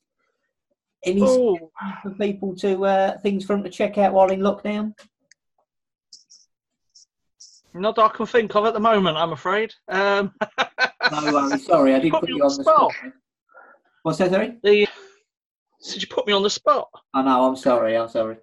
any 1.03 1.21
Oh, 1.23 1.57
for 2.03 2.11
people 2.11 2.55
to 2.57 2.85
uh, 2.85 3.17
things 3.19 3.45
for 3.45 3.53
them 3.55 3.63
to 3.63 3.69
check 3.69 3.97
out 3.97 4.13
while 4.13 4.29
in 4.29 4.41
lockdown. 4.41 4.93
not 7.73 7.95
that 7.95 8.03
I 8.03 8.09
can 8.09 8.25
think 8.25 8.53
of 8.55 8.65
at 8.65 8.73
the 8.73 8.79
moment, 8.79 9.17
I'm 9.17 9.31
afraid. 9.31 9.73
Um, 9.87 10.33
No 11.11 11.33
worries. 11.33 11.65
Sorry, 11.65 11.95
I 11.95 11.99
did 11.99 12.11
Put 12.11 12.21
put 12.21 12.29
you 12.29 12.35
on 12.43 12.49
the 12.57 12.63
spot. 12.63 12.91
spot. 12.91 13.11
What's 14.03 14.17
that? 14.19 14.31
Sorry. 14.31 14.57
the, 14.63 14.87
did 15.89 16.01
you 16.01 16.07
put 16.09 16.27
me 16.27 16.33
on 16.33 16.43
the 16.43 16.49
spot? 16.49 16.89
I 17.13 17.21
know. 17.23 17.45
I'm 17.45 17.55
sorry. 17.55 17.97
I'm 17.97 18.09
sorry. 18.09 18.37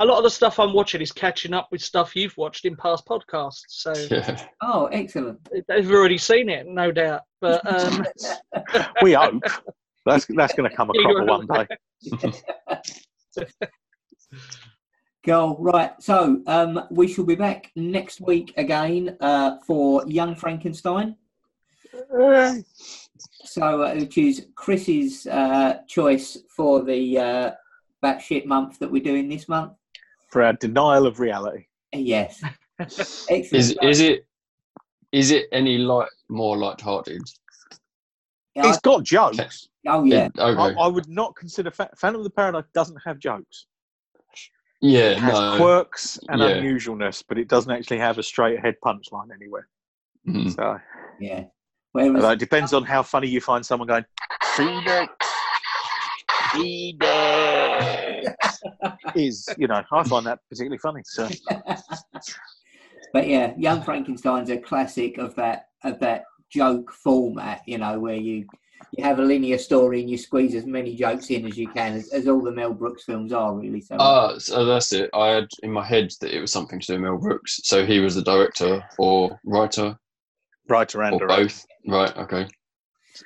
A 0.00 0.04
lot 0.04 0.18
of 0.18 0.24
the 0.24 0.30
stuff 0.30 0.60
I'm 0.60 0.72
watching 0.72 1.00
is 1.00 1.10
catching 1.10 1.52
up 1.52 1.68
with 1.72 1.82
stuff 1.82 2.14
you've 2.14 2.36
watched 2.36 2.64
in 2.64 2.76
past 2.76 3.04
podcasts, 3.06 3.62
so 3.68 3.92
Yeah. 4.10 4.46
Oh, 4.62 4.86
excellent. 4.86 5.40
they've 5.66 5.90
already 5.90 6.18
seen 6.18 6.48
it, 6.48 6.66
no 6.66 6.92
doubt. 6.92 7.22
But 7.40 7.66
um, 7.66 8.04
We 9.02 9.12
hope 9.12 9.42
that's 10.06 10.26
that's 10.26 10.54
going 10.54 10.70
to 10.70 10.76
come 10.76 10.90
a 10.90 10.92
cropper 10.94 11.24
one 11.24 11.46
day. 11.46 11.66
Cool. 15.24 15.56
Right. 15.58 15.90
So 16.00 16.40
um, 16.46 16.86
we 16.90 17.06
shall 17.08 17.24
be 17.26 17.34
back 17.34 17.70
next 17.76 18.20
week 18.20 18.54
again 18.56 19.16
uh, 19.20 19.58
for 19.66 20.02
Young 20.06 20.34
Frankenstein. 20.34 21.16
So, 23.44 23.82
uh, 23.82 23.94
which 23.94 24.16
is 24.16 24.46
Chris's 24.54 25.26
uh, 25.26 25.80
choice 25.86 26.38
for 26.48 26.82
the 26.82 27.18
uh, 27.18 27.50
batshit 28.02 28.46
month 28.46 28.78
that 28.78 28.90
we're 28.90 29.02
doing 29.02 29.28
this 29.28 29.48
month. 29.48 29.72
For 30.28 30.42
our 30.42 30.52
denial 30.54 31.06
of 31.06 31.20
reality. 31.20 31.66
Yes. 31.92 32.42
Is 33.30 33.76
is 33.82 34.00
it 34.00 34.24
is 35.10 35.30
it 35.32 35.46
any 35.52 35.78
light 35.78 36.08
more 36.28 36.56
light-hearted? 36.56 37.22
Yeah, 38.54 38.68
It's 38.68 38.78
got 38.80 39.02
jokes. 39.04 39.38
I- 39.40 39.48
oh 39.88 40.04
yeah. 40.04 40.28
I, 40.38 40.50
Okay. 40.50 40.76
I 40.78 40.86
would 40.86 41.08
not 41.08 41.34
consider 41.34 41.70
Fa- 41.72 41.90
Phantom 41.96 42.20
of 42.20 42.24
the 42.24 42.30
Paradise 42.30 42.64
doesn't 42.74 42.98
have 43.04 43.18
jokes. 43.18 43.66
yeah. 44.80 45.10
It 45.12 45.18
has 45.18 45.32
No. 45.32 45.56
quirks 45.56 46.18
and 46.28 46.40
Yeah. 46.40 46.50
unusualness, 46.58 47.24
but 47.26 47.36
it 47.38 47.48
doesn't 47.48 47.72
actually 47.72 47.98
have 47.98 48.18
a 48.18 48.22
straight 48.22 48.58
ahead 48.58 48.76
punchline 48.84 49.32
anywhere. 49.34 49.66
Mhm. 50.28 50.54
So 50.54 50.78
Yeah. 51.18 51.44
Whereas, 51.92 52.14
although 52.14 52.30
it 52.30 52.38
depends 52.38 52.72
on 52.74 52.84
how 52.84 53.02
funny 53.02 53.26
you 53.28 53.40
find 53.40 53.64
someone 53.66 53.88
going, 53.88 54.04
Phoenix, 54.54 55.08
Phoenix. 56.52 58.36
is, 59.14 59.48
you 59.58 59.66
know, 59.66 59.82
I 59.92 60.02
find 60.04 60.26
that 60.26 60.40
particularly 60.48 60.78
funny. 60.78 61.02
So 61.04 61.28
but 63.12 63.28
yeah, 63.28 63.54
Young 63.56 63.82
Frankenstein's 63.82 64.50
a 64.50 64.58
classic 64.58 65.18
of 65.18 65.34
that 65.36 65.68
of 65.84 65.98
that 66.00 66.24
joke 66.50 66.92
format. 66.92 67.62
You 67.66 67.78
know, 67.78 67.98
where 67.98 68.16
you 68.16 68.46
you 68.92 69.04
have 69.04 69.18
a 69.18 69.22
linear 69.22 69.58
story 69.58 70.00
and 70.00 70.10
you 70.10 70.16
squeeze 70.16 70.54
as 70.54 70.64
many 70.64 70.94
jokes 70.94 71.30
in 71.30 71.46
as 71.46 71.58
you 71.58 71.68
can, 71.68 71.94
as, 71.94 72.08
as 72.10 72.28
all 72.28 72.42
the 72.42 72.52
Mel 72.52 72.72
Brooks 72.72 73.04
films 73.04 73.32
are 73.32 73.54
really. 73.54 73.80
So 73.80 73.96
Ah, 73.98 74.38
so 74.38 74.64
that's 74.64 74.92
it. 74.92 75.10
I 75.14 75.28
had 75.28 75.48
in 75.62 75.72
my 75.72 75.84
head 75.84 76.10
that 76.20 76.34
it 76.34 76.40
was 76.40 76.52
something 76.52 76.80
to 76.80 76.86
do 76.86 76.92
with 76.94 77.02
Mel 77.02 77.18
Brooks. 77.18 77.60
So 77.64 77.84
he 77.84 78.00
was 78.00 78.14
the 78.14 78.22
director 78.22 78.82
or 78.98 79.38
writer 79.44 79.98
writer 80.68 81.02
and 81.02 81.14
or 81.14 81.18
director. 81.20 81.44
both. 81.44 81.66
Right. 81.86 82.16
Okay. 82.16 82.46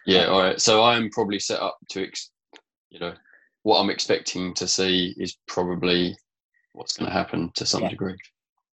Yeah. 0.06 0.26
All 0.26 0.42
right. 0.42 0.60
So 0.60 0.82
I 0.82 0.96
am 0.96 1.10
probably 1.10 1.38
set 1.38 1.60
up 1.60 1.76
to, 1.90 2.04
ex- 2.04 2.30
you 2.90 3.00
know, 3.00 3.14
what 3.62 3.78
I'm 3.80 3.90
expecting 3.90 4.54
to 4.54 4.66
see 4.66 5.14
is 5.18 5.38
probably 5.46 6.16
what's 6.72 6.96
going 6.96 7.08
to 7.08 7.12
happen 7.12 7.50
to 7.54 7.66
some 7.66 7.82
Yeah. 7.82 7.88
degree. 7.90 8.16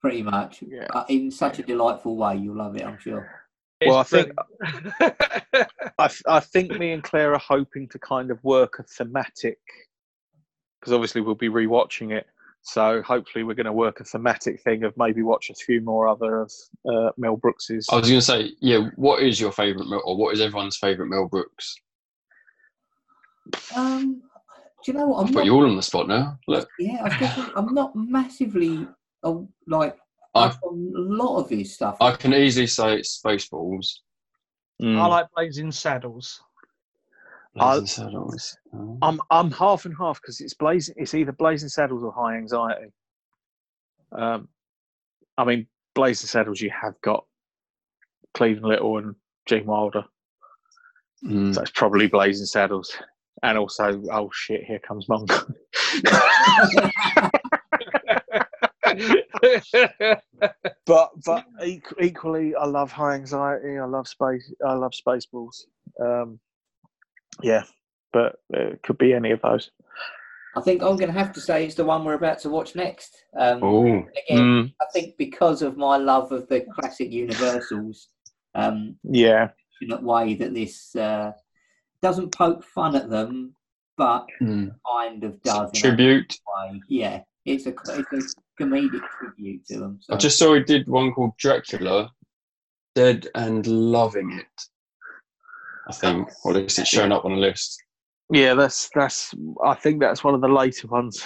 pretty 0.02 0.22
much, 0.22 0.62
Yeah. 0.62 0.86
uh, 0.94 1.04
in 1.10 1.32
such 1.32 1.58
a 1.58 1.64
delightful 1.64 2.16
way, 2.16 2.36
you'll 2.36 2.58
love 2.58 2.76
it. 2.76 2.84
I'm 2.86 3.00
sure. 3.00 3.42
Well, 3.84 3.98
I 3.98 4.04
think. 4.04 4.32
I, 5.98 6.10
I 6.28 6.40
think 6.40 6.72
me 6.78 6.92
and 6.92 7.02
Claire 7.04 7.34
are 7.34 7.40
hoping 7.40 7.88
to 7.90 7.98
kind 7.98 8.30
of 8.30 8.44
work 8.44 8.78
a 8.78 8.84
thematic 8.84 9.58
because 10.80 10.94
obviously 10.94 11.22
we'll 11.22 11.34
be 11.34 11.50
rewatching 11.50 12.12
it. 12.12 12.28
So 12.62 13.02
hopefully 13.02 13.44
we're 13.44 13.56
going 13.56 13.66
to 13.66 13.74
work 13.74 14.00
a 14.00 14.04
thematic 14.04 14.62
thing 14.62 14.84
of 14.84 14.96
maybe 14.96 15.24
watch 15.24 15.50
a 15.50 15.56
few 15.56 15.82
more 15.82 16.08
other 16.08 16.42
of 16.42 16.52
uh, 16.88 17.10
Mel 17.18 17.38
Brooks's. 17.38 17.88
I 17.92 17.96
was 17.96 18.08
going 18.08 18.20
to 18.20 18.26
say, 18.26 18.52
yeah. 18.60 18.90
What 18.98 19.24
is 19.24 19.40
your 19.42 19.52
favorite 19.52 19.88
Mel, 19.90 20.04
or 20.06 20.16
what 20.18 20.34
is 20.36 20.42
everyone's 20.42 20.78
favorite 20.78 21.08
Mel 21.08 21.28
Brooks? 21.28 21.76
Um, 23.76 24.22
do 24.86 24.92
you 24.92 24.98
know 25.00 25.08
what? 25.08 25.18
I've 25.22 25.28
I'm 25.28 25.34
put 25.34 25.40
not, 25.40 25.46
you 25.46 25.54
all 25.56 25.66
on 25.68 25.76
the 25.76 25.82
spot 25.82 26.08
now. 26.08 26.38
Look, 26.48 26.70
yeah, 26.80 26.98
I 27.02 27.04
was 27.06 27.14
gonna 27.14 27.36
say, 27.36 27.52
I'm 27.56 27.74
not 27.74 27.96
massively 27.96 28.88
uh, 29.24 29.34
like 29.68 29.98
I- 30.36 30.46
up 30.46 30.62
a 30.62 30.68
lot 30.72 31.38
of 31.40 31.50
his 31.50 31.74
stuff. 31.74 31.98
I 32.00 32.12
can 32.12 32.34
easily 32.34 32.68
say 32.68 32.96
it's 32.98 33.20
Spaceballs. 33.20 33.96
Mm. 34.82 35.00
I 35.00 35.08
like 35.08 35.26
Blazing 35.36 35.72
Saddles. 35.72 36.40
I- 37.58 37.80
Blazing 37.80 37.88
Saddles. 37.88 38.58
Oh. 38.74 38.98
I'm 39.02 39.20
I'm 39.32 39.50
half 39.52 39.86
and 39.86 39.96
half 39.98 40.22
because 40.22 40.40
it's 40.40 40.54
blazing. 40.54 40.96
It's 40.98 41.16
either 41.16 41.32
Blazing 41.32 41.70
Saddles 41.70 42.04
or 42.04 42.12
High 42.12 42.36
Anxiety. 42.38 42.92
Um, 44.12 44.50
I 45.38 45.46
mean, 45.46 45.68
Blazing 45.96 46.28
Saddles. 46.28 46.62
You 46.62 46.70
have 46.80 46.94
got 47.02 47.26
Cleavon 48.36 48.62
Little 48.64 48.98
and 49.00 49.16
Gene 49.48 49.66
Wilder, 49.66 50.04
Mm. 51.24 51.56
so 51.56 51.62
it's 51.62 51.72
probably 51.72 52.08
Blazing 52.08 52.46
Saddles. 52.46 52.96
And 53.44 53.58
also, 53.58 54.02
oh 54.12 54.30
shit, 54.34 54.64
here 54.64 54.80
comes 54.80 55.08
Monk. 55.10 55.30
but 60.86 61.10
but 61.26 61.46
equ- 61.62 62.02
equally, 62.02 62.56
I 62.56 62.66
love 62.66 62.92
High 62.92 63.16
Anxiety. 63.16 63.78
I 63.78 63.86
love 63.86 64.08
space. 64.08 64.54
I 64.66 64.74
love 64.74 64.94
Spaceballs. 64.94 65.66
Um, 66.02 66.40
yeah, 67.42 67.64
but 68.14 68.38
it 68.52 68.82
could 68.84 68.98
be 68.98 69.14
any 69.14 69.32
of 69.32 69.42
those. 69.42 69.72
I 70.58 70.62
think 70.62 70.82
I'm 70.82 70.96
going 70.96 71.12
to 71.12 71.20
have 71.20 71.34
to 71.34 71.42
say 71.42 71.66
it's 71.66 71.76
the 71.76 71.84
one 71.84 72.06
we're 72.06 72.14
about 72.14 72.40
to 72.40 72.50
watch 72.50 72.76
next. 72.76 73.26
Um, 73.38 73.60
Oh. 73.62 73.86
Again, 73.86 74.40
Mm. 74.40 74.74
I 74.82 74.86
think 74.94 75.18
because 75.18 75.62
of 75.62 75.76
my 75.76 75.98
love 75.98 76.32
of 76.32 76.48
the 76.48 76.62
classic 76.62 77.12
Universals, 77.12 78.08
um, 78.54 78.96
Yeah, 79.04 79.50
in 79.82 79.90
that 79.90 80.02
way 80.04 80.34
that 80.36 80.54
this 80.54 80.96
uh, 80.96 81.34
doesn't 82.02 82.32
poke 82.36 82.64
fun 82.64 82.96
at 82.96 83.10
them, 83.10 83.56
but 83.98 84.28
Mm. 84.42 84.76
kind 84.88 85.24
of 85.24 85.42
does. 85.44 85.70
in 85.74 85.80
Tribute. 85.82 86.38
way. 86.56 86.82
Yeah, 86.88 87.22
it's 87.46 87.66
a 87.66 87.70
it's 87.72 88.36
a 88.38 88.62
comedic 88.64 89.02
tribute 89.20 89.66
to 89.68 89.80
them. 89.80 90.00
So. 90.02 90.14
I 90.14 90.18
just 90.18 90.38
saw 90.38 90.54
he 90.54 90.62
did 90.64 90.88
one 90.88 91.12
called 91.14 91.36
Dracula, 91.38 92.12
Dead 92.96 93.28
and 93.36 93.66
Loving 93.68 94.32
It. 94.40 94.62
I 95.88 95.94
think, 95.94 96.30
or 96.44 96.52
at 96.52 96.58
least 96.64 96.80
it's 96.80 96.90
shown 96.90 97.12
up 97.12 97.26
on 97.26 97.32
the 97.32 97.38
list. 97.38 97.82
yeah. 98.32 98.54
That's 98.56 98.90
that's. 98.96 99.34
I 99.64 99.76
think 99.76 100.00
that's 100.00 100.24
one 100.24 100.34
of 100.34 100.42
the 100.42 100.48
later 100.48 100.88
ones 100.88 101.24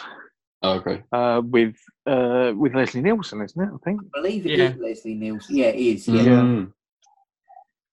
Oh, 0.62 0.74
okay. 0.74 1.02
uh, 1.14 1.42
with 1.46 1.76
uh, 2.06 2.52
with 2.56 2.76
Leslie 2.76 3.02
Nielsen, 3.02 3.42
isn't 3.42 3.62
it? 3.62 3.70
I 3.74 3.78
think 3.86 4.02
I 4.16 4.20
believe 4.22 4.46
it 4.46 4.52
is 4.60 4.60
Yeah. 4.60 4.74
Leslie 4.82 5.16
Nielsen. 5.16 5.56
Yeah, 5.56 5.68
it 5.68 5.80
is. 5.80 6.08
Yeah. 6.10 6.24
Mm. 6.24 6.74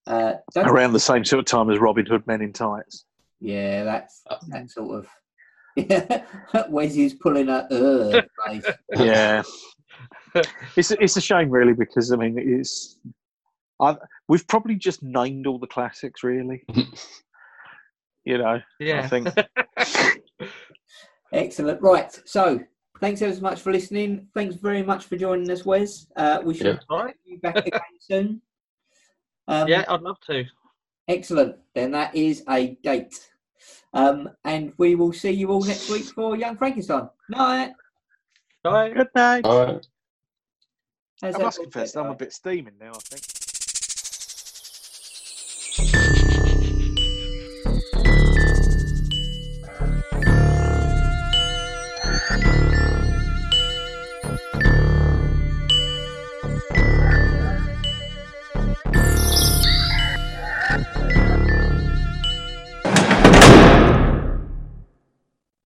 Uh, 0.07 0.35
around 0.57 0.93
the 0.93 1.01
same 1.01 1.24
sort 1.24 1.41
of 1.41 1.47
time 1.47 1.69
as 1.70 1.78
Robin 1.78 2.07
Hood 2.07 2.27
Men 2.27 2.41
in 2.43 2.53
Tights. 2.53 3.05
yeah, 3.41 3.83
that's 3.85 4.23
that 4.49 4.70
sort 4.70 4.99
of. 5.01 5.09
Yeah, 5.78 6.24
Wesley's 6.70 7.12
pulling 7.12 7.51
a 7.51 7.57
uh 7.70 8.23
face. 8.47 8.65
Yeah, 8.97 9.43
it's 10.77 10.91
it's 10.91 11.16
a 11.19 11.20
shame 11.20 11.51
really 11.51 11.74
because 11.74 12.12
I 12.12 12.16
mean 12.16 12.39
it's. 12.39 12.99
I've, 13.78 13.99
we've 14.27 14.47
probably 14.49 14.77
just 14.77 15.03
named 15.03 15.47
all 15.47 15.59
the 15.59 15.66
classics, 15.66 16.23
really. 16.24 16.65
you 18.24 18.39
know, 18.39 18.47
I 18.55 18.62
yeah. 18.81 19.07
think 19.07 19.28
Excellent. 21.33 21.83
Right. 21.83 22.11
So, 22.24 22.61
thanks 23.01 23.20
ever 23.20 23.35
so 23.35 23.41
much 23.43 23.61
for 23.61 23.70
listening. 23.73 24.28
Thanks 24.35 24.55
very 24.55 24.83
much 24.83 25.05
for 25.05 25.16
joining 25.16 25.51
us, 25.51 25.66
Wes. 25.66 26.07
Uh, 26.16 26.41
we 26.43 26.55
should 26.55 26.66
Yeah. 26.66 26.78
All 26.89 27.05
right. 27.05 27.15
be 27.27 27.37
back 27.37 27.66
again 27.66 27.81
soon. 28.01 28.43
Um, 29.48 29.68
Yeah, 29.68 29.85
I'd 29.89 30.02
love 30.02 30.20
to. 30.27 30.44
Excellent. 31.09 31.56
Then 31.74 31.93
that 31.93 32.14
is 32.14 32.43
a 32.48 32.77
date. 32.82 33.31
Um, 33.93 34.28
and 34.44 34.73
we 34.77 34.94
will 34.94 35.12
see 35.12 35.31
you 35.31 35.51
all 35.51 35.62
next 35.62 35.89
week 35.89 36.05
for 36.05 36.36
Young 36.36 36.56
Frankenstein. 36.56 37.09
Night. 37.28 37.73
Bye. 38.62 38.90
good 38.90 39.09
night. 39.14 39.44
All 39.44 39.64
right. 39.64 39.86
How's 41.23 41.35
I 41.35 41.39
that 41.39 41.44
must 41.44 41.62
confess, 41.62 41.97
I'm 41.97 42.06
a 42.06 42.14
bit 42.14 42.32
steaming 42.32 42.74
now. 42.78 42.90
I 42.90 42.98
think. 42.98 43.36